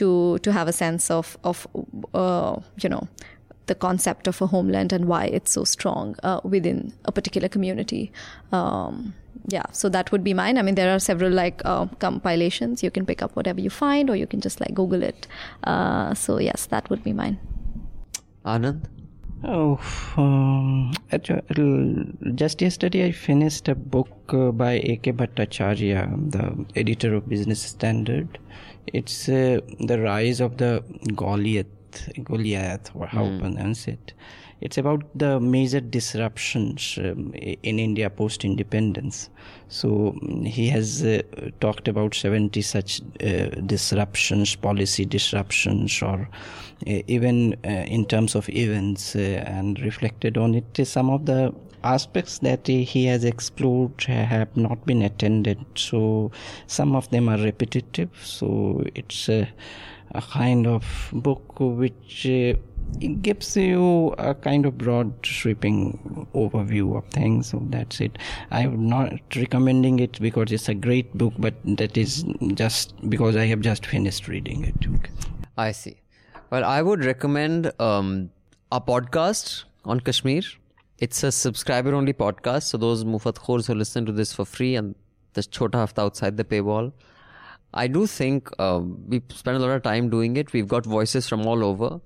to 0.00 0.38
to 0.46 0.52
have 0.52 0.68
a 0.68 0.72
sense 0.72 1.10
of 1.10 1.36
of 1.42 1.66
you 2.82 2.88
know 2.88 3.08
the 3.68 3.74
concept 3.74 4.26
of 4.26 4.42
a 4.42 4.46
homeland 4.46 4.92
and 4.92 5.04
why 5.04 5.24
it's 5.26 5.52
so 5.52 5.64
strong 5.64 6.16
uh, 6.22 6.40
within 6.42 6.92
a 7.04 7.12
particular 7.12 7.48
community. 7.48 8.10
Um, 8.50 9.14
yeah 9.48 9.64
so 9.72 9.88
that 9.88 10.12
would 10.12 10.22
be 10.22 10.34
mine 10.34 10.58
i 10.58 10.62
mean 10.62 10.74
there 10.74 10.94
are 10.94 10.98
several 10.98 11.30
like 11.30 11.62
uh, 11.64 11.86
compilations 11.98 12.82
you 12.82 12.90
can 12.90 13.06
pick 13.06 13.22
up 13.22 13.34
whatever 13.34 13.60
you 13.60 13.70
find 13.70 14.10
or 14.10 14.16
you 14.16 14.26
can 14.26 14.40
just 14.40 14.60
like 14.60 14.74
google 14.74 15.02
it 15.02 15.26
uh, 15.64 16.14
so 16.14 16.38
yes 16.38 16.66
that 16.66 16.88
would 16.90 17.02
be 17.02 17.12
mine 17.12 17.38
anand 18.44 18.86
Oh, 19.44 19.78
um, 20.16 20.92
just 22.34 22.60
yesterday 22.60 23.06
I 23.06 23.12
finished 23.12 23.68
a 23.68 23.76
book 23.76 24.08
uh, 24.30 24.50
by 24.50 24.80
A.K. 24.82 25.12
Bhattacharya, 25.12 26.32
the 26.32 26.66
editor 26.74 27.14
of 27.14 27.28
Business 27.28 27.62
Standard. 27.62 28.40
It's 28.88 29.28
uh, 29.28 29.60
the 29.78 30.00
rise 30.00 30.40
of 30.40 30.56
the 30.56 30.82
Goliath, 31.14 31.68
Goliath, 32.24 32.90
or 32.96 33.06
how 33.06 33.26
mm. 33.26 33.40
pronounce 33.40 33.86
it. 33.86 34.12
It's 34.60 34.76
about 34.76 35.04
the 35.14 35.38
major 35.38 35.80
disruptions 35.80 36.98
um, 36.98 37.32
in 37.34 37.78
India 37.78 38.10
post 38.10 38.44
independence. 38.44 39.30
So 39.68 40.16
mm, 40.22 40.46
he 40.46 40.68
has 40.68 41.04
uh, 41.04 41.22
talked 41.60 41.86
about 41.86 42.14
70 42.14 42.60
such 42.62 43.00
uh, 43.22 43.46
disruptions, 43.66 44.56
policy 44.56 45.04
disruptions, 45.04 46.02
or 46.02 46.28
uh, 46.86 47.02
even 47.06 47.54
uh, 47.64 47.68
in 47.68 48.04
terms 48.06 48.34
of 48.34 48.48
events, 48.48 49.14
uh, 49.14 49.44
and 49.46 49.78
reflected 49.80 50.36
on 50.36 50.54
it. 50.54 50.86
Some 50.86 51.10
of 51.10 51.26
the 51.26 51.54
aspects 51.84 52.38
that 52.40 52.66
he 52.66 53.06
has 53.06 53.24
explored 53.24 54.02
have 54.02 54.56
not 54.56 54.84
been 54.84 55.02
attended. 55.02 55.64
So 55.76 56.32
some 56.66 56.96
of 56.96 57.08
them 57.10 57.28
are 57.28 57.38
repetitive. 57.38 58.10
So 58.24 58.84
it's 58.94 59.28
a, 59.28 59.48
kind 60.32 60.66
of 60.66 61.10
book 61.12 61.60
which 61.60 62.26
uh, 62.26 62.54
it 63.00 63.22
gives 63.22 63.56
you 63.56 64.14
a 64.18 64.34
kind 64.34 64.66
of 64.66 64.76
broad 64.78 65.12
sweeping 65.24 66.26
overview 66.34 66.96
of 66.96 67.04
things 67.06 67.50
so 67.50 67.62
that's 67.70 68.00
it. 68.00 68.18
I'm 68.50 68.88
not 68.88 69.12
recommending 69.36 70.00
it 70.00 70.20
because 70.20 70.52
it's 70.52 70.68
a 70.68 70.74
great 70.74 71.16
book 71.16 71.34
but 71.38 71.54
that 71.64 71.96
is 71.96 72.24
just 72.54 72.94
because 73.08 73.36
i 73.36 73.46
have 73.46 73.60
just 73.60 73.86
finished 73.86 74.28
reading 74.28 74.64
it. 74.64 75.10
I 75.56 75.72
see. 75.72 75.96
Well 76.50 76.64
i 76.64 76.82
would 76.82 77.04
recommend 77.04 77.72
um, 77.80 78.30
a 78.72 78.80
podcast 78.80 79.64
on 79.84 80.00
kashmir. 80.00 80.42
It's 80.98 81.22
a 81.22 81.30
subscriber 81.30 81.94
only 81.94 82.12
podcast 82.12 82.64
so 82.64 82.78
those 82.78 83.04
mufat 83.04 83.34
khors 83.34 83.66
who 83.66 83.74
listen 83.74 84.06
to 84.06 84.12
this 84.12 84.32
for 84.32 84.44
free 84.44 84.74
and 84.74 84.94
the 85.34 85.42
chota 85.42 85.78
hafta 85.78 86.00
outside 86.00 86.36
the 86.36 86.44
paywall. 86.44 86.92
I 87.74 87.86
do 87.86 88.06
think 88.06 88.48
uh, 88.58 88.80
we 89.06 89.22
spend 89.28 89.58
a 89.58 89.60
lot 89.60 89.70
of 89.70 89.82
time 89.82 90.08
doing 90.08 90.38
it. 90.38 90.54
We've 90.54 90.66
got 90.66 90.86
voices 90.86 91.28
from 91.28 91.46
all 91.46 91.62
over 91.62 92.00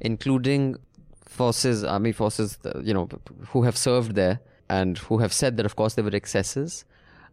including 0.00 0.76
forces, 1.24 1.84
army 1.84 2.12
forces, 2.12 2.58
you 2.82 2.94
know, 2.94 3.08
who 3.48 3.62
have 3.62 3.76
served 3.76 4.14
there 4.14 4.40
and 4.68 4.98
who 4.98 5.18
have 5.18 5.32
said 5.32 5.56
that, 5.56 5.66
of 5.66 5.76
course, 5.76 5.94
there 5.94 6.04
were 6.04 6.14
excesses. 6.14 6.84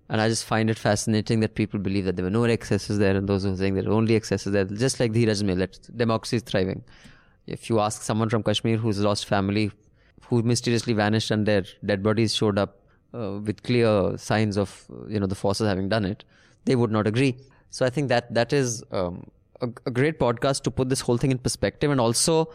And 0.09 0.19
I 0.19 0.27
just 0.27 0.45
find 0.45 0.69
it 0.69 0.77
fascinating 0.77 1.39
that 1.39 1.55
people 1.55 1.79
believe 1.79 2.05
that 2.05 2.17
there 2.17 2.25
were 2.25 2.29
no 2.29 2.43
excesses 2.43 2.99
there, 2.99 3.15
and 3.15 3.27
those 3.27 3.43
who 3.43 3.53
are 3.53 3.55
saying 3.55 3.75
there 3.75 3.87
are 3.87 3.93
only 3.93 4.15
excesses 4.15 4.51
there, 4.51 4.65
just 4.65 4.99
like 4.99 5.13
Dheeraj 5.13 5.57
that 5.57 5.97
democracy 5.97 6.35
is 6.35 6.43
thriving. 6.43 6.83
If 7.47 7.69
you 7.69 7.79
ask 7.79 8.01
someone 8.01 8.29
from 8.29 8.43
Kashmir 8.43 8.77
who's 8.77 8.99
lost 8.99 9.25
family, 9.25 9.71
who 10.25 10.43
mysteriously 10.43 10.93
vanished 10.93 11.31
and 11.31 11.45
their 11.45 11.63
dead 11.85 12.03
bodies 12.03 12.35
showed 12.35 12.57
up 12.57 12.79
uh, 13.13 13.39
with 13.43 13.63
clear 13.63 14.17
signs 14.17 14.57
of, 14.57 14.85
you 15.07 15.19
know, 15.19 15.25
the 15.25 15.35
forces 15.35 15.67
having 15.67 15.89
done 15.89 16.05
it, 16.05 16.23
they 16.65 16.75
would 16.75 16.91
not 16.91 17.07
agree. 17.07 17.37
So 17.69 17.85
I 17.85 17.89
think 17.89 18.09
that 18.09 18.33
that 18.33 18.53
is 18.53 18.83
um, 18.91 19.25
a, 19.61 19.69
a 19.85 19.91
great 19.91 20.19
podcast 20.19 20.63
to 20.63 20.71
put 20.71 20.89
this 20.89 21.01
whole 21.01 21.17
thing 21.17 21.31
in 21.31 21.37
perspective. 21.37 21.91
And 21.91 21.99
also, 21.99 22.49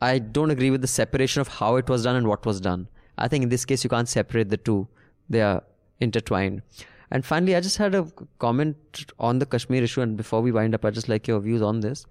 I 0.00 0.18
don't 0.18 0.50
agree 0.50 0.70
with 0.70 0.82
the 0.82 0.88
separation 0.88 1.40
of 1.40 1.48
how 1.48 1.76
it 1.76 1.88
was 1.88 2.04
done 2.04 2.16
and 2.16 2.26
what 2.26 2.44
was 2.44 2.60
done. 2.60 2.88
I 3.18 3.28
think 3.28 3.42
in 3.42 3.48
this 3.48 3.64
case, 3.64 3.82
you 3.82 3.90
can't 3.90 4.08
separate 4.08 4.50
the 4.50 4.56
two, 4.56 4.88
they 5.28 5.40
are 5.40 5.62
intertwined. 6.00 6.62
And 7.10 7.24
finally, 7.24 7.54
I 7.54 7.60
just 7.60 7.76
had 7.76 7.94
a 7.94 8.06
comment 8.38 9.06
on 9.18 9.38
the 9.38 9.46
Kashmir 9.46 9.82
issue. 9.82 10.00
And 10.00 10.16
before 10.16 10.42
we 10.42 10.52
wind 10.52 10.74
up, 10.74 10.84
I 10.84 10.90
just 10.90 11.08
like 11.08 11.26
your 11.26 11.40
views 11.40 11.62
on 11.62 11.80
this. 11.80 12.04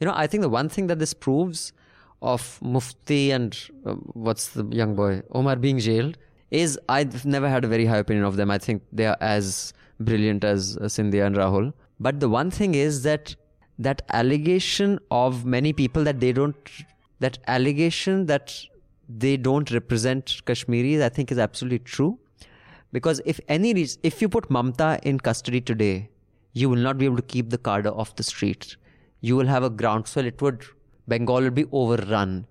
You 0.00 0.06
know, 0.06 0.14
I 0.14 0.26
think 0.26 0.40
the 0.40 0.48
one 0.48 0.68
thing 0.68 0.86
that 0.88 0.98
this 0.98 1.14
proves 1.14 1.72
of 2.22 2.58
Mufti 2.62 3.30
and 3.30 3.58
uh, 3.84 3.94
what's 3.94 4.48
the 4.50 4.64
young 4.66 4.94
boy, 4.94 5.22
Omar 5.32 5.56
being 5.56 5.78
jailed, 5.78 6.16
is 6.50 6.78
I've 6.88 7.24
never 7.24 7.48
had 7.48 7.64
a 7.64 7.68
very 7.68 7.86
high 7.86 7.98
opinion 7.98 8.24
of 8.24 8.36
them. 8.36 8.50
I 8.50 8.58
think 8.58 8.82
they 8.92 9.06
are 9.06 9.16
as 9.20 9.72
brilliant 10.00 10.44
as 10.44 10.76
uh, 10.76 10.88
Scindia 10.88 11.26
and 11.26 11.36
Rahul. 11.36 11.72
But 12.00 12.20
the 12.20 12.28
one 12.28 12.50
thing 12.50 12.74
is 12.74 13.02
that 13.02 13.34
that 13.82 14.02
allegation 14.10 14.98
of 15.10 15.44
many 15.44 15.72
people 15.72 16.04
that 16.04 16.20
they 16.20 16.32
don't, 16.32 16.56
that 17.20 17.38
allegation 17.46 18.26
that 18.26 18.54
they 19.08 19.36
don't 19.36 19.70
represent 19.70 20.40
Kashmiris, 20.46 21.02
I 21.02 21.08
think 21.08 21.32
is 21.32 21.38
absolutely 21.38 21.80
true. 21.80 22.18
Because 22.92 23.20
if 23.24 23.40
any 23.48 23.72
reason, 23.74 24.00
if 24.02 24.20
you 24.20 24.28
put 24.28 24.48
Mamta 24.48 25.00
in 25.02 25.18
custody 25.18 25.60
today, 25.60 26.10
you 26.52 26.68
will 26.68 26.76
not 26.76 26.98
be 26.98 27.06
able 27.06 27.16
to 27.16 27.22
keep 27.22 27.50
the 27.50 27.58
cadre 27.58 27.90
off 27.90 28.16
the 28.16 28.22
street. 28.22 28.76
You 29.20 29.36
will 29.36 29.46
have 29.46 29.62
a 29.62 29.70
groundswell. 29.70 30.26
It 30.26 30.42
would 30.42 30.64
Bengal 31.08 31.40
will 31.40 31.50
be 31.50 31.64
overrun. 31.72 32.46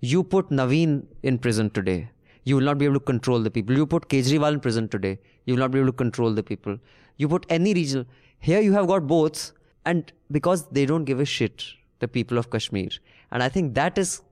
You 0.00 0.24
put 0.24 0.50
Naveen 0.50 1.06
in 1.22 1.38
prison 1.38 1.70
today 1.70 2.10
you 2.44 2.56
will 2.56 2.62
not 2.62 2.78
be 2.78 2.84
able 2.84 2.94
to 2.94 3.00
control 3.00 3.40
the 3.40 3.50
people. 3.50 3.76
You 3.76 3.86
put 3.86 4.08
Kejriwal 4.08 4.54
in 4.54 4.60
prison 4.60 4.88
today, 4.88 5.18
you 5.46 5.54
will 5.54 5.60
not 5.60 5.70
be 5.70 5.78
able 5.78 5.88
to 5.88 5.92
control 5.92 6.32
the 6.32 6.42
people. 6.42 6.78
You 7.16 7.28
put 7.28 7.46
any 7.48 7.74
regional. 7.74 8.06
Here 8.38 8.60
you 8.60 8.72
have 8.74 8.86
got 8.86 9.06
both, 9.06 9.52
and 9.84 10.12
because 10.30 10.68
they 10.70 10.86
don't 10.86 11.04
give 11.04 11.20
a 11.20 11.24
shit, 11.24 11.64
the 12.00 12.08
people 12.08 12.38
of 12.38 12.50
Kashmir. 12.50 12.90
And 13.30 13.42
I 13.42 13.48
think 13.48 13.74
that 13.74 13.98
is, 13.98 14.22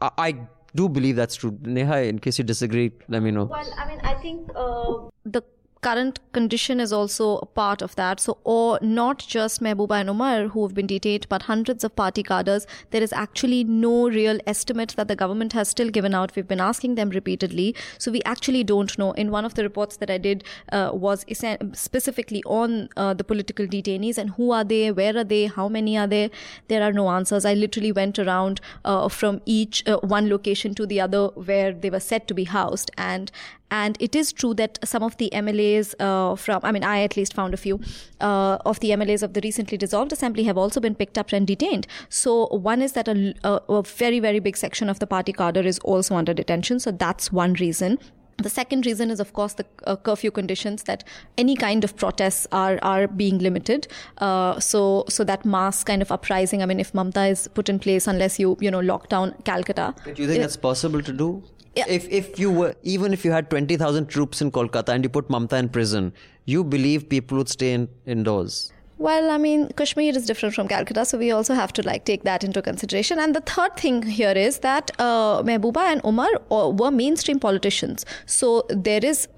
I, 0.00 0.10
I 0.18 0.34
do 0.74 0.88
believe 0.88 1.16
that's 1.16 1.36
true. 1.36 1.58
Neha, 1.62 2.02
in 2.02 2.18
case 2.18 2.38
you 2.38 2.44
disagree, 2.44 2.92
let 3.08 3.22
me 3.22 3.30
know. 3.30 3.44
Well, 3.44 3.72
I 3.78 3.86
mean, 3.88 4.00
I 4.02 4.14
think 4.14 4.50
uh, 4.54 5.08
the 5.24 5.42
current 5.82 6.18
condition 6.32 6.80
is 6.80 6.92
also 6.92 7.38
a 7.38 7.46
part 7.46 7.82
of 7.82 7.94
that. 7.96 8.20
So, 8.20 8.38
or 8.44 8.78
not 8.82 9.18
just 9.18 9.62
Mehbooba 9.62 10.00
and 10.00 10.10
Omar 10.10 10.48
who 10.48 10.62
have 10.66 10.74
been 10.74 10.86
detained, 10.86 11.26
but 11.28 11.42
hundreds 11.42 11.84
of 11.84 11.94
party 11.94 12.22
cadres. 12.22 12.66
There 12.90 13.02
is 13.02 13.12
actually 13.12 13.64
no 13.64 14.08
real 14.08 14.38
estimate 14.46 14.94
that 14.96 15.08
the 15.08 15.16
government 15.16 15.52
has 15.52 15.68
still 15.68 15.90
given 15.90 16.14
out. 16.14 16.34
We've 16.34 16.48
been 16.48 16.60
asking 16.60 16.94
them 16.96 17.10
repeatedly. 17.10 17.74
So, 17.98 18.10
we 18.10 18.22
actually 18.24 18.64
don't 18.64 18.98
know. 18.98 19.12
In 19.12 19.30
one 19.30 19.44
of 19.44 19.54
the 19.54 19.62
reports 19.62 19.96
that 19.98 20.10
I 20.10 20.18
did 20.18 20.44
uh, 20.72 20.90
was 20.92 21.24
specifically 21.72 22.42
on 22.44 22.88
uh, 22.96 23.14
the 23.14 23.24
political 23.24 23.66
detainees 23.66 24.18
and 24.18 24.30
who 24.30 24.50
are 24.52 24.64
they, 24.64 24.90
where 24.90 25.16
are 25.16 25.24
they, 25.24 25.46
how 25.46 25.68
many 25.68 25.96
are 25.96 26.06
there. 26.06 26.30
There 26.68 26.82
are 26.82 26.92
no 26.92 27.10
answers. 27.10 27.44
I 27.44 27.54
literally 27.54 27.92
went 27.92 28.18
around 28.18 28.60
uh, 28.84 29.08
from 29.08 29.40
each 29.44 29.86
uh, 29.86 29.98
one 29.98 30.28
location 30.28 30.74
to 30.74 30.86
the 30.86 31.00
other 31.00 31.28
where 31.28 31.72
they 31.72 31.90
were 31.90 32.00
said 32.00 32.26
to 32.28 32.34
be 32.34 32.44
housed. 32.44 32.90
And 32.96 33.30
and 33.70 33.96
it 34.00 34.14
is 34.14 34.32
true 34.32 34.54
that 34.54 34.78
some 34.84 35.02
of 35.02 35.16
the 35.16 35.32
MLAs 35.66 35.94
uh, 36.00 36.36
from, 36.36 36.60
I 36.62 36.72
mean, 36.72 36.84
I 36.84 37.02
at 37.02 37.16
least 37.16 37.34
found 37.34 37.54
a 37.54 37.56
few 37.56 37.80
uh, 38.20 38.58
of 38.64 38.80
the 38.80 38.90
MLAs 38.90 39.22
of 39.22 39.34
the 39.34 39.40
recently 39.42 39.78
dissolved 39.78 40.12
assembly 40.12 40.44
have 40.44 40.58
also 40.58 40.80
been 40.80 40.94
picked 40.94 41.18
up 41.18 41.32
and 41.32 41.46
detained. 41.46 41.86
So 42.08 42.46
one 42.46 42.82
is 42.82 42.92
that 42.92 43.08
a, 43.08 43.34
a, 43.44 43.60
a 43.68 43.82
very, 43.82 44.20
very 44.20 44.38
big 44.38 44.56
section 44.56 44.88
of 44.88 44.98
the 44.98 45.06
party 45.06 45.32
cadre 45.32 45.66
is 45.66 45.78
also 45.80 46.14
under 46.14 46.34
detention. 46.34 46.80
So 46.80 46.90
that's 46.90 47.32
one 47.32 47.54
reason. 47.54 47.98
The 48.38 48.50
second 48.50 48.84
reason 48.84 49.10
is, 49.10 49.18
of 49.18 49.32
course, 49.32 49.54
the 49.54 49.64
uh, 49.86 49.96
curfew 49.96 50.30
conditions 50.30 50.82
that 50.82 51.04
any 51.38 51.56
kind 51.56 51.84
of 51.84 51.96
protests 51.96 52.46
are 52.52 52.78
are 52.82 53.08
being 53.08 53.38
limited. 53.38 53.88
Uh, 54.18 54.60
so 54.60 55.04
so 55.08 55.24
that 55.24 55.46
mass 55.46 55.82
kind 55.82 56.02
of 56.02 56.12
uprising. 56.12 56.62
I 56.62 56.66
mean, 56.66 56.78
if 56.78 56.92
Mamta 56.92 57.30
is 57.30 57.48
put 57.48 57.70
in 57.70 57.78
place, 57.78 58.06
unless 58.06 58.38
you 58.38 58.58
you 58.60 58.70
know 58.70 58.80
lock 58.80 59.08
down 59.08 59.34
Calcutta, 59.44 59.94
do 60.04 60.10
you 60.10 60.28
think 60.28 60.40
it, 60.40 60.42
that's 60.42 60.58
possible 60.58 61.00
to 61.00 61.14
do? 61.14 61.42
If 61.76 62.08
if 62.08 62.38
you 62.38 62.50
were 62.50 62.74
even 62.82 63.12
if 63.12 63.24
you 63.24 63.32
had 63.32 63.50
twenty 63.50 63.76
thousand 63.76 64.06
troops 64.06 64.40
in 64.40 64.50
Kolkata 64.50 64.94
and 64.94 65.04
you 65.04 65.10
put 65.10 65.28
Mamta 65.28 65.58
in 65.58 65.68
prison, 65.68 66.12
you 66.46 66.64
believe 66.64 67.08
people 67.08 67.36
would 67.36 67.50
stay 67.50 67.74
in, 67.74 67.88
indoors? 68.06 68.72
Well, 68.98 69.30
I 69.30 69.36
mean, 69.36 69.68
Kashmir 69.76 70.16
is 70.16 70.24
different 70.24 70.54
from 70.54 70.68
Calcutta, 70.68 71.04
so 71.04 71.18
we 71.18 71.30
also 71.30 71.52
have 71.52 71.70
to 71.74 71.82
like 71.82 72.06
take 72.06 72.22
that 72.22 72.42
into 72.42 72.62
consideration. 72.62 73.18
And 73.18 73.34
the 73.34 73.42
third 73.42 73.76
thing 73.76 74.02
here 74.02 74.30
is 74.30 74.60
that 74.60 74.90
uh, 74.98 75.42
Mehbooba 75.42 75.82
and 75.92 76.00
Omar 76.02 76.28
uh, 76.50 76.70
were 76.70 76.90
mainstream 76.90 77.38
politicians, 77.38 78.06
so 78.24 78.64
there 78.70 79.04
is 79.04 79.28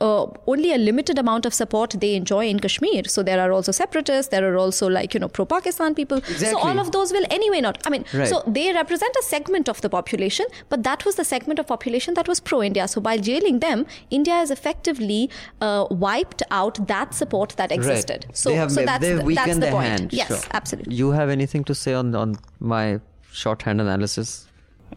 uh, 0.00 0.26
only 0.46 0.72
a 0.72 0.78
limited 0.78 1.18
amount 1.18 1.46
of 1.46 1.54
support 1.54 1.96
they 1.98 2.14
enjoy 2.14 2.46
in 2.46 2.60
Kashmir. 2.60 3.04
So 3.06 3.24
there 3.24 3.40
are 3.40 3.50
also 3.50 3.72
separatists, 3.72 4.30
there 4.30 4.52
are 4.52 4.56
also 4.56 4.88
like 4.88 5.14
you 5.14 5.20
know 5.20 5.28
pro-Pakistan 5.28 5.96
people. 5.96 6.18
Exactly. 6.18 6.50
So 6.50 6.58
all 6.58 6.78
of 6.78 6.92
those 6.92 7.12
will 7.12 7.26
anyway 7.28 7.60
not. 7.60 7.82
I 7.84 7.90
mean, 7.90 8.04
right. 8.14 8.28
so 8.28 8.44
they 8.46 8.72
represent 8.72 9.16
a 9.16 9.24
segment 9.24 9.68
of 9.68 9.80
the 9.80 9.90
population, 9.90 10.46
but 10.68 10.84
that 10.84 11.04
was 11.04 11.16
the 11.16 11.24
segment 11.24 11.58
of 11.58 11.66
population 11.66 12.14
that 12.14 12.28
was 12.28 12.38
pro-India. 12.38 12.86
So 12.86 13.00
by 13.00 13.16
jailing 13.18 13.58
them, 13.58 13.84
India 14.10 14.34
has 14.34 14.52
effectively 14.52 15.28
uh, 15.60 15.86
wiped 15.90 16.44
out 16.52 16.86
that 16.86 17.14
support 17.14 17.56
that 17.56 17.72
existed. 17.72 18.26
Right. 18.28 18.36
So, 18.36 18.68
so 18.68 18.84
that's 18.84 19.07
they 19.16 19.24
weaken 19.24 19.34
that's 19.34 19.54
the 19.54 19.60
their 19.60 19.72
point. 19.72 19.86
hand. 19.86 20.12
Yes, 20.12 20.28
sure. 20.28 20.38
absolutely. 20.52 20.94
You 20.94 21.10
have 21.10 21.28
anything 21.28 21.64
to 21.64 21.74
say 21.74 21.94
on 21.94 22.14
on 22.14 22.36
my 22.60 23.00
shorthand 23.32 23.80
analysis? 23.80 24.46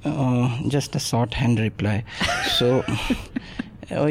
Uh, 0.05 0.57
just 0.67 0.95
a 0.95 0.99
shorthand 0.99 1.59
reply. 1.59 2.03
so. 2.57 2.83
Uh, 3.91 4.07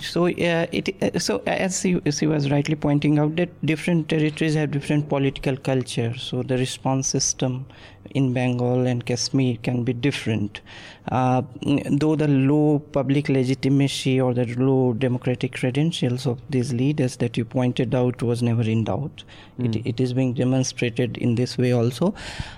so 0.00 0.26
uh, 0.26 0.66
it 0.72 0.88
uh, 1.00 1.16
so 1.16 1.40
as 1.46 1.80
she, 1.80 2.00
she 2.10 2.26
was 2.26 2.50
rightly 2.50 2.74
pointing 2.74 3.20
out 3.20 3.36
that 3.36 3.48
different 3.64 4.08
territories 4.08 4.54
have 4.54 4.72
different 4.72 5.08
political 5.08 5.56
culture 5.56 6.12
so 6.18 6.42
the 6.42 6.58
response 6.58 7.06
system 7.06 7.64
in 8.10 8.32
Bengal 8.32 8.86
and 8.86 9.04
Kashmir 9.04 9.56
can 9.62 9.84
be 9.84 9.92
different. 9.92 10.60
Uh, 11.10 11.42
though 11.90 12.16
the 12.16 12.28
low 12.28 12.78
public 12.78 13.28
legitimacy 13.28 14.20
or 14.20 14.32
the 14.32 14.46
low 14.54 14.94
democratic 14.94 15.52
credentials 15.52 16.26
of 16.26 16.40
these 16.48 16.72
leaders 16.72 17.16
that 17.16 17.36
you 17.36 17.44
pointed 17.44 17.94
out 17.94 18.22
was 18.22 18.42
never 18.42 18.62
in 18.62 18.84
doubt. 18.84 19.24
Mm. 19.58 19.66
It, 19.66 19.74
hmm. 19.74 19.88
it 19.88 20.00
is 20.00 20.14
being 20.14 20.32
demonstrated 20.32 21.18
in 21.18 21.34
this 21.34 21.58
way 21.58 21.72
also. 21.72 22.14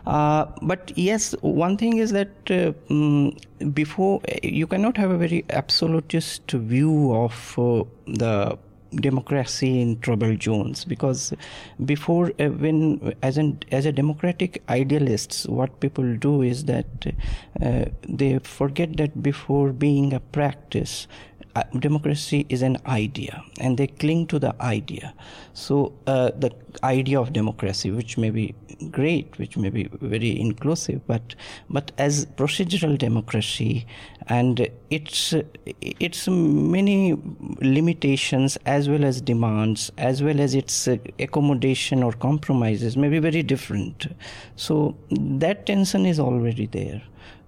Uh, 0.06 0.47
but 0.62 0.93
yes, 0.97 1.35
one 1.40 1.77
thing 1.77 1.98
is 1.98 2.12
that 2.12 2.31
uh, 2.51 2.73
um, 2.89 3.36
before 3.73 4.20
you 4.43 4.66
cannot 4.66 4.97
have 4.97 5.10
a 5.10 5.18
very 5.18 5.44
absolutist 5.51 6.51
view 6.51 7.14
of 7.14 7.59
uh, 7.59 7.85
the 8.06 8.59
democracy 8.97 9.81
in 9.81 10.01
troubled 10.01 10.43
zones. 10.43 10.85
Because 10.85 11.32
before 11.85 12.32
uh, 12.40 12.48
when 12.48 13.14
as 13.23 13.39
an 13.39 13.59
as 13.70 13.86
a 13.86 13.93
democratic 13.93 14.62
idealists 14.68 15.47
what 15.47 15.81
people 15.81 16.16
do 16.16 16.43
is 16.43 16.64
that 16.64 16.86
uh, 17.62 17.85
they 18.09 18.39
forget 18.39 18.97
that 18.97 19.23
before 19.23 19.73
being 19.73 20.12
a 20.12 20.20
practice 20.20 21.06
democracy 21.78 22.46
is 22.48 22.62
an 22.62 22.76
idea 22.86 23.42
and 23.60 23.78
they 23.78 23.86
cling 23.86 24.26
to 24.28 24.38
the 24.38 24.54
idea. 24.62 25.14
So 25.54 25.92
uh, 26.06 26.30
the 26.36 26.52
idea 26.82 27.20
of 27.20 27.32
democracy 27.32 27.90
which 27.90 28.18
may 28.18 28.30
be 28.30 28.54
great 28.90 29.38
which 29.38 29.56
may 29.56 29.70
be 29.70 29.88
very 30.02 30.38
inclusive 30.38 31.00
but 31.06 31.34
but 31.70 31.92
as 31.96 32.26
procedural 32.26 32.98
democracy 32.98 33.86
and 34.28 34.68
its 34.90 35.34
its 35.80 36.28
many 36.28 37.16
limitations 37.60 38.58
as 38.66 38.88
well 38.88 39.04
as 39.04 39.20
demands 39.20 39.90
as 39.96 40.22
well 40.22 40.40
as 40.40 40.54
its 40.54 40.88
accommodation 41.18 42.02
or 42.02 42.12
compromises 42.12 42.96
may 42.96 43.08
be 43.08 43.18
very 43.18 43.42
different. 43.42 44.06
So 44.56 44.96
that 45.10 45.66
tension 45.66 46.04
is 46.04 46.20
already 46.20 46.66
there 46.66 47.02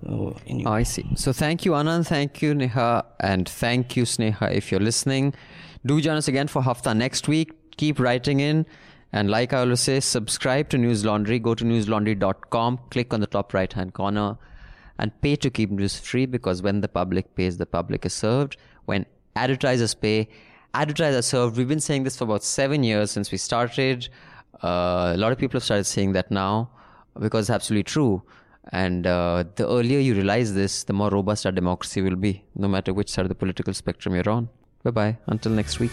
Oh, 0.06 0.36
I 0.66 0.84
see. 0.84 1.06
So 1.16 1.32
thank 1.32 1.64
you, 1.64 1.72
Anand. 1.72 2.06
Thank 2.06 2.40
you, 2.40 2.54
Neha. 2.54 3.04
And 3.20 3.48
thank 3.48 3.96
you, 3.96 4.04
Sneha, 4.04 4.52
if 4.52 4.70
you're 4.70 4.80
listening. 4.80 5.34
Do 5.84 6.00
join 6.00 6.16
us 6.16 6.28
again 6.28 6.48
for 6.48 6.62
Hafta 6.62 6.94
next 6.94 7.26
week. 7.26 7.52
Keep 7.76 7.98
writing 7.98 8.40
in. 8.40 8.66
And 9.12 9.30
like 9.30 9.52
I 9.52 9.60
always 9.60 9.80
say, 9.80 10.00
subscribe 10.00 10.68
to 10.70 10.76
Newslaundry. 10.76 11.40
Go 11.40 11.54
to 11.54 11.64
newslaundry.com, 11.64 12.78
click 12.90 13.12
on 13.12 13.20
the 13.20 13.26
top 13.26 13.54
right 13.54 13.72
hand 13.72 13.94
corner, 13.94 14.36
and 14.98 15.18
pay 15.22 15.34
to 15.36 15.50
keep 15.50 15.70
news 15.70 15.98
free 15.98 16.26
because 16.26 16.62
when 16.62 16.80
the 16.80 16.88
public 16.88 17.34
pays, 17.34 17.56
the 17.56 17.66
public 17.66 18.04
is 18.04 18.12
served. 18.12 18.56
When 18.84 19.06
advertisers 19.34 19.94
pay, 19.94 20.28
advertisers 20.74 21.26
served. 21.26 21.56
We've 21.56 21.68
been 21.68 21.80
saying 21.80 22.04
this 22.04 22.16
for 22.16 22.24
about 22.24 22.44
seven 22.44 22.84
years 22.84 23.10
since 23.10 23.32
we 23.32 23.38
started. 23.38 24.08
Uh, 24.62 25.12
a 25.14 25.16
lot 25.16 25.32
of 25.32 25.38
people 25.38 25.56
have 25.56 25.64
started 25.64 25.84
saying 25.84 26.12
that 26.12 26.30
now 26.30 26.70
because 27.18 27.44
it's 27.44 27.54
absolutely 27.54 27.84
true. 27.84 28.22
And 28.70 29.06
uh, 29.06 29.44
the 29.56 29.66
earlier 29.68 29.98
you 29.98 30.14
realize 30.14 30.54
this, 30.54 30.84
the 30.84 30.92
more 30.92 31.10
robust 31.10 31.46
our 31.46 31.52
democracy 31.52 32.02
will 32.02 32.16
be, 32.16 32.44
no 32.54 32.68
matter 32.68 32.92
which 32.92 33.10
side 33.10 33.24
of 33.24 33.28
the 33.30 33.34
political 33.34 33.72
spectrum 33.72 34.14
you're 34.14 34.28
on. 34.28 34.48
Bye 34.82 34.90
bye. 34.90 35.16
Until 35.26 35.52
next 35.52 35.80
week. 35.80 35.92